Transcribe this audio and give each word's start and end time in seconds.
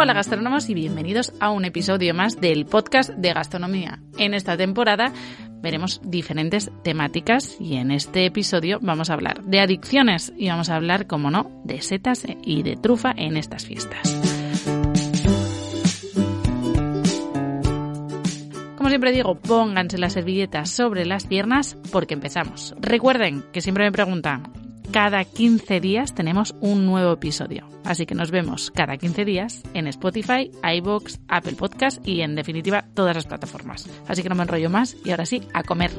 Hola 0.00 0.14
gastrónomos 0.14 0.70
y 0.70 0.74
bienvenidos 0.74 1.32
a 1.40 1.50
un 1.50 1.64
episodio 1.64 2.14
más 2.14 2.40
del 2.40 2.66
podcast 2.66 3.10
de 3.10 3.32
gastronomía. 3.32 3.98
En 4.16 4.32
esta 4.32 4.56
temporada 4.56 5.12
veremos 5.60 6.00
diferentes 6.04 6.70
temáticas 6.84 7.56
y 7.58 7.78
en 7.78 7.90
este 7.90 8.24
episodio 8.24 8.78
vamos 8.80 9.10
a 9.10 9.14
hablar 9.14 9.42
de 9.42 9.58
adicciones 9.58 10.32
y 10.36 10.50
vamos 10.50 10.70
a 10.70 10.76
hablar, 10.76 11.08
como 11.08 11.32
no, 11.32 11.50
de 11.64 11.82
setas 11.82 12.24
y 12.44 12.62
de 12.62 12.76
trufa 12.76 13.12
en 13.16 13.36
estas 13.36 13.66
fiestas. 13.66 14.14
Como 18.76 18.88
siempre 18.90 19.10
digo, 19.10 19.34
pónganse 19.34 19.98
las 19.98 20.12
servilletas 20.12 20.70
sobre 20.70 21.06
las 21.06 21.26
piernas 21.26 21.76
porque 21.90 22.14
empezamos. 22.14 22.72
Recuerden 22.78 23.42
que 23.52 23.60
siempre 23.60 23.82
me 23.82 23.90
preguntan, 23.90 24.67
cada 24.92 25.24
15 25.24 25.80
días 25.80 26.14
tenemos 26.14 26.54
un 26.60 26.86
nuevo 26.86 27.12
episodio. 27.12 27.68
Así 27.84 28.06
que 28.06 28.14
nos 28.14 28.30
vemos 28.30 28.70
cada 28.70 28.96
15 28.96 29.24
días 29.24 29.62
en 29.74 29.86
Spotify, 29.86 30.50
iBox, 30.62 31.20
Apple 31.28 31.54
Podcast 31.54 32.06
y 32.06 32.22
en 32.22 32.34
definitiva 32.34 32.84
todas 32.94 33.14
las 33.14 33.26
plataformas. 33.26 33.88
Así 34.06 34.22
que 34.22 34.28
no 34.28 34.34
me 34.34 34.42
enrollo 34.42 34.70
más 34.70 34.96
y 35.04 35.10
ahora 35.10 35.26
sí, 35.26 35.42
a 35.54 35.62
comer. 35.62 35.90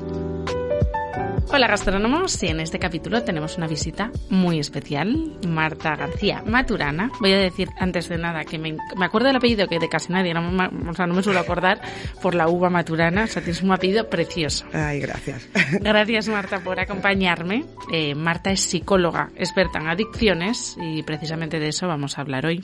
Hola 1.52 1.66
gastrónomos 1.66 2.44
y 2.44 2.48
en 2.48 2.60
este 2.60 2.78
capítulo 2.78 3.24
tenemos 3.24 3.58
una 3.58 3.66
visita 3.66 4.12
muy 4.30 4.60
especial, 4.60 5.36
Marta 5.48 5.96
García 5.96 6.44
Maturana. 6.46 7.12
Voy 7.20 7.34
a 7.34 7.40
decir 7.40 7.70
antes 7.80 8.08
de 8.08 8.20
nada 8.20 8.44
que 8.46 8.60
me, 8.60 8.78
acuerdo 9.02 9.28
del 9.28 9.38
apellido 9.38 9.68
que 9.68 9.80
de 9.80 9.90
casi 9.90 10.14
nadie, 10.14 10.36
no, 10.36 10.42
o 10.90 10.94
sea, 10.94 11.08
no 11.08 11.16
me 11.16 11.24
suelo 11.24 11.40
acordar 11.40 11.82
por 12.22 12.36
la 12.36 12.48
uva 12.48 12.70
Maturana, 12.70 13.24
o 13.24 13.28
sea, 13.28 13.42
tienes 13.42 13.64
un 13.64 13.72
apellido 13.72 14.08
precioso. 14.12 14.66
Ay, 14.74 15.00
gracias. 15.00 15.50
Gracias 15.82 16.28
Marta 16.28 16.60
por 16.60 16.80
acompañarme. 16.80 17.66
Eh, 17.92 18.14
Marta 18.14 18.52
es 18.52 18.62
psicóloga, 18.62 19.32
experta 19.36 19.80
en 19.80 19.88
adicciones 19.88 20.78
y 20.80 21.02
precisamente 21.02 21.60
de 21.60 21.70
eso 21.70 21.88
vamos 21.88 22.20
a 22.20 22.22
hablar 22.22 22.46
hoy. 22.46 22.64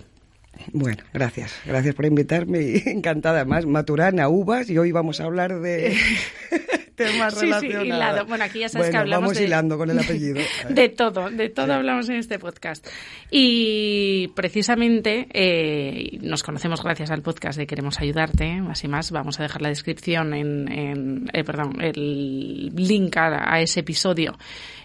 Bueno, 0.73 1.03
gracias. 1.13 1.53
Gracias 1.65 1.95
por 1.95 2.05
invitarme 2.05 2.77
encantada 2.85 3.45
más. 3.45 3.65
Maturana, 3.65 4.29
uvas 4.29 4.69
y 4.69 4.77
hoy 4.77 4.91
vamos 4.91 5.19
a 5.19 5.25
hablar 5.25 5.59
de... 5.59 5.95
temas 6.95 7.33
sí, 7.33 7.41
relacionados. 7.41 7.83
Sí, 7.83 7.87
hilado. 7.87 8.25
Bueno, 8.25 8.43
aquí 8.43 8.59
ya 8.59 8.69
sabes 8.69 8.89
que 8.89 8.97
hablamos 8.97 9.29
vamos 9.29 9.41
hilando 9.41 9.77
con 9.77 9.89
el 9.89 9.99
apellido. 9.99 10.41
de 10.69 10.89
todo, 10.89 11.29
de 11.29 11.49
todo 11.49 11.73
hablamos 11.73 12.09
en 12.09 12.15
este 12.15 12.39
podcast. 12.39 12.87
Y 13.29 14.29
precisamente 14.29 15.27
eh, 15.33 16.17
nos 16.21 16.43
conocemos 16.43 16.83
gracias 16.83 17.11
al 17.11 17.21
podcast 17.21 17.57
de 17.57 17.67
Queremos 17.67 17.99
Ayudarte, 17.99 18.61
más 18.61 18.83
y 18.83 18.87
más. 18.87 19.11
Vamos 19.11 19.39
a 19.39 19.43
dejar 19.43 19.61
la 19.61 19.69
descripción 19.69 20.33
en, 20.33 20.71
en 20.71 21.29
eh, 21.33 21.43
perdón, 21.43 21.81
el 21.81 22.73
link 22.75 23.17
a, 23.17 23.59
ese 23.59 23.81
episodio 23.81 24.37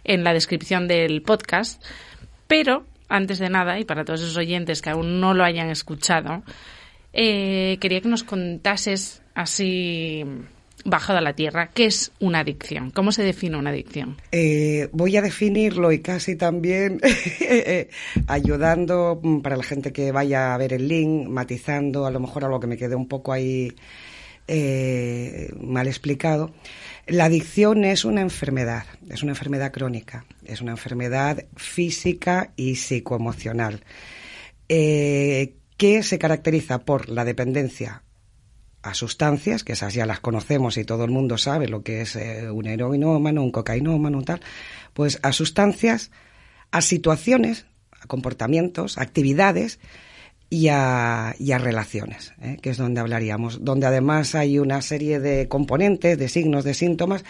en 0.04 0.24
la 0.24 0.32
descripción 0.32 0.88
del 0.88 1.22
podcast. 1.22 1.82
Pero, 2.46 2.84
antes 3.10 3.38
de 3.38 3.50
nada, 3.50 3.78
y 3.78 3.84
para 3.84 4.04
todos 4.04 4.22
esos 4.22 4.36
oyentes 4.36 4.80
que 4.80 4.90
aún 4.90 5.20
no 5.20 5.34
lo 5.34 5.44
hayan 5.44 5.68
escuchado, 5.68 6.42
eh, 7.12 7.76
quería 7.80 8.00
que 8.00 8.08
nos 8.08 8.24
contases 8.24 9.22
así 9.34 10.24
bajado 10.84 11.18
a 11.18 11.22
la 11.22 11.34
tierra, 11.34 11.70
¿qué 11.74 11.86
es 11.86 12.12
una 12.20 12.40
adicción? 12.40 12.90
¿Cómo 12.90 13.12
se 13.12 13.22
define 13.22 13.56
una 13.56 13.70
adicción? 13.70 14.16
Eh, 14.32 14.88
voy 14.92 15.16
a 15.16 15.22
definirlo 15.22 15.92
y 15.92 16.00
casi 16.00 16.36
también 16.36 17.00
eh, 17.40 17.90
ayudando 18.26 19.20
mm, 19.22 19.40
para 19.40 19.56
la 19.56 19.62
gente 19.62 19.92
que 19.92 20.12
vaya 20.12 20.54
a 20.54 20.58
ver 20.58 20.72
el 20.72 20.88
link, 20.88 21.28
matizando 21.28 22.06
a 22.06 22.10
lo 22.10 22.20
mejor 22.20 22.44
algo 22.44 22.60
que 22.60 22.66
me 22.66 22.76
quede 22.76 22.94
un 22.94 23.08
poco 23.08 23.32
ahí 23.32 23.74
eh, 24.48 25.52
mal 25.60 25.86
explicado. 25.86 26.52
La 27.10 27.24
adicción 27.24 27.84
es 27.84 28.04
una 28.04 28.20
enfermedad, 28.20 28.84
es 29.08 29.24
una 29.24 29.32
enfermedad 29.32 29.72
crónica, 29.72 30.24
es 30.44 30.60
una 30.60 30.70
enfermedad 30.70 31.44
física 31.56 32.52
y 32.54 32.76
psicoemocional. 32.76 33.82
Que 34.68 35.56
se 36.04 36.18
caracteriza 36.20 36.84
por 36.84 37.08
la 37.08 37.24
dependencia 37.24 38.04
a 38.82 38.94
sustancias, 38.94 39.64
que 39.64 39.72
esas 39.72 39.92
ya 39.92 40.06
las 40.06 40.20
conocemos 40.20 40.76
y 40.76 40.84
todo 40.84 41.04
el 41.04 41.10
mundo 41.10 41.36
sabe 41.36 41.66
lo 41.66 41.82
que 41.82 42.02
es 42.02 42.14
eh, 42.14 42.48
un 42.48 42.68
heroinómano, 42.68 43.42
un 43.42 43.50
cocainómano, 43.50 44.22
tal, 44.22 44.40
pues 44.94 45.18
a 45.24 45.32
sustancias, 45.32 46.12
a 46.70 46.80
situaciones, 46.80 47.66
a 47.90 48.06
comportamientos, 48.06 48.98
a 48.98 49.02
actividades 49.02 49.80
y 50.50 50.68
a, 50.68 51.34
y 51.38 51.52
a 51.52 51.58
relaciones, 51.58 52.32
¿eh? 52.42 52.58
que 52.60 52.70
es 52.70 52.76
donde 52.76 53.00
hablaríamos, 53.00 53.64
donde 53.64 53.86
además 53.86 54.34
hay 54.34 54.58
una 54.58 54.82
serie 54.82 55.20
de 55.20 55.48
componentes, 55.48 56.18
de 56.18 56.28
signos, 56.28 56.64
de 56.64 56.74
síntomas 56.74 57.24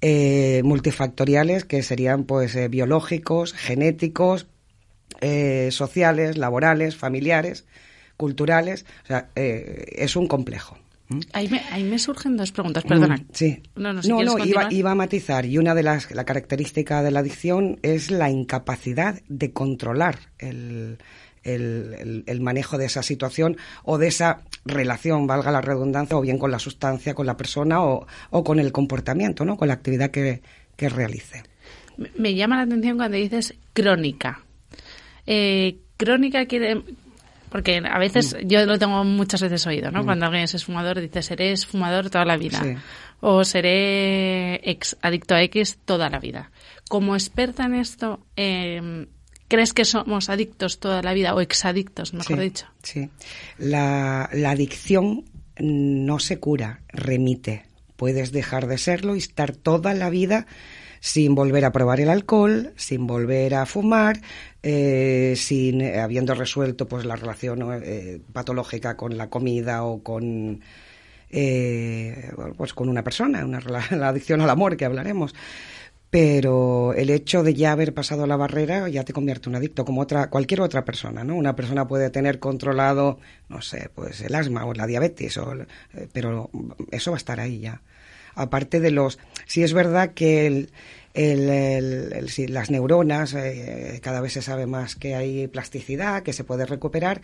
eh, 0.00 0.62
multifactoriales 0.64 1.64
que 1.64 1.82
serían 1.82 2.24
pues 2.24 2.56
biológicos, 2.70 3.52
genéticos, 3.52 4.46
sociales, 5.70 6.36
laborales, 6.36 6.96
familiares, 6.96 7.64
culturales, 8.16 8.86
o 9.04 9.06
sea, 9.06 9.28
es 9.36 10.16
un 10.16 10.26
complejo. 10.26 10.76
Ahí 11.32 11.48
me, 11.84 11.98
surgen 11.98 12.36
dos 12.36 12.52
preguntas, 12.52 12.84
perdona. 12.84 13.16
Mm, 13.16 13.26
sí. 13.32 13.62
No, 13.76 13.92
no, 13.92 14.00
iba, 14.70 14.90
a 14.90 14.94
matizar. 14.94 15.46
Y 15.46 15.58
una 15.58 15.74
de 15.74 15.82
las 15.82 16.10
la 16.10 16.24
características 16.24 17.04
de 17.04 17.10
la 17.10 17.20
adicción 17.20 17.78
es 17.82 18.10
la 18.10 18.30
incapacidad 18.30 19.20
de 19.28 19.52
controlar 19.52 20.18
el, 20.38 20.98
manejo 22.40 22.78
de 22.78 22.86
esa 22.86 23.02
situación 23.02 23.56
o 23.84 23.98
de 23.98 24.08
esa 24.08 24.42
relación, 24.64 25.26
valga 25.26 25.50
la 25.50 25.60
redundancia, 25.60 26.16
o 26.16 26.20
bien 26.20 26.38
con 26.38 26.50
la 26.50 26.58
sustancia, 26.58 27.14
con 27.14 27.26
la 27.26 27.36
persona 27.36 27.82
o, 27.82 28.06
con 28.44 28.58
el 28.58 28.72
comportamiento, 28.72 29.44
¿no? 29.44 29.56
con 29.56 29.68
la 29.68 29.74
actividad 29.74 30.10
que, 30.10 30.40
realice. 30.76 31.44
Me 32.16 32.34
llama 32.34 32.56
la 32.56 32.62
atención 32.62 32.96
cuando 32.96 33.16
dices 33.16 33.54
crónica. 33.72 34.42
Eh, 35.26 35.78
crónica 35.96 36.46
quiere, 36.46 36.82
porque 37.52 37.82
a 37.84 37.98
veces, 37.98 38.34
mm. 38.34 38.48
yo 38.48 38.64
lo 38.64 38.78
tengo 38.78 39.04
muchas 39.04 39.42
veces 39.42 39.66
oído, 39.66 39.90
¿no? 39.90 40.02
Mm. 40.02 40.06
Cuando 40.06 40.24
alguien 40.24 40.44
es 40.44 40.64
fumador, 40.64 40.98
dice, 41.00 41.20
seré 41.20 41.54
fumador 41.58 42.08
toda 42.08 42.24
la 42.24 42.38
vida. 42.38 42.62
O 43.20 43.44
seré 43.44 44.54
ex, 44.68 44.96
adicto 45.02 45.34
a 45.34 45.42
X 45.42 45.78
toda 45.84 46.08
la 46.08 46.18
vida. 46.18 46.50
Como 46.88 47.14
experta 47.14 47.66
en 47.66 47.74
esto, 47.74 48.26
em, 48.36 49.06
¿crees 49.52 49.74
que 49.74 49.84
somos 49.84 50.30
adictos 50.30 50.80
toda 50.80 51.02
la 51.02 51.12
vida 51.12 51.34
o 51.34 51.42
exadictos, 51.42 52.14
mejor 52.14 52.40
dicho? 52.40 52.66
Sí. 52.82 53.10
La, 53.58 54.30
la 54.32 54.52
adicción 54.52 55.26
no 55.58 56.18
se 56.20 56.38
cura, 56.38 56.80
remite. 56.88 57.66
Puedes 57.96 58.32
dejar 58.32 58.66
de 58.66 58.78
serlo 58.78 59.14
y 59.14 59.18
estar 59.18 59.54
toda 59.54 59.92
la 59.92 60.08
vida 60.08 60.46
sin 61.00 61.34
volver 61.34 61.66
a 61.66 61.72
probar 61.72 62.00
el 62.00 62.08
alcohol, 62.08 62.72
sin 62.76 63.06
volver 63.06 63.54
a 63.54 63.66
fumar, 63.66 64.22
eh, 64.62 65.34
sin 65.36 65.82
eh, 65.82 66.00
habiendo 66.00 66.34
resuelto 66.34 66.88
pues 66.88 67.04
la 67.04 67.16
relación 67.16 67.60
eh, 67.84 68.20
patológica 68.32 68.96
con 68.96 69.18
la 69.18 69.28
comida 69.28 69.84
o 69.84 70.02
con 70.02 70.60
pues 72.56 72.72
con 72.72 72.88
una 72.88 73.02
persona, 73.04 73.44
una, 73.44 73.60
la 73.90 74.08
adicción 74.08 74.40
al 74.40 74.50
amor 74.50 74.78
que 74.78 74.86
hablaremos 74.86 75.34
pero 76.12 76.92
el 76.92 77.08
hecho 77.08 77.42
de 77.42 77.54
ya 77.54 77.72
haber 77.72 77.94
pasado 77.94 78.26
la 78.26 78.36
barrera 78.36 78.86
ya 78.90 79.02
te 79.02 79.14
convierte 79.14 79.48
en 79.48 79.52
un 79.52 79.56
adicto 79.56 79.86
como 79.86 80.02
otra 80.02 80.28
cualquier 80.28 80.60
otra 80.60 80.84
persona 80.84 81.24
no 81.24 81.34
una 81.34 81.56
persona 81.56 81.88
puede 81.88 82.10
tener 82.10 82.38
controlado 82.38 83.18
no 83.48 83.62
sé 83.62 83.88
pues 83.94 84.20
el 84.20 84.34
asma 84.34 84.66
o 84.66 84.74
la 84.74 84.86
diabetes 84.86 85.38
o, 85.38 85.54
pero 86.12 86.50
eso 86.90 87.12
va 87.12 87.16
a 87.16 87.22
estar 87.24 87.40
ahí 87.40 87.60
ya. 87.60 87.80
Aparte 88.34 88.78
de 88.80 88.90
los 88.90 89.18
si 89.46 89.62
es 89.62 89.72
verdad 89.72 90.12
que 90.12 90.46
el, 90.46 90.70
las 92.48 92.70
neuronas, 92.70 93.34
eh, 93.34 93.98
cada 94.02 94.20
vez 94.20 94.34
se 94.34 94.42
sabe 94.42 94.66
más 94.66 94.96
que 94.96 95.14
hay 95.14 95.46
plasticidad, 95.48 96.22
que 96.22 96.32
se 96.32 96.44
puede 96.44 96.66
recuperar, 96.66 97.22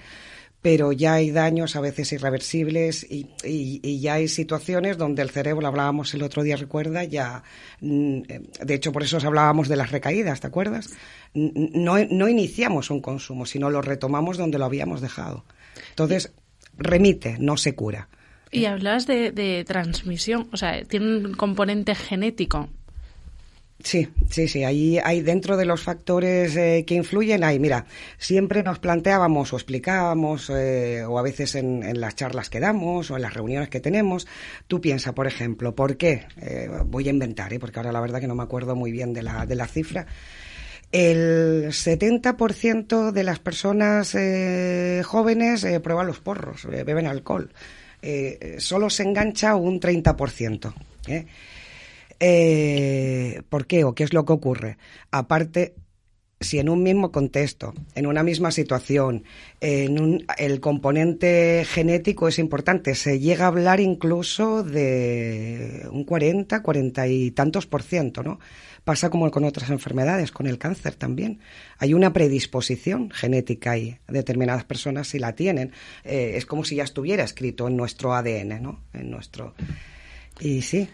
pero 0.60 0.92
ya 0.92 1.14
hay 1.14 1.30
daños 1.30 1.76
a 1.76 1.80
veces 1.80 2.12
irreversibles 2.12 3.06
y, 3.08 4.00
ya 4.00 4.14
hay 4.14 4.28
situaciones 4.28 4.98
donde 4.98 5.22
el 5.22 5.30
cerebro, 5.30 5.66
hablábamos 5.66 6.12
el 6.14 6.22
otro 6.22 6.42
día, 6.42 6.56
recuerda, 6.56 7.04
ya, 7.04 7.42
mm, 7.80 8.20
de 8.64 8.74
hecho 8.74 8.92
por 8.92 9.02
eso 9.02 9.18
hablábamos 9.24 9.68
de 9.68 9.76
las 9.76 9.92
recaídas, 9.92 10.40
¿te 10.40 10.48
acuerdas? 10.48 10.90
No, 11.34 11.98
no 12.04 12.28
iniciamos 12.28 12.90
un 12.90 13.00
consumo, 13.00 13.46
sino 13.46 13.70
lo 13.70 13.82
retomamos 13.82 14.36
donde 14.36 14.58
lo 14.58 14.64
habíamos 14.64 15.00
dejado. 15.00 15.44
Entonces, 15.90 16.32
remite, 16.76 17.36
no 17.38 17.56
se 17.56 17.74
cura. 17.74 18.08
Y 18.50 18.64
hablas 18.64 19.06
de 19.06 19.64
transmisión, 19.66 20.48
o 20.52 20.56
sea, 20.56 20.82
tiene 20.84 21.18
un 21.18 21.34
componente 21.34 21.94
genético. 21.94 22.68
Sí, 23.82 24.08
sí, 24.28 24.48
sí. 24.48 24.64
Ahí 24.64 24.98
hay 24.98 25.22
dentro 25.22 25.56
de 25.56 25.64
los 25.64 25.82
factores 25.82 26.56
eh, 26.56 26.84
que 26.84 26.94
influyen, 26.94 27.44
hay, 27.44 27.60
mira, 27.60 27.86
siempre 28.18 28.64
nos 28.64 28.80
planteábamos 28.80 29.52
o 29.52 29.56
explicábamos, 29.56 30.50
eh, 30.50 31.04
o 31.04 31.16
a 31.16 31.22
veces 31.22 31.54
en, 31.54 32.00
las 32.00 32.16
charlas 32.16 32.50
que 32.50 32.58
damos 32.58 33.10
o 33.10 33.16
en 33.16 33.22
las 33.22 33.34
reuniones 33.34 33.68
que 33.68 33.78
tenemos, 33.78 34.26
tú 34.66 34.80
piensas, 34.80 35.14
por 35.14 35.28
ejemplo, 35.28 35.76
¿por 35.76 35.96
qué? 35.96 36.26
Eh, 36.40 36.68
voy 36.86 37.06
a 37.06 37.10
inventar, 37.10 37.56
porque 37.60 37.78
ahora 37.78 37.92
la 37.92 38.00
verdad 38.00 38.20
que 38.20 38.26
no 38.26 38.34
me 38.34 38.42
acuerdo 38.42 38.74
muy 38.74 38.90
bien 38.90 39.12
de 39.12 39.22
la, 39.22 39.46
de 39.46 39.54
la 39.54 39.68
cifra. 39.68 40.06
El 40.90 41.66
70% 41.68 43.12
de 43.12 43.22
las 43.22 43.38
personas 43.38 44.16
jóvenes 45.06 45.66
prueban 45.82 46.06
los 46.06 46.18
porros, 46.18 46.64
beben 46.64 47.06
alcohol. 47.06 47.52
solo 48.56 48.88
se 48.88 49.02
engancha 49.02 49.54
un 49.54 49.80
30%. 49.80 50.72
Eh, 51.08 51.26
¿Por 52.18 53.66
qué 53.66 53.84
o 53.84 53.94
qué 53.94 54.04
es 54.04 54.12
lo 54.12 54.24
que 54.24 54.32
ocurre? 54.32 54.78
Aparte, 55.10 55.74
si 56.40 56.58
en 56.58 56.68
un 56.68 56.82
mismo 56.82 57.10
contexto, 57.10 57.74
en 57.94 58.06
una 58.06 58.22
misma 58.22 58.50
situación, 58.50 59.24
en 59.60 60.00
un, 60.00 60.24
el 60.38 60.60
componente 60.60 61.64
genético 61.68 62.28
es 62.28 62.38
importante, 62.38 62.94
se 62.94 63.18
llega 63.18 63.44
a 63.44 63.48
hablar 63.48 63.80
incluso 63.80 64.62
de 64.62 65.88
un 65.90 66.04
40, 66.04 66.62
40 66.62 67.08
y 67.08 67.30
tantos 67.32 67.66
por 67.66 67.82
ciento, 67.82 68.22
¿no? 68.22 68.38
Pasa 68.84 69.10
como 69.10 69.30
con 69.30 69.44
otras 69.44 69.68
enfermedades, 69.70 70.30
con 70.30 70.46
el 70.46 70.58
cáncer 70.58 70.94
también. 70.94 71.40
Hay 71.78 71.92
una 71.92 72.12
predisposición 72.12 73.10
genética 73.10 73.76
y 73.76 73.98
determinadas 74.06 74.64
personas 74.64 75.08
si 75.08 75.18
la 75.18 75.34
tienen. 75.34 75.72
Eh, 76.04 76.34
es 76.36 76.46
como 76.46 76.64
si 76.64 76.76
ya 76.76 76.84
estuviera 76.84 77.24
escrito 77.24 77.68
en 77.68 77.76
nuestro 77.76 78.14
ADN, 78.14 78.62
¿no? 78.62 78.80
En 78.94 79.10
nuestro... 79.10 79.54
Y 80.40 80.62
sí. 80.62 80.88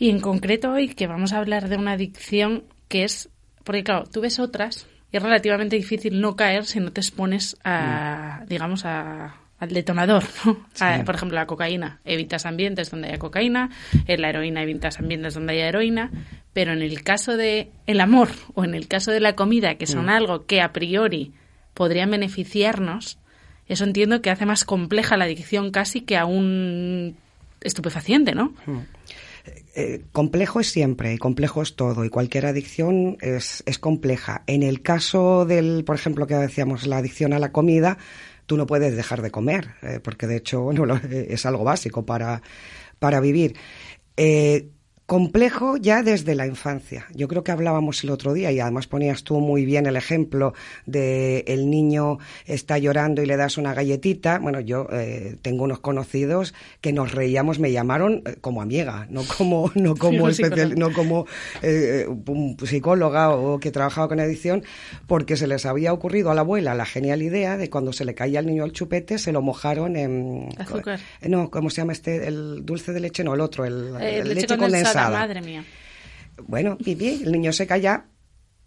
Y 0.00 0.08
en 0.08 0.18
concreto 0.18 0.72
hoy 0.72 0.88
que 0.88 1.06
vamos 1.06 1.34
a 1.34 1.38
hablar 1.38 1.68
de 1.68 1.76
una 1.76 1.92
adicción 1.92 2.64
que 2.88 3.04
es 3.04 3.28
porque 3.64 3.84
claro, 3.84 4.04
tú 4.10 4.22
ves 4.22 4.38
otras 4.38 4.86
y 5.12 5.18
es 5.18 5.22
relativamente 5.22 5.76
difícil 5.76 6.22
no 6.22 6.36
caer 6.36 6.64
si 6.64 6.80
no 6.80 6.90
te 6.90 7.02
expones 7.02 7.58
a, 7.64 8.40
mm. 8.40 8.46
digamos, 8.48 8.86
a, 8.86 9.36
al 9.58 9.68
detonador, 9.68 10.24
¿no? 10.46 10.66
por 11.04 11.14
ejemplo, 11.14 11.36
la 11.36 11.46
cocaína. 11.46 12.00
Evitas 12.06 12.46
ambientes 12.46 12.90
donde 12.90 13.08
haya 13.08 13.18
cocaína, 13.18 13.68
en 14.06 14.22
la 14.22 14.30
heroína 14.30 14.62
evitas 14.62 14.98
ambientes 14.98 15.34
donde 15.34 15.52
haya 15.52 15.68
heroína, 15.68 16.10
pero 16.54 16.72
en 16.72 16.80
el 16.80 17.02
caso 17.02 17.36
de 17.36 17.70
el 17.86 18.00
amor 18.00 18.30
o 18.54 18.64
en 18.64 18.74
el 18.74 18.88
caso 18.88 19.10
de 19.10 19.20
la 19.20 19.34
comida, 19.36 19.74
que 19.74 19.86
son 19.86 20.06
mm. 20.06 20.08
algo 20.08 20.46
que 20.46 20.62
a 20.62 20.72
priori 20.72 21.34
podrían 21.74 22.10
beneficiarnos, 22.10 23.18
eso 23.66 23.84
entiendo 23.84 24.22
que 24.22 24.30
hace 24.30 24.46
más 24.46 24.64
compleja 24.64 25.18
la 25.18 25.26
adicción 25.26 25.70
casi 25.70 26.00
que 26.00 26.16
a 26.16 26.24
un 26.24 27.16
estupefaciente, 27.60 28.34
¿no? 28.34 28.54
Mm. 28.64 28.78
Eh, 29.74 30.04
complejo 30.12 30.60
es 30.60 30.70
siempre, 30.70 31.14
y 31.14 31.18
complejo 31.18 31.62
es 31.62 31.76
todo, 31.76 32.04
y 32.04 32.10
cualquier 32.10 32.46
adicción 32.46 33.16
es, 33.20 33.62
es 33.66 33.78
compleja. 33.78 34.42
En 34.46 34.62
el 34.62 34.82
caso 34.82 35.44
del, 35.46 35.84
por 35.84 35.96
ejemplo, 35.96 36.26
que 36.26 36.34
decíamos, 36.34 36.86
la 36.86 36.98
adicción 36.98 37.32
a 37.32 37.38
la 37.38 37.52
comida, 37.52 37.98
tú 38.46 38.56
no 38.56 38.66
puedes 38.66 38.96
dejar 38.96 39.22
de 39.22 39.30
comer, 39.30 39.70
eh, 39.82 40.00
porque 40.02 40.26
de 40.26 40.36
hecho 40.36 40.62
bueno, 40.62 41.00
es 41.10 41.46
algo 41.46 41.64
básico 41.64 42.04
para, 42.04 42.42
para 42.98 43.20
vivir. 43.20 43.56
Eh, 44.16 44.70
complejo 45.10 45.76
ya 45.76 46.04
desde 46.04 46.36
la 46.36 46.46
infancia. 46.46 47.04
Yo 47.12 47.26
creo 47.26 47.42
que 47.42 47.50
hablábamos 47.50 48.04
el 48.04 48.10
otro 48.10 48.32
día 48.32 48.52
y 48.52 48.60
además 48.60 48.86
ponías 48.86 49.24
tú 49.24 49.40
muy 49.40 49.64
bien 49.64 49.86
el 49.86 49.96
ejemplo 49.96 50.54
de 50.86 51.42
el 51.48 51.68
niño 51.68 52.18
está 52.46 52.78
llorando 52.78 53.20
y 53.20 53.26
le 53.26 53.36
das 53.36 53.58
una 53.58 53.74
galletita. 53.74 54.38
Bueno, 54.38 54.60
yo 54.60 54.86
eh, 54.92 55.36
tengo 55.42 55.64
unos 55.64 55.80
conocidos 55.80 56.54
que 56.80 56.92
nos 56.92 57.10
reíamos, 57.10 57.58
me 57.58 57.72
llamaron 57.72 58.22
eh, 58.24 58.36
como 58.40 58.62
amiga, 58.62 59.08
no 59.10 59.24
como 59.24 59.72
no 59.74 59.96
como 59.96 60.28
especial, 60.28 60.78
no 60.78 60.92
como 60.92 61.26
eh, 61.60 62.06
psicóloga 62.64 63.30
o 63.30 63.58
que 63.58 63.72
trabajaba 63.72 64.06
con 64.06 64.20
edición, 64.20 64.62
porque 65.08 65.36
se 65.36 65.48
les 65.48 65.66
había 65.66 65.92
ocurrido 65.92 66.30
a 66.30 66.36
la 66.36 66.42
abuela 66.42 66.76
la 66.76 66.86
genial 66.86 67.22
idea 67.22 67.56
de 67.56 67.68
cuando 67.68 67.92
se 67.92 68.04
le 68.04 68.14
caía 68.14 68.38
al 68.38 68.46
niño 68.46 68.64
el 68.64 68.70
chupete 68.70 69.18
se 69.18 69.32
lo 69.32 69.42
mojaron 69.42 69.96
en 69.96 70.50
azúcar. 70.56 71.00
No, 71.22 71.50
¿cómo 71.50 71.68
se 71.68 71.78
llama 71.78 71.94
este? 71.94 72.28
El 72.28 72.64
dulce 72.64 72.92
de 72.92 73.00
leche, 73.00 73.24
no, 73.24 73.34
el 73.34 73.40
otro, 73.40 73.64
el, 73.64 73.92
leche, 74.34 74.56
condensada 74.56 74.99
madre 75.08 75.40
mía. 75.40 75.64
Bueno, 76.46 76.76
bien, 76.78 77.20
el 77.22 77.32
niño 77.32 77.52
se 77.52 77.66
calla 77.66 78.06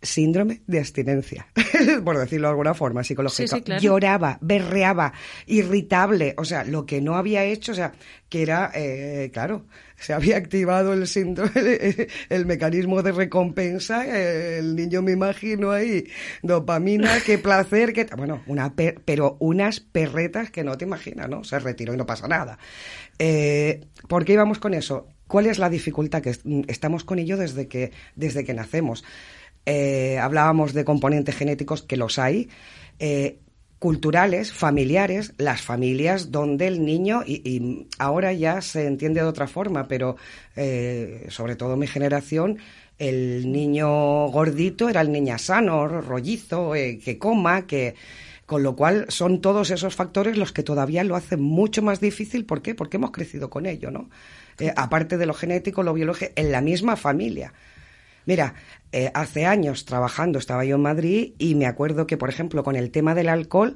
síndrome 0.03 0.62
de 0.68 0.80
abstinencia, 0.80 1.47
por 2.03 2.18
decirlo 2.18 2.47
de 2.47 2.51
alguna 2.51 2.74
forma 2.74 3.03
psicológica. 3.03 3.80
Lloraba, 3.80 4.38
berreaba, 4.41 5.13
irritable, 5.47 6.35
o 6.38 6.45
sea, 6.45 6.63
lo 6.65 6.85
que 6.85 7.01
no 7.01 7.15
había 7.15 7.44
hecho, 7.45 7.71
o 7.71 7.75
sea, 7.75 7.94
que 8.30 8.41
era, 8.41 8.71
eh, 8.75 9.31
claro, 9.33 9.65
se 9.95 10.13
había 10.13 10.38
activado 10.38 10.94
el 10.94 11.07
síndrome, 11.07 11.51
el, 12.30 12.45
mecanismo 12.45 13.01
de 13.01 13.13
recompensa, 13.13 14.06
el 14.06 14.75
niño 14.75 15.01
me 15.01 15.13
imagino 15.13 15.71
ahí, 15.71 16.06
dopamina, 16.41 17.09
qué 17.25 17.38
placer, 17.38 17.94
qué... 17.94 18.06
Bueno, 18.18 18.44
una 18.47 18.74
pero 18.75 19.38
unas 19.39 19.80
perretas 19.80 20.51
que 20.51 20.63
no 20.63 20.77
te 20.77 20.85
imaginas, 20.85 21.30
¿no? 21.30 21.44
Se 21.44 21.57
retiró 21.59 21.94
y 21.94 21.97
no 21.97 22.06
pasa 22.06 22.27
nada. 22.27 22.57
Eh, 23.18 23.85
¿Por 24.07 24.25
qué 24.25 24.33
íbamos 24.33 24.59
con 24.59 24.74
eso? 24.74 25.07
¿Cuál 25.28 25.48
es 25.48 25.60
la 25.60 25.70
dificultad? 25.70 26.22
Que 26.22 26.36
estamos 26.68 27.04
con 27.04 27.20
ello 27.20 27.38
desde 27.38 27.68
que, 27.68 27.92
desde 28.16 28.44
que 28.44 28.54
nacemos. 28.54 29.04
Eh, 29.66 30.20
hablábamos 30.20 30.74
de 30.74 30.84
componentes 30.86 31.36
genéticos 31.36 31.81
que 31.84 31.98
los 31.98 32.20
hay. 32.20 32.50
Eh, 33.00 33.40
culturales, 33.80 34.54
familiares, 34.54 35.34
las 35.38 35.62
familias 35.62 36.31
donde 36.31 36.68
el 36.68 36.86
niño, 36.86 37.22
y, 37.25 37.86
ahora 38.00 38.31
ya 38.31 38.62
se 38.62 38.88
entiende 38.88 39.20
de 39.20 39.28
otra 39.28 39.46
forma, 39.46 39.90
pero 39.90 40.16
eh, 40.56 41.26
sobre 41.28 41.58
todo 41.58 41.76
mi 41.76 41.88
generación, 41.88 42.60
el 42.98 43.52
niño 43.52 44.28
gordito 44.28 44.88
era 44.88 45.02
el 45.02 45.12
niño 45.12 45.38
sano, 45.38 45.88
rollizo, 45.88 46.72
que 46.74 47.18
coma, 47.19 47.68
que... 47.68 47.96
Con 48.46 48.62
lo 48.62 48.76
cual 48.76 49.06
son 49.08 49.40
todos 49.40 49.72
esos 49.72 49.96
factores 49.96 50.38
los 50.38 50.52
que 50.52 50.64
todavía 50.64 51.06
lo 51.06 51.16
hacen 51.16 51.42
mucho 51.42 51.81
más 51.81 52.02
difícil. 52.02 52.46
¿Por 52.46 52.62
qué? 52.62 52.76
Porque 52.76 52.98
hemos 52.98 53.12
crecido 53.12 53.50
con 53.50 53.66
ello, 53.66 53.90
¿no? 53.90 54.10
Eh, 54.60 54.74
aparte 54.76 55.18
de 55.18 55.26
lo 55.26 55.34
genético, 55.34 55.84
lo 55.84 55.94
biológico, 55.94 56.32
en 56.36 56.52
la 56.52 56.62
misma 56.62 56.96
familia. 56.96 57.54
Mira, 58.26 58.56
eh, 58.92 59.12
hace 59.14 59.46
años 59.46 59.86
trabajando 59.86 60.40
estaba 60.40 60.66
yo 60.66 60.76
en 60.76 60.82
Madrid 60.82 61.34
y 61.38 61.56
me 61.56 61.66
acuerdo 61.66 62.08
que, 62.08 62.18
por 62.18 62.30
ejemplo, 62.30 62.64
con 62.64 62.76
el 62.76 62.92
tema 62.92 63.16
del 63.16 63.30
alcohol, 63.30 63.76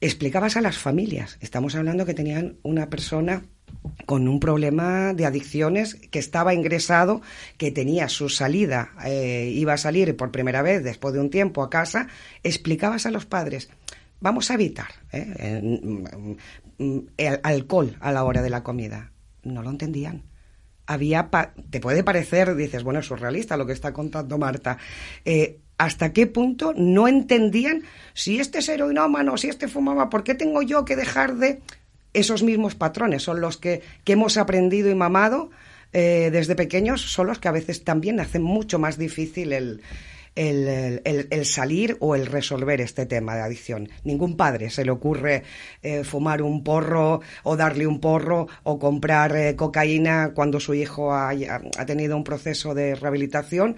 explicabas 0.00 0.56
a 0.56 0.60
las 0.60 0.78
familias. 0.78 1.38
Estamos 1.40 1.74
hablando 1.74 2.06
que 2.06 2.14
tenían 2.14 2.56
una 2.62 2.88
persona 2.88 3.44
con 4.06 4.26
un 4.26 4.40
problema 4.40 5.12
de 5.12 5.26
adicciones 5.26 5.94
que 5.94 6.18
estaba 6.18 6.54
ingresado, 6.54 7.20
que 7.58 7.70
tenía 7.70 8.08
su 8.08 8.28
salida, 8.28 8.92
eh, 9.04 9.50
iba 9.54 9.74
a 9.74 9.78
salir 9.78 10.16
por 10.16 10.30
primera 10.30 10.62
vez 10.62 10.82
después 10.82 11.14
de 11.14 11.20
un 11.20 11.30
tiempo 11.30 11.62
a 11.62 11.70
casa, 11.70 12.08
explicabas 12.42 13.06
a 13.06 13.10
los 13.10 13.26
padres, 13.26 13.68
vamos 14.20 14.50
a 14.50 14.54
evitar 14.54 14.88
mm, 15.12 16.04
mm, 16.78 16.98
el 17.18 17.40
alcohol 17.42 17.96
a 18.00 18.10
la 18.10 18.24
hora 18.24 18.40
de 18.40 18.50
la 18.50 18.62
comida 18.62 19.12
no 19.54 19.62
lo 19.62 19.70
entendían. 19.70 20.24
Había, 20.86 21.28
te 21.70 21.80
puede 21.80 22.02
parecer, 22.02 22.54
dices, 22.54 22.82
bueno, 22.82 23.00
es 23.00 23.06
surrealista 23.06 23.56
lo 23.56 23.66
que 23.66 23.72
está 23.72 23.92
contando 23.92 24.38
Marta. 24.38 24.78
Eh, 25.24 25.60
¿Hasta 25.76 26.12
qué 26.12 26.26
punto 26.26 26.72
no 26.74 27.06
entendían 27.06 27.82
si 28.14 28.40
este 28.40 28.58
es 28.58 28.68
heroinómano, 28.68 29.36
si 29.36 29.48
este 29.48 29.68
fumaba, 29.68 30.08
por 30.08 30.24
qué 30.24 30.34
tengo 30.34 30.62
yo 30.62 30.84
que 30.84 30.96
dejar 30.96 31.36
de... 31.36 31.60
Esos 32.14 32.42
mismos 32.42 32.74
patrones 32.74 33.22
son 33.22 33.42
los 33.42 33.58
que, 33.58 33.82
que 34.02 34.14
hemos 34.14 34.38
aprendido 34.38 34.90
y 34.90 34.94
mamado 34.94 35.50
eh, 35.92 36.30
desde 36.32 36.54
pequeños, 36.54 37.02
son 37.02 37.26
los 37.26 37.38
que 37.38 37.48
a 37.48 37.52
veces 37.52 37.84
también 37.84 38.18
hacen 38.18 38.42
mucho 38.42 38.78
más 38.78 38.96
difícil 38.96 39.52
el, 39.52 39.82
el, 40.38 41.44
salir 41.44 41.96
o 42.00 42.14
el 42.14 42.26
resolver 42.26 42.80
este 42.80 43.06
tema 43.06 43.34
de 43.34 43.42
adicción. 43.42 43.88
Ningún 44.04 44.36
padre 44.36 44.70
se 44.70 44.84
le 44.84 44.90
ocurre 44.90 45.42
eh, 45.82 46.04
fumar 46.04 46.42
un 46.42 46.62
porro 46.62 47.20
o 47.42 47.56
darle 47.56 47.86
un 47.86 48.00
porro 48.00 48.46
o 48.62 48.78
comprar 48.78 49.36
eh, 49.36 49.56
cocaína 49.56 50.32
cuando 50.34 50.60
su 50.60 50.74
hijo 50.74 51.12
ha, 51.12 51.32
tenido 51.86 52.16
un 52.16 52.24
proceso 52.24 52.74
de 52.74 52.94
rehabilitación 52.94 53.76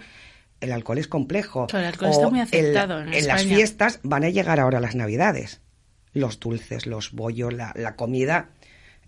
el 0.60 0.72
alcohol 0.72 0.98
es 0.98 1.08
complejo. 1.08 1.68
el 1.72 1.84
alcohol 1.86 2.10
está 2.10 2.28
muy 2.28 2.40
aceptado. 2.40 3.00
en, 3.00 3.26
las 3.26 3.44
fiestas 3.44 4.00
van 4.02 4.24
a 4.24 4.28
llegar 4.28 4.60
ahora 4.60 4.78
las 4.78 4.94
navidades. 4.94 5.62
Los 6.12 6.38
dulces, 6.38 6.86
los 6.86 7.12
bollos, 7.12 7.54
la 7.54 7.96
comida 7.96 8.50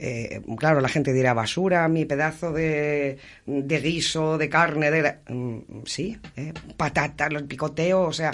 eh, 0.05 0.43
claro, 0.57 0.81
la 0.81 0.89
gente 0.89 1.13
dirá 1.13 1.33
basura, 1.33 1.87
mi 1.87 2.05
pedazo 2.05 2.53
de, 2.53 3.19
guiso, 3.47 4.37
de 4.37 4.49
carne, 4.49 4.91
de... 4.91 5.15
Mm, 5.29 5.85
sí, 5.85 6.19
eh, 6.37 6.53
patatas, 6.77 7.33
los 7.33 7.45
picoteos, 7.45 8.09
o 8.09 8.13
sea, 8.13 8.33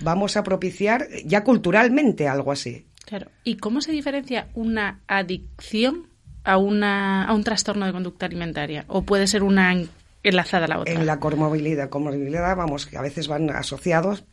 vamos 0.00 0.38
a 0.38 0.42
propiciar 0.42 1.06
ya 1.26 1.44
culturalmente 1.44 2.26
algo 2.26 2.52
así. 2.52 2.86
Claro. 3.04 3.30
¿Y 3.44 3.56
cómo 3.58 3.82
se 3.82 3.92
diferencia 3.92 4.48
una 4.54 5.02
adicción 5.06 6.08
a, 6.42 6.56
una, 6.56 7.26
a 7.26 7.34
un 7.34 7.44
trastorno 7.44 7.84
de 7.84 7.92
conducta 7.92 8.24
alimentaria? 8.24 8.86
¿O 8.88 9.02
puede 9.02 9.26
ser 9.26 9.42
una 9.42 9.76
enlazada 10.22 10.64
a 10.64 10.68
la 10.68 10.78
otra? 10.78 10.94
En 10.94 11.04
la 11.04 11.20
comorbilidad, 11.20 11.90
comorbilidad 11.90 12.56
vamos, 12.56 12.86
que 12.86 12.96
a 12.96 13.02
veces 13.02 13.28
van 13.28 13.50
asociados. 13.50 14.24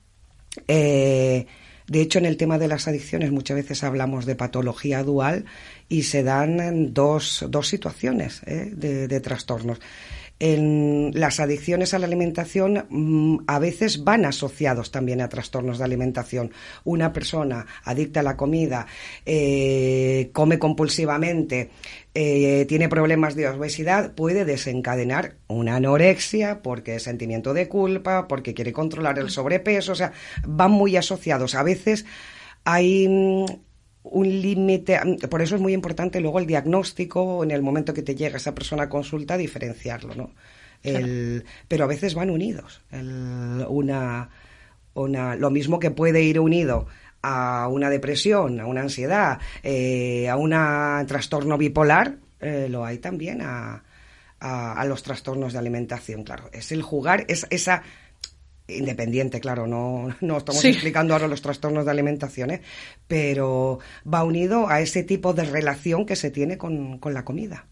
Eh, 0.70 1.48
de 1.88 2.02
hecho, 2.02 2.20
en 2.20 2.26
el 2.26 2.38
tema 2.38 2.58
de 2.58 2.70
las 2.70 2.88
adicciones 2.88 3.32
muchas 3.32 3.58
veces 3.58 3.84
hablamos 3.84 4.26
de 4.26 4.36
patología 4.36 5.04
dual 5.04 5.44
y 5.92 6.04
se 6.04 6.24
dan 6.24 6.94
dos, 6.94 7.46
dos 7.50 7.68
situaciones 7.68 8.44
¿eh? 8.46 8.72
de, 8.74 9.20
trastornos. 9.20 9.78
En 10.40 11.12
las 11.14 11.42
adicciones 11.42 11.94
a 11.94 12.00
la 12.00 12.06
alimentación 12.06 12.86
mm, 12.90 13.40
a 13.46 13.60
veces 13.60 14.06
van 14.06 14.24
asociados 14.24 14.90
también 14.92 15.20
a 15.20 15.28
trastornos 15.28 15.80
de 15.80 15.84
alimentación. 15.84 16.54
Una 16.86 17.12
persona 17.12 17.66
adicta 17.84 18.22
a 18.22 18.24
la 18.24 18.38
comida, 18.38 18.88
eh, 19.26 20.30
come 20.32 20.60
compulsivamente, 20.60 21.72
eh, 22.16 22.66
tiene 22.70 22.88
problemas 22.88 23.36
de 23.36 23.50
obesidad, 23.50 24.14
puede 24.14 24.46
desencadenar 24.46 25.36
una 25.48 25.76
anorexia 25.76 26.62
porque 26.62 26.96
es 26.96 27.04
sentimiento 27.04 27.54
de 27.54 27.68
culpa, 27.68 28.30
porque 28.30 28.54
quiere 28.54 28.72
controlar 28.72 29.20
el 29.20 29.30
sobrepeso, 29.30 29.92
o 29.92 29.96
sea, 29.96 30.14
van 30.48 30.72
muy 30.72 30.96
asociados. 30.96 31.54
A 31.54 31.64
veces 31.64 32.06
hay 32.64 33.10
mm, 33.10 33.46
un 34.04 34.28
límite, 34.28 35.00
por 35.30 35.42
eso 35.42 35.56
es 35.56 35.62
muy 35.62 35.74
importante 35.74 36.20
luego 36.20 36.40
el 36.40 36.48
diagnóstico 36.48 37.44
en 37.44 37.52
el 37.52 37.62
momento 37.62 37.94
que 37.94 38.02
te 38.02 38.16
llega 38.16 38.38
esa 38.38 38.56
persona 38.56 38.84
a 38.84 38.90
consulta, 38.90 39.38
diferenciarlo, 39.38 40.16
¿no? 40.16 40.32
El, 40.84 41.46
Pero 41.68 41.84
a 41.84 41.88
veces 41.88 42.16
van 42.16 42.32
unidos. 42.32 42.82
El, 42.92 43.64
una, 43.70 44.30
una, 44.96 45.36
lo 45.36 45.52
mismo 45.52 45.80
que 45.80 45.92
puede 45.92 46.24
ir 46.24 46.40
unido 46.40 46.88
a 47.22 47.68
una 47.68 47.90
depresión, 47.90 48.60
a 48.60 48.66
una 48.66 48.82
ansiedad, 48.82 49.40
eh, 49.62 50.28
a 50.28 50.36
un 50.38 50.52
trastorno 51.06 51.58
bipolar, 51.58 52.18
eh, 52.40 52.68
lo 52.70 52.84
hay 52.84 52.98
también 52.98 53.42
a, 53.44 53.84
a, 54.40 54.84
los 54.86 55.04
trastornos 55.04 55.54
de 55.54 55.60
alimentación, 55.60 56.24
claro. 56.24 56.50
Es 56.52 56.72
el 56.72 56.82
jugar, 56.82 57.26
es 57.28 57.46
esa 57.52 57.84
independiente, 58.78 59.40
claro, 59.40 59.68
no, 59.68 60.16
no 60.22 60.38
estamos 60.38 60.64
explicando 60.66 61.14
ahora 61.14 61.28
los 61.28 61.42
trastornos 61.42 61.86
de 61.86 61.92
alimentación, 61.92 62.52
¿eh? 62.52 62.62
pero 63.08 63.80
va 64.12 64.24
unido 64.24 64.70
a 64.70 64.82
ese 64.82 65.04
tipo 65.04 65.34
de 65.34 65.46
relación 65.46 66.06
que 66.06 66.16
se 66.16 66.32
tiene 66.32 66.58
con, 66.58 66.98
con 67.00 67.14
la 67.14 67.26
comida. 67.26 67.68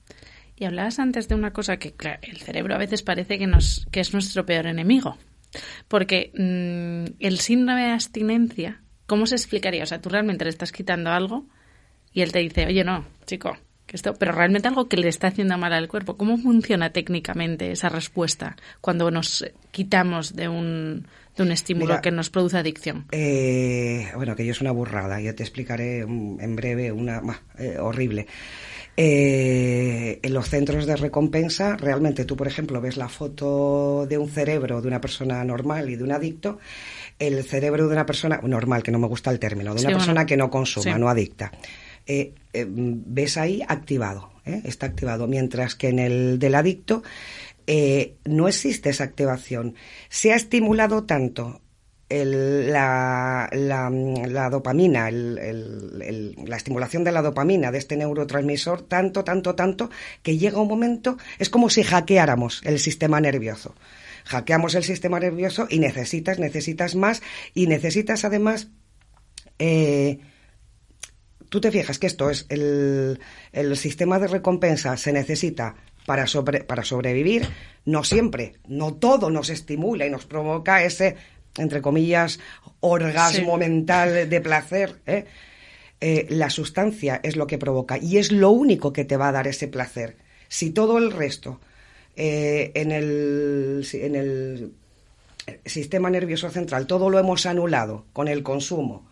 Y 0.56 0.66
hablabas 0.66 1.00
antes 1.00 1.28
de 1.30 1.36
una 1.36 1.54
cosa 1.54 1.78
que 1.78 1.94
claro, 1.94 2.20
el 2.22 2.38
cerebro 2.38 2.76
a 2.76 2.78
veces 2.78 3.02
parece 3.02 3.40
que, 3.40 3.48
nos, 3.48 3.88
que 3.92 4.02
es 4.02 4.14
nuestro 4.14 4.46
peor 4.46 4.68
enemigo, 4.68 5.18
porque 5.88 6.32
mm, 6.34 7.16
el 7.20 7.40
síndrome 7.40 7.86
de 7.86 7.92
abstinencia, 7.92 8.82
¿cómo 9.06 9.26
se 9.26 9.36
explicaría? 9.36 9.84
O 9.84 9.86
sea, 9.86 10.02
tú 10.02 10.10
realmente 10.10 10.44
le 10.44 10.50
estás 10.50 10.72
quitando 10.72 11.12
algo 11.12 11.46
y 12.12 12.22
él 12.22 12.32
te 12.32 12.40
dice, 12.40 12.66
oye, 12.66 12.84
no, 12.84 13.06
chico, 13.26 13.58
esto, 13.96 14.14
pero 14.14 14.32
realmente 14.32 14.68
algo 14.68 14.88
que 14.88 14.98
le 14.98 15.08
está 15.08 15.28
haciendo 15.28 15.58
mal 15.58 15.74
al 15.74 15.88
cuerpo. 15.88 16.18
¿Cómo 16.18 16.38
funciona 16.38 16.92
técnicamente 16.92 17.72
esa 17.72 17.90
respuesta 17.90 18.56
cuando 18.82 19.12
nos 19.12 19.46
quitamos 19.72 20.36
de 20.36 20.48
un, 20.48 21.08
de 21.36 21.44
un 21.44 21.52
estímulo 21.52 22.02
que 22.02 22.12
nos 22.12 22.30
produce 22.30 22.58
adicción? 22.58 23.06
Eh, 23.12 24.08
bueno, 24.16 24.36
que 24.36 24.46
yo 24.46 24.52
es 24.52 24.62
una 24.62 24.72
burrada. 24.72 25.20
Yo 25.22 25.34
te 25.36 25.44
explicaré 25.44 26.00
en 26.00 26.56
breve 26.56 26.92
una 26.92 27.22
eh, 27.58 27.78
horrible. 27.80 28.28
Eh, 29.02 30.20
en 30.22 30.34
los 30.34 30.50
centros 30.50 30.86
de 30.86 30.98
recompensa, 30.98 31.78
realmente 31.78 32.26
tú, 32.26 32.36
por 32.36 32.48
ejemplo, 32.48 32.82
ves 32.82 32.98
la 32.98 33.08
foto 33.08 34.06
de 34.06 34.18
un 34.18 34.30
cerebro 34.30 34.82
de 34.82 34.90
una 34.90 35.00
persona 35.00 35.42
normal 35.46 35.90
y 35.90 35.96
de 35.96 36.04
un 36.04 36.12
adicto, 36.12 36.60
el 37.18 37.44
cerebro 37.46 37.88
de 37.88 37.94
una 37.94 38.06
persona 38.06 38.42
normal, 38.44 38.84
que 38.84 38.92
no 38.92 39.00
me 39.00 39.08
gusta 39.08 39.32
el 39.32 39.40
término, 39.40 39.74
de 39.74 39.82
una 39.86 39.92
persona 39.92 40.26
que 40.26 40.36
no 40.36 40.50
consuma, 40.50 40.98
no 40.98 41.08
adicta 41.08 41.52
eh, 42.06 42.34
eh, 42.54 42.66
ves 42.68 43.38
ahí 43.38 43.62
activado, 43.68 44.32
¿eh? 44.46 44.62
está 44.66 44.88
activado, 44.88 45.28
mientras 45.28 45.76
que 45.76 45.90
en 45.90 46.00
el 46.00 46.40
del 46.40 46.56
adicto 46.56 47.04
no 48.26 48.48
existe 48.48 48.90
esa 48.90 49.04
activación. 49.04 49.76
Se 50.10 50.34
ha 50.34 50.36
estimulado 50.36 51.04
tanto 51.04 51.62
la, 52.10 53.48
dopamina, 54.52 55.12
la 55.12 56.58
estimulación 56.58 57.04
de 57.04 57.12
la 57.12 57.22
dopamina, 57.22 57.72
de 57.72 57.78
este 57.78 57.96
neurotransmisor, 57.96 58.82
tanto, 58.82 59.24
tanto, 59.24 59.54
tanto, 59.54 59.92
que 60.24 60.40
llega 60.40 60.60
un 60.60 60.68
momento, 60.68 61.18
es 61.38 61.52
como 61.52 61.70
si 61.70 61.84
hackeáramos 61.84 62.62
el 62.66 62.80
sistema 62.80 63.22
nervioso. 63.22 63.76
Hackeamos 64.26 64.74
el 64.76 64.84
sistema 64.84 65.20
nervioso 65.20 65.68
y 65.70 65.78
necesitas, 65.80 66.40
necesitas 66.40 66.96
más 66.96 67.22
y 67.54 67.68
necesitas 67.68 68.26
además 68.26 68.70
tú 71.50 71.60
te 71.60 71.72
fijas 71.72 72.00
que 72.00 72.08
esto 72.08 72.30
es 72.30 72.46
el, 72.50 73.20
el 73.52 73.78
sistema 73.78 74.20
de 74.20 74.28
recompensa 74.28 74.96
se 74.98 75.12
necesita 75.12 75.76
para, 76.06 76.26
para 76.66 76.84
sobrevivir, 76.84 77.48
no 77.86 78.04
siempre, 78.04 78.56
no 78.68 78.96
todo 78.96 79.30
nos 79.30 79.50
estimula 79.50 80.06
y 80.06 80.10
nos 80.10 80.26
provoca 80.26 80.84
ese, 80.84 81.18
entre 81.58 81.82
comillas, 81.82 82.40
orgasmo 82.80 83.58
mental 83.58 84.30
de 84.30 84.42
placer. 84.42 84.96
¿eh? 85.06 85.26
Eh, 86.02 86.26
la 86.30 86.50
sustancia 86.50 87.20
es 87.24 87.36
lo 87.36 87.46
que 87.46 87.58
provoca 87.58 87.98
y 87.98 88.18
es 88.18 88.32
lo 88.32 88.52
único 88.52 88.94
que 88.94 89.06
te 89.06 89.18
va 89.18 89.30
a 89.30 89.34
dar 89.34 89.48
ese 89.48 89.68
placer. 89.68 90.18
Si 90.48 90.72
todo 90.72 90.98
el 90.98 91.12
resto 91.12 91.60
eh, 92.16 92.72
en, 92.74 92.92
el, 92.92 93.86
en 93.94 94.16
el 94.16 94.74
sistema 95.66 96.10
nervioso 96.10 96.50
central, 96.50 96.88
todo 96.88 97.10
lo 97.10 97.20
hemos 97.20 97.46
anulado 97.46 98.06
con 98.14 98.28
el 98.28 98.44
consumo, 98.44 99.09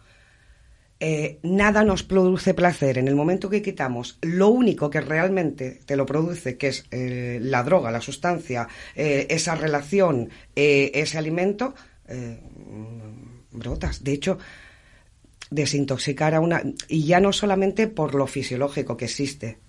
eh, 0.99 1.39
nada 1.43 1.83
nos 1.83 2.03
produce 2.03 2.53
placer. 2.53 2.97
En 2.97 3.07
el 3.07 3.15
momento 3.15 3.49
que 3.49 3.61
quitamos 3.61 4.17
lo 4.21 4.49
único 4.49 4.89
que 4.89 5.01
realmente 5.01 5.79
te 5.85 5.95
lo 5.95 6.05
produce, 6.05 6.57
que 6.57 6.67
es 6.69 6.85
eh, 6.91 7.39
la 7.41 7.63
droga, 7.63 7.91
la 7.91 8.01
sustancia, 8.01 8.67
eh, 8.95 9.27
esa 9.29 9.55
relación, 9.55 10.29
ese 10.55 11.17
alimento, 11.17 11.75
brotas. 13.51 14.03
De 14.03 14.13
hecho, 14.13 14.39
desintoxicar 15.51 16.33
a 16.33 16.39
una 16.39 16.63
y 16.87 17.05
ya 17.05 17.19
no 17.19 17.31
solamente 17.31 17.87
por 17.87 18.15
lo 18.15 18.27
fisiológico 18.27 18.97
que 18.97 19.05
existe 19.05 19.59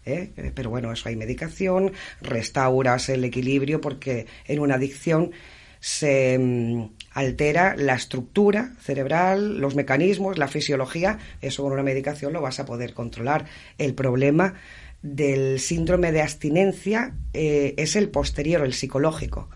pero 0.55 0.71
bueno 0.71 0.93
eso 0.93 1.09
hay 1.09 1.15
medicación 1.15 1.93
restauras 2.21 3.09
el 3.11 3.23
equilibrio 3.23 3.81
porque 3.81 4.27
en 4.47 4.59
una 4.59 4.75
adicción 4.75 5.31
se 5.79 6.37
mm, 6.37 6.89
altera 7.19 7.75
la 7.77 7.95
estructura 7.95 8.73
cerebral, 8.81 9.59
los 9.59 9.75
mecanismos, 9.75 10.39
la 10.39 10.47
fisiología, 10.47 11.19
eso 11.41 11.65
con 11.65 11.73
una 11.73 11.83
medicación 11.83 12.33
lo 12.33 12.41
vas 12.41 12.61
a 12.61 12.65
poder 12.65 12.95
controlar. 12.95 13.45
El 13.77 13.95
problema 13.95 14.55
del 15.03 15.59
síndrome 15.59 16.13
de 16.13 16.23
abstinencia 16.23 17.15
eh, 17.33 17.75
es 17.77 17.97
el 17.97 18.09
posterior, 18.09 18.65
el 18.65 18.73
psicológico. 18.73 19.49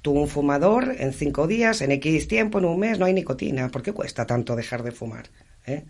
Tú, 0.00 0.12
un 0.12 0.28
fumador, 0.28 0.94
en 0.98 1.12
cinco 1.12 1.48
días, 1.48 1.80
en 1.80 1.90
X 1.90 2.28
tiempo, 2.28 2.58
en 2.58 2.66
un 2.66 2.78
mes, 2.78 3.00
no 3.00 3.06
hay 3.06 3.14
nicotina. 3.14 3.68
¿Por 3.68 3.82
qué 3.82 3.92
cuesta 3.92 4.24
tanto 4.24 4.54
dejar 4.54 4.84
de 4.84 4.92
fumar? 4.92 5.28
¿Eh? 5.66 5.84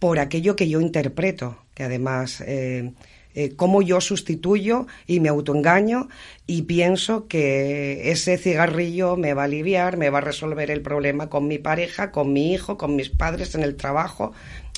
Por 0.00 0.18
aquello 0.18 0.56
que 0.56 0.68
yo 0.68 0.80
interpreto, 0.80 1.64
que 1.74 1.84
además 1.84 2.42
eh, 2.44 2.92
eh, 3.38 3.54
cómo 3.54 3.82
yo 3.82 4.00
sustituyo 4.00 4.86
y 5.06 5.20
me 5.20 5.28
autoengaño 5.28 6.08
y 6.46 6.62
pienso 6.62 7.28
que 7.28 8.10
ese 8.10 8.38
cigarrillo 8.38 9.18
me 9.18 9.34
va 9.34 9.42
a 9.42 9.44
aliviar, 9.44 9.98
me 9.98 10.08
va 10.08 10.18
a 10.18 10.22
resolver 10.22 10.70
el 10.70 10.80
problema 10.80 11.28
con 11.28 11.46
mi 11.46 11.58
pareja, 11.58 12.10
con 12.10 12.32
mi 12.32 12.54
hijo, 12.54 12.78
con 12.78 12.96
mis 12.96 13.10
padres 13.10 13.54
en 13.54 13.62
el 13.62 13.76
trabajo. 13.76 14.32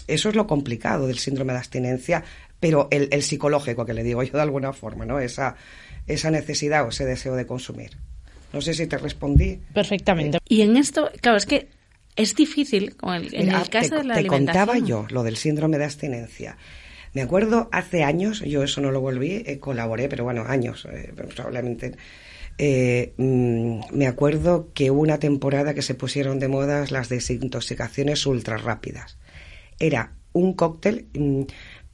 Eso 0.09 0.29
es 0.29 0.35
lo 0.35 0.49
complicado 0.49 1.07
del 1.07 1.21
síndrome 1.21 1.53
de 1.53 1.61
abstinencia, 1.61 2.25
pero 2.59 2.89
el, 2.91 3.23
psicológico, 3.23 3.87
que 3.87 3.95
le 3.95 4.03
digo 4.03 4.25
yo 4.25 4.33
de 4.33 4.43
alguna 4.43 4.73
forma, 4.73 5.07
¿no? 5.07 5.21
Esa, 5.21 5.55
esa 6.09 6.33
necesidad 6.33 6.85
o 6.85 6.89
ese 6.89 7.05
deseo 7.05 7.37
de 7.37 7.47
consumir. 7.47 7.93
No 8.53 8.61
sé 8.61 8.75
si 8.75 8.89
te 8.89 8.99
respondí. 8.99 9.61
Perfectamente. 9.73 10.41
Y 10.49 10.63
en 10.63 10.77
esto, 10.77 11.13
claro, 11.21 11.39
es 11.39 11.47
que 11.47 11.69
es 12.17 12.35
difícil, 12.35 12.97
en 13.05 13.55
el 13.55 13.71
caso 13.71 13.95
de 13.95 14.03
la 14.03 14.15
te 14.17 14.27
contaba 14.27 14.79
yo 14.79 15.07
lo 15.11 15.23
del 15.23 15.37
síndrome 15.37 15.79
de 15.79 15.85
abstinencia. 15.85 16.57
Me 17.15 17.23
acuerdo 17.23 17.69
hace 17.73 18.05
años, 18.05 18.41
yo 18.41 18.63
eso 18.63 18.81
no 18.81 18.91
lo 18.91 19.01
volví, 19.01 19.43
eh, 19.47 19.59
colaboré, 19.59 20.09
pero 20.09 20.25
bueno, 20.25 20.45
años, 20.47 20.87
eh, 20.91 21.13
probablemente. 21.35 21.93
Eh, 22.59 23.15
mm, 23.17 23.81
me 23.93 24.07
acuerdo 24.07 24.71
que 24.75 24.91
una 24.91 25.19
temporada 25.19 25.75
que 25.75 25.83
se 25.83 25.95
pusieron 25.95 26.39
de 26.39 26.49
moda 26.49 26.85
las 26.91 27.09
desintoxicaciones 27.09 28.27
ultra 28.27 28.57
rápidas. 28.57 29.19
Era 29.79 30.15
un 30.33 30.55
cóctel, 30.55 31.07
mm, 31.15 31.43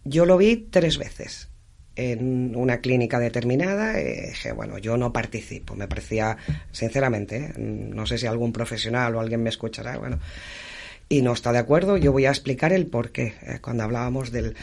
yo 0.04 0.26
lo 0.26 0.36
vi 0.36 0.56
tres 0.70 0.98
veces 0.98 1.50
en 1.96 2.56
una 2.56 2.78
clínica 2.80 3.18
determinada. 3.20 3.94
dije, 3.94 4.52
bueno, 4.52 4.78
yo 4.78 4.96
no 4.96 5.12
participo. 5.12 5.76
Me 5.76 5.86
parecía, 5.86 6.36
sinceramente, 6.72 7.52
no 7.56 8.06
sé 8.06 8.18
si 8.18 8.26
algún 8.26 8.52
profesional 8.52 9.14
o 9.14 9.20
alguien 9.20 9.42
me 9.42 9.50
escuchará, 9.50 9.96
bueno, 9.98 10.18
y 11.08 11.22
no 11.22 11.32
está 11.32 11.52
de 11.52 11.58
acuerdo, 11.58 11.96
yo 11.96 12.12
voy 12.12 12.26
a 12.26 12.30
explicar 12.30 12.72
el 12.72 12.86
por 12.86 13.10
qué. 13.12 13.34
cuando 13.60 13.84
hablábamos 13.84 14.32
del 14.32 14.56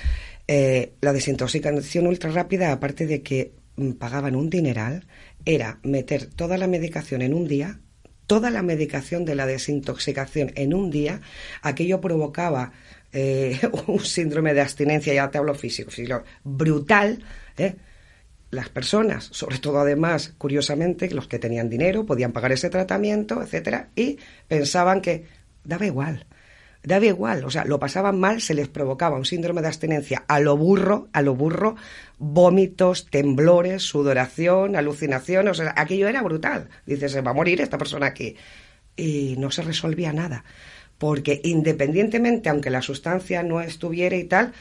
eh, 0.54 0.96
la 1.00 1.14
desintoxicación 1.14 2.08
ultra 2.08 2.30
rápida, 2.30 2.74
aparte 2.74 3.08
de 3.08 3.24
que 3.24 3.54
mm, 3.78 3.92
pagaban 3.92 4.36
un 4.36 4.50
dineral, 4.50 5.08
era 5.46 5.80
meter 5.82 6.26
toda 6.26 6.58
la 6.58 6.68
medicación 6.68 7.22
en 7.22 7.34
un 7.34 7.48
día, 7.48 7.80
toda 8.28 8.50
la 8.50 8.62
medicación 8.62 9.24
de 9.24 9.36
la 9.36 9.46
desintoxicación 9.46 10.52
en 10.56 10.74
un 10.74 10.92
día, 10.92 11.22
aquello 11.62 12.02
provocaba 12.02 12.74
eh, 13.14 13.62
un 13.88 14.02
síndrome 14.02 14.54
de 14.54 14.60
abstinencia, 14.60 15.14
ya 15.14 15.32
te 15.32 15.38
hablo 15.38 15.56
físico, 15.56 15.90
físico 15.90 16.22
brutal, 16.44 17.24
¿eh? 17.58 17.76
las 18.50 18.68
personas, 18.68 19.30
sobre 19.32 19.60
todo 19.60 19.80
además, 19.80 20.34
curiosamente, 20.38 21.10
los 21.12 21.30
que 21.30 21.40
tenían 21.40 21.70
dinero 21.70 22.06
podían 22.06 22.34
pagar 22.34 22.52
ese 22.52 22.70
tratamiento, 22.70 23.42
etcétera, 23.42 23.92
y 23.96 24.20
pensaban 24.50 25.00
que 25.00 25.24
daba 25.64 25.86
igual 25.86 26.26
daba 26.84 27.06
igual, 27.06 27.46
o 27.46 27.50
sea, 27.52 27.66
lo 27.66 27.80
pasaban 27.80 28.20
mal, 28.20 28.42
se 28.42 28.54
les 28.54 28.68
provocaba 28.68 29.18
un 29.18 29.26
síndrome 29.26 29.62
de 29.62 29.68
abstinencia 29.68 30.24
a 30.28 30.40
lo 30.40 30.58
burro, 30.58 31.10
a 31.14 31.22
lo 31.22 31.36
burro, 31.36 31.76
vómitos, 32.18 33.08
temblores, 33.08 33.84
sudoración, 33.84 34.76
alucinación, 34.76 35.48
o 35.48 35.54
sea, 35.54 35.74
aquello 35.78 36.08
era 36.08 36.22
brutal. 36.22 36.70
Dices, 36.86 37.12
se 37.12 37.22
va 37.22 37.32
a 37.32 37.36
morir 37.36 37.62
esta 37.62 37.78
persona 37.78 38.08
aquí. 38.08 38.36
Y 38.96 39.36
no 39.38 39.52
se 39.52 39.62
resolvía 39.62 40.12
nada, 40.12 40.44
porque 40.98 41.40
independientemente, 41.44 42.50
aunque 42.50 42.70
la 42.70 42.82
sustancia 42.82 43.44
no 43.44 43.62
estuviera 43.62 44.16
y 44.16 44.26
tal, 44.26 44.54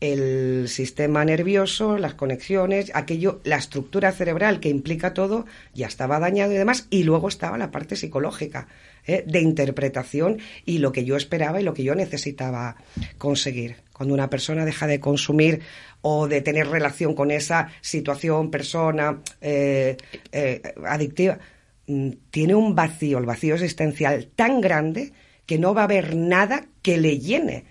el 0.00 0.68
sistema 0.68 1.24
nervioso, 1.24 1.98
las 1.98 2.14
conexiones, 2.14 2.90
aquello, 2.94 3.40
la 3.44 3.56
estructura 3.56 4.12
cerebral 4.12 4.60
que 4.60 4.68
implica 4.68 5.14
todo, 5.14 5.46
ya 5.72 5.86
estaba 5.86 6.18
dañado 6.18 6.52
y 6.52 6.56
demás, 6.56 6.86
y 6.90 7.04
luego 7.04 7.28
estaba 7.28 7.58
la 7.58 7.70
parte 7.70 7.96
psicológica 7.96 8.68
¿eh? 9.06 9.24
de 9.26 9.40
interpretación 9.40 10.38
y 10.64 10.78
lo 10.78 10.92
que 10.92 11.04
yo 11.04 11.16
esperaba 11.16 11.60
y 11.60 11.64
lo 11.64 11.74
que 11.74 11.84
yo 11.84 11.94
necesitaba 11.94 12.76
conseguir. 13.18 13.76
Cuando 13.92 14.14
una 14.14 14.30
persona 14.30 14.64
deja 14.64 14.86
de 14.86 15.00
consumir 15.00 15.60
o 16.02 16.28
de 16.28 16.40
tener 16.40 16.68
relación 16.68 17.14
con 17.14 17.30
esa 17.30 17.68
situación, 17.80 18.50
persona 18.50 19.20
eh, 19.40 19.96
eh, 20.32 20.62
adictiva, 20.86 21.38
mm, 21.86 22.10
tiene 22.30 22.54
un 22.54 22.74
vacío, 22.74 23.18
el 23.18 23.26
vacío 23.26 23.54
existencial 23.54 24.28
tan 24.34 24.60
grande 24.60 25.12
que 25.46 25.58
no 25.58 25.74
va 25.74 25.82
a 25.82 25.84
haber 25.84 26.16
nada 26.16 26.66
que 26.82 26.98
le 26.98 27.18
llene. 27.18 27.64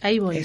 Ahí 0.00 0.18
voy. 0.18 0.42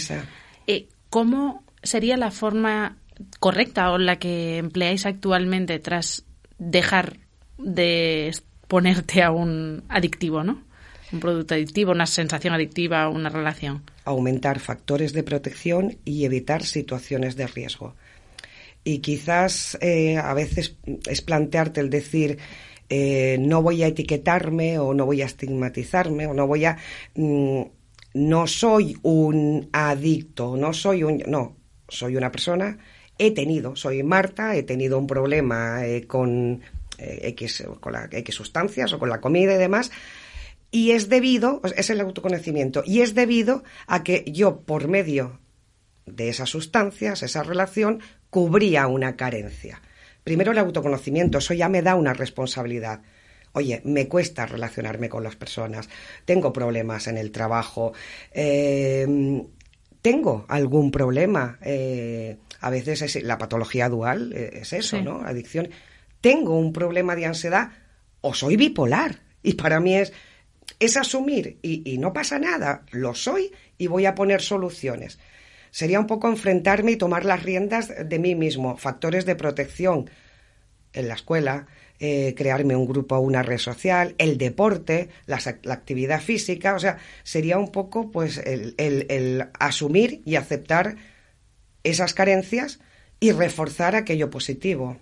Eh, 0.68 0.88
¿Cómo 1.10 1.64
sería 1.84 2.18
la 2.18 2.32
forma 2.32 2.98
correcta 3.40 3.92
o 3.92 3.98
la 3.98 4.18
que 4.18 4.58
empleáis 4.58 5.06
actualmente 5.06 5.80
tras 5.80 6.26
dejar 6.58 7.18
de 7.58 8.28
ponerte 8.72 9.22
a 9.22 9.32
un 9.32 9.84
adictivo, 9.90 10.46
¿no? 10.46 10.63
Un 11.12 11.20
producto 11.20 11.56
adictivo, 11.56 11.92
una 11.92 12.06
sensación 12.06 12.54
adictiva, 12.54 13.10
una 13.10 13.28
relación. 13.28 13.84
Aumentar 14.06 14.60
factores 14.60 15.12
de 15.12 15.24
protección 15.24 15.98
y 16.06 16.24
evitar 16.24 16.63
situaciones 16.63 17.36
de 17.36 17.48
riesgo. 17.48 17.96
Y 18.86 19.00
quizás 19.00 19.78
eh, 19.82 20.16
a 20.16 20.34
veces 20.34 20.78
es 21.06 21.22
plantearte 21.22 21.82
el 21.82 21.90
decir, 21.90 22.38
eh, 22.88 23.36
no 23.42 23.62
voy 23.62 23.84
a 23.84 23.88
etiquetarme 23.88 24.80
o 24.80 24.94
no 24.94 25.06
voy 25.06 25.22
a 25.22 25.25
estigmatizarme 25.25 26.28
o 26.28 26.34
no 26.34 26.48
voy 26.48 26.63
a... 26.63 26.78
Mm, 27.16 27.63
no 28.13 28.48
soy 28.48 28.96
un 29.01 29.68
adicto, 29.74 30.56
no 30.56 30.72
soy 30.72 31.04
un... 31.04 31.22
No, 31.28 31.58
soy 31.90 32.16
una 32.16 32.32
persona, 32.32 32.78
he 33.18 33.32
tenido, 33.32 33.75
soy 33.75 34.01
Marta, 34.01 34.56
he 34.56 34.63
tenido 34.63 34.98
un 34.98 35.08
problema 35.08 35.86
eh, 35.86 36.08
con, 36.08 36.62
X, 37.01 37.63
con 37.79 37.93
la 37.93 38.08
X 38.12 38.36
sustancias 38.36 38.93
o 38.93 39.00
con 39.00 39.10
la 39.10 39.22
comida 39.22 39.55
y 39.55 39.58
demás, 39.58 39.91
y 40.72 40.91
es 40.91 41.10
debido, 41.10 41.62
es 41.75 41.89
el 41.89 42.00
autoconocimiento, 42.00 42.84
y 42.86 43.01
es 43.01 43.13
debido 43.13 43.63
a 43.88 44.03
que 44.03 44.24
yo, 44.27 44.62
por 44.62 44.88
medio 44.88 45.39
de 46.05 46.29
esas 46.29 46.50
sustancias, 46.50 47.24
esa 47.24 47.43
relación, 47.43 48.00
cubría 48.29 48.88
una 48.88 49.17
carencia. 49.17 49.81
Primero 50.24 50.51
el 50.51 50.58
autoconocimiento, 50.58 51.39
eso 51.39 51.53
ya 51.53 51.67
me 51.67 51.81
da 51.81 51.96
una 51.96 52.13
responsabilidad. 52.13 53.01
Oye, 53.53 53.81
me 53.84 54.08
cuesta 54.08 54.46
relacionarme 54.46 55.10
con 55.10 55.24
las 55.24 55.36
personas, 55.36 55.89
tengo 56.24 56.53
problemas 56.53 57.08
en 57.08 57.17
el 57.17 57.31
trabajo, 57.31 57.91
em, 58.31 59.46
tengo 60.01 60.46
algún 60.48 60.89
problema. 60.89 61.60
Eh, 61.62 62.38
a 62.62 62.70
veces 62.70 63.01
es, 63.01 63.24
la 63.24 63.38
patología 63.38 63.89
dual 63.89 64.31
eh, 64.34 64.60
es 64.62 64.72
eso, 64.72 65.01
¿no? 65.01 65.22
Adicción. 65.25 65.70
Tengo 66.22 66.58
un 66.58 66.72
problema 66.72 67.16
de 67.16 67.25
ansiedad 67.25 67.72
o 68.22 68.34
soy 68.34 68.56
bipolar. 68.56 69.20
Y 69.44 69.54
para 69.54 69.80
mí 69.80 69.96
es, 69.96 70.13
es 70.80 70.98
asumir 70.98 71.58
y 71.62 71.98
no 71.98 72.13
pasa 72.13 72.38
nada, 72.38 72.86
lo 72.92 73.16
soy 73.16 73.51
y 73.78 73.88
voy 73.88 74.06
a 74.06 74.16
poner 74.16 74.42
soluciones 74.42 75.18
sería 75.72 76.00
un 76.00 76.08
poco 76.08 76.28
enfrentarme 76.28 76.92
y 76.92 76.98
tomar 76.98 77.25
las 77.25 77.42
riendas 77.44 77.92
de 78.06 78.20
mí 78.20 78.36
mismo, 78.36 78.78
factores 78.78 79.25
de 79.25 79.36
protección 79.36 80.10
en 80.94 81.08
la 81.08 81.16
escuela, 81.16 81.68
eh, 82.00 82.34
crearme 82.36 82.75
un 82.75 82.86
grupo 82.86 83.16
o 83.16 83.22
una 83.22 83.42
red 83.42 83.58
social, 83.58 84.13
el 84.18 84.38
deporte, 84.38 85.10
la, 85.25 85.38
actividad 85.70 86.22
física, 86.22 86.75
o 86.75 86.80
sea, 86.80 86.98
sería 87.24 87.58
un 87.58 87.72
poco 87.72 88.12
pues 88.12 88.38
el, 88.38 89.48
asumir 89.60 90.22
y 90.25 90.36
aceptar 90.36 90.98
esas 91.84 92.13
carencias 92.13 92.80
y 93.20 93.32
reforzar 93.32 93.96
aquello 93.96 94.30
positivo. 94.30 94.98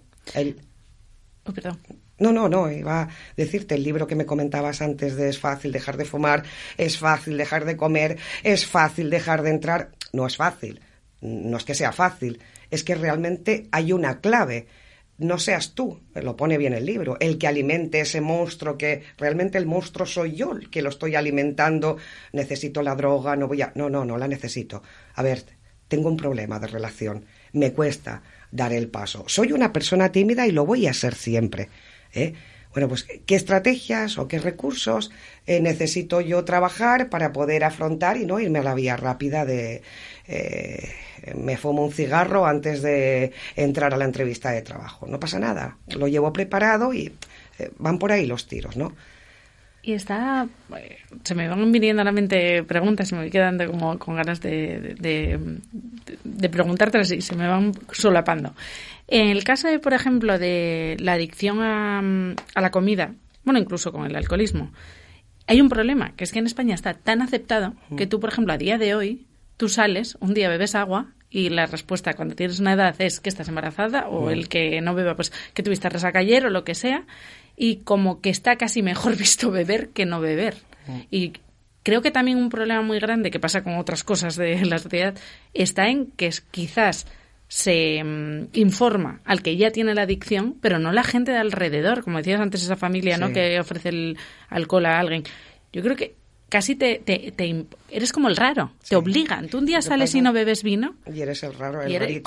Oh. 1.49 1.77
No, 2.19 2.33
no, 2.33 2.49
no, 2.49 2.69
iba 2.69 3.01
a 3.03 3.09
decirte 3.37 3.75
el 3.75 3.83
libro 3.83 4.05
que 4.05 4.15
me 4.15 4.25
comentabas 4.25 4.81
antes 4.81 5.15
de 5.15 5.29
es 5.29 5.39
fácil 5.39 5.71
dejar 5.71 5.97
de 5.97 6.05
fumar, 6.05 6.43
es 6.77 6.97
fácil 6.97 7.37
dejar 7.37 7.65
de 7.65 7.77
comer, 7.77 8.17
es 8.43 8.65
fácil 8.65 9.09
dejar 9.09 9.41
de 9.41 9.51
entrar. 9.51 9.91
No 10.11 10.27
es 10.27 10.35
fácil, 10.35 10.81
no 11.21 11.57
es 11.57 11.63
que 11.63 11.75
sea 11.75 11.91
fácil, 11.91 12.39
es 12.69 12.83
que 12.83 12.95
realmente 12.95 13.67
hay 13.71 13.93
una 13.93 14.19
clave. 14.19 14.67
No 15.17 15.37
seas 15.37 15.73
tú, 15.73 15.99
lo 16.15 16.37
pone 16.37 16.57
bien 16.57 16.73
el 16.73 16.85
libro, 16.85 17.17
el 17.19 17.37
que 17.37 17.47
alimente 17.47 17.99
ese 17.99 18.21
monstruo, 18.21 18.77
que 18.77 19.03
realmente 19.17 19.57
el 19.57 19.65
monstruo 19.65 20.05
soy 20.05 20.33
yo 20.33 20.53
el 20.53 20.69
que 20.69 20.81
lo 20.81 20.89
estoy 20.89 21.15
alimentando, 21.15 21.97
necesito 22.31 22.81
la 22.81 22.95
droga, 22.95 23.35
no 23.35 23.47
voy 23.47 23.61
a... 23.61 23.73
No, 23.75 23.89
no, 23.89 24.05
no 24.05 24.17
la 24.17 24.29
necesito. 24.29 24.81
A 25.15 25.21
ver, 25.21 25.43
tengo 25.89 26.07
un 26.07 26.15
problema 26.15 26.57
de 26.59 26.67
relación, 26.67 27.25
me 27.51 27.73
cuesta 27.73 28.21
dar 28.51 28.73
el 28.73 28.87
paso. 28.87 29.25
Soy 29.27 29.51
una 29.51 29.73
persona 29.73 30.11
tímida 30.11 30.47
y 30.47 30.51
lo 30.51 30.65
voy 30.65 30.87
a 30.87 30.93
ser 30.93 31.15
siempre. 31.15 31.69
¿eh? 32.13 32.33
Bueno, 32.73 32.87
pues 32.87 33.07
qué 33.25 33.35
estrategias 33.35 34.17
o 34.17 34.27
qué 34.27 34.39
recursos 34.39 35.11
eh, 35.47 35.59
necesito 35.59 36.21
yo 36.21 36.45
trabajar 36.45 37.09
para 37.09 37.33
poder 37.33 37.63
afrontar 37.63 38.17
y 38.17 38.25
no 38.25 38.39
irme 38.39 38.59
a 38.59 38.63
la 38.63 38.75
vía 38.75 38.95
rápida 38.95 39.43
de 39.43 39.81
eh, 40.27 40.89
me 41.35 41.57
fumo 41.57 41.83
un 41.83 41.91
cigarro 41.91 42.45
antes 42.45 42.81
de 42.81 43.33
entrar 43.55 43.93
a 43.93 43.97
la 43.97 44.05
entrevista 44.05 44.51
de 44.51 44.61
trabajo. 44.61 45.07
No 45.07 45.19
pasa 45.19 45.39
nada, 45.39 45.77
lo 45.87 46.07
llevo 46.07 46.31
preparado 46.31 46.93
y 46.93 47.13
van 47.77 47.97
por 47.99 48.11
ahí 48.11 48.25
los 48.25 48.47
tiros, 48.47 48.77
¿no? 48.77 48.93
Y 49.89 49.93
está, 49.93 50.47
se 51.23 51.33
me 51.33 51.47
van 51.47 51.71
viniendo 51.71 52.03
a 52.03 52.05
la 52.05 52.11
mente 52.11 52.61
preguntas, 52.61 53.07
se 53.07 53.15
me 53.15 53.21
voy 53.21 53.31
quedando 53.31 53.65
como 53.65 53.97
con 53.97 54.15
ganas 54.17 54.39
de, 54.39 54.95
de, 54.99 55.57
de, 56.23 56.49
preguntártelas 56.49 57.11
y 57.11 57.21
se 57.21 57.35
me 57.35 57.47
van 57.47 57.71
solapando. 57.91 58.53
En 59.07 59.29
el 59.29 59.43
caso, 59.43 59.67
de, 59.67 59.79
por 59.79 59.95
ejemplo, 59.95 60.37
de 60.37 60.95
la 60.99 61.13
adicción 61.13 61.63
a, 61.63 62.03
a 62.53 62.61
la 62.61 62.69
comida, 62.69 63.15
bueno, 63.43 63.59
incluso 63.59 63.91
con 63.91 64.05
el 64.05 64.15
alcoholismo, 64.15 64.71
hay 65.47 65.59
un 65.59 65.69
problema, 65.69 66.11
que 66.15 66.23
es 66.23 66.31
que 66.31 66.37
en 66.37 66.45
España 66.45 66.75
está 66.75 66.93
tan 66.93 67.23
aceptado 67.23 67.73
que 67.97 68.05
tú, 68.05 68.19
por 68.19 68.29
ejemplo, 68.29 68.53
a 68.53 68.59
día 68.59 68.77
de 68.77 68.93
hoy, 68.93 69.25
tú 69.57 69.69
sales, 69.69 70.19
un 70.19 70.35
día 70.35 70.49
bebes 70.49 70.75
agua 70.75 71.15
y 71.29 71.49
la 71.49 71.65
respuesta 71.65 72.15
cuando 72.15 72.35
tienes 72.35 72.59
una 72.59 72.73
edad 72.73 72.95
es 72.99 73.19
que 73.19 73.29
estás 73.29 73.47
embarazada 73.47 74.07
o 74.07 74.31
el 74.31 74.49
que 74.49 74.81
no 74.81 74.95
beba, 74.95 75.15
pues 75.15 75.31
que 75.53 75.63
tuviste 75.63 75.89
resaca 75.89 76.19
ayer 76.19 76.45
o 76.45 76.49
lo 76.49 76.63
que 76.63 76.75
sea 76.75 77.05
y 77.55 77.77
como 77.77 78.21
que 78.21 78.29
está 78.29 78.55
casi 78.55 78.81
mejor 78.81 79.15
visto 79.17 79.51
beber 79.51 79.89
que 79.89 80.05
no 80.05 80.19
beber. 80.19 80.57
Mm. 80.87 80.99
Y 81.11 81.33
creo 81.83 82.01
que 82.01 82.11
también 82.11 82.37
un 82.37 82.49
problema 82.49 82.81
muy 82.81 82.99
grande 82.99 83.31
que 83.31 83.39
pasa 83.39 83.63
con 83.63 83.77
otras 83.77 84.03
cosas 84.03 84.35
de 84.35 84.65
la 84.65 84.79
sociedad 84.79 85.15
está 85.53 85.89
en 85.89 86.07
que 86.07 86.31
quizás 86.51 87.05
se 87.47 88.03
mm, 88.03 88.49
informa 88.53 89.21
al 89.25 89.41
que 89.41 89.57
ya 89.57 89.71
tiene 89.71 89.93
la 89.93 90.03
adicción, 90.03 90.55
pero 90.61 90.79
no 90.79 90.91
la 90.91 91.03
gente 91.03 91.31
de 91.31 91.37
alrededor, 91.37 92.03
como 92.03 92.17
decías 92.17 92.39
antes, 92.39 92.63
esa 92.63 92.75
familia 92.75 93.17
¿no? 93.17 93.33
que 93.33 93.59
ofrece 93.59 93.89
el 93.89 94.17
alcohol 94.49 94.85
a 94.85 94.99
alguien. 94.99 95.23
Yo 95.73 95.83
creo 95.83 95.95
que 95.95 96.15
casi 96.49 96.75
te, 96.75 96.99
te, 96.99 97.65
eres 97.89 98.11
como 98.11 98.27
el 98.27 98.35
raro, 98.35 98.71
te 98.87 98.95
obligan. 98.95 99.47
Tú 99.47 99.59
un 99.59 99.65
día 99.65 99.81
sales 99.81 100.13
y 100.15 100.21
no 100.21 100.33
bebes 100.33 100.63
vino. 100.63 100.95
Y 101.11 101.21
eres 101.21 101.43
el 101.43 101.53
raro, 101.53 101.81
el 101.81 101.91
eres, 101.93 102.21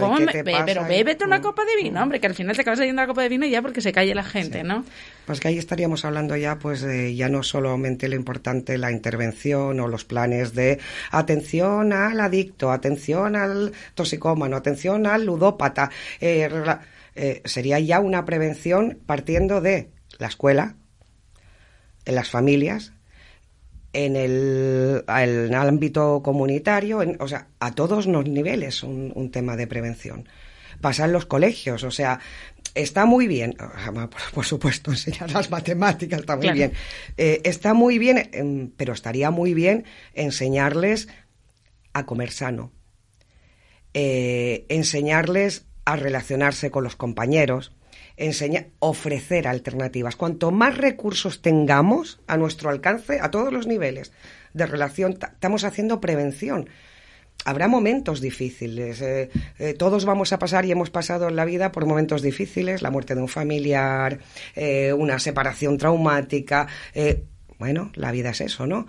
Pero 0.65 0.87
bébete 0.87 1.25
una 1.25 1.41
copa 1.41 1.65
de 1.65 1.83
vino, 1.83 2.03
hombre, 2.03 2.21
que 2.21 2.27
al 2.27 2.35
final 2.35 2.57
te 2.57 2.63
acabas 2.63 2.79
yendo 2.81 2.95
una 2.95 3.07
copa 3.07 3.23
de 3.23 3.29
vino 3.29 3.47
ya 3.47 3.61
porque 3.61 3.81
se 3.81 3.93
calle 3.93 4.15
la 4.15 4.25
gente, 4.25 4.63
¿no? 4.63 4.85
Pues 5.27 5.41
que 5.41 5.49
ahí 5.49 5.59
estaríamos 5.59 6.05
hablando 6.05 6.37
ya, 6.37 6.59
pues, 6.59 6.81
de 6.81 7.15
ya 7.15 7.29
no 7.29 7.43
solamente 7.43 8.09
lo 8.09 8.17
importante, 8.17 8.79
la 8.79 8.91
intervención 8.91 9.79
o 9.81 9.89
los 9.89 10.05
planes 10.05 10.55
de 10.55 10.79
atención 11.11 11.93
al 11.93 12.21
adicto, 12.21 12.71
atención 12.71 13.37
al 13.37 13.73
toxicómano, 13.95 14.57
atención 14.57 15.07
al 15.07 15.25
ludópata. 15.25 15.91
Eh, 16.21 16.49
eh, 17.15 17.43
sería 17.45 17.79
ya 17.79 18.01
una 18.01 18.25
prevención 18.25 18.99
partiendo 19.05 19.61
de 19.61 19.91
la 20.19 20.29
escuela, 20.29 20.77
en 22.05 22.15
las 22.15 22.31
familias, 22.31 22.93
en 23.93 24.17
el, 24.17 25.55
ámbito 25.55 26.23
comunitario, 26.23 27.03
o 27.19 27.29
sea, 27.29 27.49
a 27.61 27.75
todos 27.75 28.07
los 28.07 28.27
niveles 28.27 28.83
un, 28.83 29.31
tema 29.31 29.57
de 29.57 29.67
prevención. 29.67 30.29
Pasa 30.81 31.05
en 31.05 31.13
los 31.13 31.27
colegios, 31.27 31.85
o 31.85 31.91
sea, 31.91 32.19
está 32.75 33.05
muy 33.05 33.27
bien, 33.27 33.55
por, 34.35 34.45
supuesto, 34.45 34.91
enseñar 34.93 35.31
las 35.31 35.51
matemáticas 35.51 36.21
está 36.21 36.37
muy 36.37 36.51
bien, 36.53 36.73
eh, 37.17 37.41
está 37.45 37.75
muy 37.75 37.99
bien, 37.99 38.31
em, 38.33 38.71
pero 38.77 38.95
estaría 38.95 39.31
muy 39.31 39.55
bien 39.55 39.85
enseñarles 40.15 41.09
a 41.93 42.07
comer 42.07 42.31
sano, 42.31 42.73
eh, 43.95 44.65
enseñarles 44.71 45.67
a 45.85 45.97
relacionarse 45.97 46.71
con 46.71 46.85
los 46.85 46.97
compañeros, 46.97 47.73
enseñar, 48.23 48.69
ofrecer 48.79 49.49
alternativas. 49.49 50.17
Cuanto 50.17 50.51
más 50.51 50.79
recursos 50.79 51.43
tengamos 51.43 52.21
a 52.27 52.37
nuestro 52.37 52.71
alcance, 52.71 53.21
a 53.21 53.31
todos 53.31 53.53
los 53.53 53.67
niveles 53.67 54.13
de 54.55 54.67
relación, 54.67 55.13
estamos 55.13 55.65
haciendo 55.65 56.01
prevención. 56.01 56.69
Habrá 57.45 57.67
momentos 57.67 58.21
difíciles. 58.21 59.01
Eh, 59.01 59.31
eh, 59.59 59.75
todos 59.75 60.05
vamos 60.05 60.33
a 60.33 60.39
pasar 60.39 60.65
y 60.65 60.71
hemos 60.71 60.91
pasado 60.91 61.29
en 61.29 61.37
la 61.37 61.45
vida 61.45 61.73
por 61.73 61.87
momentos 61.87 62.23
difíciles, 62.23 62.83
la 62.83 62.91
muerte 62.91 63.15
de 63.15 63.23
un 63.23 63.29
familiar, 63.29 64.21
eh, 64.55 64.93
una 64.93 65.19
separación 65.19 65.77
traumática. 65.77 66.69
bueno, 67.59 67.91
la 67.95 68.13
vida 68.13 68.31
es 68.31 68.41
eso, 68.41 68.67
¿no? 68.67 68.87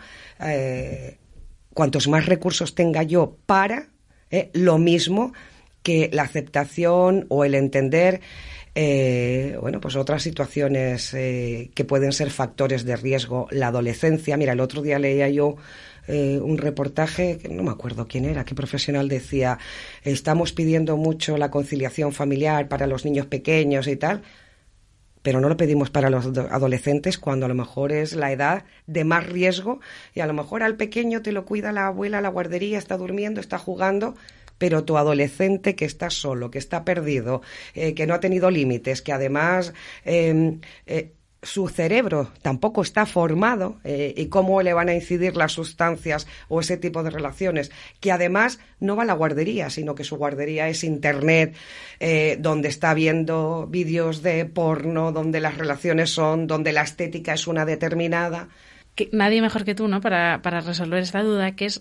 cuantos 1.73 2.07
más 2.07 2.27
recursos 2.27 2.75
tenga 2.75 3.01
yo 3.01 3.37
para, 3.45 3.87
lo 4.53 4.77
mismo 4.77 5.33
que 5.83 6.09
la 6.13 6.23
aceptación 6.23 7.25
o 7.29 7.45
el 7.45 7.55
entender 7.55 8.21
eh, 8.75 9.55
bueno, 9.61 9.79
pues 9.79 9.95
otras 9.95 10.23
situaciones 10.23 11.13
eh, 11.13 11.69
que 11.75 11.85
pueden 11.85 12.11
ser 12.11 12.31
factores 12.31 12.85
de 12.85 12.95
riesgo, 12.95 13.47
la 13.51 13.67
adolescencia. 13.67 14.35
Mira, 14.35 14.53
el 14.53 14.59
otro 14.59 14.81
día 14.81 14.97
leía 14.97 15.29
yo 15.29 15.57
eh, 16.07 16.39
un 16.41 16.57
reportaje, 16.57 17.39
no 17.49 17.63
me 17.63 17.71
acuerdo 17.71 18.07
quién 18.07 18.25
era, 18.25 18.45
qué 18.45 18.55
profesional 18.55 19.07
decía, 19.09 19.59
estamos 20.03 20.53
pidiendo 20.53 20.97
mucho 20.97 21.37
la 21.37 21.51
conciliación 21.51 22.13
familiar 22.13 22.67
para 22.67 22.87
los 22.87 23.05
niños 23.05 23.27
pequeños 23.27 23.87
y 23.87 23.95
tal. 23.95 24.23
pero 25.21 25.39
no 25.39 25.47
lo 25.47 25.55
pedimos 25.55 25.89
para 25.89 26.09
los 26.09 26.25
adolescentes 26.37 27.17
cuando 27.17 27.45
a 27.45 27.49
lo 27.49 27.55
mejor 27.55 27.93
es 27.93 28.13
la 28.13 28.31
edad 28.33 28.65
de 28.87 29.05
más 29.05 29.25
riesgo 29.25 29.79
y 30.13 30.19
a 30.19 30.25
lo 30.27 30.33
mejor 30.33 30.63
al 30.63 30.75
pequeño 30.75 31.21
te 31.21 31.31
lo 31.31 31.45
cuida 31.45 31.71
la 31.71 31.87
abuela, 31.87 32.19
la 32.19 32.27
guardería, 32.29 32.77
está 32.77 32.97
durmiendo, 32.97 33.39
está 33.39 33.57
jugando, 33.57 34.15
pero 34.63 34.85
tu 34.85 34.97
adolescente 34.97 35.75
que 35.75 35.83
está 35.83 36.09
solo, 36.09 36.49
que 36.49 36.57
está 36.57 36.85
perdido, 36.85 37.41
eh, 37.73 37.93
que 37.93 38.07
no 38.07 38.13
ha 38.13 38.21
tenido 38.21 38.49
límites, 38.49 39.01
que 39.01 39.11
además 39.11 39.73
em, 40.05 40.61
eh, 40.85 41.11
su 41.41 41.67
cerebro 41.67 42.31
tampoco 42.41 42.81
está 42.81 43.05
formado 43.05 43.81
eh, 43.83 44.13
y 44.15 44.27
cómo 44.27 44.61
le 44.61 44.73
van 44.73 44.87
a 44.87 44.93
incidir 44.93 45.35
las 45.35 45.51
sustancias 45.51 46.27
o 46.47 46.61
ese 46.61 46.77
tipo 46.77 47.03
de 47.03 47.09
relaciones, 47.09 47.71
que 47.99 48.13
además 48.13 48.61
no 48.79 48.95
va 48.95 49.03
a 49.03 49.05
la 49.05 49.15
guardería, 49.15 49.69
sino 49.69 49.95
que 49.95 50.05
su 50.05 50.15
guardería 50.15 50.69
es 50.69 50.85
Internet, 50.85 51.57
donde 52.39 52.69
está 52.69 52.93
viendo 52.93 53.67
vídeos 53.69 54.23
de 54.23 54.45
porno, 54.45 55.11
donde 55.11 55.41
las 55.41 55.57
relaciones 55.57 56.11
son, 56.11 56.47
donde 56.47 56.71
la 56.71 56.83
estética 56.83 57.33
es 57.33 57.47
una 57.47 57.65
determinada. 57.65 58.47
Nadie 59.11 59.41
mejor 59.41 59.65
que 59.65 59.75
tú, 59.75 59.89
¿no? 59.89 59.99
Para, 59.99 60.41
para 60.41 60.61
resolver 60.61 61.03
esta 61.03 61.21
duda, 61.21 61.53
que 61.53 61.65
es 61.65 61.79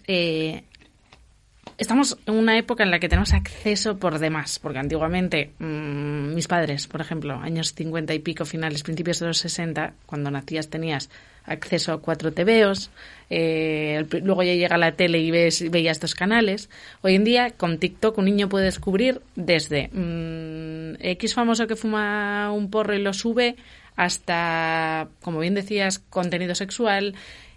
estamos 1.79 2.19
en 2.27 2.35
una 2.35 2.57
época 2.59 2.83
en 2.83 2.91
la 2.91 2.99
que 2.99 3.09
tenemos 3.09 3.33
acceso 3.33 3.99
por 3.99 4.19
demás, 4.19 4.59
porque 4.59 4.79
antiguamente 4.79 5.51
mmm, 5.59 6.35
mis 6.35 6.49
padres, 6.49 6.87
por 6.87 7.01
ejemplo, 7.01 7.35
años 7.39 7.75
50 7.75 8.15
y 8.15 8.19
pico, 8.19 8.45
finales, 8.45 8.83
principios 8.83 9.19
de 9.21 9.27
los 9.27 9.39
60, 9.39 9.95
cuando 10.07 10.31
nacías 10.31 10.69
tenías 10.69 11.11
acceso 11.45 11.93
a 11.93 12.01
cuatro 12.01 12.33
TVOs, 12.33 12.91
eh, 13.31 14.05
luego 14.23 14.43
ya 14.43 14.55
llega 14.55 14.79
la 14.79 14.93
tele 14.93 15.19
y 15.19 15.31
ves, 15.31 15.71
veías 15.71 15.97
estos 15.97 16.15
canales. 16.15 16.71
Hoy 17.03 17.15
en 17.15 17.25
día, 17.25 17.51
con 17.51 17.79
TikTok, 17.79 18.19
un 18.19 18.27
niño 18.27 18.49
puede 18.49 18.67
descubrir 18.67 19.21
desde 19.35 19.89
mmm, 19.93 20.95
X 21.01 21.35
famoso 21.35 21.67
que 21.67 21.77
fuma 21.77 22.53
un 22.53 22.71
porro 22.71 22.95
y 22.95 23.03
lo 23.03 23.13
sube, 23.13 23.57
hasta, 23.97 25.09
como 25.21 25.41
bien 25.41 25.55
decías, 25.55 25.99
contenido 25.99 26.55
sexual, 26.55 27.15
Mm, 27.15 27.52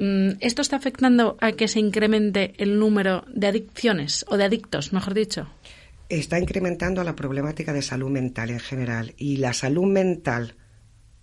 ¿Esto 0.00 0.62
está 0.62 0.76
afectando 0.76 1.36
a 1.40 1.52
que 1.52 1.68
se 1.68 1.78
incremente 1.78 2.54
el 2.56 2.78
número 2.78 3.24
de 3.28 3.48
adicciones 3.48 4.24
o 4.28 4.38
de 4.38 4.44
adictos, 4.44 4.94
mejor 4.94 5.12
dicho? 5.12 5.46
Está 6.08 6.38
incrementando 6.38 7.04
la 7.04 7.14
problemática 7.14 7.74
de 7.74 7.82
salud 7.82 8.08
mental 8.08 8.48
en 8.48 8.60
general 8.60 9.12
y 9.18 9.36
la 9.36 9.52
salud 9.52 9.84
mental 9.84 10.54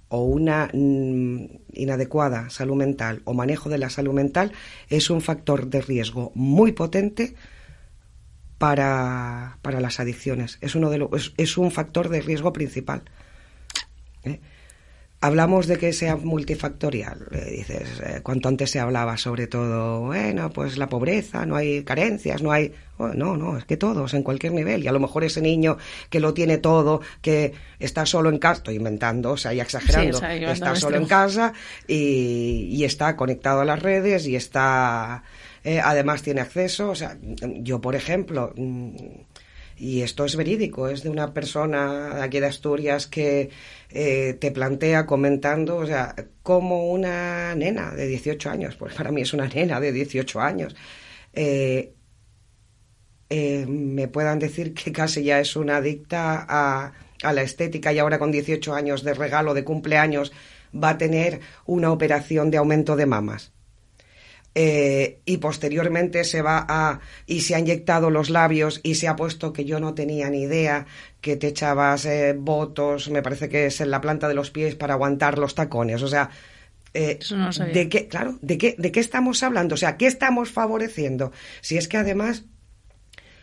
o 0.09 0.23
una 0.23 0.69
mm, 0.71 1.45
inadecuada 1.73 2.51
salud 2.51 2.75
mental 2.75 3.21
o 3.25 3.33
manejo 3.33 3.67
de 3.67 3.79
la 3.79 3.89
salud 3.89 4.13
mental 4.13 4.51
es 4.89 5.09
un 5.09 5.21
factor 5.21 5.67
de 5.67 5.81
riesgo 5.81 6.31
muy 6.35 6.71
potente 6.71 7.33
para, 8.59 9.57
para 9.63 9.81
las 9.81 9.99
adicciones. 9.99 10.59
Es, 10.61 10.75
uno 10.75 10.91
de 10.91 10.99
los, 10.99 11.09
es, 11.13 11.33
es 11.37 11.57
un 11.57 11.71
factor 11.71 12.09
de 12.09 12.21
riesgo 12.21 12.53
principal. 12.53 13.01
¿eh? 14.23 14.39
Hablamos 15.19 15.65
de 15.65 15.77
que 15.77 15.93
sea 15.93 16.15
multifactorial. 16.15 17.27
Eh, 17.31 17.49
dices, 17.57 17.87
eh, 18.05 18.19
cuanto 18.21 18.49
antes 18.49 18.69
se 18.69 18.79
hablaba 18.79 19.17
sobre 19.17 19.47
todo, 19.47 20.01
bueno, 20.01 20.51
pues 20.51 20.77
la 20.77 20.87
pobreza, 20.89 21.43
no 21.45 21.55
hay 21.55 21.83
carencias, 21.83 22.43
no 22.43 22.51
hay. 22.51 22.71
Oh, 22.99 23.07
no, 23.09 23.35
no, 23.35 23.57
es 23.57 23.65
que 23.65 23.77
todos, 23.77 24.13
en 24.13 24.21
cualquier 24.21 24.53
nivel. 24.53 24.83
Y 24.83 24.87
a 24.87 24.91
lo 24.91 24.99
mejor 24.99 25.23
ese 25.23 25.41
niño 25.41 25.77
que 26.11 26.19
lo 26.19 26.35
tiene 26.35 26.59
todo, 26.59 27.01
que 27.21 27.53
está 27.79 28.05
solo 28.05 28.29
en 28.29 28.37
casa, 28.37 28.57
estoy 28.57 28.75
inventando, 28.75 29.31
o 29.31 29.37
sea, 29.37 29.53
y 29.55 29.59
exagerando, 29.59 30.17
Sí, 30.19 30.23
o 30.23 30.27
sea, 30.27 30.37
yo 30.37 30.49
está 30.49 30.75
solo 30.75 30.97
en 30.97 31.05
casa 31.05 31.51
y, 31.87 32.67
y 32.71 32.83
está 32.83 33.15
conectado 33.15 33.61
a 33.61 33.65
las 33.65 33.81
redes 33.81 34.27
y 34.27 34.35
está. 34.35 35.23
eh, 35.63 35.79
además 35.83 36.21
tiene 36.21 36.41
acceso, 36.41 36.89
o 36.91 36.95
sea, 36.95 37.17
yo, 37.61 37.81
por 37.81 37.95
ejemplo. 37.95 38.53
Y 39.77 40.01
esto 40.01 40.25
es 40.25 40.35
verídico, 40.35 40.87
es 40.87 41.03
de 41.03 41.09
una 41.09 41.33
persona 41.33 42.15
de 42.15 42.21
aquí 42.23 42.39
de 42.39 42.47
Asturias 42.47 43.07
que 43.07 43.49
eh, 43.89 44.35
te 44.39 44.51
plantea 44.51 45.05
comentando, 45.05 45.77
o 45.77 45.85
sea, 45.85 46.15
como 46.41 46.89
una 46.91 47.53
nena 47.55 47.91
de 47.91 48.07
18 48.07 48.49
años, 48.49 48.75
pues 48.75 48.95
para 48.95 49.11
mí 49.11 49.21
es 49.21 49.33
una 49.33 49.47
nena 49.47 49.79
de 49.79 49.91
18 49.91 50.41
años, 50.41 50.75
eh, 51.33 51.93
eh, 53.29 53.65
me 53.67 54.07
puedan 54.07 54.39
decir 54.39 54.73
que 54.73 54.91
casi 54.91 55.23
ya 55.23 55.39
es 55.39 55.55
una 55.55 55.77
adicta 55.77 56.45
a, 56.47 56.93
a 57.21 57.33
la 57.33 57.41
estética 57.41 57.93
y 57.93 57.99
ahora 57.99 58.19
con 58.19 58.31
18 58.31 58.73
años 58.73 59.03
de 59.03 59.13
regalo 59.13 59.53
de 59.53 59.63
cumpleaños 59.63 60.31
va 60.73 60.91
a 60.91 60.97
tener 60.97 61.41
una 61.65 61.91
operación 61.91 62.51
de 62.51 62.57
aumento 62.57 62.95
de 62.95 63.05
mamas. 63.05 63.56
Eh, 64.59 65.19
y 65.23 65.37
posteriormente 65.37 66.23
se 66.23 66.41
va 66.41 66.65
a 66.67 66.99
y 67.27 67.41
se 67.41 67.53
ha 67.53 67.59
inyectado 67.59 68.09
los 68.09 68.31
labios 68.31 68.79
y 68.81 68.95
se 68.95 69.07
ha 69.07 69.15
puesto 69.15 69.53
que 69.53 69.65
yo 69.65 69.79
no 69.79 69.93
tenía 69.93 70.31
ni 70.31 70.41
idea 70.41 70.87
que 71.21 71.35
te 71.35 71.49
echabas 71.49 72.05
eh, 72.07 72.33
votos, 72.35 73.07
me 73.11 73.21
parece 73.21 73.49
que 73.49 73.67
es 73.67 73.81
en 73.81 73.91
la 73.91 74.01
planta 74.01 74.27
de 74.27 74.33
los 74.33 74.49
pies 74.49 74.73
para 74.73 74.95
aguantar 74.95 75.37
los 75.37 75.53
tacones, 75.53 76.01
o 76.01 76.07
sea, 76.07 76.31
eh, 76.95 77.19
Eso 77.21 77.37
no 77.37 77.51
de 77.51 77.87
qué, 77.87 78.07
claro, 78.07 78.39
de 78.41 78.57
qué, 78.57 78.73
de 78.79 78.91
qué 78.91 78.99
estamos 78.99 79.43
hablando, 79.43 79.75
o 79.75 79.77
sea, 79.77 79.95
qué 79.95 80.07
estamos 80.07 80.49
favoreciendo, 80.49 81.31
si 81.61 81.77
es 81.77 81.87
que 81.87 81.97
además 81.97 82.45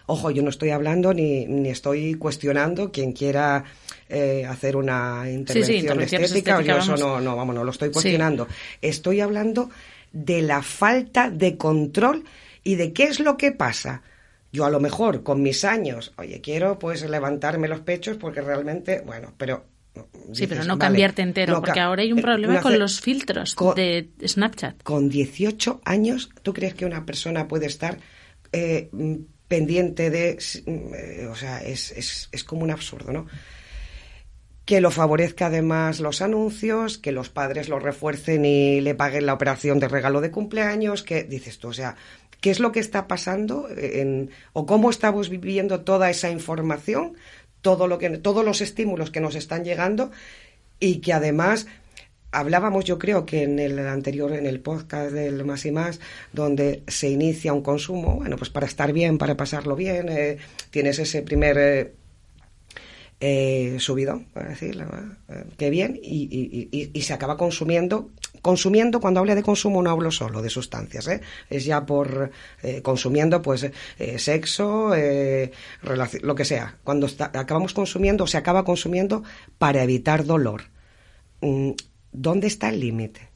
Ojo, 0.07 0.31
yo 0.31 0.43
no 0.43 0.51
estoy 0.51 0.69
hablando 0.69 1.15
ni, 1.15 1.47
ni 1.47 1.71
estoy 1.71 2.15
cuestionando 2.15 2.93
quien 2.93 3.13
quiera 3.13 3.65
eh, 4.11 4.45
hacer 4.47 4.77
una 4.77 5.31
intervención 5.31 6.03
estética, 6.03 6.59
estéticas, 6.61 6.65
yo 6.67 6.77
eso 6.77 6.97
no, 6.99 7.21
no, 7.23 7.37
vamos, 7.37 7.55
no 7.55 7.65
lo 7.65 7.71
estoy 7.71 7.89
Sí. 7.89 7.93
cuestionando. 7.95 8.47
Estoy 8.83 9.21
hablando 9.21 9.71
de 10.15 10.41
la 10.41 10.63
falta 10.63 11.29
de 11.29 11.59
control 11.59 12.25
y 12.63 12.77
de 12.77 12.95
qué 12.95 13.05
es 13.05 13.21
lo 13.21 13.37
que 13.37 13.53
pasa. 13.53 14.03
Yo 14.53 14.65
a 14.65 14.71
lo 14.71 14.79
mejor 14.81 15.23
con 15.25 15.43
mis 15.43 15.65
años, 15.65 16.13
oye, 16.17 16.41
quiero 16.41 16.79
pues 16.79 17.03
levantarme 17.11 17.69
los 17.69 17.81
pechos 17.81 18.17
porque 18.17 18.41
realmente, 18.41 19.03
bueno, 19.05 19.35
pero... 19.37 19.67
Sí, 20.33 20.47
pero 20.49 20.63
no 20.65 20.77
vale, 20.77 20.81
cambiarte 20.81 21.23
entero, 21.23 21.53
no 21.55 21.61
porque 21.61 21.75
ca- 21.79 21.85
ahora 21.85 22.03
hay 22.03 22.13
un 22.13 22.19
eh, 22.19 22.23
problema 22.23 22.61
con 22.61 22.79
los 22.79 23.01
filtros 23.01 23.55
con- 23.55 23.75
de 23.77 24.09
Snapchat. 24.27 24.83
con 24.83 25.09
18 25.09 25.81
años, 25.85 26.31
¿tú 26.43 26.53
crees 26.53 26.75
que 26.75 26.85
una 26.87 27.05
persona 27.07 27.47
puede 27.47 27.67
estar 27.67 27.99
eh, 28.53 28.89
pendiente 29.47 30.11
de... 30.11 30.39
mm, 30.67 30.95
eh, 30.95 31.27
o 31.31 31.35
sea, 31.37 31.59
es, 31.63 31.91
es, 31.93 32.29
es 32.33 32.43
como 32.45 32.63
un 32.63 32.71
absurdo, 32.71 33.13
¿no? 33.13 33.27
Que 34.65 34.81
lo 34.81 34.91
favorezca 34.91 35.47
además 35.47 36.01
los 36.01 36.23
anuncios, 36.23 36.99
que 36.99 37.13
los 37.13 37.29
padres 37.29 37.69
lo 37.69 37.79
refuercen 37.79 38.45
y 38.45 38.81
le 38.81 38.95
paguen 38.95 39.27
la 39.27 39.35
operación 39.35 39.79
de 39.79 39.89
regalo 39.89 40.21
de 40.21 40.31
cumpleaños, 40.31 41.03
que 41.03 41.25
dices 41.25 41.59
tú, 41.59 41.69
o 41.69 41.73
sea, 41.73 41.97
¿qué 42.41 42.51
es 42.51 42.61
lo 42.61 42.73
que 42.73 42.81
está 42.81 43.07
pasando 43.07 43.69
en, 43.77 44.31
o 44.53 44.65
cómo 44.67 44.91
estamos 44.91 45.29
viviendo 45.29 45.81
toda 45.81 46.11
esa 46.11 46.31
información, 46.31 47.15
todo 47.61 47.89
lo 47.89 47.99
que, 47.99 48.11
todos 48.19 48.45
los 48.45 48.61
estímulos 48.61 49.11
que 49.11 49.21
nos 49.21 49.35
están 49.35 49.65
llegando 49.65 50.11
y 50.81 50.97
que 50.97 51.13
además 51.13 51.67
hablábamos 52.35 52.85
yo 52.85 52.99
creo 52.99 53.25
que 53.25 53.45
en 53.45 53.59
el 53.59 53.79
anterior 53.79 54.33
en 54.33 54.47
el 54.47 54.61
podcast 54.61 55.13
del 55.13 55.45
más 55.45 55.65
y 55.65 55.71
más 55.71 56.01
donde 56.33 56.83
se 56.89 57.09
inicia 57.09 57.53
un 57.53 57.63
consumo 57.63 58.17
bueno 58.17 58.37
pues 58.37 58.51
para 58.51 58.67
estar 58.67 58.93
bien 58.93 59.19
para 59.19 59.37
pasarlo 59.37 59.77
bien 59.77 60.09
eh, 60.09 60.39
tienes 60.71 60.99
ese 60.99 61.23
primer 61.23 61.57
eh, 61.59 61.93
eh, 63.27 63.77
subidón 63.79 64.27
por 64.35 64.47
decirlo 64.47 64.85
eh, 65.29 65.45
qué 65.57 65.71
bien 65.71 65.99
y, 66.03 66.91
se 67.01 67.15
acaba 67.15 67.39
consumiendo 67.39 68.11
consumiendo 68.43 69.01
cuando 69.01 69.21
hablo 69.21 69.35
de 69.35 69.43
consumo 69.43 69.83
no 69.83 69.91
hablo 69.91 70.11
solo 70.11 70.43
de 70.43 70.51
sustancias 70.51 71.09
¿eh? 71.09 71.23
es 71.49 71.65
ya 71.65 71.87
por 71.87 72.31
eh, 72.63 72.83
consumiendo 72.83 73.41
pues 73.41 73.65
eh, 73.99 74.19
sexo 74.19 74.93
lo 74.93 76.35
que 76.35 76.45
sea. 76.45 76.77
Cuando 76.85 77.09
acabamos 77.19 77.73
consumiendo 77.73 78.27
se 78.27 78.37
acaba 78.37 78.65
consumiendo 78.65 79.23
para 79.57 79.83
evitar 79.83 80.27
dolor. 80.27 80.65
Mm, 81.41 81.71
¿dónde 82.13 82.47
está 82.47 82.69
el 82.69 82.81
límite 82.81 83.31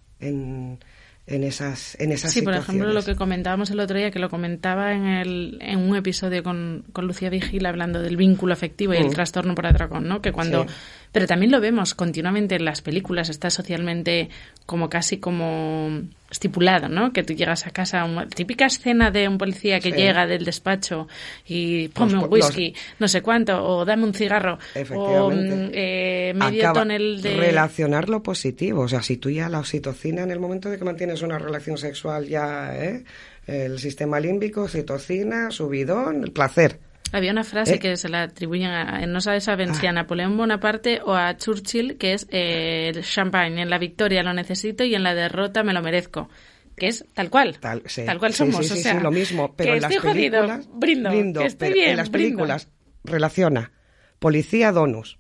en 1.29 1.45
esas 1.45 1.97
en 2.01 2.13
esas 2.13 2.33
Sí, 2.33 2.43
por 2.43 2.55
ejemplo, 2.55 2.93
lo 2.93 3.03
que 3.03 3.15
comentábamos 3.15 3.71
el 3.71 3.81
otro 3.81 3.97
día, 3.99 4.11
que 4.11 4.19
lo 4.19 4.31
comentaba 4.31 4.93
en, 4.93 5.07
el, 5.07 5.59
en 5.61 5.79
un 5.79 5.95
episodio 5.97 6.43
con, 6.43 6.85
con 6.93 7.07
Lucía 7.07 7.31
Vigil 7.31 7.65
hablando 7.67 8.01
del 8.03 8.17
vínculo 8.17 8.53
afectivo 8.55 8.95
y 8.95 8.97
el 8.97 9.07
Mm. 9.09 9.11
trastorno 9.11 9.55
por 9.55 9.67
atracón, 9.67 10.09
¿no? 10.09 10.21
Que 10.23 10.33
cuando... 10.33 10.65
Sí. 10.65 10.75
Pero 11.13 11.27
también 11.27 11.51
lo 11.53 11.61
vemos 11.61 11.95
continuamente 11.95 12.57
en 12.57 12.65
las 12.65 12.83
películas, 12.83 13.29
está 13.29 13.51
socialmente 13.51 14.29
como 14.67 14.91
casi 14.91 15.17
como 15.19 16.03
estipulado, 16.31 16.89
¿no? 16.91 17.13
Que 17.15 17.23
tú 17.23 17.33
llegas 17.33 17.67
a 17.67 17.71
casa, 17.71 18.05
una 18.05 18.29
típica 18.29 18.67
escena 18.67 19.11
de 19.11 19.27
un 19.27 19.39
policía 19.39 19.81
que 19.81 19.91
Sí. 19.91 19.97
llega 19.97 20.27
del 20.27 20.45
despacho 20.45 21.09
y 21.47 21.89
ponme 21.89 22.13
Los- 22.15 22.25
un 22.25 22.33
whisky, 22.33 22.75
no 22.99 23.09
sé 23.09 23.23
cuánto, 23.23 23.65
o 23.67 23.87
dame 23.87 24.05
un 24.05 24.13
cigarro, 24.13 24.59
o 24.95 25.31
mm, 25.31 25.71
eh, 25.73 26.33
medio 26.37 26.61
Acaba- 26.65 26.81
tonel 26.81 27.23
de... 27.23 27.35
relacionar 27.37 28.11
lo 28.11 28.23
positivo 28.23 28.83
o 28.83 28.89
sea 28.89 29.03
si 29.03 29.17
tú 29.17 29.31
ya 29.31 29.49
la 29.49 29.61
oxitocina 29.61 30.23
en 30.23 30.31
el 30.31 30.39
momento 30.41 30.69
de 30.69 30.79
que 30.79 30.85
mantienes 30.85 31.23
una 31.23 31.39
relación 31.39 31.79
sexual 31.79 32.27
ya 32.27 32.77
¿eh? 32.77 33.05
el 33.47 33.79
sistema 33.79 34.21
límbico 34.21 34.63
oxitocina 34.65 35.51
subidón 35.51 36.25
el 36.25 36.33
placer 36.33 36.79
Había 37.13 37.33
una 37.33 37.45
frase 37.45 37.77
¿Eh? 37.77 37.79
que 37.79 37.97
se 37.97 38.09
la 38.09 38.25
atribuyen 38.25 38.71
a, 38.71 39.07
no 39.07 39.21
sabes 39.21 39.45
saben 39.45 39.75
si 39.75 39.87
a 39.87 39.93
Napoleón 39.93 40.37
Bonaparte 40.37 41.01
o 41.05 41.15
a 41.15 41.37
Churchill, 41.37 41.97
que 41.97 42.13
es 42.13 42.27
eh, 42.31 42.93
el 42.95 43.03
champagne, 43.03 43.63
en 43.63 43.71
la 43.71 43.79
victoria 43.79 44.23
lo 44.23 44.35
necesito 44.35 44.85
y 44.85 44.95
en 44.95 45.03
la 45.03 45.15
derrota 45.15 45.63
me 45.63 45.73
lo 45.73 45.83
merezco. 45.83 46.29
Que 46.77 46.89
es 46.89 47.05
tal 47.15 47.29
cual. 47.31 47.59
Tal, 47.59 47.83
sí. 47.87 48.05
cual 48.19 48.33
Sí, 48.33 48.39
somos. 48.39 48.57
sí, 48.59 48.75
sí, 48.75 48.79
o 48.79 48.83
sea, 48.83 48.95
sí, 48.99 49.03
lo 49.03 49.11
mismo. 49.11 49.55
Pero 49.57 49.71
que 49.73 49.77
en 49.77 49.83
las 49.83 49.91
estoy 49.91 50.11
jodido, 50.11 50.41
películas. 50.43 50.69
brindo, 50.75 51.41
que 51.41 51.47
estoy 51.47 51.73
bien, 51.73 51.91
en 51.91 51.97
las 51.97 52.11
brindo. 52.11 52.29
películas 52.37 52.69
relaciona 53.05 53.73
policía 54.19 54.71
donus. 54.73 55.19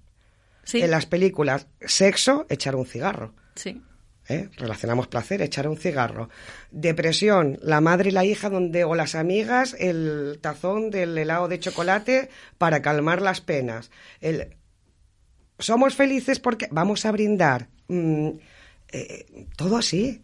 En 0.72 0.90
las 0.90 1.06
películas, 1.06 1.66
sexo, 1.80 2.46
echar 2.50 2.76
un 2.76 2.84
cigarro. 2.84 3.34
Sí. 3.54 3.80
¿Eh? 4.28 4.48
Relacionamos 4.56 5.08
placer, 5.08 5.42
echar 5.42 5.68
un 5.68 5.76
cigarro. 5.76 6.28
Depresión, 6.70 7.58
la 7.62 7.80
madre 7.80 8.10
y 8.10 8.12
la 8.12 8.24
hija 8.24 8.50
donde 8.50 8.84
o 8.84 8.94
las 8.94 9.14
amigas 9.14 9.74
el 9.78 10.38
tazón 10.40 10.90
del 10.90 11.16
helado 11.16 11.48
de 11.48 11.58
chocolate 11.58 12.30
para 12.58 12.82
calmar 12.82 13.22
las 13.22 13.40
penas. 13.40 13.90
El, 14.20 14.56
somos 15.58 15.94
felices 15.94 16.38
porque 16.38 16.68
vamos 16.70 17.04
a 17.06 17.12
brindar. 17.12 17.68
Mm, 17.88 18.30
eh, 18.92 19.26
todo 19.56 19.76
así. 19.78 20.22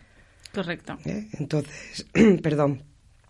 Correcto. 0.53 0.99
¿eh? 1.05 1.29
Entonces, 1.39 2.07
perdón. 2.43 2.83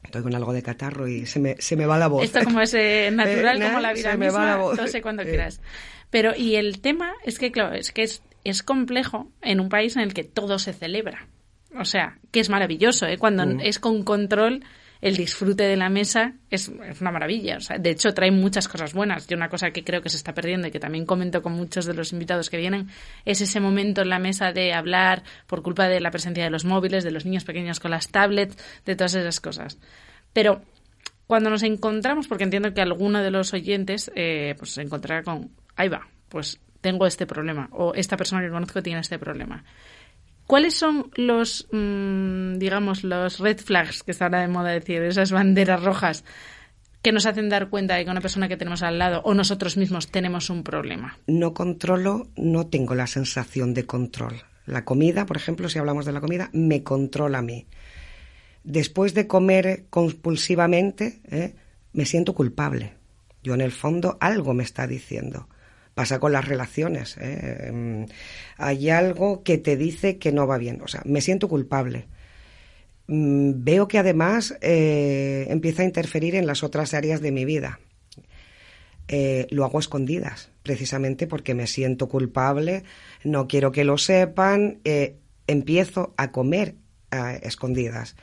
Estoy 0.02 0.22
con 0.22 0.34
algo 0.34 0.52
de 0.52 0.62
catarro 0.62 1.08
y 1.08 1.24
se 1.24 1.40
me, 1.40 1.56
se 1.58 1.76
me 1.76 1.86
va 1.86 1.96
la 1.96 2.08
voz. 2.08 2.24
Esto 2.24 2.44
como 2.44 2.60
es 2.60 2.74
natural, 3.12 3.60
como 3.60 3.80
la 3.80 3.94
vida 3.94 4.12
se 4.12 4.18
misma, 4.18 4.18
me 4.18 4.30
va 4.30 4.44
la 4.44 4.56
voz. 4.56 4.78
cuando 5.02 5.22
quieras. 5.22 5.60
Pero, 6.10 6.36
y 6.36 6.56
el 6.56 6.80
tema 6.80 7.14
es 7.24 7.38
que, 7.38 7.50
claro, 7.50 7.74
es 7.74 7.90
que 7.90 8.02
es 8.02 8.22
es 8.44 8.62
complejo 8.62 9.32
en 9.42 9.60
un 9.60 9.68
país 9.68 9.96
en 9.96 10.02
el 10.02 10.14
que 10.14 10.24
todo 10.24 10.58
se 10.58 10.72
celebra. 10.72 11.26
O 11.78 11.84
sea, 11.84 12.18
que 12.30 12.40
es 12.40 12.50
maravilloso, 12.50 13.06
¿eh? 13.06 13.18
Cuando 13.18 13.44
Mm. 13.46 13.60
es 13.60 13.78
con 13.80 14.04
control, 14.04 14.62
el 15.00 15.16
disfrute 15.16 15.64
de 15.64 15.76
la 15.76 15.88
mesa 15.90 16.34
es, 16.50 16.70
es 16.88 17.00
una 17.00 17.10
maravilla. 17.10 17.56
O 17.56 17.60
sea, 17.60 17.78
de 17.78 17.90
hecho, 17.90 18.14
trae 18.14 18.30
muchas 18.30 18.68
cosas 18.68 18.94
buenas. 18.94 19.26
Y 19.30 19.34
una 19.34 19.48
cosa 19.48 19.70
que 19.70 19.82
creo 19.84 20.00
que 20.00 20.08
se 20.08 20.16
está 20.16 20.32
perdiendo 20.32 20.68
y 20.68 20.70
que 20.70 20.78
también 20.78 21.04
comento 21.04 21.42
con 21.42 21.52
muchos 21.52 21.84
de 21.84 21.94
los 21.94 22.12
invitados 22.12 22.48
que 22.48 22.56
vienen 22.56 22.88
es 23.24 23.40
ese 23.40 23.60
momento 23.60 24.02
en 24.02 24.08
la 24.08 24.18
mesa 24.18 24.52
de 24.52 24.72
hablar 24.72 25.24
por 25.46 25.62
culpa 25.62 25.88
de 25.88 26.00
la 26.00 26.10
presencia 26.10 26.44
de 26.44 26.50
los 26.50 26.64
móviles, 26.64 27.04
de 27.04 27.10
los 27.10 27.24
niños 27.26 27.44
pequeños 27.44 27.80
con 27.80 27.90
las 27.90 28.08
tablets, 28.08 28.56
de 28.86 28.94
todas 28.96 29.14
esas 29.14 29.40
cosas. 29.40 29.78
Pero 30.32 30.62
cuando 31.26 31.50
nos 31.50 31.62
encontramos, 31.64 32.28
porque 32.28 32.44
entiendo 32.44 32.72
que 32.72 32.80
alguno 32.80 33.20
de 33.22 33.30
los 33.30 33.52
oyentes 33.52 34.10
eh, 34.14 34.54
pues 34.58 34.70
se 34.72 34.82
encontrará 34.82 35.22
con, 35.22 35.50
ahí 35.76 35.88
va, 35.88 36.06
pues 36.28 36.60
tengo 36.84 37.06
este 37.06 37.26
problema, 37.26 37.70
o 37.72 37.94
esta 37.94 38.18
persona 38.18 38.42
que 38.42 38.50
conozco 38.50 38.82
tiene 38.82 39.00
este 39.00 39.18
problema. 39.18 39.64
¿Cuáles 40.46 40.74
son 40.74 41.10
los, 41.16 41.66
mmm, 41.72 42.58
digamos, 42.58 43.04
los 43.04 43.38
red 43.38 43.58
flags 43.58 44.02
que 44.02 44.10
está 44.10 44.26
ahora 44.26 44.42
de 44.42 44.48
moda 44.48 44.68
decir, 44.68 45.00
esas 45.02 45.32
banderas 45.32 45.82
rojas 45.82 46.24
que 47.00 47.10
nos 47.10 47.24
hacen 47.24 47.48
dar 47.48 47.70
cuenta 47.70 47.94
de 47.94 48.04
que 48.04 48.10
una 48.10 48.20
persona 48.20 48.48
que 48.48 48.58
tenemos 48.58 48.82
al 48.82 48.98
lado 48.98 49.22
o 49.24 49.32
nosotros 49.32 49.78
mismos 49.78 50.08
tenemos 50.08 50.50
un 50.50 50.62
problema? 50.62 51.16
No 51.26 51.54
controlo, 51.54 52.28
no 52.36 52.66
tengo 52.66 52.94
la 52.94 53.06
sensación 53.06 53.72
de 53.72 53.86
control. 53.86 54.42
La 54.66 54.84
comida, 54.84 55.24
por 55.24 55.38
ejemplo, 55.38 55.70
si 55.70 55.78
hablamos 55.78 56.04
de 56.04 56.12
la 56.12 56.20
comida, 56.20 56.50
me 56.52 56.82
controla 56.82 57.38
a 57.38 57.42
mí. 57.42 57.66
Después 58.62 59.14
de 59.14 59.26
comer 59.26 59.86
compulsivamente, 59.88 61.22
¿eh? 61.30 61.54
me 61.94 62.04
siento 62.04 62.34
culpable. 62.34 62.92
Yo 63.42 63.54
en 63.54 63.62
el 63.62 63.72
fondo 63.72 64.18
algo 64.20 64.52
me 64.52 64.64
está 64.64 64.86
diciendo 64.86 65.48
pasa 65.94 66.18
con 66.18 66.32
las 66.32 66.46
relaciones. 66.46 67.16
¿eh? 67.20 68.06
Hay 68.56 68.90
algo 68.90 69.42
que 69.42 69.58
te 69.58 69.76
dice 69.76 70.18
que 70.18 70.32
no 70.32 70.46
va 70.46 70.58
bien. 70.58 70.82
O 70.82 70.88
sea, 70.88 71.02
me 71.04 71.20
siento 71.20 71.48
culpable. 71.48 72.06
Mm, 73.06 73.64
veo 73.64 73.88
que 73.88 73.98
además 73.98 74.56
eh, 74.60 75.46
empieza 75.48 75.82
a 75.82 75.86
interferir 75.86 76.34
en 76.34 76.46
las 76.46 76.62
otras 76.62 76.94
áreas 76.94 77.20
de 77.20 77.32
mi 77.32 77.44
vida. 77.44 77.80
Eh, 79.06 79.46
lo 79.50 79.64
hago 79.64 79.78
a 79.78 79.80
escondidas, 79.80 80.50
precisamente 80.62 81.26
porque 81.26 81.54
me 81.54 81.66
siento 81.66 82.08
culpable, 82.08 82.84
no 83.22 83.46
quiero 83.48 83.70
que 83.70 83.84
lo 83.84 83.98
sepan, 83.98 84.80
empiezo 85.46 86.14
a 86.16 86.32
comer 86.32 86.76
a 87.10 87.34
escondidas. 87.34 88.16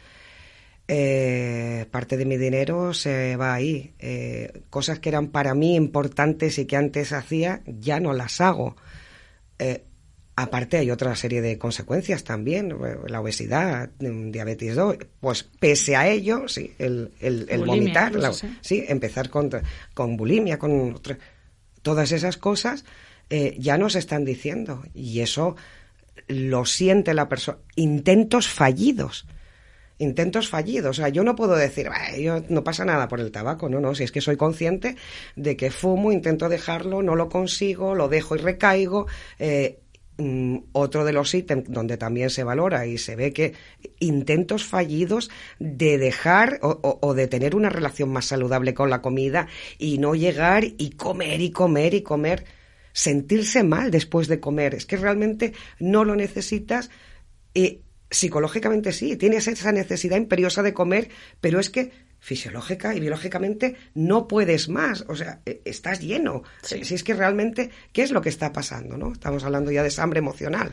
Eh, 0.93 1.85
parte 1.89 2.17
de 2.17 2.25
mi 2.25 2.35
dinero 2.35 2.93
se 2.93 3.37
va 3.37 3.53
ahí. 3.53 3.93
Eh, 3.99 4.63
cosas 4.69 4.99
que 4.99 5.07
eran 5.07 5.27
para 5.27 5.53
mí 5.53 5.75
importantes 5.75 6.59
y 6.59 6.65
que 6.65 6.75
antes 6.75 7.13
hacía, 7.13 7.61
ya 7.65 8.01
no 8.01 8.11
las 8.11 8.41
hago. 8.41 8.75
Eh, 9.57 9.85
aparte 10.35 10.75
hay 10.75 10.91
otra 10.91 11.15
serie 11.15 11.41
de 11.41 11.57
consecuencias 11.57 12.25
también, 12.25 12.75
la 13.07 13.21
obesidad, 13.21 13.89
diabetes 13.99 14.75
2, 14.75 14.97
pues 15.21 15.43
pese 15.43 15.95
a 15.95 16.09
ello, 16.09 16.49
sí, 16.49 16.73
el, 16.77 17.13
el, 17.21 17.45
el 17.49 17.61
bulimia, 17.61 17.83
vomitar, 17.83 18.15
la, 18.15 18.33
sí. 18.33 18.57
sí. 18.59 18.83
empezar 18.85 19.29
con, 19.29 19.49
con 19.93 20.17
bulimia, 20.17 20.59
con 20.59 20.93
otra, 20.93 21.17
todas 21.83 22.11
esas 22.11 22.35
cosas 22.35 22.83
eh, 23.29 23.55
ya 23.57 23.77
nos 23.77 23.95
están 23.95 24.25
diciendo 24.25 24.83
y 24.93 25.21
eso 25.21 25.55
lo 26.27 26.65
siente 26.65 27.13
la 27.13 27.29
persona. 27.29 27.59
Intentos 27.77 28.49
fallidos 28.49 29.25
intentos 30.01 30.49
fallidos. 30.49 30.97
O 30.97 31.01
sea, 31.01 31.09
yo 31.09 31.23
no 31.23 31.35
puedo 31.35 31.55
decir, 31.55 31.89
yo 32.19 32.43
no 32.49 32.63
pasa 32.63 32.83
nada 32.85 33.07
por 33.07 33.19
el 33.19 33.31
tabaco, 33.31 33.69
no, 33.69 33.79
no, 33.79 33.95
si 33.95 34.03
es 34.03 34.11
que 34.11 34.21
soy 34.21 34.35
consciente 34.35 34.95
de 35.35 35.55
que 35.55 35.71
fumo, 35.71 36.11
intento 36.11 36.49
dejarlo, 36.49 37.01
no 37.01 37.15
lo 37.15 37.29
consigo, 37.29 37.95
lo 37.95 38.09
dejo 38.09 38.35
y 38.35 38.39
recaigo. 38.39 39.07
Eh, 39.39 39.79
mm, 40.17 40.57
otro 40.73 41.05
de 41.05 41.13
los 41.13 41.33
ítems 41.33 41.65
donde 41.67 41.97
también 41.97 42.29
se 42.29 42.43
valora 42.43 42.85
y 42.87 42.97
se 42.97 43.15
ve 43.15 43.31
que 43.31 43.53
intentos 43.99 44.65
fallidos 44.65 45.29
de 45.59 45.97
dejar 45.97 46.59
o, 46.63 46.99
o, 47.01 47.13
de 47.13 47.27
tener 47.27 47.55
una 47.55 47.69
relación 47.69 48.09
más 48.09 48.25
saludable 48.25 48.73
con 48.73 48.89
la 48.89 49.01
comida 49.01 49.47
y 49.77 49.99
no 49.99 50.15
llegar 50.15 50.63
y 50.65 50.91
comer 50.91 51.41
y 51.41 51.51
comer 51.51 51.93
y 51.93 52.01
comer, 52.01 52.45
sentirse 52.91 53.63
mal 53.63 53.91
después 53.91 54.27
de 54.27 54.39
comer. 54.39 54.73
Es 54.73 54.85
que 54.85 54.97
realmente 54.97 55.53
no 55.79 56.03
lo 56.03 56.15
necesitas. 56.15 56.89
Eh, 57.53 57.81
psicológicamente 58.11 58.91
sí, 58.91 59.15
tienes 59.15 59.47
esa 59.47 59.71
necesidad 59.71 60.17
imperiosa 60.17 60.61
de 60.61 60.73
comer, 60.73 61.09
pero 61.39 61.59
es 61.59 61.69
que 61.69 61.91
fisiológica 62.19 62.93
y 62.93 62.99
biológicamente 62.99 63.75
no 63.95 64.27
puedes 64.27 64.69
más, 64.69 65.03
o 65.07 65.15
sea, 65.15 65.39
estás 65.65 66.01
lleno. 66.01 66.43
Sí. 66.61 66.83
Si 66.85 66.93
es 66.93 67.03
que 67.03 67.15
realmente, 67.15 67.71
¿qué 67.91 68.03
es 68.03 68.11
lo 68.11 68.21
que 68.21 68.29
está 68.29 68.53
pasando? 68.53 68.95
¿no? 68.97 69.11
Estamos 69.11 69.43
hablando 69.43 69.71
ya 69.71 69.81
de 69.81 69.93
hambre 69.97 70.19
emocional. 70.19 70.71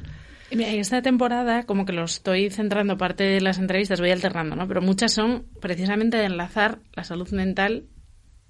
En 0.51 0.61
esta 0.61 1.03
temporada, 1.03 1.65
como 1.65 1.85
que 1.85 1.93
lo 1.93 2.05
estoy 2.05 2.51
centrando 2.51 2.97
parte 2.97 3.25
de 3.25 3.41
las 3.41 3.59
entrevistas, 3.59 4.01
voy 4.01 4.11
alternando, 4.11 4.57
¿no? 4.57 4.67
Pero 4.67 4.81
muchas 4.81 5.13
son 5.13 5.47
precisamente 5.61 6.17
de 6.17 6.25
enlazar 6.25 6.79
la 6.95 7.05
salud 7.05 7.29
mental 7.31 7.85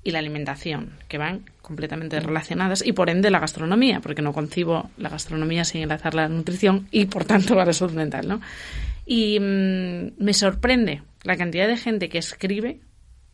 y 0.04 0.10
la 0.10 0.20
alimentación, 0.20 0.92
que 1.08 1.18
van 1.18 1.42
completamente 1.60 2.18
relacionadas, 2.20 2.86
y 2.86 2.92
por 2.92 3.10
ende 3.10 3.30
la 3.30 3.40
gastronomía, 3.40 4.00
porque 4.00 4.22
no 4.22 4.32
concibo 4.32 4.90
la 4.96 5.08
gastronomía 5.08 5.64
sin 5.64 5.82
enlazar 5.82 6.14
la 6.14 6.28
nutrición 6.28 6.88
y 6.90 7.06
por 7.06 7.24
tanto 7.24 7.54
la 7.54 7.70
salud 7.72 7.92
mental, 7.92 8.28
¿no? 8.28 8.40
Y 9.04 9.38
mmm, 9.40 10.22
me 10.22 10.34
sorprende 10.34 11.02
la 11.24 11.36
cantidad 11.36 11.66
de 11.66 11.76
gente 11.76 12.08
que 12.08 12.18
escribe 12.18 12.80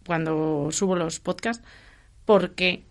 cuando 0.06 0.68
subo 0.70 0.96
los 0.96 1.20
podcasts 1.20 1.64
porque 2.24 2.82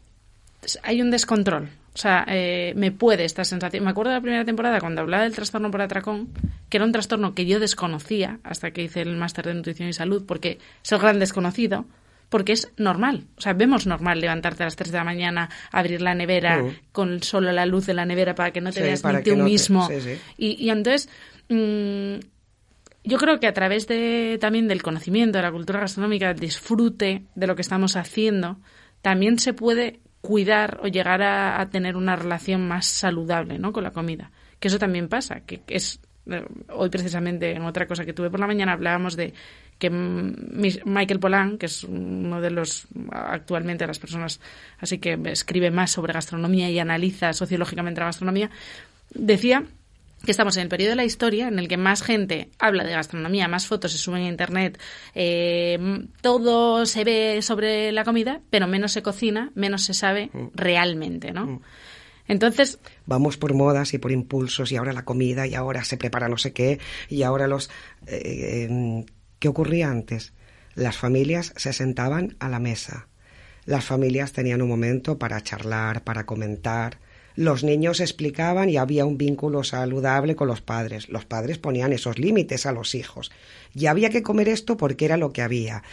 hay 0.83 1.01
un 1.01 1.11
descontrol. 1.11 1.69
O 1.93 1.97
sea, 1.97 2.25
eh, 2.27 2.73
me 2.75 2.91
puede 2.91 3.23
esta 3.23 3.43
sensación. 3.43 3.83
Me 3.83 3.91
acuerdo 3.91 4.09
de 4.11 4.17
la 4.17 4.21
primera 4.21 4.45
temporada 4.45 4.79
cuando 4.79 5.01
hablaba 5.01 5.23
del 5.23 5.35
trastorno 5.35 5.69
por 5.69 5.81
atracón, 5.81 6.29
que 6.69 6.77
era 6.77 6.85
un 6.85 6.91
trastorno 6.91 7.35
que 7.35 7.45
yo 7.45 7.59
desconocía 7.59 8.39
hasta 8.43 8.71
que 8.71 8.83
hice 8.83 9.01
el 9.01 9.15
máster 9.15 9.45
de 9.45 9.53
nutrición 9.53 9.89
y 9.89 9.93
salud, 9.93 10.25
porque 10.25 10.57
es 10.83 10.91
el 10.91 10.99
gran 10.99 11.19
desconocido, 11.19 11.85
porque 12.33 12.53
es 12.53 12.73
normal. 12.77 13.27
O 13.37 13.41
sea, 13.41 13.53
vemos 13.53 13.85
normal 13.85 14.19
levantarte 14.19 14.63
a 14.63 14.65
las 14.65 14.75
3 14.75 14.91
de 14.91 14.97
la 14.97 15.03
mañana, 15.03 15.51
abrir 15.71 16.01
la 16.01 16.15
nevera 16.15 16.63
uh. 16.63 16.73
con 16.91 17.21
solo 17.21 17.51
la 17.51 17.67
luz 17.67 17.85
de 17.85 17.93
la 17.93 18.07
nevera 18.07 18.33
para 18.33 18.49
que 18.49 18.59
no 18.59 18.71
te 18.71 18.79
sí, 18.79 18.85
veas 18.87 19.05
ni 19.05 19.21
tú 19.21 19.35
no 19.35 19.43
mismo. 19.43 19.87
Te... 19.87 20.01
Sí, 20.01 20.15
sí. 20.15 20.21
Y, 20.35 20.65
y, 20.65 20.71
entonces, 20.71 21.09
mmm, 21.49 22.15
yo 23.03 23.17
creo 23.19 23.39
que 23.39 23.45
a 23.45 23.53
través 23.53 23.87
de 23.87 24.39
también 24.41 24.67
del 24.67 24.81
conocimiento, 24.81 25.37
de 25.37 25.43
la 25.43 25.51
cultura 25.51 25.81
gastronómica, 25.81 26.29
del 26.29 26.39
disfrute 26.39 27.21
de 27.35 27.45
lo 27.45 27.55
que 27.55 27.61
estamos 27.61 27.95
haciendo, 27.97 28.57
también 29.03 29.37
se 29.37 29.53
puede 29.53 29.99
cuidar 30.21 30.79
o 30.81 30.87
llegar 30.87 31.21
a, 31.21 31.61
a 31.61 31.69
tener 31.69 31.95
una 31.95 32.15
relación 32.15 32.67
más 32.67 32.87
saludable 32.87 33.59
¿no? 33.59 33.71
con 33.73 33.83
la 33.83 33.91
comida. 33.91 34.31
Que 34.59 34.69
eso 34.69 34.79
también 34.79 35.07
pasa, 35.07 35.41
que 35.41 35.61
es 35.67 35.99
hoy 36.69 36.89
precisamente 36.89 37.51
en 37.51 37.63
otra 37.63 37.87
cosa 37.87 38.05
que 38.05 38.13
tuve 38.13 38.29
por 38.29 38.39
la 38.39 38.47
mañana 38.47 38.73
hablábamos 38.73 39.15
de 39.15 39.33
que 39.77 39.89
Michael 39.89 41.19
Pollan, 41.19 41.57
que 41.57 41.65
es 41.65 41.83
uno 41.83 42.39
de 42.39 42.51
los 42.51 42.87
actualmente 43.11 43.85
las 43.85 43.99
personas 43.99 44.39
así 44.79 44.99
que 44.99 45.19
escribe 45.25 45.71
más 45.71 45.91
sobre 45.91 46.13
gastronomía 46.13 46.69
y 46.69 46.79
analiza 46.79 47.33
sociológicamente 47.33 47.99
la 47.99 48.05
gastronomía, 48.05 48.49
decía 49.13 49.65
que 50.23 50.31
estamos 50.31 50.55
en 50.55 50.63
el 50.63 50.69
periodo 50.69 50.91
de 50.91 50.95
la 50.95 51.03
historia 51.03 51.49
en 51.49 51.59
el 51.59 51.67
que 51.67 51.75
más 51.75 52.01
gente 52.01 52.49
habla 52.57 52.85
de 52.85 52.93
gastronomía, 52.93 53.47
más 53.49 53.67
fotos 53.67 53.91
se 53.91 53.97
suben 53.97 54.23
a 54.23 54.29
internet, 54.29 54.79
eh, 55.15 55.77
todo 56.21 56.85
se 56.85 57.03
ve 57.03 57.41
sobre 57.41 57.91
la 57.91 58.05
comida, 58.05 58.39
pero 58.49 58.67
menos 58.67 58.93
se 58.93 59.03
cocina, 59.03 59.51
menos 59.53 59.83
se 59.83 59.93
sabe 59.93 60.29
mm. 60.31 60.47
realmente, 60.55 61.33
¿no? 61.33 61.61
Entonces. 62.27 62.79
Vamos 63.05 63.37
por 63.37 63.53
modas 63.53 63.93
y 63.93 63.97
por 63.97 64.11
impulsos, 64.11 64.71
y 64.71 64.77
ahora 64.77 64.93
la 64.93 65.05
comida, 65.05 65.47
y 65.47 65.55
ahora 65.55 65.83
se 65.83 65.97
prepara 65.97 66.29
no 66.29 66.37
sé 66.37 66.53
qué, 66.53 66.79
y 67.09 67.23
ahora 67.23 67.47
los. 67.47 67.69
Eh, 68.07 68.67
eh, 68.69 69.05
¿Qué 69.39 69.47
ocurría 69.47 69.89
antes? 69.89 70.33
Las 70.75 70.97
familias 70.97 71.53
se 71.57 71.73
sentaban 71.73 72.35
a 72.39 72.49
la 72.49 72.59
mesa. 72.59 73.07
Las 73.65 73.85
familias 73.85 74.33
tenían 74.33 74.61
un 74.61 74.69
momento 74.69 75.17
para 75.17 75.41
charlar, 75.41 76.03
para 76.03 76.25
comentar. 76.25 76.97
Los 77.35 77.63
niños 77.63 77.99
explicaban 77.99 78.69
y 78.69 78.77
había 78.77 79.05
un 79.05 79.17
vínculo 79.17 79.63
saludable 79.63 80.35
con 80.35 80.47
los 80.47 80.61
padres. 80.61 81.09
Los 81.09 81.25
padres 81.25 81.57
ponían 81.57 81.91
esos 81.91 82.19
límites 82.19 82.65
a 82.65 82.71
los 82.71 82.93
hijos. 82.93 83.31
Y 83.73 83.87
había 83.87 84.09
que 84.09 84.21
comer 84.21 84.49
esto 84.49 84.77
porque 84.77 85.05
era 85.05 85.17
lo 85.17 85.31
que 85.31 85.41
había. 85.41 85.83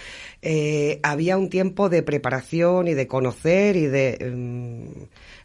Eh, 0.42 1.00
había 1.02 1.38
un 1.38 1.48
tiempo 1.48 1.88
de 1.88 2.02
preparación 2.02 2.88
y 2.88 2.94
de 2.94 3.06
conocer 3.06 3.76
y 3.76 3.86
de. 3.86 4.98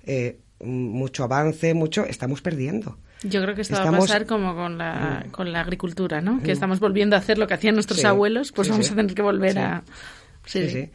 Eh, 0.06 0.38
mucho 0.60 1.24
avance, 1.24 1.74
mucho, 1.74 2.06
estamos 2.06 2.42
perdiendo. 2.42 2.98
Yo 3.24 3.42
creo 3.42 3.56
que 3.56 3.62
esto 3.62 3.76
va 3.76 3.90
a 3.90 3.92
pasar 3.92 4.26
como 4.26 4.56
con 4.56 4.78
la, 4.78 5.24
mm. 5.26 5.32
con 5.32 5.52
la 5.52 5.62
agricultura, 5.62 6.22
¿no? 6.22 6.40
Que 6.42 6.50
mm. 6.50 6.52
estamos 6.52 6.80
volviendo 6.80 7.16
a 7.16 7.20
hacer 7.20 7.38
lo 7.38 7.48
que 7.48 7.56
hacían 7.56 7.76
nuestros 7.76 8.04
abuelos, 8.06 8.52
pues 8.52 8.70
vamos 8.70 8.92
a 8.92 8.96
tener 8.96 9.14
que 9.14 9.22
volver 9.22 9.58
a... 9.60 9.84
Sí, 10.46 10.70
sí. 10.70 10.90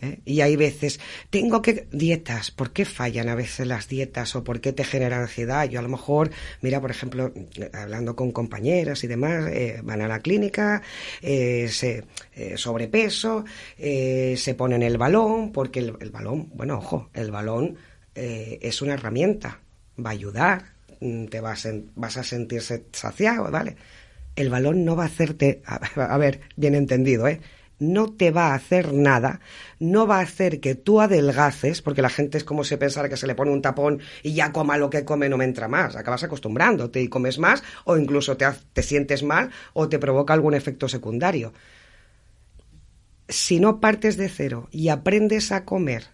¿eh? 0.00 0.20
Y 0.24 0.40
hay 0.40 0.56
veces, 0.56 0.98
tengo 1.30 1.60
que 1.60 1.86
dietas, 1.92 2.50
¿por 2.50 2.72
qué 2.72 2.84
fallan 2.84 3.28
a 3.28 3.34
veces 3.34 3.66
las 3.66 3.88
dietas 3.88 4.34
o 4.34 4.44
por 4.44 4.60
qué 4.60 4.72
te 4.72 4.84
genera 4.84 5.20
ansiedad? 5.20 5.68
Yo 5.68 5.78
a 5.78 5.82
lo 5.82 5.88
mejor, 5.88 6.30
mira, 6.62 6.80
por 6.80 6.90
ejemplo, 6.90 7.32
hablando 7.72 8.16
con 8.16 8.32
compañeras 8.32 9.04
y 9.04 9.06
demás, 9.06 9.46
eh, 9.48 9.80
van 9.82 10.00
a 10.00 10.08
la 10.08 10.20
clínica, 10.20 10.82
eh, 11.20 11.68
se, 11.68 12.04
sobrepeso, 12.56 13.44
se 13.76 14.54
ponen 14.56 14.82
el 14.82 14.96
balón, 14.96 15.52
porque 15.52 15.80
el, 15.80 15.96
el 16.00 16.10
balón, 16.10 16.50
bueno, 16.54 16.78
ojo, 16.78 17.10
el 17.12 17.30
balón 17.30 17.76
es 18.14 18.82
una 18.82 18.94
herramienta, 18.94 19.60
va 19.98 20.10
a 20.10 20.12
ayudar, 20.12 20.64
mm, 21.00 21.26
te 21.26 21.40
vas, 21.40 21.68
vas 21.94 22.16
a 22.16 22.24
sentirse 22.24 22.86
saciado, 22.92 23.50
¿vale? 23.50 23.76
El 24.36 24.50
balón 24.50 24.84
no 24.84 24.96
va 24.96 25.04
a 25.04 25.06
hacerte, 25.06 25.62
a 25.96 26.18
ver, 26.18 26.40
bien 26.56 26.74
entendido, 26.74 27.28
¿eh? 27.28 27.40
no 27.78 28.12
te 28.12 28.30
va 28.30 28.48
a 28.48 28.54
hacer 28.54 28.92
nada, 28.92 29.40
no 29.78 30.06
va 30.06 30.18
a 30.18 30.22
hacer 30.22 30.60
que 30.60 30.74
tú 30.74 31.00
adelgaces, 31.00 31.82
porque 31.82 32.02
la 32.02 32.08
gente 32.08 32.38
es 32.38 32.44
como 32.44 32.64
si 32.64 32.76
pensara 32.76 33.08
que 33.08 33.16
se 33.16 33.26
le 33.26 33.34
pone 33.34 33.50
un 33.50 33.62
tapón 33.62 34.00
y 34.22 34.34
ya 34.34 34.52
coma 34.52 34.78
lo 34.78 34.90
que 34.90 35.04
come 35.04 35.28
no 35.28 35.36
me 35.36 35.44
entra 35.44 35.68
más. 35.68 35.96
Acabas 35.96 36.22
acostumbrándote 36.22 37.00
y 37.00 37.08
comes 37.08 37.38
más, 37.38 37.62
o 37.84 37.96
incluso 37.96 38.36
te, 38.36 38.46
te 38.72 38.82
sientes 38.82 39.22
mal 39.22 39.50
o 39.72 39.88
te 39.88 39.98
provoca 39.98 40.34
algún 40.34 40.54
efecto 40.54 40.88
secundario. 40.88 41.52
Si 43.28 43.58
no 43.58 43.80
partes 43.80 44.16
de 44.16 44.28
cero 44.28 44.68
y 44.70 44.88
aprendes 44.88 45.50
a 45.50 45.64
comer, 45.64 46.13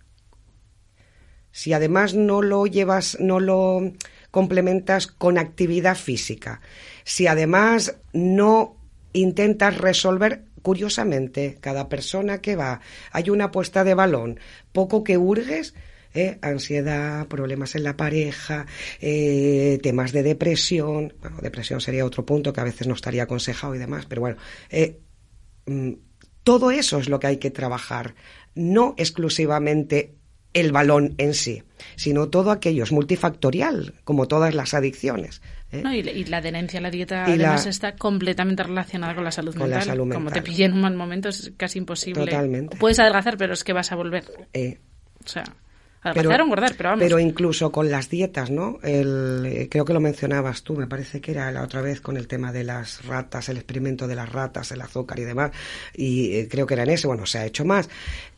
si 1.53 1.73
además 1.73 2.15
no 2.15 2.43
lo 2.43 2.67
llevas, 2.67 3.19
no 3.21 3.41
lo 3.41 3.93
complementas 4.31 5.07
con 5.07 5.39
actividad 5.39 5.97
física, 5.97 6.61
si 7.05 7.27
además 7.27 7.97
no 8.13 8.77
intentas 9.13 9.77
resolver 9.79 10.45
curiosamente, 10.63 11.59
cada 11.61 11.89
persona 11.89 12.41
que 12.41 12.57
va, 12.57 12.81
hay 13.13 13.31
una 13.31 13.51
puesta 13.51 13.85
de 13.85 13.95
balón, 13.95 14.39
poco 14.73 15.05
que 15.05 15.17
hurgues, 15.17 15.75
¿eh? 16.15 16.39
ansiedad, 16.43 17.27
problemas 17.29 17.75
en 17.75 17.85
la 17.85 17.97
pareja, 17.97 18.67
eh, 19.01 19.79
temas 19.83 20.13
de 20.13 20.23
depresión, 20.23 21.15
bueno, 21.21 21.39
depresión 21.41 21.81
sería 21.81 22.05
otro 22.05 22.27
punto 22.27 22.53
que 22.53 22.61
a 22.61 22.65
veces 22.65 22.87
no 22.87 22.95
estaría 22.95 23.25
aconsejado 23.25 23.75
y 23.75 23.79
demás, 23.79 24.07
pero 24.07 24.21
bueno, 24.21 24.37
eh, 24.71 25.01
mm, 25.67 25.93
todo 26.43 26.71
eso 26.71 26.99
es 26.99 27.09
lo 27.09 27.21
que 27.21 27.29
hay 27.29 27.37
que 27.37 27.51
trabajar, 27.51 28.15
no 28.55 28.95
exclusivamente 28.97 30.15
el 30.53 30.73
balón 30.73 31.15
en 31.19 31.35
sí, 31.35 31.63
sino 31.97 32.29
todo 32.29 32.51
aquello 32.51 32.85
es 32.85 32.93
multifactorial, 32.93 33.95
como 34.05 34.27
todas 34.27 34.55
las 34.55 34.75
adicciones. 34.75 35.43
¿eh? 35.73 35.83
y, 35.95 36.25
la 36.25 36.39
adherencia 36.39 36.81
a 36.81 36.83
la 36.83 36.91
dieta 36.91 37.25
además 37.25 37.67
está 37.67 37.95
completamente 37.97 38.63
relacionada 38.63 39.15
con 39.15 39.25
la 39.25 39.31
salud 39.31 39.55
mental. 39.55 39.97
Como 39.97 40.31
te 40.31 40.43
pille 40.43 40.65
en 40.65 40.75
un 40.75 40.81
mal 40.81 40.97
momento 40.97 41.29
es 41.29 41.53
casi 41.57 41.79
imposible. 41.79 42.25
Totalmente. 42.25 42.77
Puedes 42.77 42.99
adelgazar, 42.99 43.37
pero 43.37 43.55
es 43.55 43.65
que 43.65 43.73
vas 43.73 43.93
a 43.93 43.97
volver. 43.97 44.25
Eh, 44.53 44.79
o 45.25 45.29
sea, 45.29 45.45
o 46.05 46.45
engordar, 46.45 46.75
pero 46.77 46.91
vamos. 46.91 47.03
Pero 47.03 47.19
incluso 47.19 47.71
con 47.73 47.91
las 47.91 48.09
dietas, 48.09 48.51
¿no? 48.51 48.79
El, 48.83 49.45
eh, 49.47 49.69
creo 49.71 49.85
que 49.85 49.93
lo 49.93 50.01
mencionabas 50.01 50.63
tú, 50.63 50.75
me 50.75 50.87
parece 50.87 51.21
que 51.21 51.33
era 51.33 51.51
la 51.53 51.63
otra 51.63 51.83
vez 51.83 52.01
con 52.01 52.17
el 52.17 52.27
tema 52.27 52.53
de 52.53 52.65
las 52.65 53.05
ratas, 53.05 53.49
el 53.49 53.57
experimento 53.57 54.09
de 54.09 54.15
las 54.15 54.31
ratas, 54.31 54.73
el 54.73 54.81
azúcar 54.81 55.19
y 55.19 55.25
demás, 55.25 55.51
y 55.95 56.47
creo 56.47 56.67
que 56.67 56.75
era 56.75 56.85
en 56.85 56.91
ese, 56.91 57.07
bueno, 57.07 57.27
se 57.27 57.39
ha 57.39 57.47
hecho 57.47 57.65
más, 57.65 57.89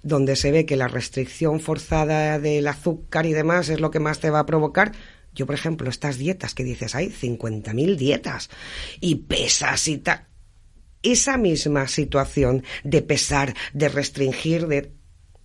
donde 0.03 0.37
se 0.37 0.51
ve 0.51 0.67
que 0.67 0.77
la 0.77 0.89
restricción 0.89 1.61
forzada 1.61 2.39
del 2.39 2.67
azúcar 2.67 3.27
y 3.27 3.33
demás 3.33 3.69
es 3.69 3.81
lo 3.81 3.91
que 3.91 4.01
más 4.01 4.19
te 4.19 4.31
va 4.31 4.41
a 4.41 4.47
provocar 4.47 4.93
yo, 5.35 5.47
por 5.47 5.55
ejemplo, 5.55 5.89
estas 5.89 6.19
dietas 6.19 6.55
que 6.55 6.65
dices, 6.65 6.95
hay 6.95 7.09
50.000 7.09 7.97
dietas 7.97 8.51
y 9.01 9.15
pesas 9.17 9.89
y 9.89 9.99
tal. 9.99 10.27
Esa 11.03 11.37
misma 11.37 11.89
situación 11.89 12.63
de 12.85 13.03
pesar, 13.03 13.55
de 13.73 13.89
restringir, 13.89 14.67
de 14.67 14.93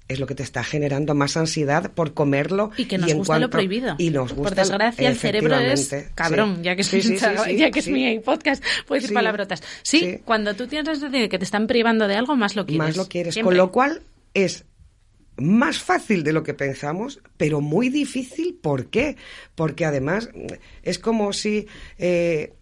es 0.07 0.19
lo 0.19 0.27
que 0.27 0.35
te 0.35 0.43
está 0.43 0.63
generando 0.63 1.13
más 1.15 1.37
ansiedad 1.37 1.91
por 1.91 2.13
comerlo 2.13 2.71
y 2.77 2.85
que 2.85 2.97
nos 2.97 3.13
gusta 3.13 3.39
lo 3.39 3.49
prohibido. 3.49 3.95
y 3.97 4.09
nos 4.09 4.33
gusta 4.33 4.49
por 4.49 4.55
desgracia 4.55 5.09
el 5.09 5.17
cerebro 5.17 5.59
es 5.59 5.93
cabrón 6.15 6.63
ya 6.63 6.75
que 6.75 6.81
es, 6.81 7.19
ya 7.57 7.71
que 7.71 7.79
es 7.79 7.87
mi 7.87 8.19
podcast 8.19 8.63
puedo 8.87 9.01
decir 9.01 9.13
palabrotas. 9.13 9.61
Sí, 9.83 10.19
cuando 10.25 10.55
tú 10.55 10.67
tienes 10.67 10.87
la 10.87 10.93
sensación 10.93 11.23
de 11.23 11.29
que 11.29 11.37
te 11.37 11.45
están 11.45 11.67
privando 11.67 12.07
de 12.07 12.15
algo 12.15 12.35
más 12.35 12.55
lo 12.55 12.65
quieres. 12.65 12.87
Más 12.87 12.97
lo 12.97 13.07
quieres 13.07 13.37
con 13.37 13.55
lo 13.55 13.71
cual 13.71 14.01
es 14.33 14.65
más 15.37 15.79
fácil 15.79 16.23
de 16.23 16.33
lo 16.33 16.43
que 16.43 16.53
pensamos, 16.53 17.21
pero 17.37 17.61
muy 17.61 17.89
difícil. 17.89 18.57
¿Por 18.61 18.87
qué? 18.87 19.15
Porque 19.55 19.85
además 19.85 20.29
es 20.83 20.99
como 20.99 21.31
si 21.33 21.67
eh, 21.97 22.53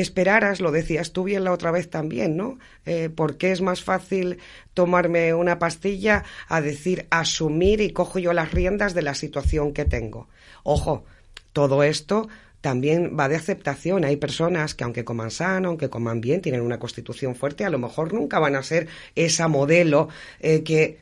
esperaras, 0.00 0.60
lo 0.60 0.72
decías 0.72 1.12
tú 1.12 1.24
bien 1.24 1.44
la 1.44 1.52
otra 1.52 1.70
vez 1.70 1.90
también, 1.90 2.36
¿no? 2.36 2.58
Eh, 2.86 3.08
¿Por 3.08 3.36
qué 3.36 3.52
es 3.52 3.60
más 3.60 3.82
fácil 3.82 4.38
tomarme 4.74 5.34
una 5.34 5.58
pastilla 5.58 6.24
a 6.48 6.60
decir 6.60 7.06
asumir 7.10 7.80
y 7.80 7.90
cojo 7.90 8.18
yo 8.18 8.32
las 8.32 8.52
riendas 8.52 8.94
de 8.94 9.02
la 9.02 9.14
situación 9.14 9.72
que 9.72 9.84
tengo? 9.84 10.28
Ojo, 10.62 11.04
todo 11.52 11.82
esto 11.82 12.28
también 12.60 13.16
va 13.18 13.28
de 13.28 13.36
aceptación. 13.36 14.04
Hay 14.04 14.16
personas 14.16 14.74
que 14.74 14.84
aunque 14.84 15.04
coman 15.04 15.30
sano, 15.30 15.68
aunque 15.68 15.90
coman 15.90 16.20
bien, 16.20 16.42
tienen 16.42 16.60
una 16.60 16.78
constitución 16.78 17.34
fuerte, 17.34 17.64
a 17.64 17.70
lo 17.70 17.78
mejor 17.78 18.12
nunca 18.12 18.38
van 18.38 18.56
a 18.56 18.62
ser 18.62 18.88
esa 19.14 19.48
modelo 19.48 20.08
eh, 20.40 20.62
que 20.62 21.00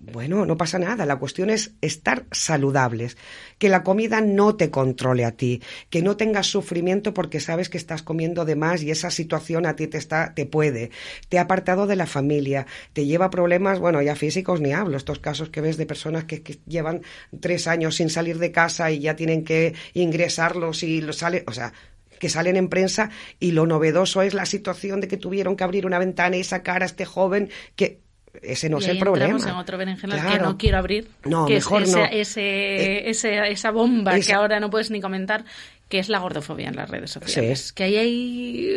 bueno, 0.00 0.44
no 0.44 0.56
pasa 0.56 0.78
nada. 0.78 1.06
La 1.06 1.16
cuestión 1.16 1.50
es 1.50 1.74
estar 1.80 2.26
saludables, 2.30 3.16
que 3.58 3.68
la 3.68 3.82
comida 3.82 4.20
no 4.20 4.54
te 4.54 4.70
controle 4.70 5.24
a 5.24 5.32
ti, 5.32 5.62
que 5.88 6.02
no 6.02 6.16
tengas 6.16 6.46
sufrimiento 6.46 7.14
porque 7.14 7.40
sabes 7.40 7.68
que 7.68 7.78
estás 7.78 8.02
comiendo 8.02 8.44
de 8.44 8.56
más 8.56 8.82
y 8.82 8.90
esa 8.90 9.10
situación 9.10 9.66
a 9.66 9.74
ti 9.74 9.86
te 9.86 9.98
está, 9.98 10.34
te 10.34 10.44
puede, 10.44 10.90
te 11.28 11.38
ha 11.38 11.42
apartado 11.42 11.86
de 11.86 11.96
la 11.96 12.06
familia, 12.06 12.66
te 12.92 13.06
lleva 13.06 13.30
problemas, 13.30 13.78
bueno, 13.78 14.02
ya 14.02 14.14
físicos 14.14 14.60
ni 14.60 14.72
hablo, 14.72 14.96
estos 14.96 15.18
casos 15.18 15.48
que 15.48 15.62
ves 15.62 15.76
de 15.76 15.86
personas 15.86 16.24
que, 16.24 16.42
llevan 16.66 17.02
tres 17.40 17.66
años 17.66 17.96
sin 17.96 18.10
salir 18.10 18.38
de 18.38 18.52
casa 18.52 18.90
y 18.90 19.00
ya 19.00 19.16
tienen 19.16 19.44
que 19.44 19.74
ingresarlos 19.94 20.82
y 20.82 21.00
los 21.00 21.16
sale, 21.16 21.44
o 21.46 21.52
sea, 21.52 21.72
que 22.18 22.28
salen 22.28 22.56
en 22.56 22.68
prensa 22.68 23.10
y 23.40 23.50
lo 23.50 23.66
novedoso 23.66 24.22
es 24.22 24.32
la 24.32 24.46
situación 24.46 25.00
de 25.00 25.08
que 25.08 25.16
tuvieron 25.16 25.56
que 25.56 25.64
abrir 25.64 25.86
una 25.86 25.98
ventana 25.98 26.36
y 26.36 26.44
sacar 26.44 26.82
a 26.82 26.86
este 26.86 27.04
joven 27.04 27.50
que 27.74 28.01
ese 28.40 28.68
no 28.70 28.78
es 28.78 28.88
el 28.88 28.98
problema. 28.98 29.38
en 29.38 29.54
otro 29.56 29.76
berenjenal 29.76 30.32
que 30.32 30.38
no 30.38 30.56
quiero 30.56 30.78
abrir. 30.78 31.08
No, 31.24 31.46
que 31.46 31.54
mejor 31.54 31.82
es 31.82 31.94
no. 31.94 32.04
Ese, 32.04 33.08
ese, 33.10 33.50
esa 33.50 33.70
bomba 33.70 34.18
que 34.18 34.32
ahora 34.32 34.58
no 34.58 34.70
puedes 34.70 34.90
ni 34.90 35.00
comentar, 35.00 35.44
que 35.88 35.98
es 35.98 36.08
la 36.08 36.18
gordofobia 36.18 36.68
en 36.68 36.76
las 36.76 36.88
redes 36.88 37.10
sociales. 37.10 37.72
Que 37.72 37.84
ahí 37.84 37.96
hay... 37.96 38.68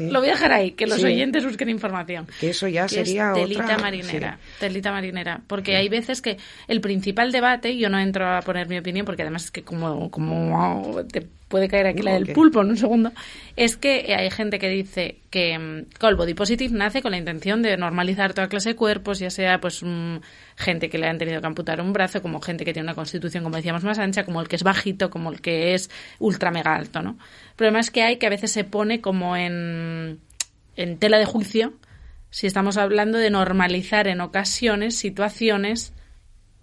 Lo 0.00 0.20
voy 0.20 0.28
a 0.28 0.32
dejar 0.32 0.52
ahí, 0.52 0.72
que 0.72 0.86
los 0.86 1.02
oyentes 1.02 1.44
busquen 1.44 1.70
información. 1.70 2.26
Que 2.38 2.50
eso 2.50 2.68
ya 2.68 2.86
sería 2.86 3.32
telita 3.32 3.78
marinera. 3.78 4.38
Telita 4.58 4.92
marinera. 4.92 5.40
Porque 5.46 5.76
hay 5.76 5.88
veces 5.88 6.20
que 6.20 6.36
el 6.68 6.82
principal 6.82 7.32
debate, 7.32 7.78
yo 7.78 7.88
no 7.88 7.98
entro 7.98 8.28
a 8.28 8.42
poner 8.42 8.68
mi 8.68 8.76
opinión, 8.76 9.06
porque 9.06 9.22
además 9.22 9.46
es 9.46 9.50
que 9.50 9.62
como, 9.62 10.10
como 10.10 11.02
te 11.10 11.26
puede 11.50 11.66
caer 11.66 11.88
aquí 11.88 12.00
la 12.00 12.12
del 12.12 12.28
pulpo 12.32 12.62
en 12.62 12.70
un 12.70 12.76
segundo, 12.76 13.12
es 13.56 13.76
que 13.76 14.14
hay 14.14 14.30
gente 14.30 14.60
que 14.60 14.68
dice 14.68 15.18
que 15.30 15.54
el 15.54 15.86
mm, 16.14 16.16
Body 16.16 16.32
Positive 16.32 16.72
nace 16.72 17.02
con 17.02 17.10
la 17.10 17.18
intención 17.18 17.60
de 17.60 17.76
normalizar 17.76 18.32
toda 18.34 18.48
clase 18.48 18.70
de 18.70 18.76
cuerpos, 18.76 19.18
ya 19.18 19.30
sea 19.30 19.60
pues 19.60 19.82
mm, 19.82 20.18
gente 20.56 20.88
que 20.88 20.96
le 20.96 21.08
han 21.08 21.18
tenido 21.18 21.40
que 21.40 21.46
amputar 21.48 21.80
un 21.80 21.92
brazo, 21.92 22.22
como 22.22 22.40
gente 22.40 22.64
que 22.64 22.72
tiene 22.72 22.86
una 22.86 22.94
constitución, 22.94 23.42
como 23.42 23.56
decíamos, 23.56 23.82
más 23.82 23.98
ancha, 23.98 24.24
como 24.24 24.40
el 24.40 24.46
que 24.46 24.54
es 24.54 24.62
bajito, 24.62 25.10
como 25.10 25.32
el 25.32 25.40
que 25.40 25.74
es 25.74 25.90
ultra 26.20 26.52
mega 26.52 26.76
alto, 26.76 27.02
¿no? 27.02 27.10
El 27.50 27.56
problema 27.56 27.80
es 27.80 27.90
que 27.90 28.04
hay 28.04 28.16
que 28.18 28.26
a 28.26 28.30
veces 28.30 28.52
se 28.52 28.62
pone 28.62 29.00
como 29.00 29.36
en, 29.36 30.20
en 30.76 30.98
tela 30.98 31.18
de 31.18 31.24
juicio 31.24 31.74
si 32.30 32.46
estamos 32.46 32.76
hablando 32.76 33.18
de 33.18 33.28
normalizar 33.30 34.06
en 34.06 34.20
ocasiones 34.20 34.96
situaciones 34.96 35.94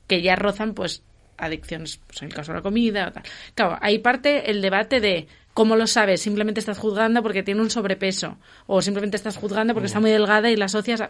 que 0.07 0.21
ya 0.21 0.37
rozan 0.37 0.73
pues 0.73 1.03
adicciones, 1.37 1.99
pues 2.05 2.21
en 2.21 2.29
el 2.29 2.33
caso 2.33 2.51
de 2.51 2.57
la 2.57 2.61
comida 2.61 3.07
o 3.07 3.11
tal. 3.11 3.23
Claro, 3.55 3.77
ahí 3.81 3.99
parte 3.99 4.49
el 4.49 4.61
debate 4.61 4.99
de 4.99 5.27
cómo 5.53 5.75
lo 5.75 5.87
sabes, 5.87 6.21
simplemente 6.21 6.59
estás 6.59 6.77
juzgando 6.77 7.23
porque 7.23 7.43
tiene 7.43 7.61
un 7.61 7.69
sobrepeso 7.69 8.37
o 8.67 8.81
simplemente 8.81 9.17
estás 9.17 9.37
juzgando 9.37 9.73
porque 9.73 9.87
está 9.87 9.99
muy 9.99 10.11
delgada 10.11 10.51
y 10.51 10.55
la 10.55 10.65
asocias 10.65 11.01
a... 11.01 11.09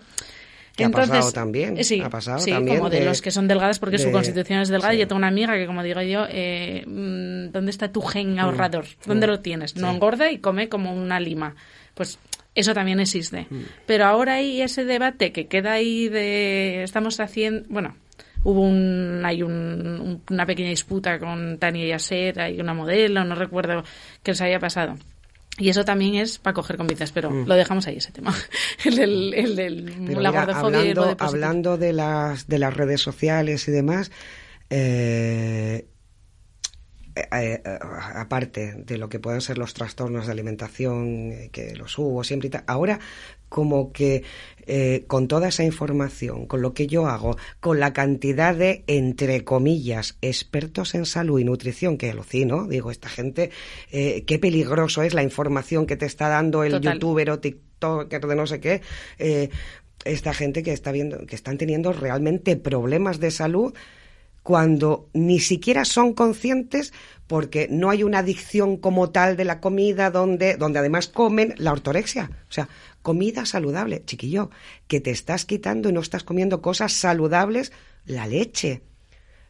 Entonces, 0.77 1.09
ha 1.09 1.13
pasado 1.13 1.31
también. 1.31 1.83
Sí, 1.83 2.01
ha 2.01 2.09
pasado 2.09 2.39
sí, 2.39 2.51
también 2.51 2.77
como 2.77 2.89
de, 2.89 3.03
los 3.03 3.21
que 3.21 3.31
son 3.31 3.47
delgadas 3.47 3.79
porque 3.79 3.97
su 3.97 4.11
constitución 4.11 4.59
es 4.59 4.69
delgada. 4.69 4.93
Yo 4.93 5.07
tengo 5.07 5.17
una 5.17 5.27
amiga 5.27 5.55
que, 5.55 5.65
como 5.65 5.81
digo 5.81 6.01
yo, 6.01 6.25
eh, 6.29 6.83
mm, 6.85 7.51
¿dónde 7.51 7.71
está 7.71 7.91
tu 7.91 8.01
gen 8.01 8.35
mm, 8.35 8.39
ahorrador? 8.39 8.85
¿Dónde 9.05 9.25
mm, 9.25 9.29
lo 9.29 9.39
tienes? 9.39 9.75
No 9.75 9.91
engorda 9.91 10.31
y 10.31 10.37
come 10.37 10.69
como 10.69 10.93
una 10.93 11.19
lima. 11.19 11.55
Pues 11.95 12.19
eso 12.53 12.73
también 12.73 12.99
existe. 12.99 13.47
Pero 13.85 14.05
ahora 14.05 14.35
hay 14.35 14.61
ese 14.61 14.85
debate 14.85 15.31
que 15.31 15.47
queda 15.47 15.73
ahí 15.73 16.09
de 16.09 16.83
estamos 16.83 17.19
haciendo, 17.19 17.65
bueno, 17.69 17.95
hubo 18.47 18.61
un, 18.61 19.23
hay 19.25 19.43
un, 19.43 20.23
una 20.29 20.45
pequeña 20.45 20.69
disputa 20.69 21.19
con 21.19 21.57
Tania 21.57 21.85
Yasser, 21.85 22.39
hay 22.39 22.61
una 22.61 22.73
modelo, 22.73 23.25
no 23.25 23.35
recuerdo 23.35 23.83
qué 24.23 24.31
les 24.31 24.41
había 24.41 24.57
pasado. 24.57 24.95
Y 25.57 25.67
eso 25.67 25.83
también 25.83 26.15
es 26.15 26.39
para 26.39 26.53
coger 26.53 26.77
convites, 26.77 27.11
pero 27.11 27.29
mm. 27.29 27.45
lo 27.45 27.55
dejamos 27.55 27.87
ahí 27.87 27.97
ese 27.97 28.13
tema. 28.13 28.33
el 28.85 28.95
del, 28.95 29.33
el 29.33 29.55
del 29.57 30.23
la 30.23 30.29
hablando, 30.29 31.17
hablando 31.19 31.77
de 31.77 31.91
las, 31.91 32.47
de 32.47 32.59
las 32.59 32.73
redes 32.73 33.01
sociales 33.01 33.67
y 33.67 33.71
demás, 33.71 34.11
eh, 34.69 35.85
eh, 37.33 37.61
aparte 38.15 38.75
de 38.77 38.97
lo 38.97 39.09
que 39.09 39.19
pueden 39.19 39.41
ser 39.41 39.57
los 39.57 39.73
trastornos 39.73 40.27
de 40.27 40.31
alimentación, 40.31 41.49
que 41.51 41.75
los 41.75 41.97
hubo 41.97 42.23
siempre 42.23 42.47
y 42.47 42.51
tal, 42.51 42.63
ahora 42.65 42.99
como 43.49 43.91
que 43.91 44.23
con 45.07 45.29
toda 45.29 45.47
esa 45.47 45.63
información, 45.63 46.45
con 46.45 46.61
lo 46.61 46.73
que 46.73 46.87
yo 46.87 47.07
hago, 47.07 47.37
con 47.61 47.79
la 47.79 47.93
cantidad 47.93 48.53
de, 48.53 48.83
entre 48.87 49.45
comillas, 49.45 50.17
expertos 50.21 50.93
en 50.93 51.05
salud 51.05 51.39
y 51.39 51.45
nutrición, 51.45 51.97
que 51.97 52.11
alucino, 52.11 52.67
digo, 52.67 52.91
esta 52.91 53.07
gente, 53.07 53.51
qué 53.89 54.39
peligroso 54.41 55.03
es 55.03 55.13
la 55.13 55.23
información 55.23 55.85
que 55.85 55.95
te 55.95 56.05
está 56.05 56.27
dando 56.27 56.65
el 56.65 56.81
youtuber 56.81 57.29
o 57.29 57.39
TikToker 57.39 58.27
de 58.27 58.35
no 58.35 58.45
sé 58.45 58.59
qué, 58.59 58.81
esta 60.03 60.33
gente 60.33 60.63
que 60.63 60.73
está 60.73 60.91
viendo, 60.91 61.25
que 61.25 61.35
están 61.35 61.57
teniendo 61.57 61.93
realmente 61.93 62.57
problemas 62.57 63.19
de 63.19 63.31
salud 63.31 63.73
cuando 64.43 65.09
ni 65.13 65.39
siquiera 65.39 65.83
son 65.83 66.13
conscientes 66.13 66.93
porque 67.27 67.67
no 67.69 67.89
hay 67.89 68.03
una 68.03 68.19
adicción 68.19 68.77
como 68.77 69.09
tal 69.09 69.35
de 69.35 69.43
la 69.43 69.59
comida 69.59 70.09
donde, 70.09 70.55
donde 70.55 70.79
además 70.79 71.09
comen 71.09 71.53
la 71.57 71.73
ortorexia. 71.73 72.31
O 72.49 72.53
sea, 72.53 72.69
comida 73.01 73.45
saludable, 73.45 74.03
chiquillo, 74.05 74.49
que 74.87 75.01
te 75.01 75.11
estás 75.11 75.45
quitando 75.45 75.89
y 75.89 75.93
no 75.93 76.01
estás 76.01 76.23
comiendo 76.23 76.61
cosas 76.61 76.93
saludables, 76.93 77.71
la 78.05 78.27
leche, 78.27 78.81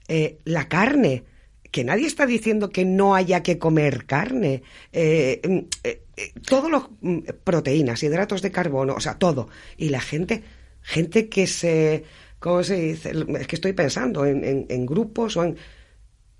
eh, 0.07 0.39
la 0.45 0.67
carne, 0.67 1.23
que 1.71 1.83
nadie 1.83 2.07
está 2.07 2.25
diciendo 2.25 2.69
que 2.69 2.85
no 2.85 3.15
haya 3.15 3.43
que 3.43 3.57
comer 3.57 4.05
carne, 4.05 4.63
eh, 4.91 5.41
mm, 5.47 5.57
eh, 5.83 6.01
eh, 6.15 6.33
todos 6.47 6.71
los 6.71 6.89
mm, 7.01 7.19
proteínas, 7.43 8.01
hidratos 8.03 8.41
de 8.41 8.51
carbono, 8.51 8.95
o 8.95 8.99
sea, 8.99 9.15
todo. 9.15 9.49
Y 9.77 9.89
la 9.89 10.01
gente, 10.01 10.43
gente 10.81 11.29
que 11.29 11.47
se, 11.47 12.03
¿cómo 12.39 12.63
se 12.63 12.75
dice? 12.75 13.11
Es 13.39 13.47
que 13.47 13.55
estoy 13.55 13.73
pensando 13.73 14.25
en, 14.25 14.65
en, 14.67 14.85
grupos 14.85 15.37
o 15.37 15.43
en 15.43 15.57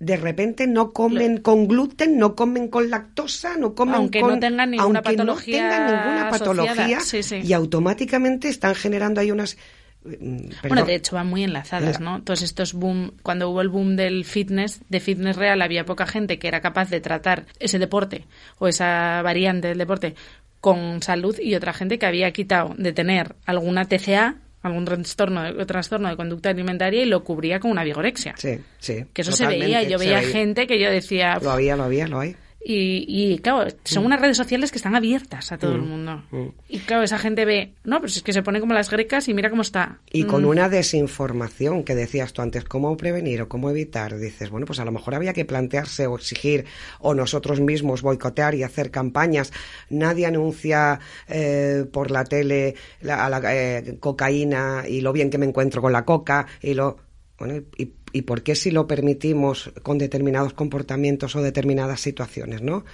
de 0.00 0.16
repente 0.16 0.66
no 0.66 0.92
comen 0.92 1.38
con 1.38 1.66
gluten, 1.66 2.18
no 2.18 2.36
comen 2.36 2.68
con 2.68 2.88
lactosa, 2.90 3.56
no 3.56 3.74
comen 3.74 3.96
aunque 3.96 4.22
no 4.22 4.38
tengan 4.38 4.70
ninguna 4.70 4.84
aunque 4.84 5.16
patología, 5.16 5.62
no 5.62 5.70
tengan 5.70 5.86
ninguna 5.86 6.30
patología 6.30 6.98
y 7.42 7.52
automáticamente 7.52 8.48
están 8.48 8.74
generando 8.74 9.20
ahí 9.20 9.30
unas 9.30 9.56
Mm, 10.04 10.50
bueno, 10.68 10.84
de 10.84 10.94
hecho 10.94 11.16
van 11.16 11.26
muy 11.26 11.44
enlazadas, 11.44 12.00
¿no? 12.00 12.22
Todos 12.22 12.42
estos 12.42 12.72
boom, 12.72 13.12
cuando 13.22 13.50
hubo 13.50 13.60
el 13.60 13.68
boom 13.68 13.96
del 13.96 14.24
fitness, 14.24 14.80
de 14.88 15.00
fitness 15.00 15.36
real, 15.36 15.60
había 15.60 15.84
poca 15.84 16.06
gente 16.06 16.38
que 16.38 16.48
era 16.48 16.60
capaz 16.60 16.88
de 16.88 17.00
tratar 17.00 17.46
ese 17.58 17.78
deporte 17.78 18.26
o 18.58 18.68
esa 18.68 19.20
variante 19.22 19.68
del 19.68 19.78
deporte 19.78 20.14
con 20.60 21.02
salud 21.02 21.36
y 21.40 21.54
otra 21.54 21.72
gente 21.72 21.98
que 21.98 22.06
había 22.06 22.32
quitado 22.32 22.74
de 22.78 22.92
tener 22.92 23.34
alguna 23.44 23.86
TCA, 23.86 24.36
algún 24.62 24.84
trastorno 24.84 25.42
de, 25.42 25.66
trastorno 25.66 26.08
de 26.08 26.16
conducta 26.16 26.50
alimentaria 26.50 27.02
y 27.02 27.06
lo 27.06 27.22
cubría 27.24 27.60
con 27.60 27.70
una 27.70 27.84
vigorexia. 27.84 28.34
Sí, 28.36 28.60
sí. 28.78 29.04
Que 29.12 29.22
eso 29.22 29.32
se 29.32 29.46
veía. 29.46 29.82
Yo 29.82 29.98
veía 29.98 30.22
gente 30.22 30.66
que 30.66 30.80
yo 30.80 30.90
decía... 30.90 31.38
Lo 31.42 31.50
había, 31.50 31.76
lo 31.76 31.84
había, 31.84 32.08
lo 32.08 32.20
hay. 32.20 32.36
Y, 32.64 33.04
y, 33.06 33.38
claro, 33.38 33.70
son 33.84 34.02
mm. 34.02 34.06
unas 34.06 34.20
redes 34.20 34.36
sociales 34.36 34.72
que 34.72 34.78
están 34.78 34.96
abiertas 34.96 35.52
a 35.52 35.58
todo 35.58 35.74
el 35.74 35.82
mm. 35.82 35.88
mundo. 35.88 36.22
Mm. 36.30 36.46
Y 36.68 36.78
claro, 36.80 37.04
esa 37.04 37.18
gente 37.18 37.44
ve, 37.44 37.74
no, 37.84 37.96
pero 37.96 38.08
es 38.08 38.22
que 38.22 38.32
se 38.32 38.42
pone 38.42 38.60
como 38.60 38.74
las 38.74 38.90
grecas 38.90 39.28
y 39.28 39.34
mira 39.34 39.48
cómo 39.48 39.62
está. 39.62 40.00
Y 40.12 40.24
con 40.24 40.44
una 40.44 40.68
desinformación 40.68 41.84
que 41.84 41.94
decías 41.94 42.32
tú 42.32 42.42
antes, 42.42 42.64
¿cómo 42.64 42.96
prevenir 42.96 43.42
o 43.42 43.48
cómo 43.48 43.70
evitar? 43.70 44.18
Dices, 44.18 44.50
bueno, 44.50 44.66
pues 44.66 44.80
a 44.80 44.84
lo 44.84 44.90
mejor 44.90 45.14
había 45.14 45.32
que 45.32 45.44
plantearse 45.44 46.06
o 46.06 46.16
exigir 46.16 46.66
o 46.98 47.14
nosotros 47.14 47.60
mismos 47.60 48.02
boicotear 48.02 48.54
y 48.56 48.64
hacer 48.64 48.90
campañas. 48.90 49.52
Nadie 49.88 50.26
anuncia 50.26 50.98
eh, 51.28 51.84
por 51.92 52.10
la 52.10 52.24
tele 52.24 52.74
la, 53.00 53.24
a 53.24 53.30
la 53.30 53.40
eh, 53.54 53.98
cocaína 54.00 54.82
y 54.88 55.00
lo 55.00 55.12
bien 55.12 55.30
que 55.30 55.38
me 55.38 55.46
encuentro 55.46 55.80
con 55.80 55.92
la 55.92 56.04
coca 56.04 56.46
y 56.60 56.74
lo... 56.74 56.96
Bueno, 57.38 57.54
y 57.54 57.62
y 57.76 57.86
por 58.22 58.42
qué 58.42 58.54
si 58.54 58.70
lo 58.70 58.86
permitimos 58.86 59.70
con 59.82 59.98
determinados 59.98 60.52
comportamientos 60.52 61.36
o 61.36 61.42
determinadas 61.42 62.00
situaciones, 62.00 62.62
¿no? 62.62 62.84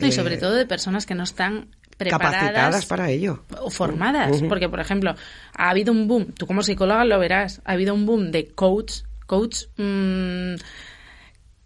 y 0.00 0.12
sobre 0.12 0.36
eh, 0.36 0.38
todo 0.38 0.52
de 0.52 0.66
personas 0.66 1.06
que 1.06 1.14
no 1.14 1.24
están 1.24 1.68
preparadas 1.96 2.34
capacitadas 2.34 2.86
para 2.86 3.10
ello 3.10 3.42
o 3.60 3.70
formadas, 3.70 4.42
porque 4.48 4.68
por 4.68 4.80
ejemplo 4.80 5.14
ha 5.54 5.70
habido 5.70 5.92
un 5.92 6.06
boom, 6.06 6.32
tú 6.32 6.46
como 6.46 6.62
psicóloga 6.62 7.04
lo 7.04 7.18
verás, 7.18 7.60
ha 7.64 7.72
habido 7.72 7.94
un 7.94 8.06
boom 8.06 8.30
de 8.30 8.46
coach, 8.48 9.02
coach 9.26 9.64
mmm, 9.76 10.54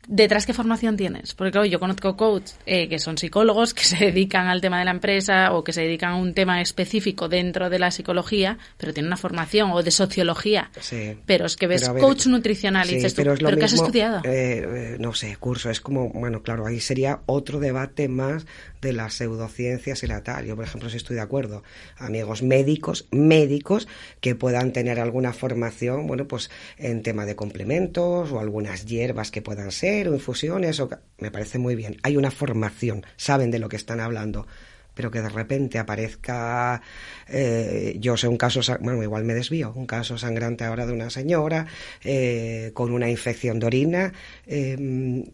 ¿Detrás 0.08 0.46
qué 0.46 0.52
formación 0.52 0.96
tienes? 0.96 1.34
Porque 1.34 1.52
claro, 1.52 1.66
yo 1.66 1.78
conozco 1.78 2.16
coaches 2.16 2.56
eh, 2.66 2.88
que 2.88 2.98
son 2.98 3.18
psicólogos, 3.18 3.72
que 3.74 3.84
se 3.84 3.96
dedican 3.96 4.48
al 4.48 4.60
tema 4.60 4.78
de 4.78 4.84
la 4.84 4.90
empresa 4.90 5.52
o 5.52 5.62
que 5.62 5.72
se 5.72 5.82
dedican 5.82 6.12
a 6.12 6.16
un 6.16 6.34
tema 6.34 6.60
específico 6.60 7.28
dentro 7.28 7.70
de 7.70 7.78
la 7.78 7.90
psicología, 7.90 8.58
pero 8.78 8.92
tienen 8.92 9.08
una 9.08 9.16
formación 9.16 9.70
o 9.70 9.82
de 9.82 9.90
sociología. 9.90 10.70
Sí, 10.80 11.16
pero 11.24 11.46
es 11.46 11.56
que 11.56 11.66
ves 11.66 11.88
coach 11.88 12.26
nutricional 12.26 12.90
y 12.90 12.96
dices 12.96 13.14
tú, 13.14 13.22
pero, 13.22 13.34
¿pero 13.36 13.56
qué 13.56 13.64
has 13.64 13.72
estudiado? 13.74 14.18
Eh, 14.24 14.64
eh, 14.94 14.96
no 14.98 15.14
sé, 15.14 15.36
curso, 15.36 15.70
es 15.70 15.80
como, 15.80 16.08
bueno, 16.10 16.42
claro, 16.42 16.66
ahí 16.66 16.80
sería 16.80 17.20
otro 17.26 17.60
debate 17.60 18.08
más 18.08 18.46
de 18.82 18.92
las 18.92 19.14
pseudociencias 19.14 20.02
y 20.02 20.06
la 20.08 20.22
tal. 20.22 20.44
Yo, 20.44 20.56
por 20.56 20.64
ejemplo, 20.64 20.90
sí 20.90 20.98
estoy 20.98 21.16
de 21.16 21.22
acuerdo. 21.22 21.62
Amigos 21.96 22.42
médicos, 22.42 23.08
médicos 23.12 23.88
que 24.20 24.34
puedan 24.34 24.72
tener 24.72 25.00
alguna 25.00 25.32
formación, 25.32 26.06
bueno, 26.06 26.28
pues 26.28 26.50
en 26.76 27.02
tema 27.02 27.24
de 27.24 27.36
complementos 27.36 28.30
o 28.32 28.40
algunas 28.40 28.84
hierbas 28.84 29.30
que 29.30 29.40
puedan 29.40 29.70
ser 29.70 30.08
o 30.08 30.14
infusiones, 30.14 30.80
o... 30.80 30.90
me 31.18 31.30
parece 31.30 31.58
muy 31.58 31.76
bien. 31.76 31.96
Hay 32.02 32.16
una 32.16 32.30
formación, 32.30 33.06
saben 33.16 33.50
de 33.50 33.60
lo 33.60 33.68
que 33.68 33.76
están 33.76 34.00
hablando 34.00 34.46
pero 34.94 35.10
que 35.10 35.22
de 35.22 35.30
repente 35.30 35.78
aparezca, 35.78 36.82
eh, 37.26 37.96
yo 37.98 38.18
sé 38.18 38.28
un 38.28 38.36
caso, 38.36 38.60
bueno, 38.80 39.02
igual 39.02 39.24
me 39.24 39.32
desvío, 39.32 39.72
un 39.74 39.86
caso 39.86 40.18
sangrante 40.18 40.64
ahora 40.64 40.84
de 40.84 40.92
una 40.92 41.08
señora 41.08 41.66
eh, 42.04 42.72
con 42.74 42.92
una 42.92 43.08
infección 43.08 43.58
de 43.58 43.66
orina 43.66 44.12
eh, 44.46 45.24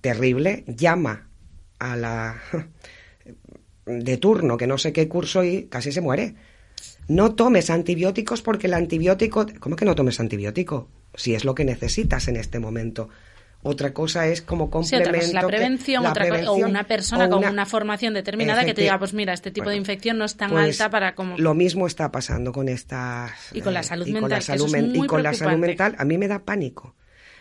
terrible, 0.00 0.62
llama 0.68 1.29
a 1.80 1.96
la 1.96 2.40
de 3.86 4.16
turno, 4.18 4.56
que 4.56 4.68
no 4.68 4.78
sé 4.78 4.92
qué 4.92 5.08
curso 5.08 5.42
y 5.42 5.64
casi 5.64 5.90
se 5.90 6.00
muere. 6.00 6.36
No 7.08 7.34
tomes 7.34 7.70
antibióticos 7.70 8.40
porque 8.42 8.68
el 8.68 8.74
antibiótico... 8.74 9.46
¿Cómo 9.58 9.74
que 9.74 9.84
no 9.84 9.96
tomes 9.96 10.20
antibiótico? 10.20 10.88
Si 11.14 11.34
es 11.34 11.44
lo 11.44 11.56
que 11.56 11.64
necesitas 11.64 12.28
en 12.28 12.36
este 12.36 12.60
momento. 12.60 13.08
Otra 13.62 13.92
cosa 13.92 14.26
es 14.28 14.40
como 14.40 14.70
complemento. 14.70 15.20
Sí, 15.20 15.32
la 15.34 15.46
prevención, 15.46 16.06
o 16.46 16.54
una 16.54 16.84
persona 16.84 17.28
con 17.28 17.44
una 17.44 17.66
formación 17.66 18.14
determinada 18.14 18.64
que 18.64 18.72
te 18.72 18.82
diga, 18.82 18.98
pues 18.98 19.12
mira, 19.12 19.34
este 19.34 19.50
tipo 19.50 19.68
de 19.68 19.76
infección 19.76 20.16
no 20.16 20.24
es 20.24 20.36
tan 20.36 20.50
pues 20.50 20.80
alta 20.80 20.88
para 20.88 21.14
como. 21.14 21.36
Lo 21.36 21.52
mismo 21.52 21.86
está 21.86 22.10
pasando 22.10 22.52
con 22.52 22.70
estas. 22.70 23.32
Y 23.52 23.60
con 23.60 23.74
la 23.74 23.82
salud 23.82 24.06
mental. 24.06 24.22
Con 24.22 24.30
la 24.30 24.40
salud, 24.40 24.94
y 24.94 25.06
con 25.06 25.22
la 25.22 25.34
salud 25.34 25.58
mental, 25.58 25.94
a 25.98 26.04
mí 26.06 26.16
me 26.16 26.26
da 26.26 26.38
pánico 26.38 26.94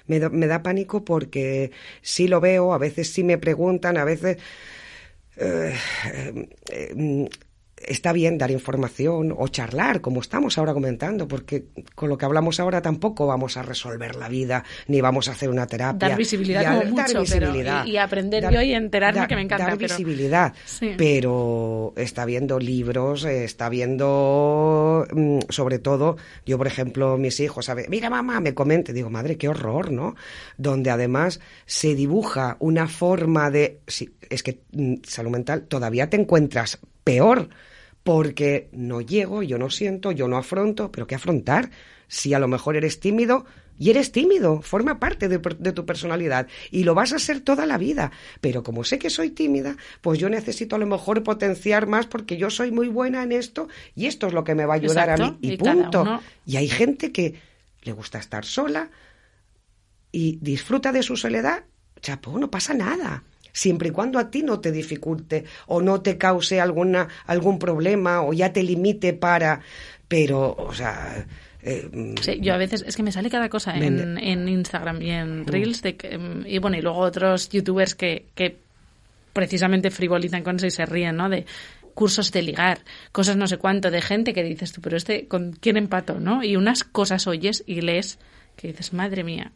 me 0.09 0.19
me 0.29 0.47
da 0.47 0.63
pánico 0.63 1.05
porque 1.05 1.71
sí 2.01 2.27
lo 2.27 2.41
veo, 2.41 2.73
a 2.73 2.77
veces 2.77 3.11
sí 3.13 3.23
me 3.23 3.37
preguntan, 3.37 3.97
a 3.97 4.03
veces... 4.05 4.37
Eh, 5.37 5.73
eh, 6.71 7.29
está 7.85 8.13
bien 8.13 8.37
dar 8.37 8.51
información 8.51 9.33
o 9.37 9.47
charlar, 9.47 10.01
como 10.01 10.21
estamos 10.21 10.57
ahora 10.57 10.73
comentando, 10.73 11.27
porque 11.27 11.65
con 11.95 12.09
lo 12.09 12.17
que 12.17 12.25
hablamos 12.25 12.59
ahora 12.59 12.81
tampoco 12.81 13.27
vamos 13.27 13.57
a 13.57 13.63
resolver 13.63 14.15
la 14.15 14.29
vida, 14.29 14.63
ni 14.87 15.01
vamos 15.01 15.27
a 15.27 15.31
hacer 15.31 15.49
una 15.49 15.67
terapia. 15.67 16.09
Dar 16.09 16.17
visibilidad 16.17 16.79
como 16.79 16.91
mucho, 16.91 17.23
y, 17.85 17.97
aprender 17.97 18.51
yo 18.51 18.61
y 18.61 18.73
enterarme 18.73 19.27
que 19.27 19.35
me 19.35 19.41
encanta. 19.41 19.65
Dar 19.65 19.77
visibilidad, 19.77 20.53
pero 20.97 21.93
está 21.95 22.25
viendo 22.25 22.59
libros, 22.59 23.25
está 23.25 23.69
viendo, 23.69 25.05
mm, 25.11 25.39
sobre 25.49 25.79
todo, 25.79 26.17
yo 26.45 26.57
por 26.57 26.67
ejemplo, 26.67 27.17
mis 27.17 27.39
hijos, 27.39 27.65
¿sabe? 27.65 27.85
mira 27.89 28.09
mamá, 28.09 28.39
me 28.39 28.53
comente, 28.53 28.93
digo, 28.93 29.09
madre, 29.09 29.37
qué 29.37 29.47
horror, 29.47 29.91
¿no? 29.91 30.15
Donde 30.57 30.89
además 30.89 31.39
se 31.65 31.95
dibuja 31.95 32.57
una 32.59 32.87
forma 32.87 33.51
de, 33.51 33.79
es 34.29 34.43
que 34.43 34.61
mm, 34.71 34.95
salud 35.03 35.31
mental 35.31 35.63
todavía 35.63 36.09
te 36.09 36.17
encuentras 36.17 36.79
peor 37.03 37.49
porque 38.09 38.69
no 38.71 39.01
llego, 39.01 39.43
yo 39.43 39.59
no 39.59 39.69
siento, 39.69 40.11
yo 40.11 40.27
no 40.27 40.35
afronto, 40.35 40.91
pero 40.91 41.05
¿qué 41.05 41.13
afrontar? 41.13 41.69
Si 42.07 42.33
a 42.33 42.39
lo 42.39 42.47
mejor 42.47 42.75
eres 42.75 42.99
tímido, 42.99 43.45
y 43.77 43.91
eres 43.91 44.11
tímido, 44.11 44.63
forma 44.63 44.99
parte 44.99 45.29
de, 45.29 45.37
tu 45.37 45.85
personalidad 45.85 46.47
y 46.71 46.85
lo 46.85 46.95
vas 46.95 47.13
a 47.13 47.19
ser 47.19 47.41
toda 47.41 47.67
la 47.67 47.77
vida. 47.77 48.11
Pero 48.41 48.63
como 48.63 48.83
sé 48.83 48.97
que 48.97 49.11
soy 49.11 49.29
tímida, 49.29 49.77
pues 50.01 50.17
yo 50.17 50.27
necesito 50.27 50.75
a 50.75 50.79
lo 50.79 50.87
mejor 50.87 51.21
potenciar 51.21 51.85
más 51.85 52.07
porque 52.07 52.35
yo 52.35 52.49
soy 52.49 52.71
muy 52.71 52.87
buena 52.87 53.21
en 53.21 53.31
esto 53.31 53.69
y 53.93 54.07
esto 54.07 54.25
es 54.25 54.33
lo 54.33 54.43
que 54.43 54.55
me 54.55 54.65
va 54.65 54.73
a 54.73 54.77
ayudar 54.77 55.11
a 55.11 55.17
mí. 55.17 55.37
Y, 55.41 55.57
punto. 55.57 56.19
Y 56.47 56.57
hay 56.57 56.67
gente 56.67 57.11
que 57.11 57.35
le 57.83 57.91
gusta 57.91 58.17
estar 58.17 58.43
sola 58.43 58.89
y 60.11 60.39
disfruta 60.41 60.91
de 60.91 61.03
su 61.03 61.15
soledad. 61.15 61.63
Chapo, 62.01 62.39
no 62.39 62.49
pasa 62.49 62.73
nada 62.73 63.23
siempre 63.51 63.89
y 63.89 63.91
cuando 63.91 64.19
a 64.19 64.29
ti 64.29 64.43
no 64.43 64.59
te 64.59 64.71
dificulte 64.71 65.45
o 65.67 65.81
no 65.81 66.01
te 66.01 66.17
cause 66.17 66.59
alguna, 66.59 67.07
algún 67.25 67.59
problema 67.59 68.21
o 68.21 68.33
ya 68.33 68.53
te 68.53 68.63
limite 68.63 69.13
para... 69.13 69.61
Pero, 70.07 70.55
o 70.57 70.73
sea... 70.73 71.25
Eh, 71.61 72.15
sí, 72.21 72.39
yo 72.41 72.53
a 72.53 72.57
veces 72.57 72.85
es 72.87 72.95
que 72.95 73.03
me 73.03 73.11
sale 73.11 73.29
cada 73.29 73.49
cosa 73.49 73.75
en, 73.77 74.17
en 74.17 74.47
Instagram 74.47 75.01
y 75.01 75.11
en 75.11 75.41
mm. 75.41 75.45
Reels 75.45 75.81
de 75.81 75.97
y 76.45 76.57
bueno 76.57 76.77
y 76.77 76.81
luego 76.81 76.99
otros 76.99 77.49
youtubers 77.49 77.95
que, 77.95 78.27
que 78.33 78.59
precisamente 79.33 79.91
frivolizan 79.91 80.41
con 80.41 80.55
eso 80.55 80.67
y 80.67 80.71
se 80.71 80.85
ríen 80.85 81.17
no 81.17 81.27
de 81.27 81.45
cursos 81.99 82.31
de 82.31 82.41
ligar, 82.41 82.79
cosas 83.11 83.35
no 83.35 83.45
sé 83.45 83.57
cuánto, 83.57 83.91
de 83.91 84.01
gente 84.01 84.33
que 84.33 84.41
dices 84.41 84.71
tú, 84.71 84.79
pero 84.79 84.95
este, 84.95 85.27
¿con 85.27 85.51
quién 85.51 85.75
empato? 85.75 86.21
¿no? 86.21 86.45
Y 86.45 86.55
unas 86.55 86.85
cosas 86.85 87.27
oyes 87.27 87.61
y 87.67 87.81
lees 87.81 88.19
que 88.55 88.69
dices, 88.69 88.93
madre 88.93 89.25
mía, 89.25 89.51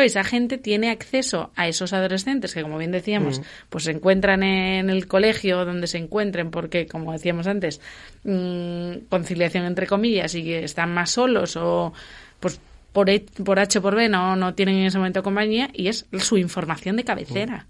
esa 0.00 0.24
gente 0.24 0.58
tiene 0.58 0.90
acceso 0.90 1.50
a 1.56 1.68
esos 1.68 1.92
adolescentes 1.92 2.52
que, 2.54 2.62
como 2.62 2.78
bien 2.78 2.92
decíamos, 2.92 3.40
pues 3.68 3.84
se 3.84 3.92
encuentran 3.92 4.42
en 4.42 4.90
el 4.90 5.06
colegio 5.06 5.64
donde 5.64 5.86
se 5.86 5.98
encuentren, 5.98 6.50
porque, 6.50 6.86
como 6.86 7.12
decíamos 7.12 7.46
antes, 7.46 7.80
mm, 8.24 9.06
conciliación 9.08 9.64
entre 9.64 9.86
comillas 9.86 10.34
y 10.34 10.42
que 10.42 10.64
están 10.64 10.92
más 10.92 11.10
solos 11.10 11.56
o 11.56 11.92
pues 12.40 12.60
por, 12.92 13.08
por 13.44 13.58
H 13.58 13.80
por 13.80 13.94
B 13.94 14.08
no, 14.08 14.36
no 14.36 14.54
tienen 14.54 14.76
en 14.76 14.86
ese 14.86 14.98
momento 14.98 15.22
compañía 15.22 15.70
y 15.72 15.88
es 15.88 16.06
su 16.18 16.38
información 16.38 16.96
de 16.96 17.04
cabecera. 17.04 17.66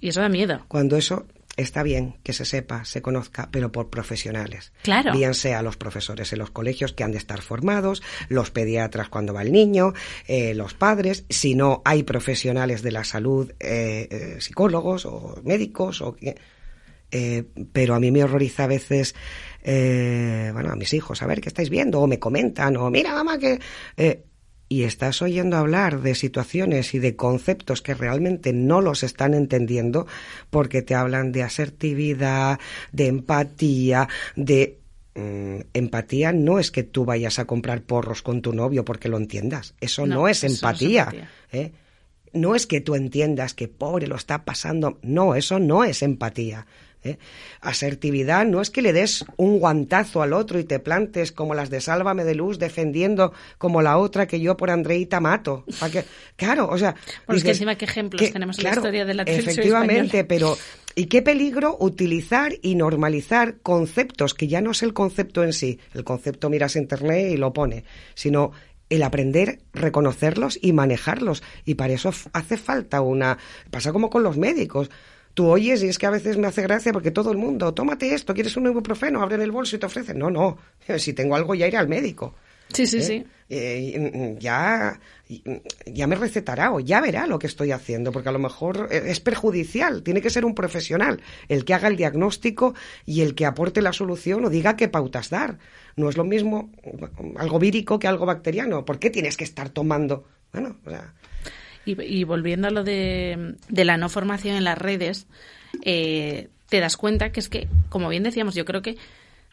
Y 0.00 0.08
eso 0.08 0.20
da 0.20 0.28
miedo. 0.28 0.60
Cuando 0.68 0.96
eso 0.96 1.26
está 1.56 1.82
bien 1.82 2.16
que 2.22 2.32
se 2.32 2.44
sepa, 2.44 2.84
se 2.84 3.02
conozca, 3.02 3.48
pero 3.50 3.70
por 3.70 3.90
profesionales. 3.90 4.72
Claro. 4.82 5.12
Bien 5.12 5.34
sea 5.34 5.62
los 5.62 5.76
profesores 5.76 6.32
en 6.32 6.38
los 6.38 6.50
colegios 6.50 6.92
que 6.92 7.04
han 7.04 7.12
de 7.12 7.18
estar 7.18 7.42
formados, 7.42 8.02
los 8.28 8.50
pediatras 8.50 9.08
cuando 9.08 9.34
va 9.34 9.42
el 9.42 9.52
niño, 9.52 9.92
eh, 10.26 10.54
los 10.54 10.74
padres, 10.74 11.24
si 11.28 11.54
no 11.54 11.82
hay 11.84 12.02
profesionales 12.02 12.82
de 12.82 12.92
la 12.92 13.04
salud, 13.04 13.52
eh, 13.60 14.08
eh, 14.10 14.36
psicólogos 14.40 15.06
o 15.06 15.40
médicos, 15.44 16.00
o, 16.02 16.16
pero 17.72 17.94
a 17.94 18.00
mí 18.00 18.10
me 18.10 18.24
horroriza 18.24 18.64
a 18.64 18.66
veces, 18.66 19.14
bueno, 19.62 20.72
a 20.72 20.76
mis 20.76 20.92
hijos, 20.94 21.22
a 21.22 21.26
ver 21.26 21.40
qué 21.40 21.48
estáis 21.48 21.70
viendo, 21.70 22.00
o 22.00 22.08
me 22.08 22.18
comentan, 22.18 22.76
o 22.76 22.90
mira 22.90 23.14
mamá 23.14 23.38
que 23.38 23.60
y 24.74 24.82
estás 24.82 25.22
oyendo 25.22 25.56
hablar 25.56 26.00
de 26.00 26.16
situaciones 26.16 26.94
y 26.94 26.98
de 26.98 27.14
conceptos 27.14 27.80
que 27.80 27.94
realmente 27.94 28.52
no 28.52 28.80
los 28.80 29.04
están 29.04 29.32
entendiendo 29.32 30.08
porque 30.50 30.82
te 30.82 30.96
hablan 30.96 31.30
de 31.30 31.44
asertividad, 31.44 32.58
de 32.90 33.06
empatía, 33.06 34.08
de 34.34 34.80
mm, 35.14 35.58
empatía 35.74 36.32
no 36.32 36.58
es 36.58 36.72
que 36.72 36.82
tú 36.82 37.04
vayas 37.04 37.38
a 37.38 37.44
comprar 37.44 37.82
porros 37.82 38.22
con 38.22 38.42
tu 38.42 38.52
novio 38.52 38.84
porque 38.84 39.08
lo 39.08 39.16
entiendas. 39.16 39.74
Eso 39.80 40.08
no, 40.08 40.26
es 40.26 40.42
empatía. 40.42 41.28
¿eh? 41.52 41.70
No 42.32 42.56
es 42.56 42.66
que 42.66 42.80
tú 42.80 42.96
entiendas 42.96 43.54
que 43.54 43.68
pobre 43.68 44.08
lo 44.08 44.16
está 44.16 44.44
pasando. 44.44 44.98
No, 45.02 45.36
eso 45.36 45.60
no 45.60 45.84
es 45.84 46.02
empatía. 46.02 46.66
¿Eh? 47.04 47.18
Asertividad 47.60 48.44
no 48.46 48.60
es 48.60 48.70
que 48.70 48.82
le 48.82 48.92
des 48.92 49.24
un 49.36 49.58
guantazo 49.58 50.22
al 50.22 50.32
otro 50.32 50.58
y 50.58 50.64
te 50.64 50.80
plantes 50.80 51.32
como 51.32 51.54
las 51.54 51.70
de 51.70 51.80
Sálvame 51.80 52.24
de 52.24 52.34
Luz 52.34 52.58
defendiendo 52.58 53.32
como 53.58 53.82
la 53.82 53.98
otra 53.98 54.26
que 54.26 54.40
yo 54.40 54.56
por 54.56 54.70
Andreita 54.70 55.20
mato. 55.20 55.64
Que, 55.92 56.04
claro, 56.36 56.68
o 56.68 56.78
sea... 56.78 56.94
Encima 57.28 57.76
qué 57.76 57.84
ejemplos 57.84 58.32
tenemos 58.32 58.58
en 58.58 58.64
la 58.64 58.70
historia 58.70 59.04
de 59.04 59.14
la 59.14 59.24
televisión 59.24 59.52
Efectivamente, 59.52 60.24
pero... 60.24 60.56
Y 60.96 61.06
qué 61.06 61.22
peligro 61.22 61.76
utilizar 61.80 62.52
y 62.62 62.76
normalizar 62.76 63.56
conceptos 63.62 64.32
que 64.32 64.46
ya 64.46 64.60
no 64.60 64.70
es 64.70 64.82
el 64.84 64.92
concepto 64.92 65.42
en 65.42 65.52
sí. 65.52 65.80
El 65.92 66.04
concepto 66.04 66.50
miras 66.50 66.76
internet 66.76 67.32
y 67.32 67.36
lo 67.36 67.52
pone, 67.52 67.84
sino 68.14 68.52
el 68.90 69.02
aprender, 69.02 69.58
reconocerlos 69.72 70.56
y 70.62 70.72
manejarlos. 70.72 71.42
Y 71.64 71.74
para 71.74 71.94
eso 71.94 72.12
hace 72.32 72.56
falta 72.56 73.00
una... 73.00 73.38
Pasa 73.72 73.92
como 73.92 74.08
con 74.08 74.22
los 74.22 74.36
médicos 74.36 74.88
tú 75.34 75.48
oyes 75.48 75.82
y 75.82 75.88
es 75.88 75.98
que 75.98 76.06
a 76.06 76.10
veces 76.10 76.38
me 76.38 76.46
hace 76.46 76.62
gracia 76.62 76.92
porque 76.92 77.10
todo 77.10 77.30
el 77.30 77.38
mundo, 77.38 77.74
tómate 77.74 78.14
esto, 78.14 78.34
quieres 78.34 78.56
un 78.56 78.66
ibuprofeno, 78.66 79.20
abren 79.20 79.42
el 79.42 79.50
bolso 79.50 79.76
y 79.76 79.78
te 79.78 79.86
ofrecen. 79.86 80.18
No, 80.18 80.30
no, 80.30 80.56
si 80.98 81.12
tengo 81.12 81.36
algo 81.36 81.54
ya 81.54 81.66
iré 81.66 81.76
al 81.76 81.88
médico. 81.88 82.34
Sí, 82.72 82.86
sí, 82.86 82.98
¿Eh? 82.98 83.02
sí. 83.02 83.24
Eh, 83.50 84.36
ya, 84.40 84.98
ya 85.86 86.06
me 86.06 86.16
recetará 86.16 86.72
o 86.72 86.80
ya 86.80 87.00
verá 87.00 87.26
lo 87.26 87.38
que 87.38 87.46
estoy 87.46 87.72
haciendo, 87.72 88.10
porque 88.10 88.30
a 88.30 88.32
lo 88.32 88.38
mejor 88.38 88.88
es 88.90 89.20
perjudicial. 89.20 90.02
Tiene 90.02 90.22
que 90.22 90.30
ser 90.30 90.44
un 90.44 90.54
profesional 90.54 91.20
el 91.48 91.64
que 91.64 91.74
haga 91.74 91.88
el 91.88 91.96
diagnóstico 91.96 92.74
y 93.04 93.20
el 93.20 93.34
que 93.34 93.44
aporte 93.44 93.82
la 93.82 93.92
solución 93.92 94.44
o 94.44 94.50
diga 94.50 94.76
qué 94.76 94.88
pautas 94.88 95.28
dar. 95.28 95.58
No 95.94 96.08
es 96.08 96.16
lo 96.16 96.24
mismo 96.24 96.72
algo 97.36 97.58
vírico 97.58 97.98
que 97.98 98.08
algo 98.08 98.26
bacteriano. 98.26 98.84
¿Por 98.84 98.98
qué 98.98 99.10
tienes 99.10 99.36
que 99.36 99.44
estar 99.44 99.68
tomando? 99.68 100.24
Bueno, 100.52 100.76
o 100.86 100.90
sea, 100.90 101.12
y, 101.84 102.24
volviendo 102.24 102.68
a 102.68 102.70
lo 102.70 102.84
de, 102.84 103.56
la 103.70 103.96
no 103.96 104.08
formación 104.08 104.56
en 104.56 104.64
las 104.64 104.78
redes, 104.78 105.26
eh, 105.82 106.48
te 106.68 106.80
das 106.80 106.96
cuenta 106.96 107.30
que 107.30 107.40
es 107.40 107.48
que, 107.48 107.68
como 107.88 108.08
bien 108.08 108.22
decíamos, 108.22 108.54
yo 108.54 108.64
creo 108.64 108.82
que 108.82 108.96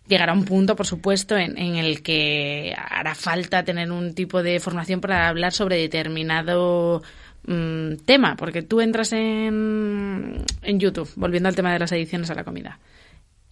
llegará 0.07 0.33
un 0.33 0.45
punto, 0.45 0.75
por 0.75 0.87
supuesto, 0.87 1.37
en, 1.37 1.57
el 1.57 2.01
que 2.01 2.73
hará 2.77 3.15
falta 3.15 3.63
tener 3.63 3.91
un 3.91 4.13
tipo 4.13 4.43
de 4.43 4.59
formación 4.59 5.01
para 5.01 5.27
hablar 5.27 5.53
sobre 5.53 5.77
determinado 5.77 7.01
mm, 7.47 7.95
tema, 8.05 8.35
porque 8.35 8.61
tú 8.61 8.81
entras 8.81 9.13
en, 9.13 10.43
en 10.61 10.79
YouTube, 10.79 11.09
volviendo 11.15 11.49
al 11.49 11.55
tema 11.55 11.73
de 11.73 11.79
las 11.79 11.91
adiciones 11.91 12.29
a 12.29 12.35
la 12.35 12.43
comida, 12.43 12.79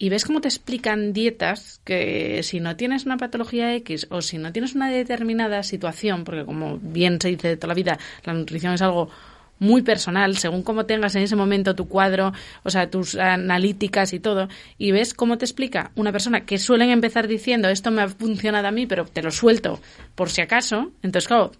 y 0.00 0.08
ves 0.08 0.24
cómo 0.24 0.40
te 0.40 0.48
explican 0.48 1.12
dietas 1.12 1.82
que 1.84 2.42
si 2.42 2.58
no 2.58 2.74
tienes 2.74 3.04
una 3.04 3.18
patología 3.18 3.74
X 3.74 4.06
o 4.10 4.22
si 4.22 4.38
no 4.38 4.50
tienes 4.50 4.74
una 4.74 4.90
determinada 4.90 5.62
situación, 5.62 6.24
porque 6.24 6.46
como 6.46 6.78
bien 6.78 7.20
se 7.20 7.28
dice 7.28 7.48
de 7.48 7.56
toda 7.58 7.68
la 7.68 7.74
vida, 7.74 7.98
la 8.24 8.32
nutrición 8.32 8.72
es 8.72 8.80
algo 8.80 9.10
muy 9.58 9.82
personal, 9.82 10.38
según 10.38 10.62
cómo 10.62 10.86
tengas 10.86 11.16
en 11.16 11.22
ese 11.22 11.36
momento 11.36 11.74
tu 11.74 11.86
cuadro, 11.86 12.32
o 12.62 12.70
sea, 12.70 12.88
tus 12.88 13.14
analíticas 13.14 14.14
y 14.14 14.20
todo, 14.20 14.48
y 14.78 14.90
ves 14.90 15.12
cómo 15.12 15.36
te 15.36 15.44
explica 15.44 15.90
una 15.96 16.12
persona 16.12 16.46
que 16.46 16.56
suelen 16.58 16.88
empezar 16.88 17.28
diciendo 17.28 17.68
esto 17.68 17.90
me 17.90 18.00
ha 18.00 18.08
funcionado 18.08 18.68
a 18.68 18.72
mí, 18.72 18.86
pero 18.86 19.04
te 19.04 19.22
lo 19.22 19.30
suelto 19.30 19.80
por 20.14 20.30
si 20.30 20.40
acaso, 20.40 20.92
entonces 21.02 21.28
claro, 21.28 21.52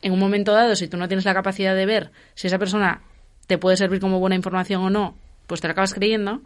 en 0.00 0.12
un 0.12 0.18
momento 0.18 0.52
dado, 0.54 0.76
si 0.76 0.88
tú 0.88 0.96
no 0.96 1.08
tienes 1.08 1.26
la 1.26 1.34
capacidad 1.34 1.76
de 1.76 1.84
ver 1.84 2.10
si 2.34 2.46
esa 2.46 2.58
persona 2.58 3.02
te 3.46 3.58
puede 3.58 3.76
servir 3.76 4.00
como 4.00 4.18
buena 4.18 4.34
información 4.34 4.82
o 4.82 4.88
no, 4.88 5.14
pues 5.46 5.60
te 5.60 5.68
lo 5.68 5.72
acabas 5.72 5.92
creyendo. 5.92 6.40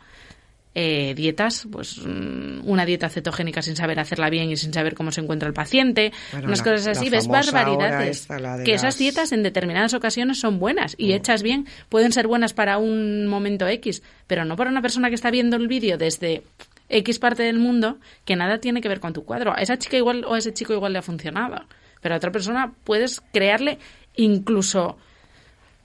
Eh, 0.78 1.14
dietas, 1.14 1.66
pues 1.72 2.02
mm, 2.04 2.68
una 2.68 2.84
dieta 2.84 3.08
cetogénica 3.08 3.62
sin 3.62 3.76
saber 3.76 3.98
hacerla 3.98 4.28
bien 4.28 4.50
y 4.50 4.58
sin 4.58 4.74
saber 4.74 4.94
cómo 4.94 5.10
se 5.10 5.22
encuentra 5.22 5.48
el 5.48 5.54
paciente, 5.54 6.12
unas 6.34 6.60
cosas 6.60 6.88
así, 6.88 7.08
ves 7.08 7.28
barbaridades. 7.28 8.28
que 8.62 8.74
esas 8.74 8.98
dietas 8.98 9.32
en 9.32 9.42
determinadas 9.42 9.94
ocasiones 9.94 10.38
son 10.38 10.58
buenas 10.58 10.94
y 10.98 11.08
mm. 11.08 11.12
hechas 11.12 11.42
bien 11.42 11.66
pueden 11.88 12.12
ser 12.12 12.26
buenas 12.26 12.52
para 12.52 12.76
un 12.76 13.26
momento 13.26 13.66
X, 13.66 14.02
pero 14.26 14.44
no 14.44 14.54
para 14.56 14.68
una 14.68 14.82
persona 14.82 15.08
que 15.08 15.14
está 15.14 15.30
viendo 15.30 15.56
el 15.56 15.66
vídeo 15.66 15.96
desde 15.96 16.42
X 16.90 17.20
parte 17.20 17.42
del 17.42 17.58
mundo 17.58 17.96
que 18.26 18.36
nada 18.36 18.58
tiene 18.58 18.82
que 18.82 18.90
ver 18.90 19.00
con 19.00 19.14
tu 19.14 19.24
cuadro. 19.24 19.54
A 19.56 19.62
esa 19.62 19.78
chica 19.78 19.96
igual 19.96 20.26
o 20.26 20.34
a 20.34 20.38
ese 20.38 20.52
chico 20.52 20.74
igual 20.74 20.92
le 20.92 20.98
ha 20.98 21.02
funcionado, 21.02 21.64
pero 22.02 22.16
a 22.16 22.18
otra 22.18 22.30
persona 22.30 22.74
puedes 22.84 23.22
crearle 23.32 23.78
incluso 24.14 24.98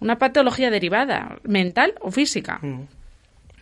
una 0.02 0.18
patología 0.18 0.70
derivada, 0.70 1.40
mental 1.44 1.94
o 2.02 2.12
física. 2.12 2.60
Mm 2.62 3.00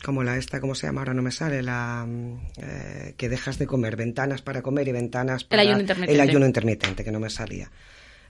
como 0.04 0.24
la 0.24 0.38
esta, 0.38 0.60
¿cómo 0.60 0.76
se 0.76 0.88
llama? 0.88 1.02
Ahora 1.02 1.14
no 1.14 1.22
me 1.22 1.32
sale, 1.32 1.62
la 1.62 2.06
mm, 2.08 2.38
eh, 2.58 3.14
que 3.18 3.30
dejas 3.30 3.58
de 3.58 3.68
comer, 3.68 3.95
ventanas 3.95 4.41
para 4.41 4.62
comer 4.62 4.88
y 4.88 4.91
ventanas 4.91 5.43
para... 5.43 5.62
El 5.62 5.70
ayuno 5.70 5.82
intermitente. 5.82 6.14
El 6.14 6.30
ayuno 6.30 6.45
intermitente, 6.45 7.04
que 7.04 7.12
no 7.12 7.20
me 7.20 7.30
salía. 7.30 7.72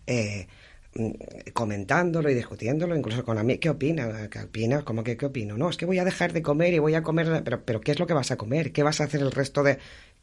Eh, 0.06 0.48
mm, 0.96 1.12
comentándolo 1.54 2.30
y 2.30 2.34
discutiéndolo, 2.34 2.96
incluso 2.96 3.24
con 3.24 3.38
a 3.38 3.44
mí, 3.44 3.58
¿qué 3.58 3.70
opina? 3.70 4.30
¿Qué 4.30 4.40
opina? 4.40 4.84
¿Cómo 4.84 5.04
que 5.04 5.18
qué 5.18 5.28
opino? 5.28 5.58
No, 5.58 5.70
es 5.70 5.78
que 5.78 5.86
voy 5.86 6.00
a 6.00 6.06
dejar 6.06 6.34
de 6.34 6.42
comer 6.42 6.74
y 6.74 6.80
voy 6.80 6.96
a 6.96 7.04
comer, 7.04 7.42
pero, 7.44 7.64
pero 7.64 7.82
¿qué 7.82 7.92
es 7.92 8.00
lo 8.00 8.08
que 8.08 8.14
vas 8.14 8.32
a 8.32 8.38
comer? 8.38 8.72
¿Qué 8.72 8.84
vas 8.84 9.02
a 9.02 9.06
hacer 9.06 9.22
el 9.22 9.32
resto 9.32 9.64
de...? 9.64 9.80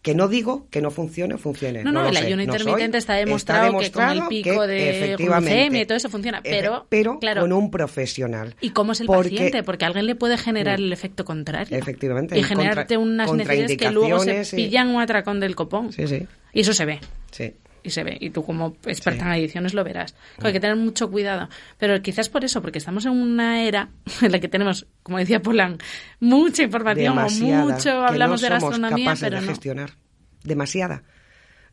Que 0.06 0.14
no 0.14 0.28
digo 0.28 0.68
que 0.70 0.80
no 0.80 0.92
funcione 0.92 1.34
o 1.34 1.38
funcione. 1.38 1.82
No, 1.82 1.90
no, 1.90 2.06
el 2.06 2.16
ayuno 2.16 2.40
intermitente 2.40 2.96
está, 2.96 3.14
demostrado 3.14 3.76
que 3.76 3.90
con 3.90 4.08
el 4.08 4.22
pico 4.28 4.64
de 4.64 5.16
glucemia 5.18 5.82
y 5.82 5.84
todo 5.84 5.96
eso 5.96 6.08
funciona, 6.08 6.40
pero, 6.44 6.86
pero 6.88 7.18
con 7.18 7.52
un 7.52 7.72
profesional. 7.72 8.54
¿Y 8.60 8.70
cómo 8.70 8.92
es 8.92 9.00
el 9.00 9.08
paciente? 9.08 9.64
Porque 9.64 9.84
alguien 9.84 10.06
le 10.06 10.14
puede 10.14 10.38
generar 10.38 10.78
el 10.78 10.92
efecto 10.92 11.24
contrario. 11.24 11.76
Efectivamente. 11.76 12.38
Y 12.38 12.44
generarte 12.44 12.96
unas 12.96 13.32
necesidades 13.32 13.76
que 13.76 13.90
luego 13.90 14.20
se 14.20 14.44
pillan 14.54 14.94
un 14.94 15.02
atracón 15.02 15.40
del 15.40 15.56
copón. 15.56 15.92
Sí, 15.92 16.06
sí. 16.06 16.24
Y 16.52 16.60
eso 16.60 16.72
se 16.72 16.84
ve. 16.84 17.00
Sí 17.32 17.54
y 17.86 17.90
se 17.90 18.02
ve. 18.02 18.16
Y 18.20 18.30
tú 18.30 18.44
como 18.44 18.76
experta 18.84 19.24
en 19.24 19.30
adiciones 19.30 19.72
lo 19.72 19.84
verás. 19.84 20.14
hay 20.42 20.52
que 20.52 20.60
tener 20.60 20.76
mucho 20.76 21.10
cuidado. 21.10 21.48
Pero 21.78 22.02
quizás 22.02 22.28
por 22.28 22.44
eso, 22.44 22.60
porque 22.60 22.78
estamos 22.78 23.06
en 23.06 23.12
una 23.12 23.62
era 23.62 23.90
en 24.22 24.32
la 24.32 24.40
que 24.40 24.48
tenemos, 24.48 24.86
como 25.02 25.18
decía 25.18 25.40
Polan, 25.40 25.78
mucha 26.20 26.64
información 26.64 27.16
mucho 27.16 28.04
hablamos 28.04 28.40
de 28.40 28.48
gastronomía, 28.48 29.14
pero 29.18 29.40
de 29.40 29.46
gestionar. 29.46 29.92
Demasiada. 30.42 31.04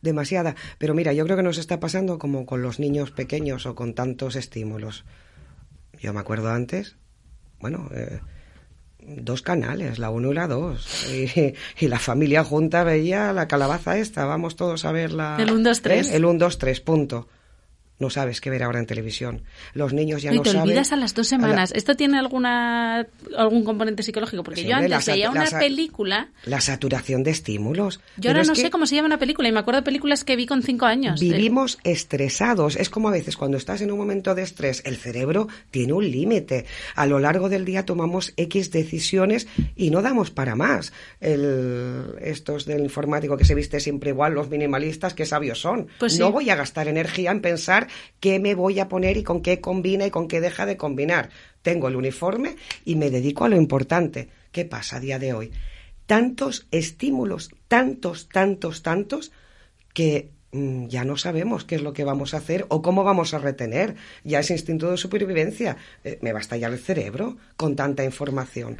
Demasiada. 0.00 0.54
Pero 0.78 0.94
mira, 0.94 1.12
yo 1.12 1.24
creo 1.24 1.36
que 1.36 1.42
nos 1.42 1.58
está 1.58 1.80
pasando 1.80 2.18
como 2.18 2.46
con 2.46 2.62
los 2.62 2.78
niños 2.78 3.10
pequeños 3.10 3.66
o 3.66 3.74
con 3.74 3.94
tantos 3.94 4.36
estímulos. 4.36 5.04
Yo 5.98 6.12
me 6.12 6.20
acuerdo 6.20 6.50
antes, 6.50 6.96
bueno, 7.58 7.88
eh, 7.94 8.20
dos 9.06 9.42
canales, 9.42 9.98
la 9.98 10.10
uno 10.10 10.32
y 10.32 10.34
la 10.34 10.46
dos. 10.46 11.06
Y, 11.80 11.88
la 11.88 11.98
familia 11.98 12.44
junta 12.44 12.84
veía 12.84 13.32
la 13.32 13.48
calabaza 13.48 13.98
esta, 13.98 14.24
vamos 14.24 14.56
todos 14.56 14.84
a 14.84 14.92
ver 14.92 15.12
la... 15.12 15.36
El 15.38 15.50
1, 15.50 15.62
2, 15.68 15.82
3. 15.82 16.10
El 16.12 16.24
1, 16.24 16.38
2, 16.38 16.58
3, 16.58 16.80
punto 16.80 17.28
no 17.98 18.10
sabes 18.10 18.40
qué 18.40 18.50
ver 18.50 18.64
ahora 18.64 18.80
en 18.80 18.86
televisión. 18.86 19.42
Los 19.72 19.92
niños 19.92 20.20
ya 20.22 20.32
y 20.32 20.36
no 20.36 20.42
te 20.42 20.50
saben. 20.50 20.62
olvidas 20.62 20.92
a 20.92 20.96
las 20.96 21.14
dos 21.14 21.28
semanas. 21.28 21.72
¿Esto 21.74 21.94
tiene 21.94 22.18
alguna 22.18 23.06
algún 23.36 23.64
componente 23.64 24.02
psicológico? 24.02 24.42
Porque 24.42 24.64
yo 24.64 24.74
antes 24.74 25.06
veía 25.06 25.30
una 25.30 25.46
película. 25.46 26.28
La 26.44 26.60
saturación 26.60 27.22
de 27.22 27.30
estímulos. 27.30 28.00
Yo 28.16 28.30
ahora 28.30 28.42
no 28.42 28.54
sé 28.56 28.70
cómo 28.70 28.86
se 28.86 28.96
llama 28.96 29.06
una 29.06 29.18
película 29.18 29.48
y 29.48 29.52
me 29.52 29.60
acuerdo 29.60 29.80
de 29.80 29.84
películas 29.84 30.24
que 30.24 30.34
vi 30.34 30.46
con 30.46 30.62
cinco 30.62 30.86
años. 30.86 31.20
Vivimos 31.20 31.78
estresados. 31.84 32.76
Es 32.76 32.90
como 32.90 33.08
a 33.08 33.12
veces 33.12 33.36
cuando 33.36 33.56
estás 33.56 33.80
en 33.80 33.92
un 33.92 33.98
momento 33.98 34.34
de 34.34 34.42
estrés, 34.42 34.82
el 34.84 34.96
cerebro 34.96 35.48
tiene 35.70 35.92
un 35.92 36.10
límite. 36.10 36.66
A 36.96 37.06
lo 37.06 37.20
largo 37.20 37.48
del 37.48 37.64
día 37.64 37.84
tomamos 37.84 38.32
X 38.36 38.72
decisiones 38.72 39.46
y 39.76 39.90
no 39.90 40.02
damos 40.02 40.32
para 40.32 40.56
más. 40.56 40.92
El, 41.20 42.16
estos 42.20 42.64
del 42.64 42.82
informático 42.82 43.36
que 43.36 43.44
se 43.44 43.54
viste 43.54 43.78
siempre 43.78 44.10
igual, 44.10 44.34
los 44.34 44.50
minimalistas, 44.50 45.14
qué 45.14 45.26
sabios 45.26 45.60
son. 45.60 45.86
Pues 46.00 46.18
no 46.18 46.32
voy 46.32 46.50
a 46.50 46.56
gastar 46.56 46.88
energía 46.88 47.30
en 47.30 47.40
pensar 47.40 47.83
qué 48.20 48.38
me 48.38 48.54
voy 48.54 48.80
a 48.80 48.88
poner 48.88 49.16
y 49.16 49.22
con 49.22 49.42
qué 49.42 49.60
combina 49.60 50.06
y 50.06 50.10
con 50.10 50.28
qué 50.28 50.40
deja 50.40 50.66
de 50.66 50.76
combinar. 50.76 51.30
Tengo 51.62 51.88
el 51.88 51.96
uniforme 51.96 52.56
y 52.84 52.96
me 52.96 53.10
dedico 53.10 53.44
a 53.44 53.48
lo 53.48 53.56
importante. 53.56 54.28
¿Qué 54.52 54.64
pasa 54.64 54.96
a 54.96 55.00
día 55.00 55.18
de 55.18 55.32
hoy? 55.32 55.52
Tantos 56.06 56.66
estímulos, 56.70 57.50
tantos, 57.68 58.28
tantos, 58.28 58.82
tantos, 58.82 59.32
que 59.94 60.30
mm, 60.52 60.86
ya 60.88 61.04
no 61.04 61.16
sabemos 61.16 61.64
qué 61.64 61.76
es 61.76 61.82
lo 61.82 61.92
que 61.92 62.04
vamos 62.04 62.34
a 62.34 62.38
hacer 62.38 62.66
o 62.68 62.82
cómo 62.82 63.04
vamos 63.04 63.32
a 63.32 63.38
retener. 63.38 63.96
Ya 64.24 64.40
ese 64.40 64.52
instinto 64.52 64.90
de 64.90 64.96
supervivencia 64.98 65.76
eh, 66.04 66.18
me 66.20 66.32
va 66.32 66.40
a 66.40 66.42
estallar 66.42 66.72
el 66.72 66.78
cerebro 66.78 67.38
con 67.56 67.76
tanta 67.76 68.04
información. 68.04 68.78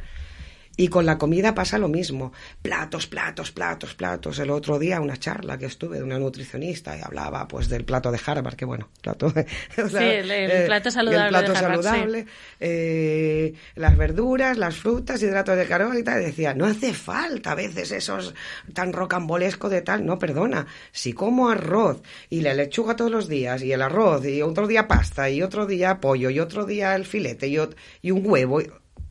Y 0.77 0.89
con 0.89 1.05
la 1.05 1.17
comida 1.17 1.55
pasa 1.55 1.77
lo 1.77 1.87
mismo. 1.87 2.33
Platos, 2.61 3.07
platos, 3.07 3.51
platos, 3.51 3.93
platos. 3.95 4.39
El 4.39 4.49
otro 4.49 4.77
día 4.77 4.99
una 4.99 5.17
charla 5.17 5.57
que 5.57 5.67
estuve 5.67 5.97
de 5.97 6.03
una 6.03 6.19
nutricionista 6.19 6.97
y 6.97 7.01
hablaba 7.01 7.47
pues 7.47 7.69
del 7.69 7.85
plato 7.85 8.11
de 8.11 8.19
Harvard, 8.25 8.55
que 8.55 8.65
bueno, 8.65 8.89
plato 9.01 9.29
sí, 9.29 9.97
el, 9.97 10.31
eh, 10.31 10.63
plato 10.65 10.91
saludable. 10.91 11.23
El 11.23 11.29
plato 11.29 11.55
saludable, 11.55 12.25
eh, 12.59 13.53
las 13.75 13.95
verduras, 13.95 14.57
las 14.57 14.75
frutas, 14.75 15.21
hidratos 15.21 15.57
de 15.57 15.65
carbono 15.65 15.97
y 15.97 16.03
tal. 16.03 16.21
decía, 16.21 16.53
no 16.53 16.65
hace 16.65 16.93
falta 16.93 17.51
a 17.51 17.55
veces 17.55 17.91
esos 17.91 18.33
tan 18.73 18.91
rocambolesco 18.91 19.69
de 19.69 19.81
tal. 19.81 20.05
No, 20.05 20.19
perdona, 20.19 20.67
si 20.91 21.13
como 21.13 21.49
arroz 21.49 22.01
y 22.29 22.41
la 22.41 22.53
lechuga 22.53 22.95
todos 22.95 23.11
los 23.11 23.29
días 23.29 23.63
y 23.63 23.71
el 23.71 23.81
arroz 23.81 24.25
y 24.25 24.41
otro 24.41 24.67
día 24.67 24.87
pasta 24.87 25.29
y 25.29 25.41
otro 25.41 25.65
día 25.65 26.01
pollo 26.01 26.29
y 26.29 26.39
otro 26.39 26.65
día 26.65 26.95
el 26.95 27.05
filete 27.05 27.47
y, 27.47 27.57
y 28.01 28.11
un 28.11 28.25
huevo 28.25 28.61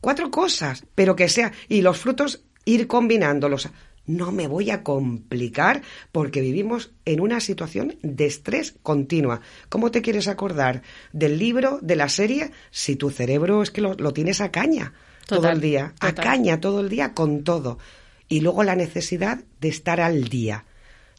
cuatro 0.01 0.29
cosas, 0.31 0.85
pero 0.95 1.15
que 1.15 1.29
sea, 1.29 1.51
y 1.67 1.81
los 1.81 1.97
frutos 1.97 2.43
ir 2.65 2.87
combinándolos. 2.87 3.69
No 4.07 4.31
me 4.31 4.47
voy 4.47 4.69
a 4.69 4.83
complicar 4.83 5.81
porque 6.11 6.41
vivimos 6.41 6.91
en 7.05 7.21
una 7.21 7.39
situación 7.39 7.97
de 8.03 8.27
estrés 8.27 8.75
continua. 8.83 9.41
¿Cómo 9.67 9.89
te 9.89 10.03
quieres 10.03 10.27
acordar 10.27 10.83
del 11.11 11.39
libro, 11.39 11.79
de 11.81 11.95
la 11.95 12.07
serie, 12.07 12.51
si 12.69 12.95
tu 12.95 13.09
cerebro 13.09 13.63
es 13.63 13.71
que 13.71 13.81
lo, 13.81 13.95
tienes 14.13 14.41
a 14.41 14.51
caña 14.51 14.93
todo 15.25 15.49
el 15.49 15.59
día? 15.59 15.95
A 15.99 16.13
caña 16.13 16.59
todo 16.59 16.81
el 16.81 16.89
día 16.89 17.13
con 17.13 17.43
todo. 17.43 17.79
Y 18.27 18.41
luego 18.41 18.63
la 18.63 18.75
necesidad 18.75 19.39
de 19.59 19.69
estar 19.69 19.99
al 19.99 20.25
día. 20.25 20.65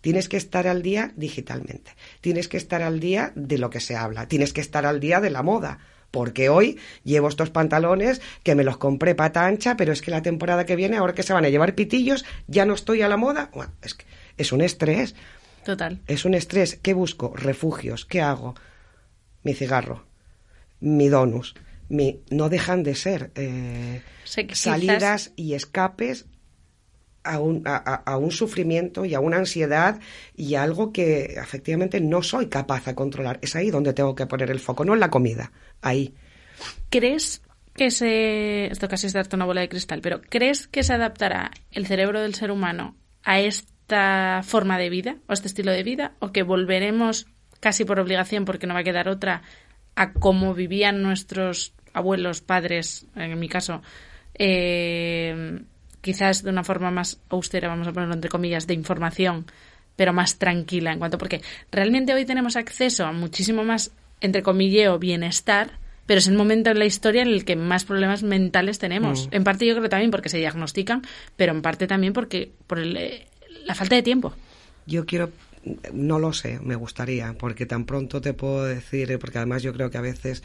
Tienes 0.01 0.29
que 0.29 0.37
estar 0.37 0.69
al 0.69 0.83
día 0.83 1.13
digitalmente. 1.17 1.91
Tienes 2.21 2.47
que 2.47 2.57
estar 2.57 2.83
al 2.83 3.01
día 3.01 3.33
de 3.35 3.59
lo 3.59 3.69
que 3.69 3.81
se 3.81 3.97
habla. 3.97 4.29
Tienes 4.29 4.53
que 4.53 4.61
estar 4.61 4.87
al 4.87 5.01
día 5.01 5.21
de 5.21 5.31
la 5.31 5.43
moda 5.43 5.81
porque 6.17 6.49
hoy 6.49 6.79
llevo 7.05 7.29
estos 7.29 7.51
pantalones 7.51 8.23
que 8.43 8.55
me 8.55 8.65
los 8.65 8.79
compré 8.79 9.15
pata 9.15 9.45
ancha, 9.45 9.77
pero 9.77 9.93
es 9.93 10.01
que 10.01 10.11
la 10.11 10.23
temporada 10.23 10.65
que 10.65 10.75
viene, 10.75 10.97
ahora 10.97 11.13
que 11.13 11.23
se 11.23 11.35
van 11.35 11.45
a 11.45 11.51
llevar 11.51 11.75
pitillos, 11.75 12.25
ya 12.47 12.65
no 12.65 12.73
estoy 12.73 13.03
a 13.03 13.09
la 13.09 13.19
moda. 13.19 13.51
es, 13.83 13.93
que 13.93 14.07
es 14.39 14.51
un 14.51 14.63
estrés. 14.63 15.15
Total. 15.63 16.01
Es 16.07 16.25
un 16.25 16.33
estrés. 16.33 16.79
¿Qué 16.81 16.95
busco? 16.95 17.35
Refugios. 17.37 18.07
¿Qué 18.07 18.23
hago? 18.23 18.55
Mi 19.43 19.53
cigarro, 19.53 20.07
mi 20.81 21.11
donus. 21.11 21.55
Mi, 21.91 22.23
no 22.31 22.49
dejan 22.49 22.83
de 22.83 22.95
ser 22.95 23.31
eh, 23.35 24.01
salidas 24.25 25.33
y 25.37 25.53
escapes 25.53 26.25
a 27.27 28.17
un, 28.17 28.31
sufrimiento 28.31 29.05
y 29.05 29.15
a 29.15 29.21
una 29.21 29.39
ansiedad 29.39 30.01
y 30.37 30.55
a 30.55 30.63
algo 30.63 30.93
que 30.93 31.35
efectivamente 31.37 32.01
no 32.01 32.23
soy 32.23 32.47
capaz 32.47 32.85
de 32.85 32.95
controlar. 32.95 33.39
Es 33.43 33.57
ahí 33.57 33.71
donde 33.71 33.93
tengo 33.93 34.15
que 34.15 34.27
poner 34.27 34.51
el 34.51 34.61
foco, 34.61 34.85
no 34.85 34.95
en 34.95 35.01
la 35.01 35.11
comida, 35.11 35.53
ahí. 35.83 36.15
¿Crees 36.91 37.43
que 37.75 37.91
se... 37.91 38.67
Esto 38.67 38.89
casi 38.89 39.07
es 39.07 39.13
darte 39.13 39.37
una 39.37 39.45
bola 39.45 39.61
de 39.61 39.69
cristal, 39.69 40.01
pero 40.01 40.21
¿crees 40.23 40.69
que 40.69 40.83
se 40.83 40.95
adaptará 40.95 41.51
el 41.71 41.87
cerebro 41.87 42.21
del 42.21 42.35
ser 42.35 42.51
humano 42.51 42.97
a 43.23 43.41
esta 43.41 44.43
forma 44.45 44.79
de 44.79 44.91
vida 44.91 45.17
o 45.27 45.33
a 45.33 45.35
este 45.35 45.49
estilo 45.49 45.73
de 45.73 45.83
vida 45.83 46.15
o 46.21 46.33
que 46.33 46.43
volveremos 46.43 47.27
casi 47.61 47.85
por 47.85 48.01
obligación 48.01 48.45
porque 48.45 48.67
no 48.67 48.75
va 48.75 48.81
a 48.81 48.85
quedar 48.85 49.09
otra 49.09 49.43
a 49.95 50.13
cómo 50.13 50.55
vivían 50.55 51.03
nuestros 51.03 51.75
abuelos, 51.93 52.43
padres, 52.43 53.07
en 53.17 53.39
mi 53.39 53.49
caso, 53.49 53.83
eh, 54.35 55.63
quizás 56.07 56.45
de 56.45 56.51
una 56.51 56.63
forma 56.63 56.93
más 56.93 57.19
austera, 57.31 57.67
vamos 57.67 57.89
a 57.89 57.93
ponerlo 57.93 58.15
entre 58.15 58.31
comillas, 58.31 58.69
de 58.69 58.75
información, 58.75 59.45
pero 59.97 60.13
más 60.13 60.39
tranquila 60.39 60.93
en 60.93 61.01
cuanto, 61.01 61.19
porque 61.19 61.43
realmente 61.73 62.15
hoy 62.15 62.25
tenemos 62.25 62.55
acceso 62.55 63.05
a 63.05 63.11
muchísimo 63.11 63.65
más, 63.65 63.91
entre 64.21 64.45
comilleo, 64.45 65.01
bienestar, 65.01 65.81
pero 66.07 66.19
es 66.19 66.29
el 66.29 66.37
momento 66.37 66.71
en 66.71 66.79
la 66.79 66.85
historia 66.85 67.23
en 67.23 67.29
el 67.29 67.45
que 67.45 67.57
más 67.57 67.85
problemas 67.85 68.23
mentales 68.23 68.79
tenemos. 68.79 69.27
Mm. 69.27 69.35
En 69.35 69.43
parte 69.43 69.67
yo 69.67 69.75
creo 69.75 69.89
también 69.89 70.13
porque 70.13 70.29
se 70.29 70.39
diagnostican, 70.39 71.03
pero 71.35 71.51
en 71.51 71.61
parte 71.61 71.89
también 71.89 72.13
porque 72.13 72.53
por 72.69 72.79
eh, 72.79 73.27
la 73.65 73.75
falta 73.75 73.97
de 73.97 74.05
tiempo. 74.05 74.33
Yo 74.87 75.07
quiero 75.07 75.33
no 75.93 76.21
lo 76.21 76.33
sé, 76.33 76.61
me 76.63 76.77
gustaría, 76.77 77.35
porque 77.37 77.67
tan 77.67 77.85
pronto 77.85 78.21
te 78.21 78.33
puedo 78.33 78.65
decir, 78.65 79.19
porque 79.19 79.39
además 79.39 79.65
yo 79.65 79.73
creo 79.73 79.91
que 79.91 79.99
a 79.99 80.03
veces 80.03 80.45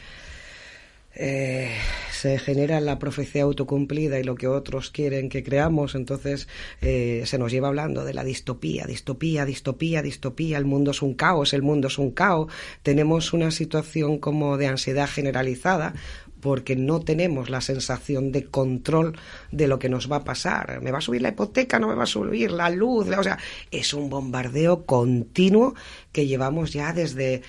eh, 1.15 1.75
se 2.11 2.37
genera 2.39 2.79
la 2.81 2.99
profecía 2.99 3.43
autocumplida 3.43 4.19
y 4.19 4.23
lo 4.23 4.35
que 4.35 4.47
otros 4.47 4.91
quieren 4.91 5.29
que 5.29 5.43
creamos, 5.43 5.95
entonces 5.95 6.47
eh, 6.81 7.23
se 7.25 7.37
nos 7.37 7.51
lleva 7.51 7.67
hablando 7.69 8.05
de 8.05 8.13
la 8.13 8.23
distopía, 8.23 8.85
distopía, 8.85 9.45
distopía, 9.45 10.01
distopía, 10.01 10.57
el 10.57 10.65
mundo 10.65 10.91
es 10.91 11.01
un 11.01 11.15
caos, 11.15 11.53
el 11.53 11.63
mundo 11.63 11.87
es 11.87 11.97
un 11.97 12.11
caos, 12.11 12.51
tenemos 12.83 13.33
una 13.33 13.51
situación 13.51 14.19
como 14.19 14.57
de 14.57 14.67
ansiedad 14.67 15.09
generalizada 15.09 15.93
porque 16.41 16.75
no 16.75 16.99
tenemos 16.99 17.49
la 17.49 17.61
sensación 17.61 18.31
de 18.31 18.45
control 18.45 19.17
de 19.51 19.67
lo 19.67 19.79
que 19.79 19.89
nos 19.89 20.11
va 20.11 20.17
a 20.17 20.23
pasar. 20.23 20.81
¿Me 20.81 20.91
va 20.91 20.97
a 20.97 21.01
subir 21.01 21.21
la 21.21 21.29
hipoteca? 21.29 21.79
¿No 21.79 21.87
me 21.87 21.95
va 21.95 22.03
a 22.03 22.07
subir 22.07 22.51
la 22.51 22.69
luz? 22.69 23.07
O 23.15 23.23
sea, 23.23 23.37
es 23.69 23.93
un 23.93 24.09
bombardeo 24.09 24.85
continuo 24.85 25.75
que 26.11 26.27
llevamos 26.27 26.73
ya 26.73 26.93
desde 26.93 27.43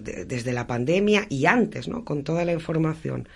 desde 0.00 0.52
la 0.52 0.66
pandemia 0.66 1.26
y 1.28 1.46
antes, 1.46 1.88
¿no? 1.88 2.04
Con 2.04 2.24
toda 2.24 2.44
la 2.44 2.52
información. 2.52 3.28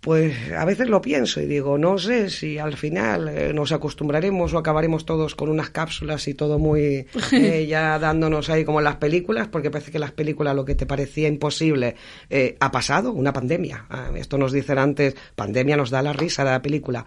Pues 0.00 0.52
a 0.52 0.64
veces 0.64 0.88
lo 0.88 1.00
pienso 1.00 1.40
y 1.40 1.46
digo, 1.46 1.76
no 1.76 1.98
sé 1.98 2.30
si 2.30 2.56
al 2.56 2.76
final 2.76 3.28
eh, 3.28 3.52
nos 3.52 3.72
acostumbraremos 3.72 4.54
o 4.54 4.58
acabaremos 4.58 5.04
todos 5.04 5.34
con 5.34 5.48
unas 5.48 5.70
cápsulas 5.70 6.28
y 6.28 6.34
todo 6.34 6.60
muy 6.60 7.06
eh, 7.32 7.66
ya 7.68 7.98
dándonos 7.98 8.48
ahí 8.48 8.64
como 8.64 8.78
en 8.78 8.84
las 8.84 8.96
películas, 8.96 9.48
porque 9.48 9.72
parece 9.72 9.90
que 9.90 9.98
las 9.98 10.12
películas 10.12 10.54
lo 10.54 10.64
que 10.64 10.76
te 10.76 10.86
parecía 10.86 11.26
imposible 11.26 11.96
eh, 12.30 12.56
ha 12.60 12.70
pasado, 12.70 13.12
una 13.12 13.32
pandemia. 13.32 13.86
Ah, 13.90 14.10
esto 14.14 14.38
nos 14.38 14.52
dicen 14.52 14.78
antes, 14.78 15.16
pandemia 15.34 15.76
nos 15.76 15.90
da 15.90 16.00
la 16.00 16.12
risa 16.12 16.44
de 16.44 16.50
la 16.50 16.62
película. 16.62 17.04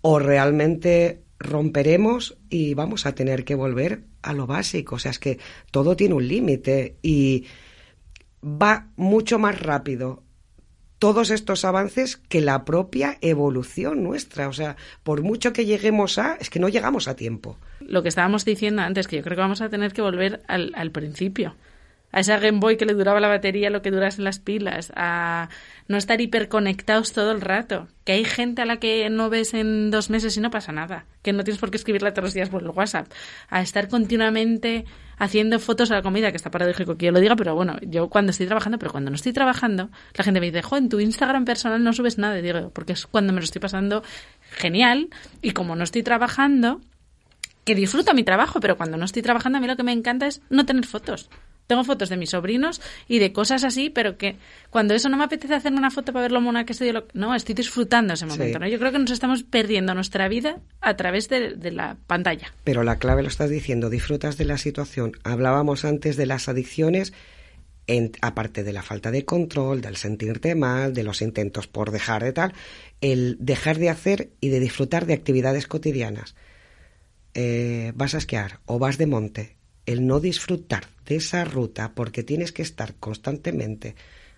O 0.00 0.20
realmente 0.20 1.24
romperemos 1.40 2.36
y 2.48 2.74
vamos 2.74 3.06
a 3.06 3.14
tener 3.14 3.44
que 3.44 3.56
volver 3.56 4.04
a 4.22 4.32
lo 4.32 4.46
básico. 4.46 4.94
O 4.94 4.98
sea, 5.00 5.10
es 5.10 5.18
que 5.18 5.38
todo 5.72 5.96
tiene 5.96 6.14
un 6.14 6.28
límite 6.28 6.96
y 7.02 7.44
va 8.44 8.88
mucho 8.96 9.38
más 9.38 9.60
rápido 9.60 10.22
todos 10.98 11.30
estos 11.30 11.64
avances 11.64 12.16
que 12.16 12.40
la 12.40 12.64
propia 12.64 13.18
evolución 13.20 14.02
nuestra. 14.02 14.48
O 14.48 14.52
sea, 14.52 14.76
por 15.02 15.22
mucho 15.22 15.52
que 15.52 15.66
lleguemos 15.66 16.18
a, 16.18 16.36
es 16.40 16.50
que 16.50 16.60
no 16.60 16.68
llegamos 16.68 17.08
a 17.08 17.16
tiempo. 17.16 17.58
Lo 17.80 18.02
que 18.02 18.08
estábamos 18.08 18.44
diciendo 18.44 18.82
antes, 18.82 19.08
que 19.08 19.16
yo 19.16 19.22
creo 19.22 19.36
que 19.36 19.42
vamos 19.42 19.60
a 19.60 19.68
tener 19.68 19.92
que 19.92 20.02
volver 20.02 20.42
al, 20.48 20.72
al 20.74 20.90
principio 20.92 21.54
a 22.14 22.20
esa 22.20 22.38
Game 22.38 22.60
Boy 22.60 22.76
que 22.76 22.86
le 22.86 22.94
duraba 22.94 23.18
la 23.18 23.26
batería 23.26 23.70
lo 23.70 23.82
que 23.82 23.90
duras 23.90 24.18
en 24.18 24.24
las 24.24 24.38
pilas, 24.38 24.92
a 24.94 25.48
no 25.88 25.96
estar 25.96 26.20
hiperconectados 26.20 27.12
todo 27.12 27.32
el 27.32 27.40
rato, 27.40 27.88
que 28.04 28.12
hay 28.12 28.24
gente 28.24 28.62
a 28.62 28.66
la 28.66 28.76
que 28.76 29.10
no 29.10 29.30
ves 29.30 29.52
en 29.52 29.90
dos 29.90 30.10
meses 30.10 30.36
y 30.36 30.40
no 30.40 30.50
pasa 30.50 30.70
nada, 30.70 31.06
que 31.22 31.32
no 31.32 31.42
tienes 31.42 31.58
por 31.58 31.72
qué 31.72 31.76
escribirle 31.76 32.12
todos 32.12 32.26
los 32.26 32.34
días 32.34 32.50
por 32.50 32.62
el 32.62 32.68
WhatsApp, 32.68 33.08
a 33.48 33.62
estar 33.62 33.88
continuamente 33.88 34.84
haciendo 35.18 35.58
fotos 35.58 35.90
a 35.90 35.94
la 35.94 36.02
comida, 36.02 36.30
que 36.30 36.36
está 36.36 36.50
paradójico 36.50 36.96
que 36.96 37.06
yo 37.06 37.12
lo 37.12 37.20
diga, 37.20 37.36
pero 37.36 37.54
bueno, 37.54 37.76
yo 37.82 38.08
cuando 38.08 38.30
estoy 38.30 38.46
trabajando, 38.46 38.78
pero 38.78 38.92
cuando 38.92 39.10
no 39.10 39.16
estoy 39.16 39.32
trabajando, 39.32 39.90
la 40.14 40.24
gente 40.24 40.40
me 40.40 40.46
dice, 40.46 40.62
jo, 40.62 40.76
en 40.76 40.88
tu 40.88 41.00
Instagram 41.00 41.44
personal 41.44 41.82
no 41.82 41.92
subes 41.92 42.18
nada, 42.18 42.38
y 42.38 42.42
digo, 42.42 42.70
porque 42.70 42.92
es 42.92 43.06
cuando 43.06 43.32
me 43.32 43.40
lo 43.40 43.44
estoy 43.44 43.60
pasando 43.60 44.02
genial, 44.50 45.08
y 45.42 45.52
como 45.52 45.76
no 45.76 45.84
estoy 45.84 46.02
trabajando, 46.02 46.80
que 47.64 47.74
disfruto 47.74 48.14
mi 48.14 48.24
trabajo, 48.24 48.60
pero 48.60 48.76
cuando 48.76 48.96
no 48.96 49.04
estoy 49.04 49.22
trabajando 49.22 49.58
a 49.58 49.60
mí 49.60 49.66
lo 49.66 49.76
que 49.76 49.82
me 49.82 49.92
encanta 49.92 50.26
es 50.26 50.42
no 50.50 50.66
tener 50.66 50.86
fotos. 50.86 51.30
Tengo 51.66 51.82
fotos 51.84 52.10
de 52.10 52.16
mis 52.16 52.30
sobrinos 52.30 52.80
y 53.08 53.18
de 53.18 53.32
cosas 53.32 53.64
así, 53.64 53.88
pero 53.88 54.18
que 54.18 54.36
cuando 54.70 54.94
eso 54.94 55.08
no 55.08 55.16
me 55.16 55.24
apetece 55.24 55.54
hacer 55.54 55.72
una 55.72 55.90
foto 55.90 56.12
para 56.12 56.24
ver 56.24 56.32
lo 56.32 56.40
mona 56.40 56.66
que 56.66 56.72
estoy, 56.72 56.92
no, 57.14 57.34
estoy 57.34 57.54
disfrutando 57.54 58.12
ese 58.14 58.26
momento. 58.26 58.58
¿no? 58.58 58.68
Yo 58.68 58.78
creo 58.78 58.92
que 58.92 58.98
nos 58.98 59.10
estamos 59.10 59.42
perdiendo 59.42 59.94
nuestra 59.94 60.28
vida 60.28 60.60
a 60.80 60.96
través 60.96 61.28
de, 61.28 61.56
la 61.70 61.96
pantalla. 62.06 62.52
Pero 62.64 62.82
la 62.82 62.98
clave 62.98 63.22
lo 63.22 63.28
estás 63.28 63.48
diciendo, 63.48 63.88
disfrutas 63.88 64.36
de 64.36 64.44
la 64.44 64.58
situación. 64.58 65.12
Hablábamos 65.24 65.84
antes 65.84 66.16
de 66.16 66.26
las 66.26 66.48
adicciones, 66.48 67.14
en, 67.86 68.12
aparte 68.20 68.62
de 68.62 68.72
la 68.74 68.82
falta 68.82 69.10
de 69.10 69.24
control, 69.24 69.80
del 69.80 69.96
sentirte 69.96 70.54
mal, 70.54 70.92
de 70.92 71.02
los 71.02 71.22
intentos 71.22 71.66
por 71.66 71.90
dejar 71.90 72.22
de 72.22 72.32
tal, 72.34 72.52
el 73.00 73.38
dejar 73.40 73.78
de 73.78 73.88
hacer 73.88 74.30
y 74.40 74.50
de 74.50 74.60
disfrutar 74.60 75.06
de 75.06 75.14
actividades 75.14 75.66
cotidianas. 75.66 76.34
Eh, 77.32 77.92
vas 77.94 78.14
a 78.14 78.18
esquiar 78.18 78.60
o 78.66 78.78
vas 78.78 78.98
de 78.98 79.06
monte 79.06 79.56
el 79.86 80.06
no 80.06 80.20
disfrutar 80.20 80.86
de 81.06 81.16
esa 81.16 81.44
ruta 81.44 81.92
porque 81.94 82.22
tienes 82.22 82.52
que 82.52 82.62
estar 82.62 82.94
constantemente 82.94 83.94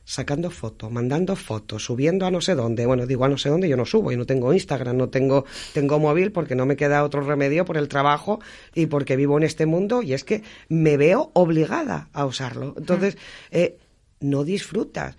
sacando 0.07 0.51
fotos, 0.51 0.90
mandando 0.90 1.34
fotos, 1.34 1.84
subiendo 1.84 2.26
a 2.26 2.30
no 2.30 2.40
sé 2.40 2.55
dónde. 2.55 2.86
Bueno, 2.86 3.07
digo 3.07 3.24
a 3.24 3.28
no 3.28 3.36
sé 3.36 3.49
dónde, 3.49 3.68
yo 3.68 3.76
no 3.76 3.84
subo, 3.84 4.12
yo 4.12 4.16
no 4.16 4.24
tengo 4.24 4.55
Instagram, 4.55 4.97
no 4.97 5.09
tengo, 5.09 5.44
tengo 5.74 5.99
móvil 5.99 6.30
porque 6.30 6.55
no 6.55 6.64
me 6.64 6.76
queda 6.76 7.03
otro 7.03 7.22
remedio 7.22 7.64
por 7.64 7.76
el 7.76 7.88
trabajo 7.88 8.40
y 8.74 8.86
porque 8.86 9.16
vivo 9.16 9.36
en 9.36 9.42
este 9.42 9.66
mundo 9.66 10.03
y 10.03 10.12
es 10.12 10.22
que 10.22 10.42
me 10.68 10.97
veo 10.97 11.32
obligada 11.34 12.09
a 12.12 12.24
usarlo. 12.24 12.74
Entonces, 12.78 13.18
eh, 13.51 13.78
no 14.20 14.44
disfrutas. 14.44 15.16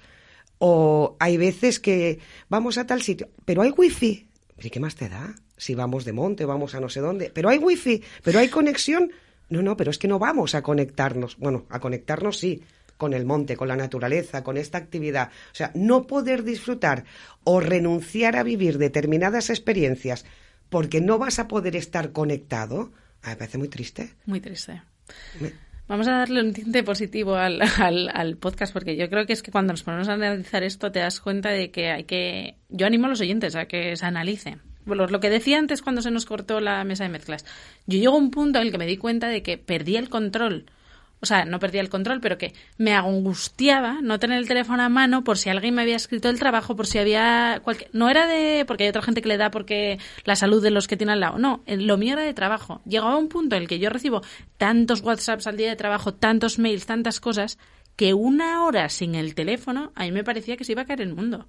O 0.58 1.18
hay 1.20 1.38
veces 1.38 1.80
que 1.80 2.20
vamos 2.50 2.78
a 2.78 2.88
tal 2.88 3.02
sitio, 3.02 3.30
pero 3.46 3.62
hay 3.62 3.72
wifi. 3.72 4.28
¿Y 4.60 4.70
qué 4.70 4.80
más 4.80 4.96
te 4.96 5.10
da? 5.10 5.36
Si 5.58 5.76
vamos 5.76 6.06
de 6.06 6.14
monte, 6.14 6.46
vamos 6.46 6.74
a 6.74 6.80
no 6.80 6.90
sé 6.90 7.02
dónde, 7.02 7.30
pero 7.32 7.50
hay 7.50 7.58
wifi, 7.58 8.02
pero 8.24 8.40
hay 8.40 8.48
conexión. 8.48 9.12
No, 9.50 9.62
no, 9.62 9.78
pero 9.78 9.92
es 9.92 9.98
que 9.98 10.08
no 10.08 10.20
vamos 10.20 10.56
a 10.56 10.62
conectarnos. 10.62 11.38
Bueno, 11.38 11.66
a 11.70 11.80
conectarnos 11.80 12.38
sí, 12.38 12.64
con 12.98 13.14
el 13.14 13.26
monte, 13.26 13.56
con 13.56 13.68
la 13.68 13.76
naturaleza, 13.76 14.44
con 14.44 14.58
esta 14.58 14.78
actividad. 14.78 15.30
O 15.52 15.56
sea, 15.56 15.72
no 15.74 16.08
poder 16.08 16.44
disfrutar 16.44 17.06
o 17.44 17.60
renunciar 17.60 18.36
a 18.36 18.44
vivir 18.44 18.78
determinadas 18.78 19.50
experiencias 19.50 20.26
porque 20.70 21.00
no 21.00 21.18
vas 21.18 21.40
a 21.40 21.48
poder 21.48 21.76
estar 21.76 22.12
conectado, 22.12 22.92
me 23.26 23.36
parece 23.36 23.58
muy 23.58 23.70
triste. 23.70 24.16
Muy 24.26 24.42
triste. 24.42 24.82
Vamos 25.88 26.08
a 26.10 26.18
darle 26.18 26.42
un 26.42 26.52
tinte 26.52 26.84
positivo 26.84 27.36
al, 27.36 27.62
al, 27.80 28.38
podcast, 28.38 28.74
porque 28.74 28.98
yo 28.98 29.10
creo 29.10 29.26
que 29.26 29.34
es 29.34 29.42
que 29.42 29.52
cuando 29.52 29.72
nos 29.72 29.84
ponemos 29.84 30.10
a 30.10 30.14
analizar 30.14 30.64
esto 30.64 30.92
te 30.92 31.00
das 31.00 31.22
cuenta 31.22 31.50
de 31.50 31.72
que 31.72 31.92
hay 31.92 32.04
que... 32.04 32.58
Yo 32.68 32.86
animo 32.86 33.06
a 33.06 33.10
los 33.10 33.22
oyentes 33.22 33.56
a 33.56 33.66
que 33.68 33.96
se 33.96 34.06
analicen. 34.06 34.62
Lo 34.88 35.20
que 35.20 35.30
decía 35.30 35.60
antes 35.60 35.82
cuando 35.82 36.02
se 36.02 36.12
nos 36.12 36.26
cortó 36.26 36.60
la 36.60 36.84
mesa 36.84 37.04
de 37.04 37.10
mezclas. 37.10 37.46
Yo 37.86 38.00
llego 38.00 38.16
a 38.16 38.18
un 38.18 38.32
punto 38.32 38.60
en 38.60 38.66
el 38.66 38.72
que 38.72 38.78
me 38.78 38.88
di 38.88 38.98
cuenta 38.98 39.28
de 39.28 39.44
que 39.44 39.58
perdí 39.58 39.98
el 39.98 40.10
control 40.10 40.66
o 41.20 41.26
sea, 41.26 41.46
no 41.46 41.60
perdía 41.60 41.82
el 41.82 41.90
control, 41.90 42.22
pero 42.22 42.38
que 42.38 42.54
me 42.78 42.94
angustiaba 42.94 44.02
no 44.02 44.20
tener 44.20 44.38
el 44.38 44.48
teléfono 44.48 44.84
a 44.84 44.90
mano 44.90 45.24
por 45.24 45.38
si 45.40 45.50
alguien 45.50 45.74
me 45.74 45.82
había 45.82 45.96
escrito 45.96 46.30
el 46.30 46.38
trabajo, 46.38 46.76
por 46.76 46.86
si 46.86 47.00
había 47.00 47.60
cualquier... 47.64 47.90
No 47.92 48.10
era 48.10 48.28
de... 48.28 48.66
porque 48.68 48.84
hay 48.84 48.90
otra 48.90 49.02
gente 49.02 49.22
que 49.24 49.28
le 49.28 49.38
da 49.38 49.50
porque 49.50 49.98
la 50.26 50.36
salud 50.36 50.62
de 50.62 50.70
los 50.70 50.88
que 50.88 50.96
tiene 50.96 51.14
al 51.14 51.20
lado. 51.20 51.40
No, 51.40 51.64
lo 51.66 51.98
mío 51.98 52.14
era 52.14 52.22
de 52.22 52.36
trabajo. 52.36 52.82
Llegaba 52.86 53.18
un 53.18 53.30
punto 53.30 53.56
en 53.56 53.64
el 53.64 53.68
que 53.68 53.80
yo 53.80 53.90
recibo 53.90 54.22
tantos 54.58 55.02
WhatsApps 55.02 55.48
al 55.48 55.58
día 55.58 55.70
de 55.70 55.76
trabajo, 55.76 56.14
tantos 56.14 56.60
mails, 56.60 56.86
tantas 56.86 57.20
cosas, 57.20 57.58
que 57.96 58.14
una 58.14 58.64
hora 58.64 58.88
sin 58.90 59.16
el 59.16 59.34
teléfono 59.34 59.92
a 59.96 60.04
mí 60.04 60.12
me 60.12 60.24
parecía 60.24 60.56
que 60.56 60.66
se 60.66 60.74
iba 60.74 60.84
a 60.84 60.86
caer 60.86 61.02
el 61.02 61.16
mundo. 61.16 61.48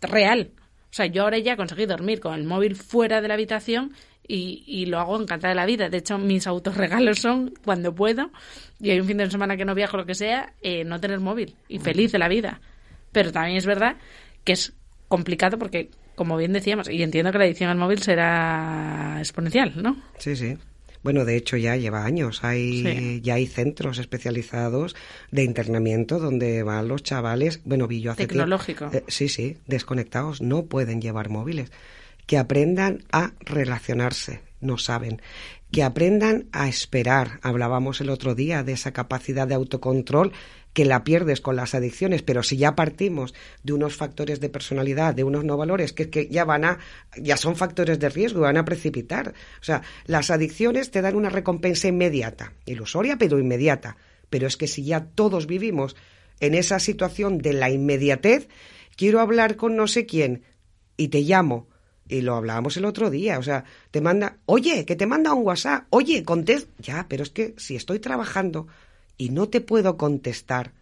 Real. 0.00 0.52
O 0.90 0.92
sea, 0.92 1.06
yo 1.06 1.22
ahora 1.22 1.38
ya 1.38 1.56
conseguí 1.56 1.86
dormir 1.86 2.20
con 2.20 2.34
el 2.34 2.44
móvil 2.44 2.74
fuera 2.74 3.20
de 3.20 3.28
la 3.28 3.34
habitación 3.34 3.92
y, 4.26 4.86
lo 4.86 5.00
hago 5.00 5.20
encantada 5.20 5.50
de 5.50 5.56
la 5.56 5.66
vida. 5.66 5.88
De 5.88 5.98
hecho, 5.98 6.18
mis 6.18 6.46
autorregalos 6.46 7.18
son 7.18 7.52
cuando 7.64 7.94
puedo 7.94 8.30
y 8.80 8.90
hay 8.90 9.00
un 9.00 9.06
fin 9.06 9.16
de 9.16 9.30
semana 9.30 9.56
que 9.56 9.64
no 9.64 9.74
viajo, 9.74 9.96
lo 9.96 10.06
que 10.06 10.14
sea, 10.14 10.52
eh, 10.62 10.84
no 10.84 11.00
tener 11.00 11.20
móvil 11.20 11.56
y 11.68 11.78
feliz 11.78 12.12
de 12.12 12.18
la 12.18 12.28
vida. 12.28 12.60
Pero 13.12 13.32
también 13.32 13.56
es 13.56 13.66
verdad 13.66 13.96
que 14.44 14.52
es 14.52 14.72
complicado 15.08 15.58
porque, 15.58 15.90
como 16.14 16.36
bien 16.36 16.52
decíamos, 16.52 16.88
y 16.88 17.02
entiendo 17.02 17.32
que 17.32 17.38
la 17.38 17.46
edición 17.46 17.70
al 17.70 17.78
móvil 17.78 18.02
será 18.02 19.16
exponencial, 19.18 19.82
¿no? 19.82 19.96
Sí, 20.18 20.36
sí. 20.36 20.56
Bueno, 21.02 21.24
de 21.24 21.36
hecho 21.36 21.56
ya 21.56 21.76
lleva 21.76 22.04
años. 22.04 22.44
Hay 22.44 23.20
ya 23.22 23.34
hay 23.34 23.46
centros 23.46 23.98
especializados 23.98 24.96
de 25.30 25.44
internamiento 25.44 26.18
donde 26.18 26.62
van 26.62 26.88
los 26.88 27.02
chavales. 27.02 27.60
Bueno, 27.64 27.86
vi 27.86 28.00
yo 28.00 28.12
hace 28.12 28.26
tecnológico. 28.26 28.90
Eh, 28.92 29.04
sí, 29.08 29.28
sí, 29.28 29.58
desconectados, 29.66 30.40
no 30.40 30.66
pueden 30.66 31.00
llevar 31.00 31.28
móviles 31.28 31.70
que 32.30 32.38
aprendan 32.38 33.02
a 33.10 33.32
relacionarse, 33.40 34.40
no 34.60 34.78
saben, 34.78 35.20
que 35.70 35.82
aprendan 35.82 36.48
a 36.52 36.68
esperar. 36.68 37.38
Hablábamos 37.42 38.00
el 38.00 38.10
otro 38.10 38.34
día 38.34 38.62
de 38.62 38.72
esa 38.72 38.92
capacidad 38.92 39.46
de 39.46 39.54
autocontrol 39.54 40.32
que 40.72 40.84
la 40.84 41.02
pierdes 41.02 41.40
con 41.40 41.56
las 41.56 41.74
adicciones, 41.74 42.22
pero 42.22 42.42
si 42.42 42.56
ya 42.56 42.76
partimos 42.76 43.34
de 43.62 43.72
unos 43.72 43.96
factores 43.96 44.40
de 44.40 44.48
personalidad, 44.48 45.14
de 45.14 45.24
unos 45.24 45.44
no 45.44 45.56
valores, 45.56 45.92
que, 45.92 46.10
que 46.10 46.28
ya 46.28 46.44
van 46.44 46.64
a, 46.64 46.78
ya 47.16 47.36
son 47.36 47.56
factores 47.56 47.98
de 47.98 48.08
riesgo, 48.08 48.40
van 48.40 48.56
a 48.56 48.64
precipitar. 48.64 49.34
O 49.60 49.64
sea, 49.64 49.82
las 50.06 50.30
adicciones 50.30 50.90
te 50.90 51.02
dan 51.02 51.16
una 51.16 51.30
recompensa 51.30 51.88
inmediata, 51.88 52.52
ilusoria, 52.66 53.16
pero 53.16 53.38
inmediata. 53.38 53.96
Pero 54.28 54.46
es 54.46 54.56
que 54.56 54.68
si 54.68 54.84
ya 54.84 55.06
todos 55.06 55.46
vivimos 55.46 55.96
en 56.38 56.54
esa 56.54 56.78
situación 56.78 57.38
de 57.38 57.52
la 57.52 57.70
inmediatez, 57.70 58.48
quiero 58.96 59.20
hablar 59.20 59.56
con 59.56 59.74
no 59.74 59.88
sé 59.88 60.06
quién 60.06 60.44
y 60.96 61.08
te 61.08 61.20
llamo 61.22 61.69
y 62.10 62.20
lo 62.22 62.34
hablábamos 62.34 62.76
el 62.76 62.84
otro 62.84 63.10
día, 63.10 63.38
o 63.38 63.42
sea, 63.42 63.64
te 63.90 64.00
manda, 64.00 64.36
oye, 64.46 64.84
que 64.84 64.96
te 64.96 65.06
manda 65.06 65.32
un 65.32 65.46
WhatsApp, 65.46 65.84
oye, 65.90 66.24
contest, 66.24 66.68
ya, 66.78 67.06
pero 67.08 67.22
es 67.22 67.30
que 67.30 67.54
si 67.56 67.76
estoy 67.76 68.00
trabajando 68.00 68.66
y 69.16 69.30
no 69.30 69.48
te 69.48 69.60
puedo 69.60 69.96
contestar, 69.96 70.72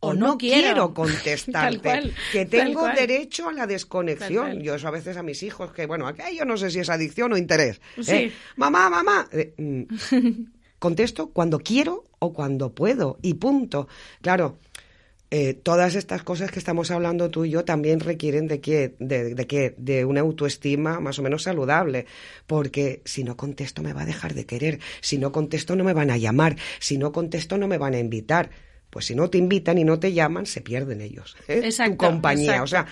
o, 0.00 0.14
no, 0.14 0.38
quiero, 0.38 0.94
contestarte, 0.94 2.12
que 2.32 2.46
tengo 2.46 2.86
derecho 2.88 3.48
a 3.50 3.52
la 3.52 3.66
desconexión. 3.66 4.60
Yo 4.60 4.74
eso 4.74 4.88
a 4.88 4.90
veces 4.90 5.16
a 5.18 5.22
mis 5.22 5.42
hijos, 5.42 5.72
que 5.72 5.86
bueno, 5.86 6.06
aquí 6.06 6.36
yo 6.36 6.46
no 6.46 6.56
sé 6.56 6.70
si 6.70 6.80
es 6.80 6.88
adicción 6.88 7.32
o 7.34 7.36
interés. 7.36 7.80
¿eh? 8.08 8.32
Mamá, 8.56 8.88
mamá, 8.88 9.28
eh, 9.30 9.52
mm, 9.58 9.82
contesto 10.78 11.28
cuando 11.28 11.58
quiero 11.58 12.06
o 12.18 12.32
cuando 12.32 12.72
puedo 12.74 13.18
y 13.20 13.34
punto. 13.34 13.88
Claro, 14.22 14.56
eh, 15.32 15.54
todas 15.54 15.94
estas 15.94 16.24
cosas 16.24 16.50
que 16.50 16.58
estamos 16.58 16.90
hablando 16.90 17.30
tú 17.30 17.44
y 17.44 17.50
yo 17.50 17.64
también 17.64 18.00
requieren 18.00 18.48
de 18.48 18.60
que, 18.60 18.96
de, 18.98 19.34
de, 19.34 19.74
de 19.76 20.04
una 20.04 20.22
autoestima 20.22 20.98
más 20.98 21.20
o 21.20 21.22
menos 21.22 21.44
saludable, 21.44 22.06
porque 22.48 23.00
si 23.04 23.22
no 23.22 23.36
contesto 23.36 23.80
me 23.80 23.92
va 23.92 24.02
a 24.02 24.06
dejar 24.06 24.34
de 24.34 24.44
querer, 24.44 24.80
si 25.00 25.18
no 25.18 25.30
contesto 25.30 25.76
no 25.76 25.84
me 25.84 25.92
van 25.92 26.10
a 26.10 26.16
llamar, 26.16 26.56
si 26.80 26.98
no 26.98 27.12
contesto 27.12 27.58
no 27.58 27.68
me 27.68 27.78
van 27.78 27.94
a 27.94 28.00
invitar. 28.00 28.50
Pues 28.90 29.04
si 29.04 29.14
no 29.14 29.30
te 29.30 29.38
invitan 29.38 29.78
y 29.78 29.84
no 29.84 30.00
te 30.00 30.12
llaman, 30.12 30.46
se 30.46 30.62
pierden 30.62 31.00
ellos. 31.00 31.36
¿eh? 31.46 31.70
tu 31.70 31.96
compañía. 31.96 32.60
o 32.64 32.66
sea, 32.66 32.86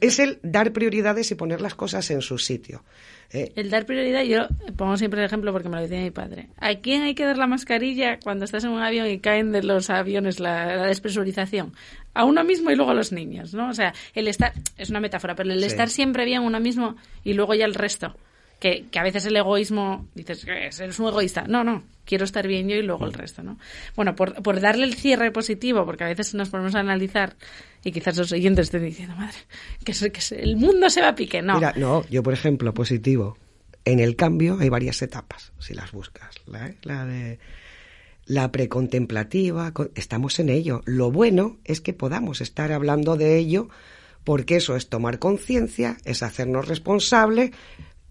es 0.00 0.18
el 0.18 0.38
dar 0.42 0.72
prioridades 0.72 1.30
y 1.30 1.34
poner 1.34 1.60
las 1.60 1.74
cosas 1.74 2.10
en 2.10 2.22
su 2.22 2.38
sitio. 2.38 2.84
¿Eh? 3.32 3.52
El 3.56 3.70
dar 3.70 3.86
prioridad, 3.86 4.22
yo 4.22 4.48
pongo 4.76 4.96
siempre 4.96 5.20
el 5.20 5.26
ejemplo 5.26 5.52
porque 5.52 5.68
me 5.68 5.76
lo 5.76 5.82
decía 5.82 6.00
mi 6.00 6.10
padre. 6.10 6.48
¿A 6.58 6.74
quién 6.76 7.02
hay 7.02 7.14
que 7.14 7.24
dar 7.24 7.38
la 7.38 7.46
mascarilla 7.46 8.18
cuando 8.20 8.44
estás 8.44 8.64
en 8.64 8.70
un 8.70 8.82
avión 8.82 9.06
y 9.08 9.18
caen 9.18 9.52
de 9.52 9.62
los 9.62 9.90
aviones 9.90 10.40
la, 10.40 10.86
despresurización? 10.86 11.72
A 12.14 12.24
uno 12.24 12.44
mismo 12.44 12.70
y 12.70 12.76
luego 12.76 12.90
a 12.90 12.94
los 12.94 13.12
niños, 13.12 13.54
¿no? 13.54 13.70
O 13.70 13.74
sea, 13.74 13.94
el 14.14 14.28
estar, 14.28 14.52
es 14.76 14.90
una 14.90 15.00
metáfora, 15.00 15.34
pero 15.34 15.52
el 15.52 15.62
estar 15.64 15.88
siempre 15.88 16.24
bien 16.24 16.42
uno 16.42 16.60
mismo 16.60 16.96
y 17.24 17.32
luego 17.32 17.54
ya 17.54 17.64
el 17.64 17.74
resto 17.74 18.14
que, 18.62 18.86
a 18.96 19.02
veces 19.02 19.26
el 19.26 19.36
egoísmo, 19.36 20.06
dices, 20.14 20.46
eres 20.46 20.98
un 21.00 21.08
egoísta. 21.08 21.46
No, 21.48 21.64
no, 21.64 21.82
quiero 22.04 22.24
estar 22.24 22.46
bien 22.46 22.68
yo 22.68 22.76
y 22.76 22.82
luego 22.82 23.04
el 23.06 23.12
resto, 23.12 23.42
¿no? 23.42 23.58
Bueno, 23.96 24.14
por, 24.14 24.40
por 24.40 24.60
darle 24.60 24.84
el 24.84 24.94
cierre 24.94 25.32
positivo, 25.32 25.84
porque 25.84 26.04
a 26.04 26.06
veces 26.06 26.32
nos 26.34 26.48
ponemos 26.48 26.76
a 26.76 26.78
analizar 26.78 27.34
y 27.82 27.90
quizás 27.90 28.16
los 28.16 28.30
oyentes 28.30 28.66
estén 28.68 28.84
diciendo, 28.84 29.16
madre, 29.16 29.38
que, 29.84 29.92
que 29.92 30.20
el 30.36 30.56
mundo 30.56 30.88
se 30.90 31.00
va 31.00 31.08
a 31.08 31.14
pique. 31.16 31.42
No. 31.42 31.56
Mira, 31.56 31.74
no, 31.76 32.06
yo 32.08 32.22
por 32.22 32.32
ejemplo, 32.32 32.72
positivo. 32.72 33.36
En 33.84 33.98
el 33.98 34.14
cambio 34.14 34.58
hay 34.60 34.68
varias 34.68 35.02
etapas, 35.02 35.52
si 35.58 35.74
las 35.74 35.90
buscas. 35.90 36.36
La, 36.46 36.72
la 36.82 37.04
de 37.04 37.40
la 38.26 38.52
precontemplativa, 38.52 39.72
estamos 39.96 40.38
en 40.38 40.50
ello. 40.50 40.82
Lo 40.84 41.10
bueno 41.10 41.58
es 41.64 41.80
que 41.80 41.94
podamos 41.94 42.40
estar 42.40 42.70
hablando 42.70 43.16
de 43.16 43.38
ello 43.38 43.70
porque 44.22 44.54
eso 44.54 44.76
es 44.76 44.88
tomar 44.88 45.18
conciencia, 45.18 45.96
es 46.04 46.22
hacernos 46.22 46.68
responsables, 46.68 47.50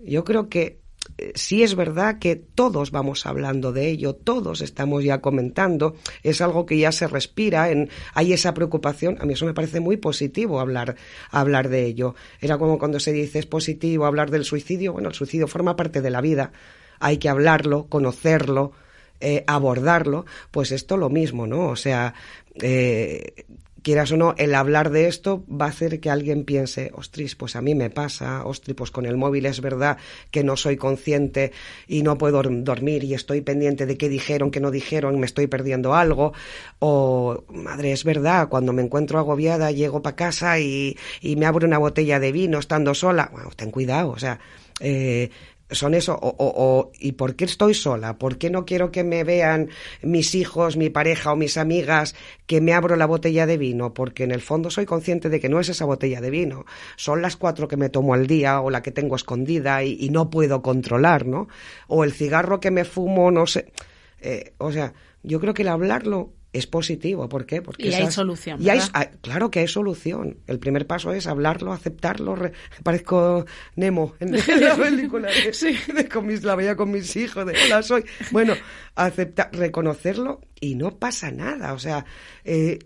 yo 0.06 0.24
creo 0.24 0.50
que 0.50 0.82
eh, 1.18 1.32
sí 1.36 1.64
es 1.64 1.76
verdad 1.76 2.20
que 2.20 2.36
todos 2.36 2.92
vamos 2.92 3.26
hablando 3.26 3.72
de 3.72 3.90
ello, 3.90 4.14
todos 4.16 4.62
estamos 4.62 5.04
ya 5.04 5.20
comentando, 5.20 5.96
es 6.24 6.42
algo 6.42 6.66
que 6.66 6.78
ya 6.78 6.92
se 6.92 7.08
respira, 7.08 7.70
hay 8.14 8.34
esa 8.34 8.54
preocupación, 8.54 9.18
a 9.20 9.26
mí 9.26 9.34
eso 9.34 9.46
me 9.46 9.54
parece 9.54 9.80
muy 9.80 9.98
positivo 9.98 10.60
hablar, 10.60 10.96
hablar 11.30 11.70
de 11.70 11.86
ello. 11.86 12.16
Era 12.40 12.58
como 12.58 12.78
cuando 12.78 13.00
se 13.00 13.12
dice 13.12 13.40
es 13.40 13.46
positivo 13.46 14.06
hablar 14.06 14.30
del 14.32 14.46
suicidio, 14.46 14.94
bueno, 14.94 15.10
el 15.10 15.16
suicidio 15.16 15.48
forma 15.48 15.76
parte 15.76 16.02
de 16.02 16.10
la 16.10 16.22
vida, 16.22 16.52
hay 17.00 17.18
que 17.18 17.30
hablarlo, 17.30 17.88
conocerlo, 17.88 18.74
eh, 19.20 19.44
abordarlo, 19.48 20.26
pues 20.52 20.72
esto 20.72 20.98
lo 20.98 21.10
mismo, 21.10 21.46
¿no? 21.46 21.70
O 21.70 21.76
sea, 21.76 22.14
eh, 22.56 23.46
quieras 23.82 24.12
o 24.12 24.18
no, 24.18 24.36
el 24.38 24.56
hablar 24.56 24.90
de 24.92 25.08
esto 25.08 25.44
va 25.50 25.66
a 25.66 25.70
hacer 25.70 26.00
que 26.00 26.10
alguien 26.10 26.44
piense, 26.44 26.92
ostris, 26.94 27.36
pues 27.36 27.56
a 27.56 27.62
mí 27.62 27.76
me 27.76 27.90
pasa, 27.90 28.46
ostris, 28.46 28.76
pues 28.76 28.92
con 28.92 29.06
el 29.06 29.18
móvil 29.18 29.46
es 29.46 29.62
verdad 29.62 29.98
que 30.30 30.44
no 30.44 30.56
soy 30.58 30.78
consciente 30.78 31.52
y 31.88 32.04
no 32.04 32.18
puedo 32.18 32.42
dormir 32.44 33.04
y 33.04 33.14
estoy 33.14 33.42
pendiente 33.42 33.86
de 33.86 33.98
qué 33.98 34.10
dijeron, 34.10 34.52
qué 34.52 34.60
no 34.60 34.72
dijeron, 34.72 35.20
me 35.20 35.26
estoy 35.26 35.48
perdiendo 35.48 35.96
algo. 35.96 36.34
O, 36.80 37.44
madre, 37.50 37.92
es 37.92 38.04
verdad, 38.04 38.50
cuando 38.50 38.74
me 38.74 38.82
encuentro 38.82 39.20
agobiada, 39.20 39.72
llego 39.72 40.02
para 40.02 40.16
casa 40.16 40.60
y, 40.60 40.98
y 41.22 41.36
me 41.36 41.46
abro 41.46 41.68
una 41.68 41.78
botella 41.78 42.20
de 42.20 42.32
vino 42.32 42.60
estando 42.60 42.94
sola. 42.94 43.30
Bueno, 43.32 43.50
ten 43.56 43.72
cuidado, 43.72 44.12
o 44.12 44.20
sea, 44.20 44.40
eh, 44.82 45.30
son 45.72 45.94
eso, 45.94 46.18
o, 46.22 46.36
o, 46.38 46.92
¿y 47.00 47.14
por 47.14 47.36
qué 47.36 47.46
estoy 47.46 47.74
sola? 47.74 48.18
¿Por 48.18 48.38
qué 48.38 48.50
no 48.50 48.66
quiero 48.66 48.92
que 48.92 49.04
me 49.04 49.24
vean 49.24 49.70
mis 50.02 50.36
hijos, 50.36 50.78
mi 50.78 50.90
pareja 50.90 51.32
o 51.32 51.36
mis 51.36 51.58
amigas 51.58 52.16
que 52.46 52.62
me 52.62 52.74
abro 52.74 52.96
la 52.96 53.06
botella 53.06 53.46
de 53.46 53.58
vino? 53.58 53.94
Porque 53.94 54.24
en 54.24 54.32
el 54.32 54.42
fondo 54.42 54.70
soy 54.70 54.86
consciente 54.86 55.30
de 55.30 55.40
que 55.40 55.50
no 55.50 55.60
es 55.60 55.70
esa 55.70 55.86
botella 55.86 56.22
de 56.22 56.30
vino, 56.30 56.66
son 56.96 57.22
las 57.22 57.38
cuatro 57.38 57.68
que 57.68 57.78
me 57.78 57.90
tomo 57.90 58.14
al 58.14 58.28
día 58.28 58.62
o 58.62 58.70
la 58.70 58.82
que 58.82 58.92
tengo 58.92 59.16
escondida 59.16 59.84
y, 59.84 60.10
no 60.12 60.30
puedo 60.30 60.62
controlar, 60.62 61.26
¿no? 61.26 61.48
O 61.88 62.04
el 62.04 62.12
cigarro 62.12 62.60
que 62.60 62.70
me 62.70 62.84
fumo, 62.84 63.32
no 63.32 63.48
sé. 63.48 63.72
Eh, 64.20 64.54
o 64.58 64.72
sea, 64.72 64.94
yo 65.24 65.40
creo 65.40 65.54
que 65.54 65.62
el 65.62 65.70
hablarlo 65.70 66.34
es 66.54 66.68
positivo. 66.68 67.30
¿Por 67.30 67.46
qué? 67.46 67.62
Porque 67.62 67.88
y 67.88 67.94
hay 67.94 68.12
solución. 68.12 68.62
Y 68.62 68.70
hay, 68.70 68.80
claro 69.22 69.50
que 69.50 69.60
hay 69.60 69.68
solución. 69.68 70.38
El 70.48 70.60
primer 70.60 70.86
paso 70.86 71.14
es 71.14 71.28
hablarlo, 71.28 71.72
aceptarlo. 71.72 72.36
Parezco 72.84 73.46
Nemo 73.76 74.16
en 74.20 74.34
la 74.62 74.76
película. 74.76 75.30
sí. 75.54 75.78
con 76.12 76.28
mis, 76.28 76.44
la 76.44 76.56
veía 76.56 76.76
con 76.76 76.92
mis 76.92 77.16
hijos, 77.16 77.46
de 77.46 77.54
hola 77.66 77.82
soy. 77.84 78.04
Bueno, 78.32 78.54
aceptar, 78.96 79.50
reconocerlo 79.54 80.42
y 80.60 80.76
no 80.76 80.98
pasa 80.98 81.32
nada. 81.32 81.74
O 81.74 81.80
sea, 81.80 82.06
eh, 82.44 82.80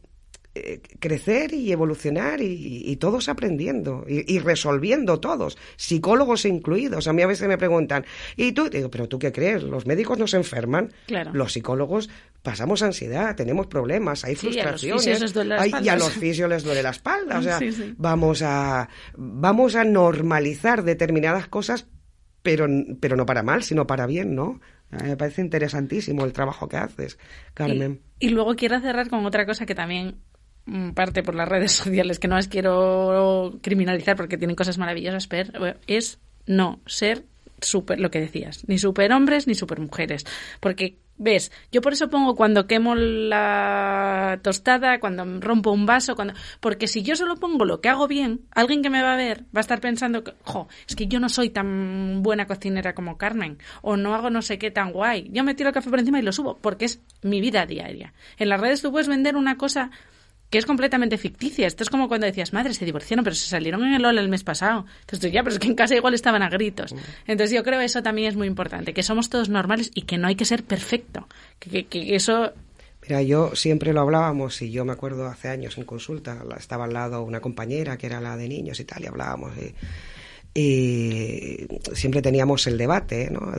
eh, 0.58 0.80
crecer 1.00 1.54
y 1.54 1.74
evolucionar 1.74 2.40
y, 2.42 2.96
todos 2.96 3.28
aprendiendo 3.28 4.06
y, 4.08 4.40
resolviendo 4.40 5.20
todos, 5.20 5.58
psicólogos 5.76 6.46
incluidos. 6.46 7.10
A 7.10 7.14
mí 7.14 7.22
a 7.22 7.28
veces 7.28 7.50
me 7.50 7.58
preguntan, 7.58 8.06
¿y 8.38 8.54
tú? 8.54 8.70
Digo, 8.70 8.90
¿pero 8.90 9.10
tú 9.10 9.20
qué 9.20 9.34
crees? 9.34 9.64
Los 9.64 9.86
médicos 9.86 10.18
nos 10.18 10.34
enferman, 10.34 10.94
los 11.34 11.52
psicólogos 11.52 12.10
pasamos 12.42 12.84
ansiedad, 12.84 13.36
tenemos 13.36 13.68
problemas, 13.68 14.24
hay 14.24 14.36
frustraciones. 14.36 15.34
Y 15.84 15.90
a 15.90 15.98
los 15.98 16.14
fisios 16.14 16.50
les 16.50 16.64
duele 16.64 16.82
la 16.82 16.92
espalda. 16.92 17.40
O 17.40 17.42
sea, 17.42 17.60
vamos 17.98 18.42
a 18.42 18.88
vamos 19.18 19.76
a 19.76 19.84
normalizar 19.84 20.84
determinadas 20.84 21.50
cosas, 21.50 21.86
pero, 22.42 22.66
pero 23.02 23.18
no 23.18 23.26
para 23.26 23.44
mal, 23.44 23.62
sino 23.64 23.86
para 23.86 24.06
bien, 24.06 24.36
¿no? 24.36 24.62
Me 24.90 25.18
parece 25.18 25.42
interesantísimo 25.42 26.24
el 26.24 26.32
trabajo 26.32 26.70
que 26.70 26.78
haces, 26.78 27.20
Carmen. 27.54 28.02
y 28.20 28.30
luego 28.30 28.56
quiero 28.56 28.80
cerrar 28.80 29.10
con 29.10 29.26
otra 29.26 29.46
cosa 29.46 29.66
que 29.66 29.76
también 29.76 30.22
parte 30.94 31.24
por 31.24 31.36
las 31.36 31.48
redes 31.48 31.72
sociales, 31.84 32.20
que 32.20 32.28
no 32.28 32.36
las 32.36 32.48
quiero 32.48 33.60
criminalizar 33.62 34.16
porque 34.16 34.38
tienen 34.38 34.56
cosas 34.56 34.78
maravillosas, 34.78 35.28
pero 35.28 35.76
es 35.88 36.20
no 36.48 36.80
ser 36.86 37.24
super, 37.62 38.00
lo 38.00 38.12
que 38.12 38.20
decías, 38.20 38.64
ni 38.68 38.78
superhombres 38.78 39.48
ni 39.48 39.56
supermujeres. 39.56 40.26
Porque, 40.60 40.98
ves, 41.18 41.52
yo 41.72 41.82
por 41.82 41.94
eso 41.94 42.10
pongo 42.10 42.36
cuando 42.36 42.68
quemo 42.68 42.96
la 42.96 44.40
tostada, 44.44 45.00
cuando 45.00 45.26
rompo 45.40 45.72
un 45.72 45.86
vaso, 45.86 46.16
cuando 46.16 46.34
porque 46.60 46.88
si 46.88 47.02
yo 47.02 47.16
solo 47.16 47.36
pongo 47.38 47.66
lo 47.66 47.82
que 47.82 47.90
hago 47.90 48.08
bien, 48.08 48.42
alguien 48.52 48.82
que 48.82 48.90
me 48.90 49.02
va 49.02 49.14
a 49.14 49.18
ver 49.18 49.44
va 49.56 49.60
a 49.60 49.62
estar 49.62 49.80
pensando 49.80 50.24
que, 50.24 50.34
jo, 50.44 50.68
es 50.88 50.96
que 50.96 51.08
yo 51.08 51.20
no 51.20 51.30
soy 51.30 51.50
tan 51.50 52.22
buena 52.22 52.46
cocinera 52.46 52.94
como 52.94 53.18
Carmen, 53.18 53.58
o 53.82 53.98
no 53.98 54.14
hago 54.14 54.30
no 54.30 54.42
sé 54.42 54.58
qué 54.58 54.72
tan 54.72 54.92
guay. 54.92 55.30
Yo 55.32 55.44
me 55.44 55.56
tiro 55.56 55.70
el 55.70 55.74
café 55.74 55.90
por 55.90 56.00
encima 56.00 56.20
y 56.20 56.24
lo 56.24 56.34
subo, 56.34 56.58
porque 56.58 56.86
es 56.86 57.02
mi 57.22 57.42
vida 57.42 57.66
diaria. 57.66 58.14
En 58.38 58.50
las 58.50 58.60
redes 58.60 58.82
tú 58.82 58.92
puedes 58.92 59.08
vender 59.08 59.36
una 59.36 59.58
cosa 59.58 59.92
que 60.56 60.60
es 60.60 60.66
completamente 60.66 61.18
ficticia. 61.18 61.68
Esto 61.68 61.84
es 61.84 61.90
como 61.90 62.08
cuando 62.08 62.26
decías, 62.28 62.54
madre, 62.54 62.74
se 62.74 62.86
divorciaron, 62.86 63.26
pero 63.26 63.36
se 63.36 63.50
salieron 63.50 63.84
en 63.84 63.94
el 63.94 64.02
LOL 64.02 64.18
el 64.18 64.30
mes 64.30 64.46
pasado. 64.46 64.86
Entonces, 65.02 65.34
ya, 65.34 65.44
pero 65.44 65.54
es 65.54 65.60
que 65.60 65.68
en 65.68 65.76
casa 65.76 65.96
igual 65.96 66.14
estaban 66.14 66.42
a 66.44 66.50
gritos. 66.50 66.94
Mm. 66.94 66.98
Entonces, 67.28 67.54
yo 67.54 67.62
creo 67.62 67.80
que 67.80 67.84
eso 67.84 68.02
también 68.02 68.30
es 68.30 68.38
muy 68.38 68.48
importante, 68.48 68.94
que 68.94 69.04
somos 69.04 69.28
todos 69.30 69.50
normales 69.50 69.92
y 69.94 70.04
que 70.04 70.18
no 70.18 70.30
hay 70.30 70.36
que 70.36 70.46
ser 70.46 70.64
perfecto. 70.64 71.28
Que, 71.60 71.86
eso 72.16 72.54
Mira, 73.02 73.22
yo 73.22 73.54
siempre 73.54 73.92
lo 73.92 74.00
hablábamos 74.00 74.62
y 74.62 74.72
yo 74.72 74.86
me 74.86 74.94
acuerdo 74.94 75.28
hace 75.28 75.50
años 75.50 75.78
en 75.78 75.84
consulta, 75.84 76.42
estaba 76.58 76.86
al 76.86 76.94
lado 76.94 77.22
una 77.24 77.42
compañera 77.42 77.98
que 77.98 78.08
era 78.08 78.22
la 78.22 78.38
de 78.38 78.48
niños 78.48 78.80
y 78.80 78.86
tal, 78.86 79.04
y 79.04 79.08
hablábamos 79.08 79.52
y, 79.58 79.76
siempre 80.56 82.22
teníamos 82.22 82.66
el 82.68 82.78
debate, 82.78 83.30
¿no? 83.30 83.52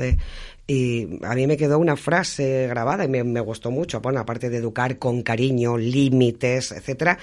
Y 0.66 1.24
a 1.24 1.34
mí 1.34 1.47
me 1.47 1.57
quedó 1.57 1.78
una 1.78 1.97
frase 1.97 2.66
grabada 2.66 3.05
y 3.05 3.09
me, 3.09 3.40
gustó 3.40 3.70
mucho, 3.70 4.01
bueno, 4.01 4.18
aparte 4.18 4.51
de 4.51 4.57
educar 4.57 4.99
con 4.99 5.22
cariño, 5.22 5.76
límites, 5.76 6.72
etcétera, 6.72 7.18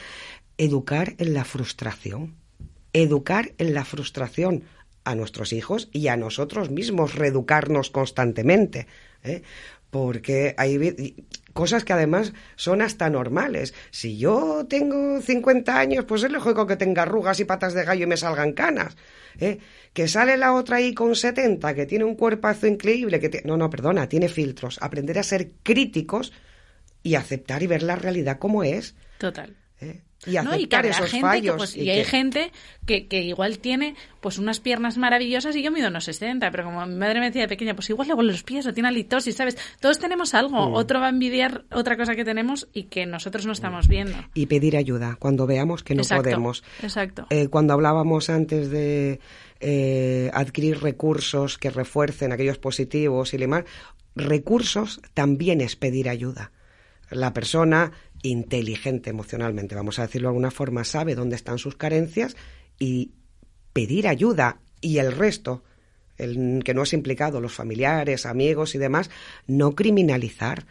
educar 0.58 1.16
en 1.18 1.34
la 1.34 1.44
frustración. 1.44 2.36
Educar 2.94 3.52
en 3.58 3.74
la 3.74 3.84
frustración 3.84 4.64
a 5.04 5.16
nuestros 5.16 5.52
hijos 5.52 5.90
y 5.92 6.08
a 6.08 6.16
nosotros 6.16 6.70
mismos, 6.70 7.16
reeducarnos 7.16 7.90
constantemente. 7.90 8.88
¿eh? 9.24 9.42
Porque 9.90 10.56
hay 10.58 11.26
cosas 11.54 11.86
que 11.86 11.94
además 11.94 12.34
son 12.56 12.82
hasta 12.82 13.10
normales. 13.10 13.74
Si 13.92 14.18
yo 14.18 14.66
tengo 14.68 15.22
50 15.22 15.80
años, 15.80 16.06
pues 16.06 16.24
es 16.24 16.32
lógico 16.32 16.68
que 16.68 16.76
tenga 16.76 17.04
arrugas 17.04 17.40
y 17.40 17.46
patas 17.46 17.74
de 17.74 17.86
gallo 17.86 18.04
y 18.04 18.08
me 18.08 18.18
salgan 18.18 18.54
canas. 18.54 18.98
¿eh? 19.40 19.60
Que 19.94 20.08
sale 20.08 20.38
la 20.38 20.54
otra 20.54 20.78
ahí 20.78 20.94
con 20.94 21.16
70, 21.16 21.74
que 21.74 21.86
tiene 21.86 22.06
un 22.06 22.16
cuerpazo 22.16 22.68
increíble, 22.68 23.20
que 23.20 23.42
no, 23.46 23.58
no, 23.58 23.70
perdona, 23.70 24.10
tiene 24.10 24.30
filtros. 24.30 24.80
Aprender 24.82 25.20
a 25.20 25.24
ser 25.24 25.52
críticos 25.64 26.34
y 27.04 27.16
aceptar 27.16 27.64
y 27.64 27.68
ver 27.68 27.84
la 27.84 27.96
realidad 27.96 28.40
como 28.40 28.64
es. 28.64 28.96
Total. 29.18 29.56
¿Eh? 29.84 30.02
y 30.26 30.38
aceptar 30.38 30.86
esos 30.86 31.12
fallos. 31.20 31.56
Pues, 31.58 31.76
y, 31.76 31.90
hay 31.90 32.04
gente 32.04 32.52
que, 32.86 33.08
que, 33.08 33.22
igual 33.22 33.60
tiene 33.60 33.96
pues 34.22 34.38
unas 34.38 34.60
piernas 34.60 34.98
maravillosas 34.98 35.56
y 35.56 35.64
yo 35.64 35.72
mido 35.72 35.90
unos 35.90 36.06
60, 36.06 36.50
pero 36.52 36.66
como 36.66 36.86
mi 36.86 36.96
madre 36.96 37.20
me 37.20 37.28
decía 37.28 37.44
de 37.44 37.48
pequeña, 37.48 37.76
pues 37.76 37.90
igual 37.90 38.08
le 38.08 38.24
los 38.24 38.44
pies 38.44 38.66
o 38.66 38.74
tiene 38.74 38.90
halitosis, 38.90 39.36
¿sabes? 39.36 39.58
Todos 39.80 40.00
tenemos 40.00 40.34
algo, 40.34 40.70
mm. 40.70 40.74
otro 40.74 41.00
va 41.00 41.08
a 41.08 41.10
envidiar 41.10 41.66
otra 41.72 41.98
cosa 41.98 42.16
que 42.16 42.26
tenemos 42.26 42.68
y 42.74 42.84
que 42.84 43.06
nosotros 43.06 43.46
no 43.46 43.52
estamos 43.52 43.88
viendo. 43.88 44.18
Y 44.34 44.46
pedir 44.46 44.78
ayuda 44.78 45.18
cuando 45.20 45.46
veamos 45.46 45.84
que 45.84 45.96
no 45.96 46.04
podemos. 46.04 46.64
Exacto. 46.82 47.28
Eh, 47.30 47.48
cuando 47.48 47.74
hablábamos 47.74 48.30
antes 48.30 48.70
de 48.70 49.20
eh, 49.60 50.32
adquirir 50.34 50.82
recursos 50.82 51.58
que 51.58 51.70
refuercen 51.70 52.32
aquellos 52.32 52.58
positivos 52.58 53.34
y 53.34 53.38
demás, 53.38 53.66
recursos 54.16 55.02
también 55.14 55.62
es 55.62 55.76
pedir 55.76 56.10
ayuda. 56.10 56.52
La 57.10 57.34
persona 57.34 57.92
inteligente 58.24 59.12
emocionalmente, 59.12 59.76
vamos 59.76 60.00
a 60.00 60.04
decirlo 60.04 60.28
de 60.28 60.32
alguna 60.32 60.52
forma, 60.52 60.84
sabe 60.84 61.14
dónde 61.14 61.36
están 61.36 61.60
sus 61.60 61.76
carencias 61.76 62.36
y 62.80 63.12
pedir 63.74 64.08
ayuda 64.08 64.60
y 64.82 64.98
el 64.98 65.12
resto, 65.12 65.64
el 66.18 66.62
que 66.64 66.74
no 66.74 66.84
es 66.84 66.94
implicado, 66.94 67.42
los 67.42 67.54
familiares, 67.54 68.26
amigos 68.26 68.76
y 68.76 68.78
demás, 68.78 69.10
no 69.48 69.76
criminalizar. 69.76 70.66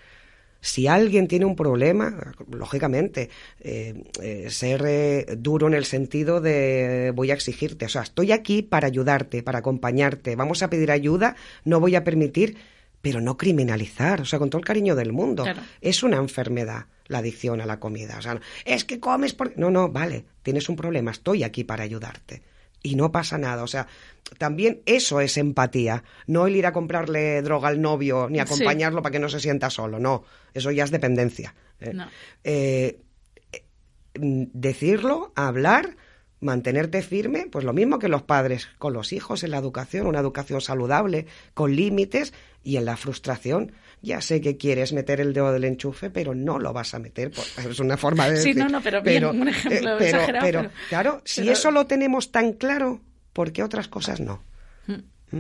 Si 0.60 0.86
alguien 0.86 1.26
tiene 1.26 1.44
un 1.44 1.56
problema, 1.56 2.34
lógicamente, 2.48 3.30
eh, 3.60 4.04
eh, 4.22 4.46
ser 4.48 4.84
eh, 4.86 5.26
duro 5.36 5.66
en 5.66 5.74
el 5.74 5.84
sentido 5.84 6.40
de 6.40 7.12
voy 7.14 7.32
a 7.32 7.34
exigirte, 7.34 7.86
o 7.86 7.88
sea, 7.88 8.02
estoy 8.02 8.30
aquí 8.30 8.62
para 8.62 8.86
ayudarte, 8.86 9.42
para 9.42 9.58
acompañarte, 9.58 10.36
vamos 10.36 10.62
a 10.62 10.70
pedir 10.70 10.92
ayuda, 10.92 11.34
no 11.64 11.80
voy 11.80 11.96
a 11.96 12.04
permitir, 12.04 12.56
pero 13.02 13.20
no 13.20 13.36
criminalizar, 13.36 14.22
o 14.22 14.24
sea, 14.24 14.38
con 14.38 14.48
todo 14.48 14.60
el 14.60 14.64
cariño 14.64 14.94
del 14.94 15.12
mundo. 15.12 15.44
Es 15.80 16.02
una 16.02 16.16
enfermedad 16.16 16.86
la 17.08 17.18
adicción 17.18 17.60
a 17.60 17.66
la 17.66 17.78
comida, 17.78 18.16
o 18.18 18.22
sea, 18.22 18.40
es 18.64 18.84
que 18.84 18.98
comes 18.98 19.34
por... 19.34 19.58
No, 19.58 19.70
no, 19.70 19.90
vale, 19.90 20.24
tienes 20.42 20.68
un 20.70 20.76
problema, 20.76 21.10
estoy 21.10 21.42
aquí 21.42 21.64
para 21.64 21.82
ayudarte 21.82 22.42
y 22.82 22.96
no 22.96 23.12
pasa 23.12 23.38
nada. 23.38 23.62
O 23.62 23.66
sea, 23.66 23.86
también 24.38 24.82
eso 24.86 25.20
es 25.20 25.36
empatía. 25.36 26.04
No 26.26 26.46
el 26.46 26.56
ir 26.56 26.66
a 26.66 26.72
comprarle 26.72 27.42
droga 27.42 27.68
al 27.68 27.80
novio 27.80 28.28
ni 28.28 28.40
acompañarlo 28.40 29.02
para 29.02 29.12
que 29.12 29.18
no 29.18 29.28
se 29.28 29.40
sienta 29.40 29.70
solo. 29.70 29.98
No, 29.98 30.24
eso 30.52 30.70
ya 30.70 30.84
es 30.84 30.90
dependencia. 30.90 31.54
¿eh? 31.80 31.92
Eh, 32.44 33.00
mm, 34.18 34.44
decirlo, 34.52 35.32
hablar, 35.34 35.96
mantenerte 36.42 37.02
firme, 37.02 37.46
pues 37.50 37.64
lo 37.64 37.72
mismo 37.72 37.98
que 37.98 38.08
los 38.08 38.22
padres 38.22 38.68
con 38.78 38.92
los 38.92 39.12
hijos 39.12 39.42
en 39.44 39.52
la 39.52 39.58
educación, 39.58 40.06
una 40.06 40.20
educación 40.20 40.60
saludable, 40.60 41.26
con 41.54 41.74
límites 41.74 42.34
y 42.62 42.76
en 42.76 42.84
la 42.84 42.96
frustración 42.96 43.72
ya 44.02 44.20
sé 44.20 44.40
que 44.40 44.56
quieres 44.56 44.92
meter 44.92 45.20
el 45.20 45.32
dedo 45.32 45.52
del 45.52 45.64
enchufe, 45.64 46.10
pero 46.10 46.34
no 46.34 46.58
lo 46.58 46.72
vas 46.72 46.92
a 46.94 46.98
meter. 46.98 47.30
es 47.70 47.78
una 47.78 47.96
forma 47.96 48.26
de 48.26 48.32
decir. 48.32 48.54
Sí, 48.54 48.60
no, 48.60 48.68
no, 48.68 48.82
pero, 48.82 49.00
bien, 49.00 49.24
un 49.24 49.48
ejemplo 49.48 49.98
eh, 50.00 50.34
pero, 50.40 50.70
claro, 50.88 51.22
si 51.24 51.48
eso 51.48 51.70
lo 51.70 51.86
tenemos 51.86 52.32
tan 52.32 52.52
claro, 52.52 53.00
¿por 53.32 53.52
qué 53.52 53.62
otras 53.62 53.88
cosas 53.88 54.20
no? 54.20 54.42
Mm. 54.86 55.38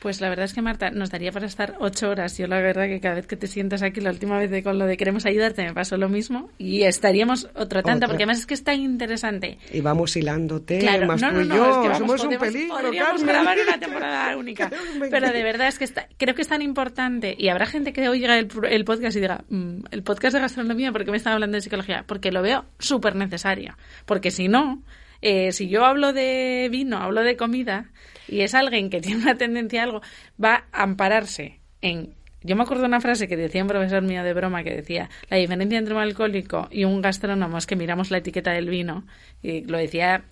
Pues 0.00 0.20
la 0.20 0.28
verdad 0.28 0.44
es 0.44 0.54
que 0.54 0.62
Marta, 0.62 0.90
nos 0.90 1.10
daría 1.10 1.32
para 1.32 1.46
estar 1.46 1.74
ocho 1.80 2.10
horas. 2.10 2.38
Yo 2.38 2.46
la 2.46 2.60
verdad 2.60 2.86
que 2.86 3.00
cada 3.00 3.16
vez 3.16 3.26
que 3.26 3.36
te 3.36 3.46
sientas 3.46 3.82
aquí, 3.82 4.00
la 4.00 4.10
última 4.10 4.38
vez 4.38 4.50
de 4.50 4.62
con 4.62 4.78
lo 4.78 4.86
de 4.86 4.96
queremos 4.96 5.26
ayudarte, 5.26 5.64
me 5.64 5.74
pasó 5.74 5.96
lo 5.96 6.08
mismo. 6.08 6.50
Y 6.58 6.82
estaríamos 6.82 7.48
otro 7.54 7.82
tanto, 7.82 8.06
porque 8.06 8.22
además 8.22 8.38
es 8.38 8.46
que 8.46 8.54
es 8.54 8.62
tan 8.62 8.80
interesante. 8.80 9.58
Y 9.72 9.80
vamos 9.80 10.16
hilando 10.16 10.62
temas, 10.62 11.20
no, 11.20 11.32
no, 11.32 11.44
no, 11.44 11.56
yo, 11.56 11.82
es 11.82 11.88
que 11.88 11.98
somos 11.98 12.22
un 12.22 12.38
peligro, 12.38 12.76
Podríamos 12.80 13.24
grabar 13.24 13.58
una 13.60 13.80
temporada 13.80 14.36
única. 14.36 14.70
Pero 15.10 15.32
de 15.32 15.42
verdad 15.42 15.68
es 15.68 15.78
que 15.78 15.84
está, 15.84 16.08
creo 16.16 16.34
que 16.34 16.42
es 16.42 16.48
tan 16.48 16.62
importante. 16.62 17.34
Y 17.36 17.48
habrá 17.48 17.66
gente 17.66 17.92
que 17.92 18.08
oiga 18.08 18.38
el, 18.38 18.48
el 18.68 18.84
podcast 18.84 19.16
y 19.16 19.20
diga, 19.20 19.44
mm, 19.48 19.86
el 19.90 20.02
podcast 20.02 20.34
de 20.34 20.40
gastronomía, 20.40 20.92
¿por 20.92 21.04
qué 21.04 21.10
me 21.10 21.16
están 21.16 21.32
hablando 21.32 21.56
de 21.56 21.60
psicología? 21.62 22.04
Porque 22.06 22.30
lo 22.30 22.42
veo 22.42 22.64
súper 22.78 23.16
necesario. 23.16 23.76
Porque 24.06 24.30
si 24.30 24.48
no, 24.48 24.82
eh, 25.22 25.52
si 25.52 25.68
yo 25.68 25.84
hablo 25.84 26.12
de 26.12 26.68
vino, 26.70 26.98
hablo 26.98 27.22
de 27.22 27.36
comida, 27.36 27.90
y 28.28 28.40
es 28.40 28.54
alguien 28.54 28.90
que 28.90 29.00
tiene 29.02 29.22
una 29.22 29.36
tendencia 29.36 29.80
a 29.80 29.84
algo, 29.84 30.02
va 30.42 30.64
a 30.72 30.82
ampararse 30.82 31.60
en... 31.80 32.14
Yo 32.42 32.54
me 32.54 32.62
acuerdo 32.62 32.82
de 32.82 32.88
una 32.88 33.00
frase 33.00 33.26
que 33.26 33.36
decía 33.36 33.62
un 33.62 33.68
profesor 33.68 34.00
mío 34.02 34.22
de 34.22 34.32
broma 34.32 34.62
que 34.62 34.72
decía, 34.72 35.10
la 35.28 35.36
diferencia 35.36 35.76
entre 35.76 35.92
un 35.92 36.00
alcohólico 36.00 36.68
y 36.70 36.84
un 36.84 37.02
gastrónomo 37.02 37.58
es 37.58 37.66
que 37.66 37.74
miramos 37.74 38.12
la 38.12 38.18
etiqueta 38.18 38.52
del 38.52 38.68
vino, 38.68 39.04
y 39.42 39.62
lo 39.62 39.76
decía 39.76 40.22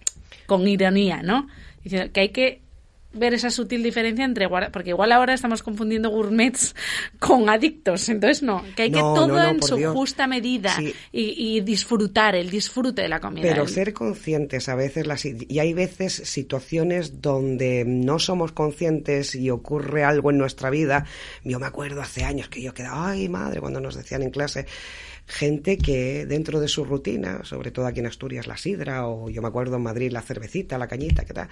con 0.46 0.66
ironía, 0.68 1.22
¿no? 1.22 1.48
Diciendo 1.82 2.12
que 2.12 2.20
hay 2.20 2.28
que 2.28 2.60
ver 3.18 3.34
esa 3.34 3.50
sutil 3.50 3.82
diferencia 3.82 4.24
entre 4.24 4.48
porque 4.72 4.90
igual 4.90 5.12
ahora 5.12 5.34
estamos 5.34 5.62
confundiendo 5.62 6.10
gourmets 6.10 6.74
con 7.18 7.48
adictos, 7.48 8.08
entonces 8.08 8.42
no, 8.42 8.62
que 8.74 8.82
hay 8.82 8.90
que 8.90 9.00
todo 9.00 9.42
en 9.42 9.62
su 9.62 9.82
justa 9.92 10.26
medida 10.26 10.74
y, 11.12 11.60
disfrutar, 11.60 12.34
el 12.34 12.50
disfrute 12.50 13.02
de 13.02 13.08
la 13.08 13.20
comida. 13.20 13.48
Pero 13.48 13.66
ser 13.66 13.92
conscientes 13.92 14.68
a 14.68 14.74
veces, 14.74 15.06
las, 15.06 15.24
y 15.24 15.58
hay 15.58 15.72
veces 15.72 16.14
situaciones 16.14 17.20
donde 17.20 17.84
no 17.86 18.18
somos 18.18 18.52
conscientes 18.52 19.34
y 19.34 19.50
ocurre 19.50 20.04
algo 20.04 20.30
en 20.30 20.38
nuestra 20.38 20.70
vida. 20.70 21.06
Yo 21.44 21.58
me 21.58 21.66
acuerdo 21.66 22.00
hace 22.00 22.24
años 22.24 22.48
que 22.48 22.62
yo 22.62 22.74
quedaba, 22.74 23.10
ay 23.10 23.28
madre, 23.28 23.60
cuando 23.60 23.80
nos 23.80 23.94
decían 23.94 24.22
en 24.22 24.30
clase, 24.30 24.66
gente 25.26 25.76
que 25.76 26.26
dentro 26.26 26.60
de 26.60 26.68
su 26.68 26.84
rutina, 26.84 27.44
sobre 27.44 27.70
todo 27.70 27.86
aquí 27.86 28.00
en 28.00 28.06
Asturias 28.06 28.46
la 28.46 28.56
sidra, 28.56 29.06
o 29.08 29.28
yo 29.28 29.42
me 29.42 29.48
acuerdo 29.48 29.76
en 29.76 29.82
Madrid 29.82 30.12
la 30.12 30.22
cervecita, 30.22 30.78
la 30.78 30.86
cañita, 30.86 31.24
que 31.24 31.34
tal, 31.34 31.48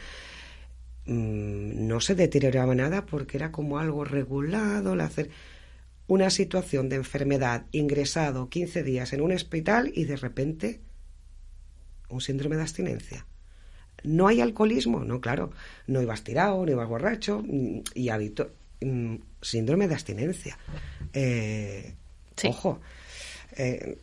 mm, 1.07 1.87
no 1.87 2.01
se 2.01 2.15
deterioraba 2.15 2.75
nada 2.75 3.07
porque 3.07 3.37
era 3.37 3.53
como 3.53 3.79
algo 3.79 4.05
regulado, 4.05 4.93
hacer 5.01 5.31
una 6.07 6.31
situación 6.31 6.89
de 6.89 6.97
enfermedad, 6.97 7.67
ingresado 7.73 8.49
15 8.49 8.83
días 8.83 9.13
en 9.13 9.21
un 9.21 9.33
hospital 9.33 9.91
y 9.95 10.05
de 10.05 10.17
repente 10.17 10.81
un 12.09 12.21
síndrome 12.21 12.57
de 12.57 12.63
abstinencia. 12.63 13.27
¿No 14.03 14.29
hay 14.29 14.41
alcoholismo? 14.41 15.05
No, 15.05 15.21
claro. 15.21 15.51
No 15.87 16.03
ibas 16.03 16.23
tirado, 16.25 16.65
no 16.65 16.71
ibas 16.71 16.89
borracho 16.89 17.43
mm, 17.43 17.81
y 17.95 18.11
hábito. 18.11 18.53
Mm, 18.81 19.17
síndrome 19.41 19.89
de 19.89 19.95
abstinencia. 19.95 20.59
Eh, 21.13 21.95
Ojo. 22.45 22.81
Eh, 23.57 23.99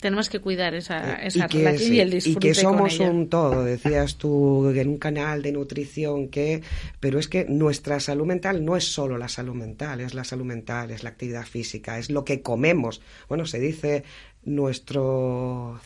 tenemos 0.00 0.28
que 0.28 0.40
cuidar 0.40 0.74
esa, 0.74 1.14
esa 1.16 1.46
y 1.50 1.58
relación 1.58 1.94
y 1.94 2.00
el 2.00 2.10
disfrute 2.10 2.46
Y 2.46 2.50
que 2.50 2.54
somos 2.54 2.98
un 3.00 3.28
todo, 3.28 3.64
decías 3.64 4.16
tú, 4.16 4.70
en 4.70 4.88
un 4.88 4.98
canal 4.98 5.42
de 5.42 5.52
nutrición 5.52 6.28
que... 6.28 6.62
Pero 7.00 7.18
es 7.18 7.28
que 7.28 7.44
nuestra 7.46 8.00
salud 8.00 8.26
mental 8.26 8.64
no 8.64 8.76
es 8.76 8.84
solo 8.84 9.18
la 9.18 9.28
salud 9.28 9.54
mental, 9.54 10.00
es 10.00 10.14
la 10.14 10.24
salud 10.24 10.44
mental, 10.44 10.90
es 10.90 11.02
la 11.02 11.10
actividad 11.10 11.44
física, 11.44 11.98
es 11.98 12.10
lo 12.10 12.24
que 12.24 12.42
comemos. 12.42 13.00
Bueno, 13.28 13.46
se 13.46 13.58
dice 13.58 14.04
nuestro 14.48 15.80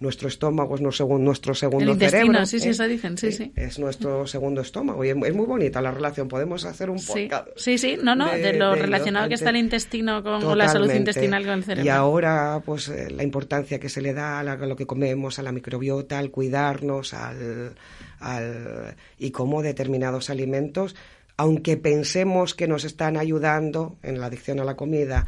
nuestro 0.00 0.28
estómago 0.28 0.74
es 0.74 0.80
nuestro, 0.80 1.18
nuestro 1.18 1.54
segundo 1.54 1.94
cerebro. 1.94 2.46
Sí, 2.46 2.58
sí, 2.58 2.70
dicen, 2.88 3.18
sí, 3.18 3.32
sí. 3.32 3.52
Es 3.54 3.78
nuestro 3.78 4.26
segundo 4.26 4.60
estómago 4.60 5.04
y 5.04 5.10
es, 5.10 5.16
muy 5.16 5.46
bonita 5.46 5.80
la 5.80 5.90
relación. 5.90 6.28
Podemos 6.28 6.64
hacer 6.64 6.90
un 6.90 6.98
podcast. 7.04 7.48
Sí, 7.56 7.78
sí, 7.78 7.98
no, 8.02 8.14
no, 8.14 8.30
de, 8.30 8.54
lo 8.54 8.74
relacionado 8.74 9.28
que 9.28 9.34
está 9.34 9.50
el 9.50 9.56
intestino 9.56 10.22
con 10.22 10.58
la 10.58 10.68
salud 10.68 10.90
intestinal 10.92 11.44
con 11.44 11.54
el 11.54 11.64
cerebro. 11.64 11.84
Y 11.84 11.88
ahora, 11.88 12.62
pues, 12.64 12.88
eh, 12.88 13.10
la 13.10 13.22
importancia 13.22 13.78
que 13.78 13.88
se 13.88 14.00
le 14.00 14.12
da 14.14 14.40
a, 14.40 14.42
lo 14.42 14.76
que 14.76 14.86
comemos, 14.86 15.38
a 15.38 15.42
la 15.42 15.52
microbiota, 15.52 16.18
al 16.18 16.30
cuidarnos, 16.30 17.14
al, 17.14 17.74
al 18.20 18.96
y 19.18 19.30
cómo 19.30 19.62
determinados 19.62 20.30
alimentos, 20.30 20.96
aunque 21.36 21.76
pensemos 21.76 22.54
que 22.54 22.68
nos 22.68 22.84
están 22.84 23.16
ayudando 23.16 23.96
en 24.02 24.20
la 24.20 24.26
adicción 24.26 24.60
a 24.60 24.64
la 24.64 24.76
comida, 24.76 25.26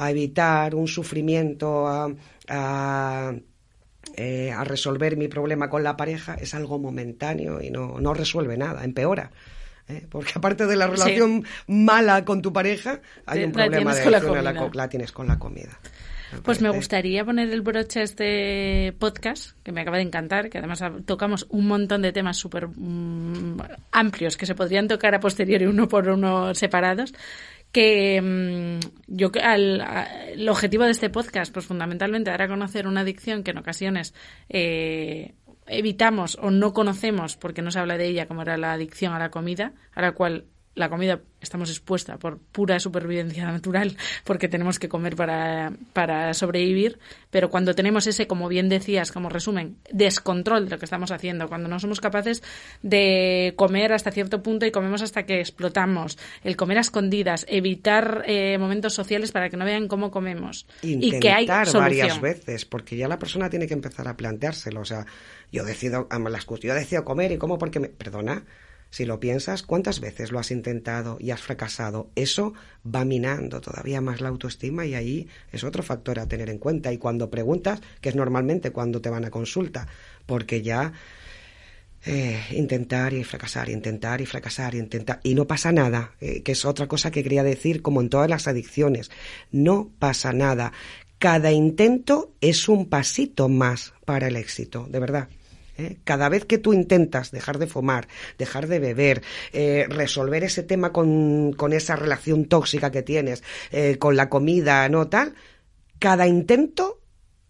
a 0.00 0.10
evitar 0.10 0.74
un 0.74 0.88
sufrimiento, 0.88 1.86
a, 1.86 3.34
eh, 4.16 4.50
a, 4.50 4.64
resolver 4.64 5.14
mi 5.18 5.28
problema 5.28 5.68
con 5.68 5.82
la 5.82 5.94
pareja, 5.94 6.36
es 6.36 6.54
algo 6.54 6.78
momentáneo 6.78 7.60
y 7.60 7.70
no, 7.70 8.00
no 8.00 8.14
resuelve 8.14 8.56
nada, 8.56 8.82
empeora. 8.82 9.30
¿eh? 9.88 10.06
Porque 10.08 10.32
aparte 10.36 10.66
de 10.66 10.76
la 10.76 10.86
relación 10.86 11.44
mala 11.66 12.24
con 12.24 12.40
tu 12.40 12.50
pareja, 12.50 13.02
hay 13.26 13.44
un 13.44 13.52
problema 13.52 13.94
de 13.94 14.00
adicción 14.00 14.38
a 14.38 14.42
la, 14.42 14.70
la 14.72 14.88
tienes 14.88 15.12
con 15.12 15.28
la 15.28 15.38
comida. 15.38 15.78
pues 16.44 16.62
me 16.62 16.70
gustaría 16.70 17.22
poner 17.22 17.50
el 17.50 17.60
broche 17.60 18.00
a 18.00 18.04
este 18.04 18.94
podcast, 18.98 19.50
que 19.62 19.70
me 19.70 19.82
acaba 19.82 19.98
de 19.98 20.04
encantar, 20.04 20.48
que 20.48 20.56
además 20.56 20.82
tocamos 21.04 21.46
un 21.50 21.66
montón 21.66 22.00
de 22.00 22.12
temas 22.12 22.38
súper 22.38 22.68
mm, 22.68 23.58
amplios 23.92 24.38
que 24.38 24.46
se 24.46 24.54
podrían 24.54 24.88
tocar 24.88 25.14
a 25.14 25.20
posteriori 25.20 25.66
uno 25.66 25.88
por 25.88 26.08
uno 26.08 26.54
separados, 26.54 27.12
que 27.72 28.20
mm, 28.20 28.80
yo 29.06 29.30
al, 29.42 29.84
el 30.32 30.48
objetivo 30.48 30.84
de 30.84 30.90
este 30.90 31.10
podcast 31.10 31.52
pues 31.52 31.66
fundamentalmente 31.66 32.30
dar 32.30 32.42
a 32.42 32.48
conocer 32.48 32.86
una 32.86 33.00
adicción 33.00 33.42
que 33.42 33.52
en 33.52 33.58
ocasiones 33.58 34.14
eh, 34.48 35.34
evitamos 35.66 36.36
o 36.40 36.50
no 36.50 36.72
conocemos 36.72 37.36
porque 37.36 37.62
no 37.62 37.70
se 37.70 37.78
habla 37.78 37.96
de 37.96 38.08
ella 38.08 38.26
como 38.26 38.42
era 38.42 38.56
la 38.56 38.72
adicción 38.72 39.12
a 39.12 39.18
la 39.18 39.30
comida 39.30 39.72
a 39.94 40.02
la 40.02 40.12
cual 40.12 40.46
la 40.74 40.88
comida 40.88 41.20
estamos 41.40 41.70
expuesta 41.70 42.18
por 42.18 42.38
pura 42.38 42.78
supervivencia 42.78 43.44
natural 43.44 43.96
porque 44.24 44.48
tenemos 44.48 44.78
que 44.78 44.88
comer 44.88 45.16
para, 45.16 45.72
para 45.92 46.32
sobrevivir, 46.34 46.98
pero 47.30 47.50
cuando 47.50 47.74
tenemos 47.74 48.06
ese, 48.06 48.26
como 48.26 48.48
bien 48.48 48.68
decías, 48.68 49.10
como 49.10 49.28
resumen, 49.28 49.76
descontrol 49.90 50.66
de 50.66 50.70
lo 50.70 50.78
que 50.78 50.84
estamos 50.84 51.10
haciendo, 51.10 51.48
cuando 51.48 51.68
no 51.68 51.80
somos 51.80 52.00
capaces 52.00 52.42
de 52.82 53.54
comer 53.56 53.92
hasta 53.92 54.10
cierto 54.12 54.42
punto 54.42 54.66
y 54.66 54.70
comemos 54.70 55.02
hasta 55.02 55.24
que 55.24 55.40
explotamos, 55.40 56.18
el 56.44 56.56
comer 56.56 56.78
a 56.78 56.82
escondidas, 56.82 57.46
evitar 57.48 58.24
eh, 58.26 58.56
momentos 58.58 58.94
sociales 58.94 59.32
para 59.32 59.48
que 59.48 59.56
no 59.56 59.64
vean 59.64 59.88
cómo 59.88 60.10
comemos 60.10 60.66
y 60.82 61.18
que 61.18 61.30
hay 61.30 61.46
solución. 61.46 61.82
varias 61.82 62.20
veces, 62.20 62.64
porque 62.64 62.96
ya 62.96 63.08
la 63.08 63.18
persona 63.18 63.50
tiene 63.50 63.66
que 63.66 63.74
empezar 63.74 64.06
a 64.06 64.16
planteárselo, 64.16 64.80
o 64.80 64.84
sea, 64.84 65.04
yo 65.50 65.64
decido, 65.64 66.08
yo 66.62 66.74
decido 66.74 67.04
comer 67.04 67.32
y 67.32 67.38
como 67.38 67.58
porque 67.58 67.80
me, 67.80 67.88
perdona, 67.88 68.44
si 68.90 69.04
lo 69.04 69.20
piensas, 69.20 69.62
¿cuántas 69.62 70.00
veces 70.00 70.32
lo 70.32 70.40
has 70.40 70.50
intentado 70.50 71.16
y 71.20 71.30
has 71.30 71.40
fracasado? 71.40 72.10
Eso 72.16 72.54
va 72.84 73.04
minando 73.04 73.60
todavía 73.60 74.00
más 74.00 74.20
la 74.20 74.28
autoestima 74.28 74.84
y 74.84 74.94
ahí 74.94 75.28
es 75.52 75.62
otro 75.62 75.82
factor 75.82 76.18
a 76.18 76.26
tener 76.26 76.50
en 76.50 76.58
cuenta. 76.58 76.92
Y 76.92 76.98
cuando 76.98 77.30
preguntas, 77.30 77.80
que 78.00 78.08
es 78.08 78.16
normalmente 78.16 78.72
cuando 78.72 79.00
te 79.00 79.08
van 79.08 79.24
a 79.24 79.30
consulta, 79.30 79.86
porque 80.26 80.62
ya 80.62 80.92
eh, 82.04 82.40
intentar 82.52 83.12
y 83.12 83.22
fracasar, 83.22 83.68
intentar 83.68 84.20
y 84.20 84.26
fracasar, 84.26 84.74
intentar, 84.74 85.20
y 85.22 85.34
no 85.34 85.46
pasa 85.46 85.70
nada, 85.70 86.14
eh, 86.20 86.42
que 86.42 86.52
es 86.52 86.64
otra 86.64 86.88
cosa 86.88 87.10
que 87.10 87.22
quería 87.22 87.44
decir, 87.44 87.82
como 87.82 88.00
en 88.00 88.08
todas 88.08 88.28
las 88.28 88.48
adicciones, 88.48 89.10
no 89.52 89.90
pasa 89.98 90.32
nada. 90.32 90.72
Cada 91.18 91.52
intento 91.52 92.32
es 92.40 92.68
un 92.68 92.88
pasito 92.88 93.48
más 93.48 93.92
para 94.04 94.28
el 94.28 94.36
éxito, 94.36 94.88
de 94.90 94.98
verdad. 94.98 95.28
¿Eh? 95.80 95.98
Cada 96.04 96.28
vez 96.28 96.44
que 96.44 96.58
tú 96.58 96.72
intentas 96.72 97.30
dejar 97.30 97.58
de 97.58 97.66
fumar, 97.66 98.08
dejar 98.38 98.66
de 98.66 98.78
beber, 98.78 99.22
eh, 99.52 99.86
resolver 99.88 100.44
ese 100.44 100.62
tema 100.62 100.92
con, 100.92 101.54
esa 101.72 101.96
relación 101.96 102.46
tóxica 102.46 102.90
que 102.90 103.02
tienes, 103.02 103.42
eh, 103.70 103.96
con 103.98 104.16
la 104.16 104.28
comida, 104.28 104.88
¿no? 104.88 105.08
Tal, 105.08 105.34
cada 105.98 106.26
intento 106.26 107.00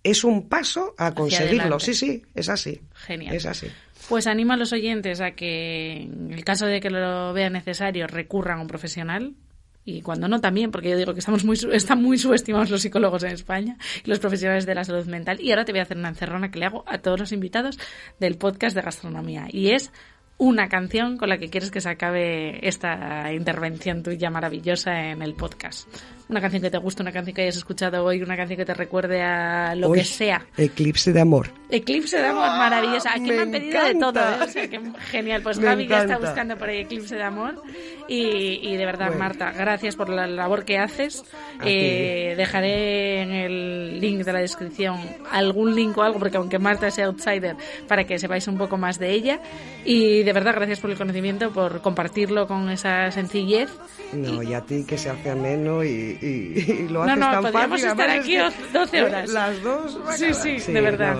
es 0.03 0.25
un 0.25 0.49
paso 0.49 0.95
a 0.97 1.15
conseguirlo. 1.15 1.79
Sí, 1.79 1.95
sí, 1.95 2.23
es 2.35 2.49
así. 2.49 2.81
Genial. 2.95 3.35
Es 3.35 3.47
así. 3.47 3.67
Pues 4.09 4.27
animo 4.27 4.55
a 4.55 4.57
los 4.57 4.73
oyentes 4.73 5.21
a 5.21 5.33
que, 5.33 6.03
en 6.03 6.33
el 6.33 6.45
caso 6.45 6.67
de 6.67 6.81
que 6.81 6.91
lo 6.91 7.33
vean 7.33 7.53
necesario, 7.53 8.07
recurran 8.07 8.59
a 8.59 8.63
un 8.63 8.67
profesional, 8.67 9.35
y 9.85 10.03
cuando 10.03 10.29
no 10.29 10.41
también, 10.41 10.71
porque 10.71 10.91
yo 10.91 10.97
digo 10.97 11.15
que 11.15 11.21
estamos 11.21 11.45
muy, 11.45 11.59
están 11.73 12.03
muy 12.03 12.19
subestimados 12.19 12.71
los 12.71 12.83
psicólogos 12.83 13.23
en 13.23 13.33
España 13.33 13.77
y 14.05 14.11
los 14.11 14.19
profesionales 14.19 14.67
de 14.67 14.75
la 14.75 14.85
salud 14.85 15.07
mental. 15.07 15.41
Y 15.41 15.51
ahora 15.51 15.65
te 15.65 15.73
voy 15.73 15.81
a 15.81 15.83
hacer 15.83 15.97
una 15.97 16.11
encerrona 16.11 16.51
que 16.51 16.59
le 16.59 16.67
hago 16.67 16.85
a 16.87 16.99
todos 16.99 17.19
los 17.19 17.33
invitados 17.33 17.79
del 18.19 18.37
podcast 18.37 18.77
de 18.77 18.83
gastronomía. 18.83 19.47
Y 19.51 19.71
es 19.71 19.91
una 20.39 20.69
canción 20.69 21.17
con 21.19 21.29
la 21.29 21.39
que 21.39 21.51
quieres 21.51 21.71
que 21.71 21.81
se 21.81 21.89
acabe 21.89 22.67
esta 22.67 23.33
intervención 23.33 24.03
tuya 24.03 24.31
maravillosa 24.31 25.11
en 25.11 25.23
el 25.23 25.35
podcast 25.35 25.89
una 26.31 26.41
canción 26.41 26.63
que 26.63 26.71
te 26.71 26.79
guste, 26.79 27.03
una 27.03 27.13
canción 27.13 27.35
que 27.35 27.43
hayas 27.43 27.57
escuchado 27.57 28.05
hoy, 28.05 28.23
una 28.23 28.37
canción 28.37 28.57
que 28.57 28.65
te 28.65 28.75
recuerde 28.75 29.21
a 29.23 29.75
lo 29.75 29.93
que 29.93 30.05
sea. 30.05 30.47
Eclipse 30.57 31.13
de 31.13 31.21
amor. 31.21 31.51
Eclipse 31.69 32.19
de 32.19 32.27
amor, 32.27 32.49
maravillosa. 32.51 33.13
Aquí 33.13 33.31
me, 33.33 33.41
han 33.41 33.51
pedido 33.51 33.85
de 33.85 33.95
todo. 33.95 34.21
¿eh? 34.21 34.81
genial. 35.11 35.43
Pues 35.43 35.59
Javi 35.59 35.87
ya 35.87 36.03
está 36.03 36.19
buscando 36.19 36.57
por 36.57 36.69
ahí 36.69 36.79
Eclipse 36.79 37.17
de 37.17 37.23
amor. 37.23 37.63
Y, 38.13 38.77
de 38.77 38.85
verdad, 38.85 39.15
Marta, 39.15 39.53
gracias 39.53 39.95
por 39.95 40.09
la 40.09 40.27
labor 40.27 40.65
que 40.65 40.79
haces. 40.79 41.25
Eh, 41.65 42.35
dejaré 42.37 43.23
en 43.23 43.31
el 43.31 44.01
link 44.01 44.25
de 44.25 44.33
la 44.33 44.41
descripción 44.41 44.99
algún 45.31 45.77
link 45.77 45.97
o 45.97 46.03
algo, 46.03 46.19
porque 46.19 46.37
aunque 46.37 46.59
Marta 46.59 46.91
sea 46.91 47.07
outsider, 47.07 47.57
para 47.87 48.05
que 48.05 48.19
sepáis 48.19 48.49
un 48.49 48.59
poco 48.59 48.77
más 48.77 48.99
de 48.99 49.13
ella. 49.13 49.41
Y 49.85 50.25
de 50.25 50.33
verdad, 50.33 50.55
gracias 50.55 50.81
por 50.81 50.91
el 50.91 50.99
conocimiento, 50.99 51.53
por 51.53 51.83
compartirlo 51.83 52.47
con 52.49 52.69
esa 52.71 53.11
sencillez. 53.13 53.71
No, 54.13 54.43
y, 54.43 54.55
a 54.55 54.63
ti 54.63 54.85
que 54.85 54.99
se 54.99 55.11
hace 55.11 55.31
ameno 55.31 55.85
y, 55.85 56.19
y, 56.23 56.89
lo 56.89 57.03
haces 57.03 57.19
no, 57.19 57.33
no, 57.33 57.43
podríamos 57.43 57.83
estar 57.83 58.11
aquí 58.11 58.37
12 58.73 59.03
horas. 59.03 59.31
Las 59.31 59.63
dos. 59.63 59.99
Sí, 60.17 60.35
sí, 60.35 60.73
de 60.73 60.81
verdad. 60.81 61.19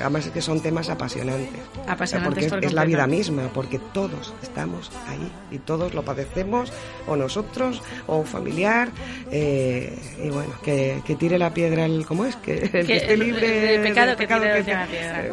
además 0.00 0.26
es 0.26 0.32
que 0.32 0.42
son 0.42 0.60
temas 0.60 0.88
apasionantes. 0.88 1.60
Apasionantes 1.86 2.48
porque 2.48 2.66
es, 2.66 2.72
la 2.72 2.84
vida 2.84 3.06
misma, 3.06 3.48
porque 3.52 3.78
todos 3.92 4.34
estamos 4.42 4.90
ahí 5.06 5.30
y 5.50 5.58
todos 5.58 5.94
lo 5.94 6.02
padecemos, 6.02 6.72
o 7.06 7.16
nosotros, 7.16 7.82
o 8.06 8.18
un 8.18 8.26
familiar. 8.26 8.88
Eh, 9.30 9.96
y 10.24 10.30
bueno, 10.30 10.52
que, 10.62 11.00
que, 11.04 11.14
tire 11.16 11.38
la 11.38 11.52
piedra 11.52 11.84
el. 11.84 12.04
¿Cómo 12.06 12.24
es? 12.24 12.36
Que, 12.36 12.70
el 12.72 12.86
que, 12.86 12.96
esté 12.96 13.16
libre 13.16 13.48
de 13.48 13.78
pecado, 13.78 14.16
que 14.16 14.26
tire 14.26 14.74
la 14.74 14.86
piedra. 14.86 15.26
Eh, 15.26 15.32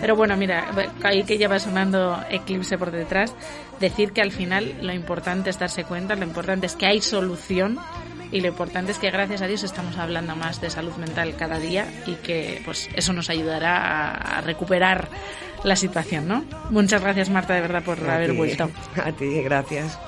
Pero 0.00 0.16
bueno, 0.16 0.36
mira, 0.36 0.70
ahí 1.02 1.24
que 1.24 1.38
ya 1.38 1.48
va 1.48 1.58
sonando 1.58 2.18
Eclipse 2.30 2.76
por 2.76 2.90
detrás, 2.90 3.34
decir 3.78 4.12
que 4.12 4.20
al 4.20 4.32
final 4.32 4.76
lo 4.82 4.92
importante 4.92 5.50
es 5.50 5.58
darse 5.58 5.84
cuenta, 5.84 6.14
lo 6.14 6.24
importante 6.24 6.66
es 6.66 6.76
que 6.76 6.86
hay 6.86 7.00
solución 7.00 7.78
y 8.32 8.40
lo 8.40 8.48
importante 8.48 8.92
es 8.92 8.98
que 8.98 9.10
gracias 9.10 9.42
a 9.42 9.46
Dios 9.46 9.62
estamos 9.62 9.96
hablando 9.98 10.36
más 10.36 10.60
de 10.60 10.70
salud 10.70 10.94
mental 10.96 11.34
cada 11.36 11.58
día 11.58 11.86
y 12.06 12.14
que 12.14 12.62
pues 12.64 12.88
eso 12.94 13.12
nos 13.12 13.30
ayudará 13.30 14.10
a 14.10 14.40
recuperar 14.40 15.08
la 15.64 15.76
situación, 15.76 16.28
¿no? 16.28 16.44
Muchas 16.70 17.02
gracias 17.02 17.28
Marta 17.30 17.54
de 17.54 17.60
verdad 17.60 17.82
por 17.82 17.98
haber 18.08 18.32
vuelto. 18.32 18.70
A 19.04 19.12
ti, 19.12 19.42
gracias. 19.42 19.98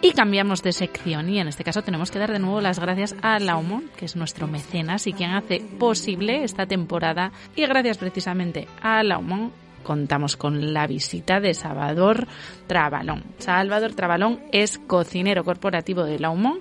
Y 0.03 0.13
cambiamos 0.13 0.63
de 0.63 0.73
sección 0.73 1.29
y 1.29 1.39
en 1.39 1.49
este 1.49 1.65
caso 1.65 1.83
tenemos 1.83 2.11
que 2.11 2.19
dar 2.19 2.33
de 2.33 2.39
nuevo 2.39 2.61
las 2.61 2.79
gracias 2.79 3.15
a 3.23 3.39
Laumon, 3.39 3.91
que 3.97 4.05
es 4.05 4.17
nuestro 4.17 4.47
mecenas 4.47 5.07
y 5.07 5.13
quien 5.13 5.31
hace 5.31 5.61
posible 5.61 6.45
esta 6.45 6.67
temporada. 6.67 7.33
Y 7.55 7.67
gracias 7.67 7.99
precisamente 7.99 8.67
a 8.83 9.03
Laumon 9.03 9.53
contamos 9.85 10.37
con 10.37 10.73
la 10.75 10.89
visita 10.89 11.39
de 11.39 11.55
Salvador 11.55 12.27
Trabalón. 12.67 13.23
Salvador 13.39 13.95
Trabalón 13.95 14.41
es 14.51 14.79
cocinero 14.79 15.45
corporativo 15.45 16.03
de 16.03 16.19
Laumon 16.19 16.61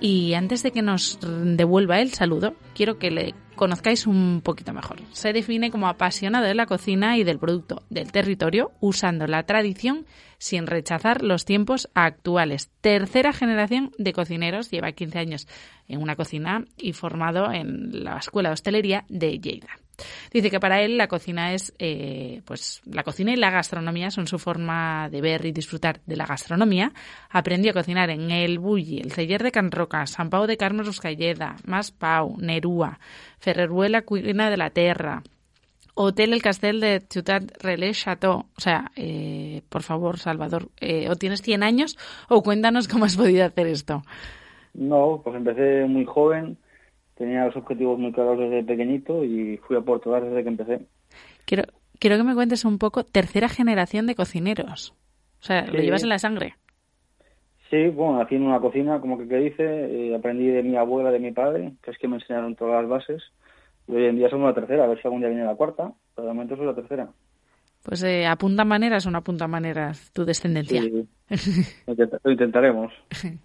y 0.00 0.34
antes 0.34 0.62
de 0.62 0.72
que 0.72 0.82
nos 0.82 1.18
devuelva 1.20 2.00
el 2.00 2.12
saludo, 2.12 2.54
quiero 2.74 2.98
que 2.98 3.10
le 3.10 3.34
conozcáis 3.54 4.06
un 4.06 4.40
poquito 4.42 4.72
mejor. 4.72 4.98
Se 5.12 5.32
define 5.32 5.70
como 5.70 5.88
apasionado 5.88 6.44
de 6.44 6.54
la 6.54 6.66
cocina 6.66 7.16
y 7.16 7.24
del 7.24 7.38
producto 7.38 7.82
del 7.90 8.10
territorio, 8.12 8.72
usando 8.80 9.26
la 9.26 9.44
tradición 9.44 10.06
sin 10.38 10.66
rechazar 10.66 11.22
los 11.22 11.44
tiempos 11.44 11.88
actuales. 11.94 12.70
Tercera 12.80 13.32
generación 13.32 13.92
de 13.98 14.12
cocineros, 14.12 14.70
lleva 14.70 14.92
15 14.92 15.18
años 15.18 15.48
en 15.88 16.02
una 16.02 16.16
cocina 16.16 16.64
y 16.76 16.92
formado 16.92 17.52
en 17.52 18.04
la 18.04 18.18
Escuela 18.18 18.50
de 18.50 18.54
Hostelería 18.54 19.04
de 19.08 19.38
Lleida. 19.38 19.83
Dice 20.32 20.50
que 20.50 20.60
para 20.60 20.82
él 20.82 20.96
la 20.96 21.08
cocina 21.08 21.52
es, 21.52 21.74
eh, 21.78 22.42
pues 22.44 22.82
la 22.84 23.02
cocina 23.02 23.32
y 23.32 23.36
la 23.36 23.50
gastronomía 23.50 24.10
son 24.10 24.26
su 24.26 24.38
forma 24.38 25.08
de 25.10 25.20
ver 25.20 25.44
y 25.46 25.52
disfrutar 25.52 26.00
de 26.06 26.16
la 26.16 26.26
gastronomía. 26.26 26.92
Aprendió 27.30 27.70
a 27.70 27.74
cocinar 27.74 28.10
en 28.10 28.30
el 28.30 28.58
Bulli, 28.58 28.98
el 28.98 29.12
Celler 29.12 29.42
de 29.42 29.52
Can 29.52 29.70
Roca, 29.70 30.06
San 30.06 30.30
Pau 30.30 30.46
de 30.46 30.56
Carmen 30.56 30.86
Ruscalleda, 30.86 31.56
Mas 31.64 31.90
Pau, 31.90 32.36
Nerúa, 32.38 32.98
Ferreruela 33.38 34.02
Cuina 34.02 34.50
de 34.50 34.56
la 34.56 34.70
Terra, 34.70 35.22
Hotel 35.94 36.32
El 36.32 36.42
Castel 36.42 36.80
de 36.80 37.00
Ciutat 37.08 37.44
Relais 37.62 37.96
Chateau. 37.96 38.46
O 38.56 38.60
sea, 38.60 38.90
eh, 38.96 39.62
por 39.68 39.82
favor, 39.82 40.18
Salvador, 40.18 40.68
eh, 40.80 41.08
o 41.08 41.16
tienes 41.16 41.42
100 41.42 41.62
años 41.62 41.96
o 42.28 42.42
cuéntanos 42.42 42.88
cómo 42.88 43.04
has 43.04 43.16
podido 43.16 43.44
hacer 43.44 43.68
esto. 43.68 44.02
No, 44.74 45.20
pues 45.22 45.36
empecé 45.36 45.84
muy 45.86 46.04
joven 46.04 46.58
tenía 47.14 47.46
los 47.46 47.56
objetivos 47.56 47.98
muy 47.98 48.12
claros 48.12 48.38
desde 48.38 48.64
pequeñito 48.64 49.24
y 49.24 49.56
fui 49.58 49.76
a 49.76 49.82
todas 49.82 50.24
desde 50.24 50.42
que 50.42 50.48
empecé. 50.48 50.80
Quiero, 51.44 51.64
quiero 51.98 52.16
que 52.16 52.24
me 52.24 52.34
cuentes 52.34 52.64
un 52.64 52.78
poco, 52.78 53.04
tercera 53.04 53.48
generación 53.48 54.06
de 54.06 54.14
cocineros. 54.14 54.94
O 55.40 55.46
sea, 55.46 55.66
lo 55.66 55.80
llevas 55.80 56.02
en 56.02 56.08
la 56.08 56.18
sangre. 56.18 56.54
Sí, 57.70 57.88
bueno, 57.88 58.18
nací 58.18 58.36
en 58.36 58.44
una 58.44 58.60
cocina, 58.60 59.00
como 59.00 59.18
que, 59.18 59.26
que 59.26 59.36
dice, 59.36 59.64
eh, 59.64 60.14
aprendí 60.14 60.46
de 60.46 60.62
mi 60.62 60.76
abuela, 60.76 61.10
de 61.10 61.18
mi 61.18 61.32
padre, 61.32 61.72
que 61.82 61.90
es 61.90 61.98
que 61.98 62.08
me 62.08 62.16
enseñaron 62.16 62.54
todas 62.54 62.82
las 62.82 62.88
bases. 62.88 63.22
Y 63.88 63.94
hoy 63.94 64.06
en 64.06 64.16
día 64.16 64.30
somos 64.30 64.48
la 64.48 64.54
tercera, 64.54 64.84
a 64.84 64.86
ver 64.86 65.00
si 65.00 65.06
algún 65.06 65.20
día 65.20 65.28
viene 65.28 65.44
la 65.44 65.56
cuarta, 65.56 65.92
pero 66.14 66.28
de 66.28 66.34
momento 66.34 66.56
soy 66.56 66.66
la 66.66 66.74
tercera. 66.74 67.08
Pues 67.84 68.02
eh, 68.02 68.26
apunta 68.26 68.64
maneras 68.64 69.04
o 69.04 69.10
no 69.10 69.18
apunta 69.18 69.46
maneras 69.46 70.10
tu 70.12 70.24
descendencia. 70.24 70.80
Sí, 70.80 71.06
lo 72.24 72.32
intentaremos. 72.32 72.92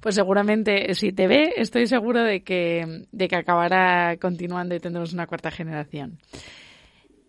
Pues 0.00 0.14
seguramente, 0.14 0.94
si 0.94 1.10
te 1.10 1.26
ve, 1.26 1.54
estoy 1.56 1.86
seguro 1.86 2.22
de 2.22 2.44
que, 2.44 3.06
de 3.10 3.28
que 3.28 3.36
acabará 3.36 4.18
continuando 4.18 4.74
y 4.74 4.78
tendremos 4.78 5.12
una 5.14 5.26
cuarta 5.26 5.50
generación. 5.50 6.18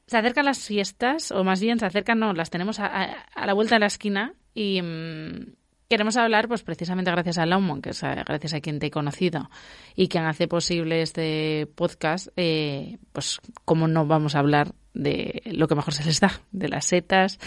Se 0.06 0.18
acercan 0.18 0.46
las 0.46 0.68
fiestas, 0.68 1.32
o 1.32 1.44
más 1.44 1.60
bien 1.60 1.80
se 1.80 1.86
acercan, 1.86 2.20
no, 2.20 2.34
las 2.34 2.52
tenemos 2.52 2.80
a, 2.80 3.26
la 3.44 3.54
vuelta 3.54 3.76
de 3.76 3.80
la 3.80 3.88
esquina 3.88 4.34
y 4.54 4.82
mm, 4.82 5.56
queremos 5.90 6.18
hablar, 6.18 6.48
pues 6.48 6.64
precisamente 6.64 7.12
gracias 7.12 7.38
a 7.38 7.46
Laumon, 7.46 7.82
que 7.82 7.92
es 7.92 8.02
gracias 8.02 8.54
a 8.54 8.62
quien 8.62 8.80
te 8.80 8.88
he 8.88 8.92
conocido 8.92 9.50
y 9.96 10.08
quien 10.08 10.26
hace 10.26 10.48
posible 10.48 11.02
este 11.02 11.68
podcast, 11.76 12.28
eh, 12.36 12.98
pues 13.14 13.40
cómo 13.66 13.88
no 13.88 14.06
vamos 14.06 14.36
a 14.36 14.40
hablar 14.40 14.74
de 14.94 15.42
lo 15.46 15.68
que 15.68 15.76
mejor 15.76 15.94
se 15.94 16.04
les 16.04 16.20
da, 16.20 16.42
de 16.52 16.70
las 16.70 16.86
setas, 16.86 17.40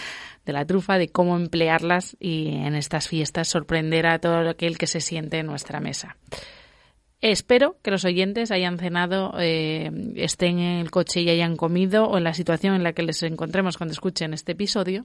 de 0.46 0.52
la 0.52 0.64
trufa, 0.64 0.98
de 0.98 1.08
cómo 1.08 1.36
emplearlas 1.36 2.16
y 2.20 2.48
en 2.48 2.74
estas 2.74 3.08
fiestas 3.08 3.48
sorprender 3.48 4.06
a 4.06 4.18
todo 4.18 4.48
aquel 4.48 4.78
que 4.78 4.86
se 4.86 5.00
siente 5.00 5.38
en 5.38 5.46
nuestra 5.46 5.80
mesa. 5.80 6.16
Espero 7.22 7.76
que 7.82 7.90
los 7.90 8.06
oyentes 8.06 8.50
hayan 8.50 8.78
cenado, 8.78 9.34
eh, 9.38 9.90
estén 10.16 10.58
en 10.58 10.78
el 10.78 10.90
coche 10.90 11.20
y 11.20 11.28
hayan 11.28 11.56
comido 11.56 12.06
o 12.06 12.16
en 12.16 12.24
la 12.24 12.32
situación 12.32 12.74
en 12.74 12.82
la 12.82 12.94
que 12.94 13.02
les 13.02 13.22
encontremos 13.22 13.76
cuando 13.76 13.92
escuchen 13.92 14.32
este 14.32 14.52
episodio, 14.52 15.04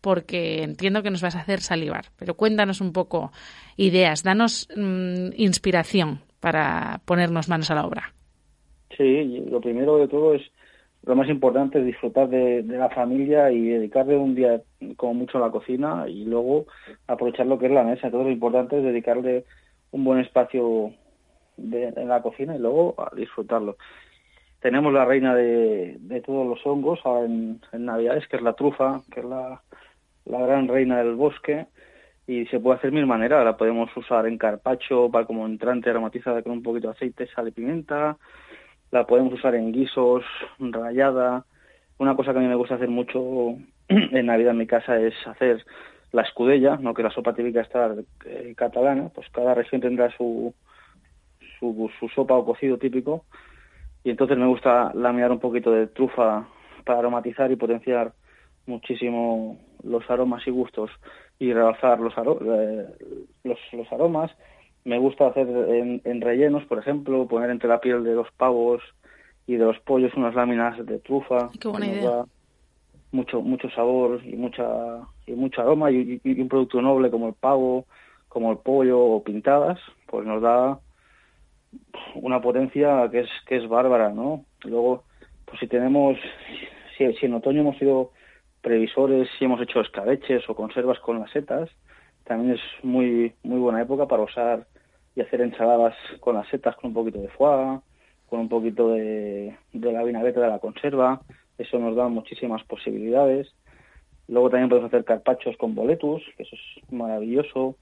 porque 0.00 0.64
entiendo 0.64 1.04
que 1.04 1.10
nos 1.10 1.22
vas 1.22 1.36
a 1.36 1.40
hacer 1.40 1.60
salivar. 1.60 2.06
Pero 2.18 2.34
cuéntanos 2.34 2.80
un 2.80 2.92
poco 2.92 3.30
ideas, 3.76 4.24
danos 4.24 4.68
mm, 4.76 5.34
inspiración 5.36 6.20
para 6.40 7.00
ponernos 7.04 7.48
manos 7.48 7.70
a 7.70 7.76
la 7.76 7.86
obra. 7.86 8.12
Sí, 8.96 9.44
lo 9.48 9.60
primero 9.60 9.98
de 9.98 10.08
todo 10.08 10.34
es 10.34 10.42
lo 11.04 11.16
más 11.16 11.28
importante 11.28 11.80
es 11.80 11.86
disfrutar 11.86 12.28
de, 12.28 12.62
la 12.62 12.88
familia 12.90 13.50
y 13.50 13.60
dedicarle 13.68 14.16
un 14.16 14.34
día 14.34 14.62
como 14.96 15.14
mucho 15.14 15.38
a 15.38 15.40
la 15.40 15.50
cocina 15.50 16.06
y 16.08 16.24
luego 16.24 16.66
aprovechar 17.08 17.46
lo 17.46 17.58
que 17.58 17.66
es 17.66 17.72
la 17.72 17.82
mesa. 17.82 18.10
Todo 18.10 18.24
lo 18.24 18.30
importante 18.30 18.78
es 18.78 18.84
dedicarle 18.84 19.44
un 19.90 20.04
buen 20.04 20.20
espacio 20.20 20.92
en 21.56 22.08
la 22.08 22.22
cocina 22.22 22.54
y 22.54 22.58
luego 22.58 22.94
a 22.98 23.14
disfrutarlo. 23.14 23.76
Tenemos 24.60 24.92
la 24.92 25.04
reina 25.04 25.34
de, 25.34 26.22
todos 26.24 26.46
los 26.46 26.64
hongos 26.66 27.00
ahora 27.04 27.26
en, 27.26 27.60
Navidades, 27.72 28.28
que 28.28 28.36
es 28.36 28.42
la 28.42 28.52
trufa, 28.52 29.00
que 29.10 29.20
es 29.20 29.26
la, 29.26 29.60
gran 30.24 30.68
reina 30.68 30.98
del 30.98 31.14
bosque 31.14 31.66
y 32.26 32.46
se 32.46 32.60
puede 32.60 32.78
hacer 32.78 32.92
mil 32.92 33.06
maneras. 33.06 33.44
La 33.44 33.56
podemos 33.56 33.94
usar 33.96 34.26
en 34.26 34.38
carpacho 34.38 35.10
para 35.10 35.26
como 35.26 35.46
entrante 35.46 35.90
aromatizada 35.90 36.42
con 36.42 36.52
un 36.52 36.62
poquito 36.62 36.88
de 36.88 36.94
aceite, 36.94 37.26
sal 37.26 37.48
y 37.48 37.50
pimienta 37.50 38.16
la 38.92 39.06
podemos 39.06 39.32
usar 39.32 39.54
en 39.56 39.72
guisos, 39.72 40.22
rayada. 40.58 41.44
Una 41.98 42.14
cosa 42.14 42.32
que 42.32 42.38
a 42.38 42.42
mí 42.42 42.46
me 42.46 42.54
gusta 42.54 42.76
hacer 42.76 42.90
mucho 42.90 43.56
en 43.88 44.26
Navidad 44.26 44.52
en 44.52 44.58
mi 44.58 44.66
casa 44.66 45.00
es 45.00 45.14
hacer 45.26 45.64
la 46.12 46.22
escudella, 46.22 46.76
no 46.76 46.92
que 46.92 47.02
la 47.02 47.10
sopa 47.10 47.34
típica 47.34 47.62
está 47.62 47.94
eh, 48.26 48.52
catalana, 48.54 49.08
pues 49.14 49.26
cada 49.30 49.54
región 49.54 49.80
tendrá 49.80 50.14
su, 50.14 50.54
su, 51.98 52.08
sopa 52.08 52.34
o 52.34 52.44
cocido 52.44 52.78
típico 52.78 53.24
y 54.04 54.10
entonces 54.10 54.36
me 54.36 54.46
gusta 54.46 54.92
lamear 54.94 55.30
un 55.30 55.38
poquito 55.38 55.70
de 55.70 55.86
trufa 55.86 56.46
para 56.84 56.98
aromatizar 56.98 57.50
y 57.52 57.56
potenciar 57.56 58.12
muchísimo 58.66 59.58
los 59.82 60.08
aromas 60.10 60.46
y 60.46 60.50
gustos 60.50 60.90
y 61.38 61.52
realzar 61.52 62.00
los, 62.00 62.14
eh, 62.16 62.86
los, 63.44 63.58
los 63.72 63.92
aromas 63.92 64.30
me 64.84 64.98
gusta 64.98 65.28
hacer 65.28 65.46
en, 65.48 66.20
rellenos, 66.20 66.64
por 66.64 66.78
ejemplo, 66.78 67.26
poner 67.28 67.50
entre 67.50 67.68
la 67.68 67.80
piel 67.80 68.02
de 68.02 68.14
los 68.14 68.30
pavos 68.32 68.82
y 69.46 69.56
de 69.56 69.64
los 69.64 69.78
pollos 69.80 70.12
unas 70.14 70.34
láminas 70.34 70.84
de 70.84 70.98
trufa. 70.98 71.50
Qué 71.60 71.68
buena 71.68 71.86
idea. 71.86 72.24
mucho, 73.12 73.40
mucho 73.42 73.70
sabor 73.70 74.20
y 74.24 74.36
mucha 74.36 74.64
y 75.26 75.32
mucho 75.32 75.60
aroma 75.60 75.90
y, 75.90 76.20
un 76.24 76.48
producto 76.48 76.82
noble 76.82 77.10
como 77.10 77.28
el 77.28 77.34
pavo, 77.34 77.86
como 78.28 78.50
el 78.50 78.58
pollo 78.58 78.98
o 79.00 79.22
pintadas, 79.22 79.78
pues 80.06 80.26
nos 80.26 80.42
da 80.42 80.80
una 82.14 82.40
potencia 82.40 83.08
que 83.10 83.20
es 83.20 83.30
que 83.46 83.56
es 83.56 83.68
bárbara, 83.68 84.10
¿no? 84.10 84.44
Luego, 84.64 85.04
pues 85.44 85.60
si 85.60 85.66
tenemos, 85.66 86.18
si, 86.96 87.12
si 87.14 87.26
en 87.26 87.34
otoño 87.34 87.60
hemos 87.60 87.78
sido 87.78 88.12
previsores, 88.60 89.28
si 89.38 89.44
hemos 89.44 89.60
hecho 89.60 89.80
escabeches 89.80 90.48
o 90.48 90.54
conservas 90.54 90.98
con 91.00 91.18
las 91.18 91.30
setas, 91.30 91.70
también 92.24 92.54
es 92.54 92.84
muy 92.84 93.32
muy 93.42 93.58
buena 93.58 93.82
época 93.82 94.06
para 94.06 94.22
usar 94.22 94.66
y 95.14 95.20
hacer 95.20 95.40
ensaladas 95.40 95.94
con 96.20 96.36
las 96.36 96.48
setas 96.48 96.76
con 96.76 96.88
un 96.88 96.94
poquito 96.94 97.20
de 97.20 97.28
foie, 97.28 97.80
con 98.32 98.40
un 98.40 98.48
poquito 98.48 98.88
de, 98.92 99.54
la 99.74 100.02
vinagreta 100.04 100.40
de 100.40 100.48
la 100.48 100.58
conserva, 100.58 101.20
eso 101.58 101.78
nos 101.78 101.94
da 101.94 102.08
muchísimas 102.08 102.64
posibilidades. 102.64 103.52
Luego 104.26 104.48
también 104.48 104.70
podemos 104.70 104.88
hacer 104.88 105.04
carpachos 105.04 105.56
con 105.58 105.74
boletus, 105.74 106.22
que 106.36 106.44
eso 106.44 106.56
es 106.56 106.92
maravilloso. 106.92 107.76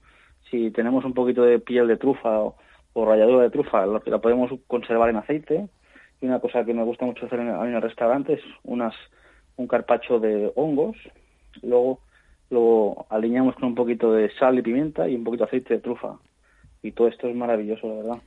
Si 0.49 0.71
tenemos 0.71 1.05
un 1.05 1.13
poquito 1.13 1.43
de 1.43 1.59
piel 1.59 1.87
de 1.87 1.95
trufa 1.95 2.41
o, 2.41 2.57
ralladura 2.95 3.43
de 3.43 3.49
trufa, 3.49 3.85
la, 3.85 3.99
podemos 4.19 4.51
conservar 4.67 5.09
en 5.09 5.17
aceite. 5.17 5.67
Y 6.21 6.25
una 6.27 6.39
cosa 6.39 6.63
que 6.65 6.73
me 6.73 6.83
gusta 6.83 7.05
mucho 7.05 7.25
hacer 7.25 7.39
en, 7.39 7.49
en 7.49 7.75
el 7.75 7.81
restaurante 7.81 8.33
es 8.33 8.41
unas, 8.63 8.93
un 9.57 9.67
carpacho 9.67 10.19
de 10.19 10.51
hongos. 10.55 10.97
Luego 11.63 11.99
lo 12.49 13.05
alineamos 13.09 13.55
con 13.55 13.65
un 13.65 13.75
poquito 13.75 14.13
de 14.13 14.29
sal 14.35 14.59
y 14.59 14.61
pimienta 14.61 15.07
y 15.07 15.15
un 15.15 15.23
poquito 15.23 15.45
de 15.45 15.47
aceite 15.47 15.73
de 15.75 15.79
trufa. 15.79 16.19
Y 16.83 16.91
todo 16.91 17.07
esto 17.07 17.27
es 17.27 17.35
maravilloso, 17.35 17.87
la 17.87 17.95
verdad. 17.95 18.17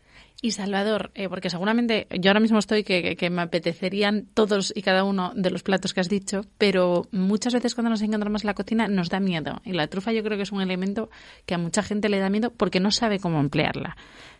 Y 0.44 0.50
Salvador, 0.50 1.10
eh, 1.14 1.30
porque 1.30 1.48
seguramente 1.48 2.06
yo 2.20 2.28
ahora 2.28 2.38
mismo 2.38 2.58
estoy 2.58 2.84
que, 2.84 3.30
me 3.30 3.40
apetecerían 3.40 4.26
todos 4.34 4.74
y 4.76 4.82
cada 4.82 5.02
uno 5.02 5.32
de 5.34 5.48
los 5.48 5.62
platos 5.62 5.94
que 5.94 6.00
has 6.00 6.10
dicho, 6.10 6.42
pero 6.58 7.06
muchas 7.12 7.54
veces 7.54 7.74
cuando 7.74 7.88
nos 7.88 8.02
encontramos 8.02 8.44
en 8.44 8.48
la 8.48 8.54
cocina 8.54 8.86
nos 8.86 9.08
da 9.08 9.20
miedo. 9.20 9.62
Y 9.64 9.72
la 9.72 9.86
trufa 9.86 10.12
yo 10.12 10.22
creo 10.22 10.36
que 10.36 10.42
es 10.42 10.52
un 10.52 10.60
elemento 10.60 11.08
que 11.46 11.54
a 11.54 11.58
mucha 11.58 11.82
gente 11.82 12.10
le 12.10 12.18
da 12.18 12.28
miedo 12.28 12.52
porque 12.52 12.78
no 12.78 12.90
sabe 12.90 13.20
cómo 13.20 13.40
emplearla. 13.40 13.96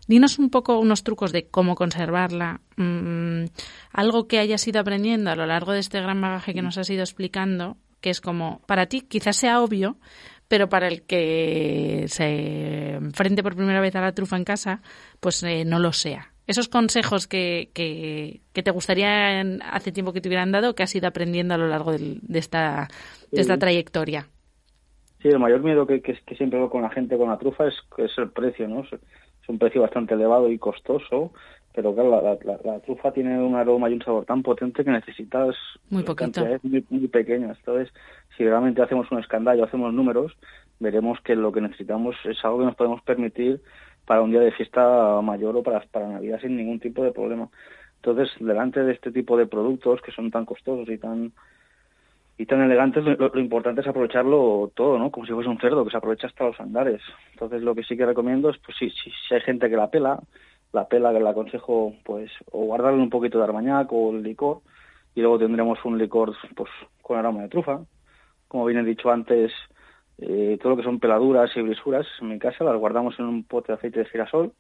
Dinos 0.07 0.39
un 0.39 0.51
poco 0.51 0.79
unos 0.79 1.05
trucos 1.05 1.33
de 1.33 1.47
cómo 1.47 1.75
conservarla, 1.75 2.61
mm, 2.77 3.45
algo 3.91 4.29
que 4.29 4.41
hayas 4.41 4.69
ido 4.69 4.81
aprendiendo 4.81 5.31
a 5.31 5.37
lo 5.37 5.47
largo 5.47 5.73
de 5.73 5.79
este 5.79 6.03
gran 6.03 6.21
bagaje 6.21 6.53
que 6.53 6.61
nos 6.61 6.77
has 6.77 6.91
ido 6.91 7.01
explicando, 7.01 7.79
que 8.03 8.11
es 8.11 8.21
como, 8.21 8.61
para 8.67 8.85
ti 8.85 9.01
quizás 9.01 9.37
sea 9.37 9.63
obvio, 9.63 9.97
pero 10.49 10.69
para 10.69 10.89
el 10.89 11.03
que 11.03 12.05
se 12.09 12.95
enfrente 12.95 13.43
por 13.43 13.57
primera 13.57 13.81
vez 13.81 13.95
a 13.97 14.01
la 14.01 14.13
trufa 14.13 14.37
en 14.37 14.45
casa, 14.45 14.81
pues 15.21 15.43
eh, 15.43 15.65
no 15.65 15.79
lo 15.79 15.93
sea. 15.93 16.31
Esos 16.47 16.69
consejos 16.69 17.27
que, 17.27 17.71
que, 17.73 18.41
te 18.53 18.71
gustaría 18.71 19.41
hace 19.71 19.93
tiempo 19.93 20.13
que 20.13 20.21
te 20.21 20.29
hubieran 20.29 20.53
dado, 20.53 20.75
que 20.75 20.83
has 20.83 20.95
ido 20.95 21.09
aprendiendo 21.09 21.55
a 21.55 21.59
lo 21.59 21.69
largo 21.69 21.93
de, 21.93 22.21
esta, 22.35 22.89
de 23.31 23.41
esta 23.41 23.57
trayectoria. 23.57 24.27
Sí, 25.23 25.29
el 25.29 25.39
mayor 25.39 25.63
miedo 25.63 25.87
que, 25.87 26.03
que, 26.03 26.37
siempre 26.37 26.59
veo 26.59 26.69
con 26.69 26.83
la 26.83 26.91
gente 26.91 27.17
con 27.17 27.31
la 27.31 27.39
trufa 27.39 27.67
es, 27.67 27.75
es 27.97 28.13
el 28.19 28.31
precio, 28.31 28.69
¿no? 28.69 28.83
Es 28.83 29.49
un 29.49 29.59
precio 29.59 29.81
bastante 29.81 30.13
elevado 30.13 30.51
y 30.51 30.59
costoso 30.59 31.33
pero 31.75 31.93
claro, 31.93 32.39
la, 32.65 32.79
trufa 32.81 33.13
tiene 33.13 33.37
un 33.37 33.57
aroma 33.57 33.91
y 33.91 33.95
un 33.95 34.03
sabor 34.03 34.25
tan 34.25 34.45
potente 34.45 34.85
que 34.85 34.93
necesitas 34.93 35.57
muy 35.91 36.05
cantidades 36.05 36.63
muy, 36.63 36.85
muy 36.89 37.09
pequeñas. 37.09 37.59
Entonces, 37.59 37.93
si 38.37 38.45
realmente 38.45 38.83
hacemos 38.83 39.11
un 39.11 39.19
escandallo, 39.19 39.65
hacemos 39.65 39.93
números, 39.93 40.37
veremos 40.81 41.21
que 41.21 41.35
lo 41.37 41.53
que 41.53 41.61
necesitamos 41.61 42.17
es 42.25 42.45
algo 42.45 42.59
que 42.59 42.65
nos 42.67 42.77
podemos 42.77 43.03
permitir 43.03 43.61
para 44.07 44.23
un 44.23 44.31
día 44.31 44.41
de 44.41 44.53
fiesta 44.53 45.21
mayor 45.23 45.57
o 45.57 45.63
para, 45.63 45.81
para 45.81 46.09
Navidad 46.09 46.41
sin 46.41 46.57
ningún 46.57 46.81
tipo 46.81 47.05
de 47.05 47.13
problema. 47.13 47.49
Entonces, 47.97 48.31
delante 48.39 48.85
de 48.85 48.93
este 48.93 49.11
tipo 49.13 49.37
de 49.37 49.47
productos 49.47 50.03
que 50.03 50.13
son 50.13 50.31
tan 50.31 50.45
costosos 50.45 50.89
y 50.89 50.99
tan 50.99 51.33
y 52.37 52.47
tan 52.47 52.61
elegantes, 52.63 53.05
lo, 53.05 53.39
importante 53.39 53.81
es 53.81 53.87
aprovecharlo 53.87 54.73
todo, 54.75 54.99
¿no? 54.99 55.13
Como 55.13 55.25
si 55.25 55.33
fuese 55.33 55.49
un 55.49 55.61
cerdo, 55.61 55.85
que 55.85 55.93
se 55.93 55.97
aprovecha 55.97 56.27
hasta 56.27 56.45
los 56.45 56.59
andares. 56.59 57.01
Entonces, 57.33 57.63
lo 57.63 57.77
que 57.77 57.85
sí 57.85 57.97
que 57.97 58.05
recomiendo 58.05 58.51
es, 58.51 58.59
pues 58.59 58.77
si, 58.77 58.91
si, 58.91 59.13
si 59.29 59.35
hay 59.35 59.41
gente 59.43 59.71
que 59.71 59.77
la 59.77 59.89
pela, 59.89 60.19
la 60.73 60.89
pela 60.89 61.13
que 61.13 61.21
le 61.21 61.29
aconsejo 61.29 61.95
pues 62.05 62.31
o 62.51 62.65
guardarle 62.67 63.01
un 63.01 63.09
poquito 63.09 63.39
de 63.39 63.45
armañac 63.45 63.91
o 63.93 64.11
el 64.11 64.23
licor 64.23 64.61
y 65.15 65.21
luego 65.21 65.39
tendremos 65.39 65.79
un 65.85 65.97
licor 65.97 66.35
pues 66.57 66.71
con 67.01 67.17
aroma 67.17 67.43
de 67.43 67.49
trufa 67.49 67.81
como 68.55 68.67
bien 68.67 68.79
he 68.79 68.89
dicho 68.89 69.11
antes 69.11 69.51
eh, 70.19 70.57
todo 70.63 70.71
lo 70.71 70.77
que 70.77 70.85
son 70.85 71.01
peladuras 71.01 71.51
y 71.57 71.61
brisuras 71.61 72.07
en 72.21 72.29
mi 72.29 72.39
casa 72.39 72.63
las 72.63 72.79
guardamos 72.79 73.19
en 73.19 73.25
un 73.25 73.43
pote 73.43 73.73
de 73.73 73.79
aceite 73.79 73.99
de 73.99 74.05
girasol 74.05 74.53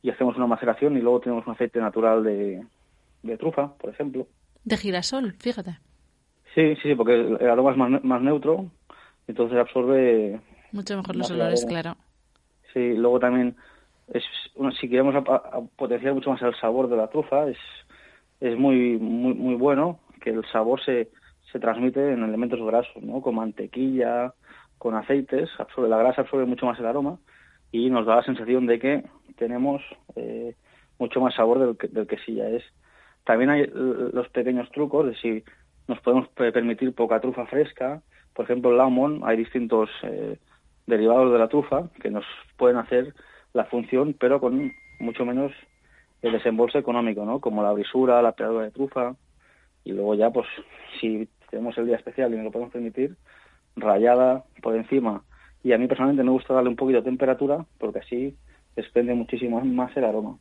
y 0.00 0.10
hacemos 0.10 0.36
una 0.36 0.46
maceración 0.46 0.96
y 0.96 1.00
luego 1.00 1.18
tenemos 1.18 1.44
un 1.44 1.54
aceite 1.54 1.80
natural 1.80 2.22
de, 2.22 2.64
de 3.24 3.36
trufa 3.36 3.76
por 3.78 3.90
ejemplo. 3.90 4.28
De 4.62 4.76
girasol 4.76 5.32
fíjate. 5.40 5.76
Sí 6.54 6.76
sí 6.76 6.82
sí 6.90 6.94
porque 6.94 7.14
el 7.14 7.50
aroma 7.50 7.72
es 7.72 7.76
más, 7.76 8.04
más 8.04 8.22
neutro 8.22 8.66
entonces 9.26 9.58
absorbe 9.58 10.40
mucho 10.70 10.96
mejor 10.96 11.16
los 11.16 11.28
olores 11.32 11.66
claro. 11.66 11.96
Sí 12.72 12.94
luego 12.94 13.18
también 13.18 13.56
es 14.14 14.22
si 14.80 14.88
queremos 14.88 15.16
potenciar 15.74 16.14
mucho 16.14 16.30
más 16.30 16.40
el 16.42 16.54
sabor 16.60 16.88
de 16.88 16.96
la 16.96 17.08
trufa 17.08 17.48
es 17.48 17.58
es 18.38 18.56
muy 18.56 18.98
muy 18.98 19.34
muy 19.34 19.56
bueno 19.56 19.98
que 20.20 20.30
el 20.30 20.44
sabor 20.52 20.80
se 20.84 21.08
se 21.52 21.60
transmite 21.60 22.12
en 22.12 22.22
elementos 22.24 22.60
grasos 22.60 23.02
no 23.02 23.20
con 23.20 23.36
mantequilla 23.36 24.34
con 24.78 24.94
aceites 24.94 25.48
absorbe 25.58 25.88
la 25.88 25.98
grasa 25.98 26.22
absorbe 26.22 26.44
mucho 26.46 26.66
más 26.66 26.78
el 26.78 26.86
aroma 26.86 27.18
y 27.72 27.90
nos 27.90 28.06
da 28.06 28.16
la 28.16 28.22
sensación 28.22 28.66
de 28.66 28.78
que 28.78 29.04
tenemos 29.36 29.82
eh, 30.14 30.54
mucho 30.98 31.20
más 31.20 31.34
sabor 31.34 31.58
del 31.58 31.76
que, 31.76 31.88
del 31.88 32.06
que 32.06 32.18
sí 32.18 32.34
ya 32.34 32.48
es. 32.48 32.62
También 33.24 33.50
hay 33.50 33.66
los 33.66 34.28
pequeños 34.28 34.70
trucos 34.70 35.06
de 35.06 35.14
si 35.16 35.44
nos 35.88 36.00
podemos 36.00 36.28
permitir 36.28 36.94
poca 36.94 37.20
trufa 37.20 37.46
fresca. 37.46 38.02
Por 38.34 38.44
ejemplo 38.44 38.70
el 38.70 38.78
lamon 38.78 39.22
hay 39.24 39.36
distintos 39.36 39.90
eh, 40.02 40.38
derivados 40.86 41.32
de 41.32 41.38
la 41.38 41.48
trufa 41.48 41.88
que 42.00 42.10
nos 42.10 42.24
pueden 42.56 42.76
hacer 42.76 43.14
la 43.52 43.64
función, 43.64 44.14
pero 44.18 44.40
con 44.40 44.72
mucho 45.00 45.24
menos 45.24 45.52
el 46.22 46.32
desembolso 46.32 46.78
económico, 46.78 47.24
¿no? 47.24 47.40
Como 47.40 47.62
la 47.62 47.72
brisura, 47.72 48.22
la 48.22 48.32
peladura 48.32 48.64
de 48.64 48.70
trufa, 48.70 49.14
y 49.84 49.92
luego 49.92 50.14
ya, 50.14 50.30
pues, 50.30 50.46
si 51.00 51.28
tenemos 51.50 51.76
el 51.78 51.86
día 51.86 51.96
especial 51.96 52.32
y 52.32 52.36
nos 52.36 52.44
lo 52.44 52.50
podemos 52.50 52.72
permitir, 52.72 53.16
rayada 53.76 54.44
por 54.62 54.74
encima. 54.76 55.22
Y 55.62 55.72
a 55.72 55.78
mí 55.78 55.86
personalmente 55.86 56.22
me 56.22 56.30
gusta 56.30 56.54
darle 56.54 56.70
un 56.70 56.76
poquito 56.76 56.98
de 56.98 57.04
temperatura, 57.04 57.64
porque 57.78 58.00
así 58.00 58.36
desprende 58.74 59.14
muchísimo 59.14 59.60
más 59.64 59.96
el 59.96 60.04
aroma. 60.04 60.38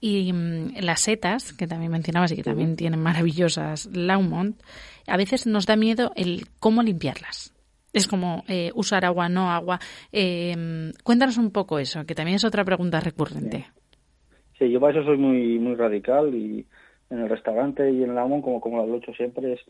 Y 0.00 0.32
mm, 0.32 0.80
las 0.80 1.00
setas, 1.00 1.52
que 1.52 1.66
también 1.66 1.92
mencionabas 1.92 2.32
y 2.32 2.36
que 2.36 2.42
también 2.42 2.76
tienen 2.76 3.00
maravillosas 3.00 3.90
Laumont, 3.94 4.60
a 5.06 5.16
veces 5.16 5.46
nos 5.46 5.66
da 5.66 5.76
miedo 5.76 6.12
el 6.16 6.46
cómo 6.58 6.82
limpiarlas. 6.82 7.54
Es 7.92 8.06
como 8.06 8.44
eh, 8.48 8.70
usar 8.74 9.04
agua, 9.04 9.28
no 9.28 9.50
agua. 9.50 9.80
Eh, 10.12 10.92
cuéntanos 11.02 11.38
un 11.38 11.50
poco 11.50 11.78
eso, 11.78 12.06
que 12.06 12.14
también 12.14 12.36
es 12.36 12.44
otra 12.44 12.64
pregunta 12.64 13.00
recurrente. 13.00 13.66
Sí, 14.58 14.70
yo 14.70 14.80
para 14.80 14.92
eso 14.92 15.04
soy 15.04 15.16
muy 15.16 15.58
muy 15.58 15.74
radical 15.74 16.34
y 16.34 16.66
en 17.10 17.18
el 17.18 17.28
restaurante 17.28 17.90
y 17.90 18.04
en 18.04 18.14
la 18.14 18.22
AMON, 18.22 18.42
como, 18.42 18.60
como 18.60 18.86
lo 18.86 18.94
he 18.94 18.98
hecho 18.98 19.12
siempre, 19.14 19.54
es 19.54 19.60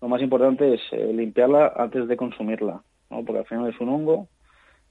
lo 0.00 0.08
más 0.08 0.22
importante 0.22 0.74
es 0.74 0.80
eh, 0.92 1.12
limpiarla 1.12 1.72
antes 1.76 2.08
de 2.08 2.16
consumirla, 2.16 2.82
¿no? 3.10 3.24
porque 3.24 3.40
al 3.40 3.46
final 3.46 3.68
es 3.68 3.80
un 3.80 3.90
hongo. 3.90 4.28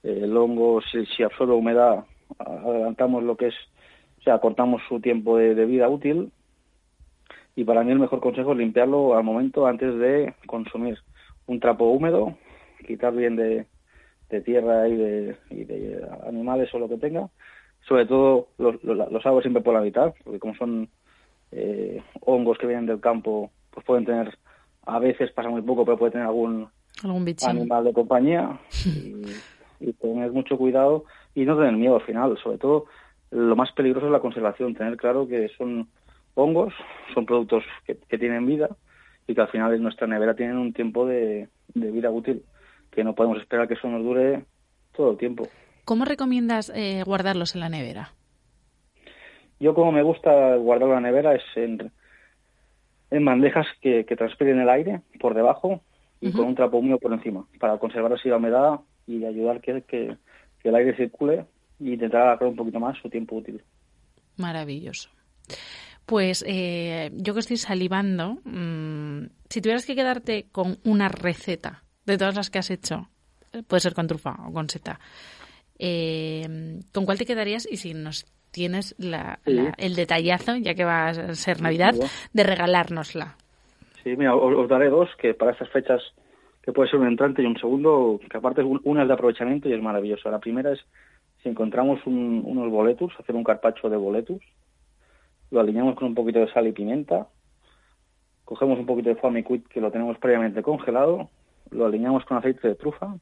el 0.03 0.36
hongo, 0.36 0.81
si, 0.81 1.06
si, 1.06 1.23
absorbe 1.23 1.53
humedad, 1.53 2.06
adelantamos 2.38 3.23
lo 3.23 3.36
que 3.36 3.48
es, 3.48 3.56
o 4.19 4.22
sea, 4.22 4.40
cortamos 4.40 4.81
su 4.88 4.99
tiempo 4.99 5.38
de, 5.38 5.65
vida 5.65 5.90
útil. 5.90 6.31
Y 7.56 7.64
para 7.64 7.84
mí 7.84 7.91
el 7.91 7.99
mejor 7.99 8.22
consejo 8.22 8.53
es 8.53 8.57
limpiarlo 8.57 9.18
al 9.18 9.23
momento 9.23 9.65
antes 9.65 9.98
de 9.98 10.34
consumir. 10.45 10.98
Un 11.48 11.60
trapo 11.60 11.86
húmedo, 11.86 12.38
quitar 12.86 13.14
bien 13.14 13.36
de, 13.36 13.65
tierra 14.45 14.88
y 14.88 14.95
de, 14.95 16.07
animales 16.27 16.73
o 16.73 16.80
lo 16.80 16.88
que 16.88 16.98
tenga. 16.98 17.30
Sobre 17.88 18.06
todo 18.06 18.49
los, 18.57 18.81
los, 18.84 19.26
hago 19.26 19.41
siempre 19.41 19.64
por 19.64 19.73
la 19.73 19.81
mitad, 19.81 20.14
porque 20.23 20.40
como 20.40 20.53
son 20.56 20.90
eh, 21.52 22.02
hongos 22.22 22.57
que 22.57 22.68
vienen 22.68 22.86
del 22.86 22.99
campo, 22.99 23.52
pues 23.72 23.86
pueden 23.86 24.06
tener, 24.06 24.38
a 24.90 24.99
veces 24.99 25.32
pasa 25.32 25.49
muy 25.49 25.61
poco, 25.61 25.86
pero 25.86 25.98
puede 25.98 26.11
tener 26.11 26.28
algún, 26.28 26.70
animal 27.48 27.84
de 27.84 27.94
compañía 27.94 28.60
y, 29.80 29.94
tener 29.94 30.32
mucho 30.32 30.57
cuidado 30.57 31.06
y 31.36 31.45
no 31.45 31.56
tener 31.57 31.74
miedo 31.74 31.95
al 31.95 32.06
final. 32.06 32.38
Sobre 32.41 32.57
todo, 32.57 32.86
lo 33.32 33.56
más 33.56 33.72
peligroso 33.72 34.07
es 34.07 34.11
la 34.11 34.20
conservación, 34.20 34.76
tener 34.76 34.98
claro 34.98 35.28
que 35.28 35.49
son 35.57 35.88
hongos, 36.36 36.74
son 37.14 37.26
productos 37.26 37.64
que, 37.86 37.95
tienen 38.18 38.45
vida 38.45 38.70
y 39.28 39.36
que 39.36 39.41
al 39.41 39.49
final 39.49 39.74
en 39.74 39.84
nuestra 39.84 40.07
nevera 40.07 40.36
tienen 40.36 40.57
un 40.57 40.74
tiempo 40.74 41.06
de 41.06 41.48
vida 41.74 42.10
útil 42.10 42.44
que 42.91 43.03
no 43.03 43.16
podemos 43.16 43.40
esperar 43.40 43.68
que 43.68 43.76
eso 43.76 43.88
nos 43.88 44.03
dure 44.03 44.45
todo 44.95 45.11
el 45.11 45.18
tiempo. 45.18 45.48
¿Cómo 45.86 46.06
recomiendas 46.06 46.72
eh, 46.76 47.03
guardarlos 47.06 47.56
en 47.56 47.61
la 47.61 47.70
nevera? 47.70 48.11
Yo 49.60 49.74
como 49.74 49.91
me 49.91 50.03
gusta 50.03 50.56
guardar 50.56 50.90
la 50.90 51.02
nevera 51.02 51.36
es 51.36 51.44
en, 51.56 51.91
en 53.11 53.26
bandejas 53.26 53.68
que, 53.81 54.06
que, 54.06 54.15
transpiren 54.15 54.60
el 54.60 54.69
aire 54.69 55.02
por 55.19 55.34
debajo 55.34 55.81
y 56.22 56.31
con 56.31 56.45
un 56.45 56.56
trapo 56.56 56.77
húmedo 56.77 56.99
por 56.99 57.14
encima, 57.14 57.45
para 57.60 57.77
conservar 57.77 58.14
así 58.14 58.30
la 58.30 58.38
humedad 58.38 58.81
y 59.07 59.23
ayudar 59.26 59.61
que, 59.61 59.84
que, 59.84 60.18
el 60.64 60.76
aire 60.76 60.95
circule 60.95 61.45
y 61.80 61.94
intentar 61.94 62.22
alargar 62.22 62.49
un 62.49 62.56
poquito 62.56 62.80
más 62.80 62.98
su 63.02 63.10
tiempo 63.10 63.38
útil. 63.38 63.64
Maravilloso. 64.38 65.10
Pues 66.06 66.44
eh, 66.48 67.11
yo 67.14 67.34
que 67.34 67.40
estoy 67.40 67.57
salivando, 67.57 68.40
mm, 68.44 69.27
si 69.49 69.61
tuvieras 69.61 69.86
que 69.86 69.95
quedarte 69.95 70.48
con 70.52 70.77
una 70.84 71.07
receta 71.07 71.84
de 72.06 72.18
todas 72.18 72.36
las 72.36 72.49
que 72.49 72.60
has 72.60 72.69
hecho, 72.72 73.10
puede 73.68 73.80
ser 73.80 73.94
con 73.94 74.07
trufa 74.07 74.36
o 74.45 74.52
con 74.52 74.69
seta, 74.69 74.99
eh, 75.77 76.81
¿con 76.94 77.06
cuál 77.06 77.18
te 77.18 77.26
quedarías? 77.26 77.68
Y 77.72 77.77
si 77.77 77.94
nos 77.94 78.26
tienes 78.52 78.96
el 79.00 79.96
detallazo, 79.96 80.56
ya 80.58 80.76
que 80.76 80.86
va 80.86 81.08
a 81.08 81.36
ser 81.36 81.62
Navidad, 81.62 81.96
de 82.34 82.44
regalárnosla. 82.44 83.36
Sí, 84.04 84.16
mira, 84.16 84.36
os, 84.36 84.68
daré 84.70 84.90
dos 84.90 85.10
que 85.18 85.34
para 85.34 85.52
estas 85.52 85.70
fechas, 85.70 86.02
que 86.62 86.72
puede 86.72 86.90
ser 86.90 87.00
un 87.00 87.08
entrante 87.08 87.42
y 87.42 87.46
un 87.46 87.58
segundo, 87.58 88.20
que 88.30 88.38
aparte 88.38 88.64
una 88.64 89.02
es 89.04 89.08
de 89.08 89.14
aprovechamiento 89.14 89.70
y 89.70 89.74
es 89.74 89.82
maravilloso. 89.82 90.30
La 90.30 90.40
primera 90.40 90.72
es 90.72 90.80
si 91.44 91.50
encontramos 91.50 92.00
unos 92.06 92.70
boletus, 92.70 93.14
hacer 93.20 93.36
un 93.36 93.44
carpacho 93.44 93.90
de 93.90 93.98
boletus, 93.98 94.42
lo 95.52 95.60
alineamos 95.60 95.96
con 95.96 96.10
un 96.10 96.16
poquito 96.16 96.40
de 96.40 96.52
sal 96.52 96.68
y 96.68 96.72
pimienta, 96.72 97.28
cogemos 98.46 98.80
un 98.80 98.86
poquito 98.86 99.10
de 99.10 99.16
foie 99.16 99.44
que 99.70 99.82
lo 99.82 99.92
tenemos 99.92 100.18
previamente 100.18 100.62
congelado, 100.62 101.30
lo 101.72 101.86
alineamos 101.86 102.26
con 102.26 102.38
aceite 102.38 102.68
de 102.68 102.76
trufa 102.76 103.16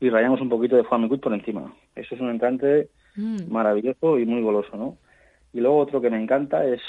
y 0.00 0.10
rayamos 0.10 0.40
un 0.40 0.48
poquito 0.48 0.76
de 0.76 0.84
foie 0.84 1.18
por 1.18 1.32
encima. 1.32 1.72
Eso 1.94 2.14
es 2.14 2.20
un 2.20 2.30
entrante 2.30 2.88
mm. 3.16 3.50
maravilloso 3.50 4.18
y 4.18 4.26
muy 4.26 4.42
goloso, 4.42 4.76
¿no? 4.76 4.96
Y 5.52 5.60
luego 5.60 5.78
otro 5.78 6.00
que 6.00 6.10
me 6.10 6.22
encanta 6.22 6.64
es, 6.64 6.80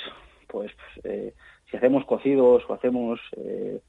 pues, 0.48 0.72
eh, 1.04 1.34
si 1.70 1.78
hacemos 1.78 2.06
cocidos 2.06 2.64
o 2.68 2.74
hacemos 2.74 3.20
eh, 3.38 3.82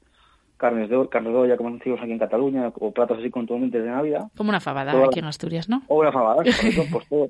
carnes 0.57 0.89
de 0.89 1.07
carnes 1.09 1.33
de 1.33 1.39
olla, 1.39 1.57
como 1.57 1.71
decimos 1.71 1.99
aquí 2.01 2.11
en 2.11 2.19
Cataluña, 2.19 2.71
o 2.73 2.91
platos 2.91 3.19
así 3.19 3.29
contundentes 3.29 3.83
de 3.83 3.89
Navidad. 3.89 4.23
Como 4.35 4.49
una 4.49 4.59
fabada 4.59 4.91
aquí 5.05 5.19
en 5.19 5.25
Asturias, 5.25 5.69
¿no? 5.69 5.83
O 5.87 5.99
una 5.99 6.11
fabada, 6.11 6.43
pues 6.91 7.09
todo, 7.09 7.29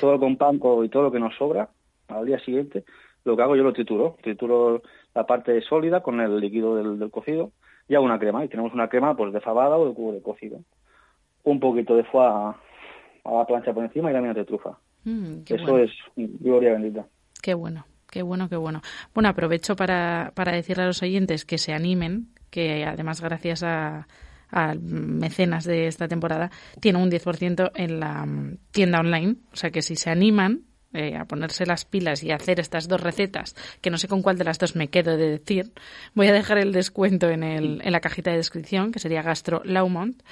todo 0.00 0.18
con 0.18 0.36
pan 0.36 0.56
y 0.56 0.88
todo 0.88 1.04
lo 1.04 1.12
que 1.12 1.20
nos 1.20 1.34
sobra 1.36 1.68
al 2.08 2.26
día 2.26 2.38
siguiente, 2.40 2.84
lo 3.24 3.36
que 3.36 3.42
hago 3.42 3.56
yo 3.56 3.62
lo 3.62 3.72
trituro, 3.72 4.16
trituro 4.22 4.82
la 5.14 5.26
parte 5.26 5.60
sólida 5.62 6.02
con 6.02 6.20
el 6.20 6.38
líquido 6.38 6.76
del, 6.76 7.10
cocido 7.10 7.52
y 7.88 7.94
hago 7.94 8.04
una 8.04 8.18
crema, 8.18 8.44
y 8.44 8.48
tenemos 8.48 8.72
una 8.72 8.88
crema 8.88 9.16
pues 9.16 9.32
de 9.32 9.40
fabada 9.40 9.76
o 9.76 9.88
de 9.88 9.94
cubo 9.94 10.12
de 10.12 10.22
cocido. 10.22 10.60
Un 11.42 11.60
poquito 11.60 11.96
de 11.96 12.04
foie 12.04 12.54
a, 13.24 13.32
la 13.32 13.46
plancha 13.46 13.72
por 13.72 13.84
encima 13.84 14.10
y 14.10 14.14
la 14.14 14.20
mina 14.20 14.34
de 14.34 14.44
trufa. 14.44 14.78
Mm, 15.04 15.42
Eso 15.46 15.78
es 15.78 15.90
gloria 16.16 16.72
bendita. 16.72 17.06
Qué 17.42 17.54
bueno. 17.54 17.84
Qué 18.14 18.22
bueno, 18.22 18.48
qué 18.48 18.54
bueno. 18.56 18.80
Bueno, 19.12 19.28
aprovecho 19.28 19.74
para, 19.74 20.30
para 20.36 20.52
decirle 20.52 20.84
a 20.84 20.86
los 20.86 21.02
oyentes 21.02 21.44
que 21.44 21.58
se 21.58 21.72
animen, 21.72 22.28
que 22.48 22.84
además 22.84 23.20
gracias 23.20 23.64
a, 23.64 24.06
mecenas 24.80 25.64
de 25.64 25.88
esta 25.88 26.06
temporada 26.06 26.52
tiene 26.78 27.02
un 27.02 27.10
10% 27.10 27.72
en 27.74 27.98
la 27.98 28.24
mm, 28.24 28.58
tienda 28.70 29.00
online. 29.00 29.34
O 29.52 29.56
sea 29.56 29.72
que 29.72 29.82
si 29.82 29.96
se 29.96 30.10
animan 30.10 30.60
eh, 30.92 31.16
a 31.16 31.24
ponerse 31.24 31.66
las 31.66 31.84
pilas 31.84 32.22
y 32.22 32.30
a 32.30 32.36
hacer 32.36 32.60
estas 32.60 32.86
dos 32.86 33.00
recetas, 33.00 33.56
que 33.80 33.90
no 33.90 33.98
sé 33.98 34.06
con 34.06 34.22
cuál 34.22 34.38
de 34.38 34.44
las 34.44 34.60
dos 34.60 34.76
me 34.76 34.86
quedo 34.86 35.16
de 35.16 35.38
decir, 35.38 35.72
voy 36.14 36.28
a 36.28 36.32
dejar 36.32 36.58
el 36.58 36.70
descuento 36.70 37.28
en, 37.30 37.42
el, 37.42 37.80
en 37.82 37.90
la 37.90 37.98
cajita 37.98 38.30
de 38.30 38.36
descripción, 38.36 38.92
que 38.92 39.00
sería 39.00 39.22
Gastro 39.22 39.60
Laumont. 39.64 40.22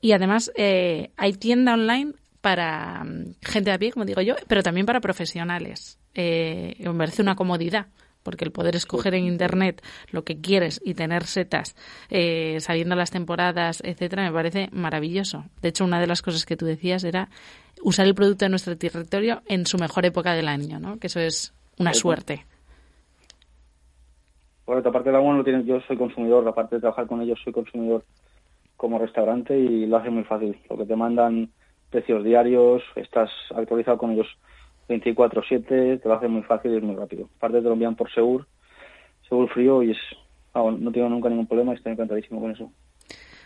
Y 0.00 0.10
además 0.10 0.50
eh, 0.56 1.12
hay 1.16 1.34
tienda 1.34 1.74
online 1.74 2.14
para 2.40 3.04
mm, 3.04 3.34
gente 3.42 3.72
a 3.72 3.78
pie, 3.78 3.92
como 3.92 4.04
digo 4.04 4.20
yo, 4.20 4.34
pero 4.48 4.62
también 4.62 4.86
para 4.86 5.00
profesionales. 5.00 5.98
Eh, 6.14 6.76
me 6.80 6.94
parece 6.94 7.22
una 7.22 7.36
comodidad 7.36 7.86
porque 8.22 8.44
el 8.44 8.52
poder 8.52 8.76
escoger 8.76 9.14
en 9.14 9.24
internet 9.24 9.82
lo 10.10 10.24
que 10.24 10.40
quieres 10.40 10.80
y 10.84 10.94
tener 10.94 11.24
setas 11.24 11.74
eh, 12.10 12.60
sabiendo 12.60 12.94
las 12.94 13.10
temporadas, 13.10 13.82
etcétera, 13.84 14.24
me 14.24 14.32
parece 14.32 14.68
maravilloso. 14.72 15.44
De 15.62 15.70
hecho, 15.70 15.84
una 15.84 16.00
de 16.00 16.06
las 16.06 16.22
cosas 16.22 16.44
que 16.44 16.56
tú 16.56 16.66
decías 16.66 17.04
era 17.04 17.28
usar 17.82 18.06
el 18.06 18.14
producto 18.14 18.44
de 18.44 18.50
nuestro 18.50 18.76
territorio 18.76 19.42
en 19.46 19.66
su 19.66 19.78
mejor 19.78 20.04
época 20.04 20.34
del 20.34 20.48
año, 20.48 20.78
¿no? 20.78 20.98
Que 20.98 21.06
eso 21.06 21.20
es 21.20 21.54
una 21.78 21.94
suerte. 21.94 22.44
Por 24.64 24.76
otra 24.76 24.92
parte, 24.92 25.10
la 25.10 25.20
lo 25.20 25.42
tiene, 25.42 25.64
yo 25.64 25.80
soy 25.80 25.96
consumidor, 25.96 26.46
aparte 26.46 26.76
de 26.76 26.80
trabajar 26.80 27.06
con 27.06 27.20
ellos, 27.22 27.40
soy 27.42 27.52
consumidor 27.52 28.04
como 28.76 28.98
restaurante 28.98 29.58
y 29.58 29.86
lo 29.86 29.96
hace 29.96 30.10
muy 30.10 30.24
fácil. 30.24 30.56
Lo 30.68 30.76
que 30.76 30.86
te 30.86 30.94
mandan 30.94 31.50
precios 31.90 32.24
diarios, 32.24 32.82
estás 32.96 33.30
actualizado 33.54 33.98
con 33.98 34.12
ellos 34.12 34.28
24-7, 34.88 36.00
te 36.00 36.08
lo 36.08 36.14
hace 36.14 36.28
muy 36.28 36.42
fácil 36.42 36.72
y 36.72 36.76
es 36.76 36.82
muy 36.82 36.96
rápido. 36.96 37.28
Aparte 37.36 37.58
te 37.58 37.64
lo 37.64 37.72
envían 37.72 37.96
por 37.96 38.10
Segur, 38.12 38.46
Segur 39.28 39.48
frío 39.50 39.82
y 39.82 39.92
es, 39.92 39.98
no 40.54 40.92
tengo 40.92 41.08
nunca 41.08 41.28
ningún 41.28 41.46
problema 41.46 41.72
y 41.72 41.76
estoy 41.76 41.92
encantadísimo 41.92 42.40
con 42.40 42.50
eso. 42.50 42.70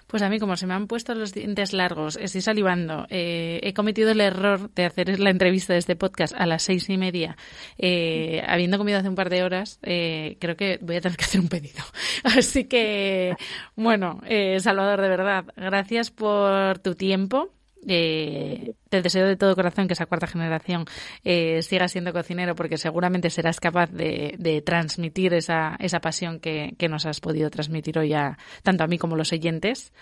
Pues 0.06 0.22
a 0.22 0.28
mí, 0.28 0.38
como 0.38 0.56
se 0.56 0.66
me 0.66 0.74
han 0.74 0.86
puesto 0.86 1.14
los 1.14 1.32
dientes 1.32 1.72
largos, 1.72 2.16
estoy 2.20 2.40
salivando, 2.40 3.06
eh, 3.08 3.60
he 3.62 3.72
cometido 3.72 4.10
el 4.10 4.20
error 4.20 4.70
de 4.74 4.84
hacer 4.84 5.18
la 5.18 5.30
entrevista 5.30 5.72
de 5.72 5.78
este 5.78 5.96
podcast 5.96 6.34
a 6.36 6.46
las 6.46 6.62
seis 6.62 6.88
y 6.90 6.98
media, 6.98 7.36
eh, 7.78 8.42
habiendo 8.46 8.78
comido 8.78 8.98
hace 8.98 9.08
un 9.08 9.14
par 9.14 9.30
de 9.30 9.42
horas, 9.42 9.80
eh, 9.82 10.36
creo 10.40 10.56
que 10.56 10.78
voy 10.82 10.96
a 10.96 11.00
tener 11.00 11.16
que 11.16 11.24
hacer 11.24 11.40
un 11.40 11.48
pedido. 11.48 11.82
Así 12.24 12.64
que, 12.64 13.34
bueno, 13.76 14.20
Salvador, 14.58 15.00
de 15.00 15.08
verdad, 15.08 15.46
gracias 15.56 16.10
por 16.10 16.78
tu 16.78 16.94
tiempo. 16.94 17.50
Eh, 17.86 18.74
te 18.88 19.02
deseo 19.02 19.26
de 19.26 19.36
todo 19.36 19.54
corazón 19.54 19.86
que 19.86 19.94
esa 19.94 20.06
cuarta 20.06 20.26
generación 20.26 20.84
eh, 21.24 21.62
siga 21.62 21.88
siendo 21.88 22.12
cocinero 22.12 22.54
porque 22.54 22.76
seguramente 22.76 23.30
serás 23.30 23.60
capaz 23.60 23.90
de, 23.90 24.62
transmitir 24.64 25.34
esa, 25.34 25.76
esa 25.78 26.00
pasión 26.00 26.40
que, 26.40 26.74
nos 26.88 27.06
has 27.06 27.20
podido 27.20 27.50
transmitir 27.50 27.98
hoy 27.98 28.12
a, 28.12 28.38
tanto 28.62 28.84
a 28.84 28.86
mí 28.86 28.98
como 28.98 29.14
a 29.14 29.18
los 29.18 29.32
oyentes. 29.32 29.92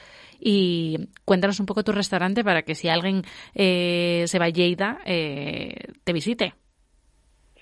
Y 0.41 1.09
cuéntanos 1.25 1.61
un 1.61 1.67
poco 1.67 1.85
tu 1.85 1.93
restaurante 1.93 2.43
para 2.43 2.63
que 2.63 2.75
si 2.75 2.89
alguien 2.89 3.23
eh, 3.55 4.25
se 4.27 4.39
va 4.39 4.47
a 4.47 4.51
Lleida, 4.51 4.99
eh, 5.07 5.75
te 6.03 6.13
visite. 6.13 6.55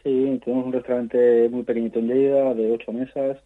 Sí, 0.02 0.40
tenemos 0.42 0.66
un 0.66 0.72
restaurante 0.72 1.48
muy 1.50 1.62
pequeñito 1.62 1.98
en 1.98 2.08
Lleida, 2.08 2.54
de 2.54 2.72
ocho 2.72 2.90
mesas. 2.92 3.38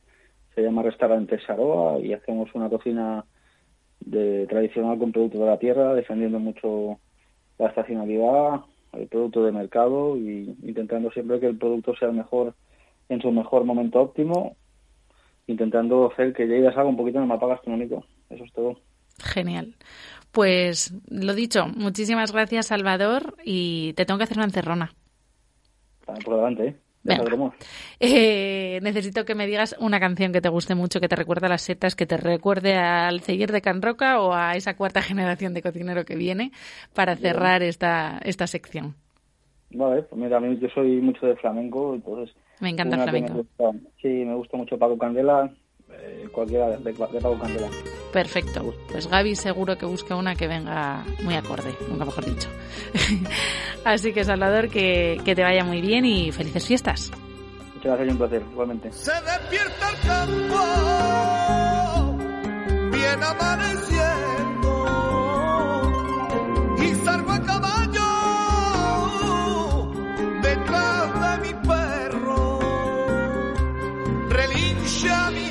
Se 0.55 0.63
llama 0.63 0.85
Restaurante 0.85 1.41
Saroa 1.45 1.99
y 1.99 2.13
hacemos 2.13 2.49
una 2.55 2.69
cocina 2.69 3.25
de 4.05 4.47
tradicional 4.47 4.99
con 4.99 5.13
productos 5.13 5.41
de 5.41 5.47
la 5.47 5.59
tierra, 5.59 5.95
defendiendo 5.95 6.39
mucho 6.39 6.99
la 7.59 7.69
estacionalidad, 7.69 8.61
el 8.93 9.09
producto 9.09 9.45
de 9.45 9.53
mercado 9.53 10.17
y 10.17 10.57
intentando 10.63 11.11
siempre 11.11 11.41
que 11.41 11.47
el 11.47 11.59
producto 11.59 11.95
sea 11.97 12.09
el 12.09 12.15
mejor 12.15 12.55
en 13.09 13.21
su 13.21 13.31
mejor 13.31 13.65
momento 13.65 14.01
óptimo, 14.01 14.57
intentando 15.47 16.11
hacer 16.11 16.33
que 16.33 16.47
Lleida 16.47 16.73
salga 16.73 16.89
un 16.89 16.97
poquito 16.97 17.19
en 17.19 17.25
el 17.25 17.29
mapa 17.29 17.47
gastronómico. 17.47 18.05
Eso 18.31 18.45
es 18.45 18.53
todo. 18.53 18.77
Genial. 19.19 19.75
Pues 20.33 20.93
lo 21.09 21.35
dicho, 21.35 21.67
muchísimas 21.77 22.33
gracias 22.33 22.67
Salvador 22.67 23.37
y 23.45 23.93
te 23.95 24.05
tengo 24.05 24.19
que 24.19 24.25
hacer 24.25 24.39
una 24.39 24.47
encerrona. 24.47 24.93
Por 26.25 26.37
delante, 26.37 26.67
¿eh? 26.67 26.77
Eh, 28.01 28.81
necesito 28.83 29.25
que 29.25 29.35
me 29.35 29.47
digas 29.47 29.77
una 29.79 30.01
canción 30.01 30.33
que 30.33 30.41
te 30.41 30.49
guste 30.49 30.75
mucho, 30.75 31.01
que 31.01 31.09
te 31.09 31.17
recuerde 31.17 31.47
a 31.47 31.51
las 31.51 31.63
setas, 31.63 31.95
que 31.95 32.07
te 32.07 32.17
recuerde 32.17 32.75
al 32.77 33.21
seguir 33.21 33.53
de 33.53 33.61
Can 33.61 33.83
Roca 33.83 34.21
o 34.21 34.33
a 34.33 34.57
esa 34.57 34.77
cuarta 34.77 35.03
generación 35.03 35.55
de 35.55 35.63
cocinero 35.63 36.05
que 36.05 36.17
viene 36.17 36.53
para 36.95 37.17
cerrar 37.17 37.63
esta, 37.63 38.19
esta 38.25 38.47
sección. 38.47 38.95
Vale, 39.71 40.03
pues 40.03 40.21
mira, 40.21 40.37
a 40.37 40.41
mí 40.41 40.57
yo 40.61 40.69
soy 40.69 41.01
mucho 41.01 41.27
de 41.27 41.37
flamenco, 41.37 41.95
entonces... 41.95 42.35
Me 42.61 42.71
encanta 42.71 42.97
el 42.97 43.03
flamenco. 43.03 43.45
sí, 44.01 44.09
me 44.09 44.35
gusta 44.37 44.57
mucho 44.57 44.79
Paco 44.79 44.97
Candela, 44.97 45.53
eh, 46.03 46.29
cualquiera 46.31 46.71
de, 46.71 46.79
de, 46.79 46.93
Paco 46.93 47.39
Candela. 47.39 47.69
Perfecto. 48.13 48.75
Pues 48.91 49.07
Gaby 49.09 49.35
seguro 49.35 49.77
que 49.77 49.87
busca 49.87 50.15
una 50.17 50.35
que 50.35 50.47
venga 50.47 51.05
muy 51.23 51.35
acorde, 51.35 51.75
nunca 51.89 52.05
mejor 52.05 52.25
dicho. 52.25 52.49
Así 53.85 54.13
que 54.13 54.25
Salvador, 54.25 54.69
que, 54.69 55.21
que 55.25 55.35
te 55.35 55.43
vaya 55.43 55.65
muy 55.65 55.81
bien 55.81 56.05
y 56.05 56.31
felices 56.33 56.67
fiestas. 56.67 57.11
Muchas 57.75 57.99
gracias, 57.99 58.13
un 58.13 58.19
placer, 58.19 58.43
igualmente. 58.51 58.93
Se 58.93 59.13
despierta 59.13 59.91
el 59.91 59.99
campo, 60.09 60.65
bien 62.91 63.23
amaneciendo, 63.23 64.71
y 66.79 66.95
salgo 67.05 67.31
a 67.31 67.41
caballo 67.43 68.11
detrás 70.41 71.21
de 71.21 71.39
mi 71.47 71.53
perro, 71.67 72.61
relincha 74.31 75.31
mi 75.31 75.44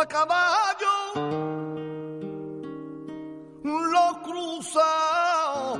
a 0.00 0.06
caballo 0.06 0.86
lo 3.64 4.22
cruzao. 4.22 5.78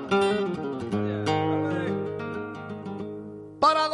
Para 3.60 3.88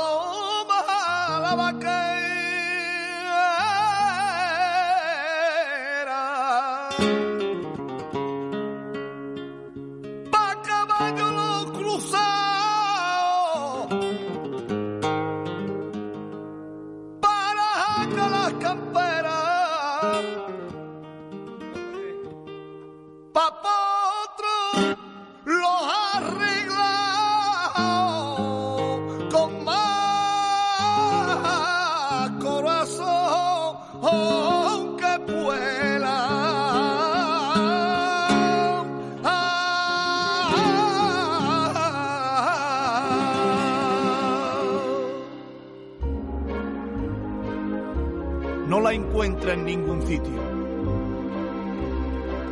encuentra 48.95 49.55
en 49.55 49.65
ningún 49.65 50.07
sitio. 50.07 50.41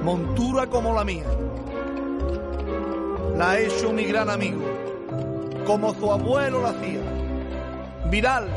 Montura 0.03 0.67
como 0.67 0.95
la 0.95 1.05
mía. 1.05 1.25
La 3.37 3.53
ha 3.53 3.61
hecho 3.61 3.93
mi 3.93 4.05
gran 4.05 4.29
amigo, 4.29 4.63
como 5.67 5.95
su 5.95 6.11
abuelo 6.11 6.63
la 6.63 6.71
hacía. 6.71 7.03
Viral 8.11 8.49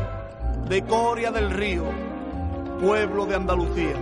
de 0.67 0.83
Coria 0.83 1.31
del 1.31 1.51
Río, 1.51 1.83
pueblo 2.81 3.25
de 3.25 3.35
Andalucía. 3.35 3.95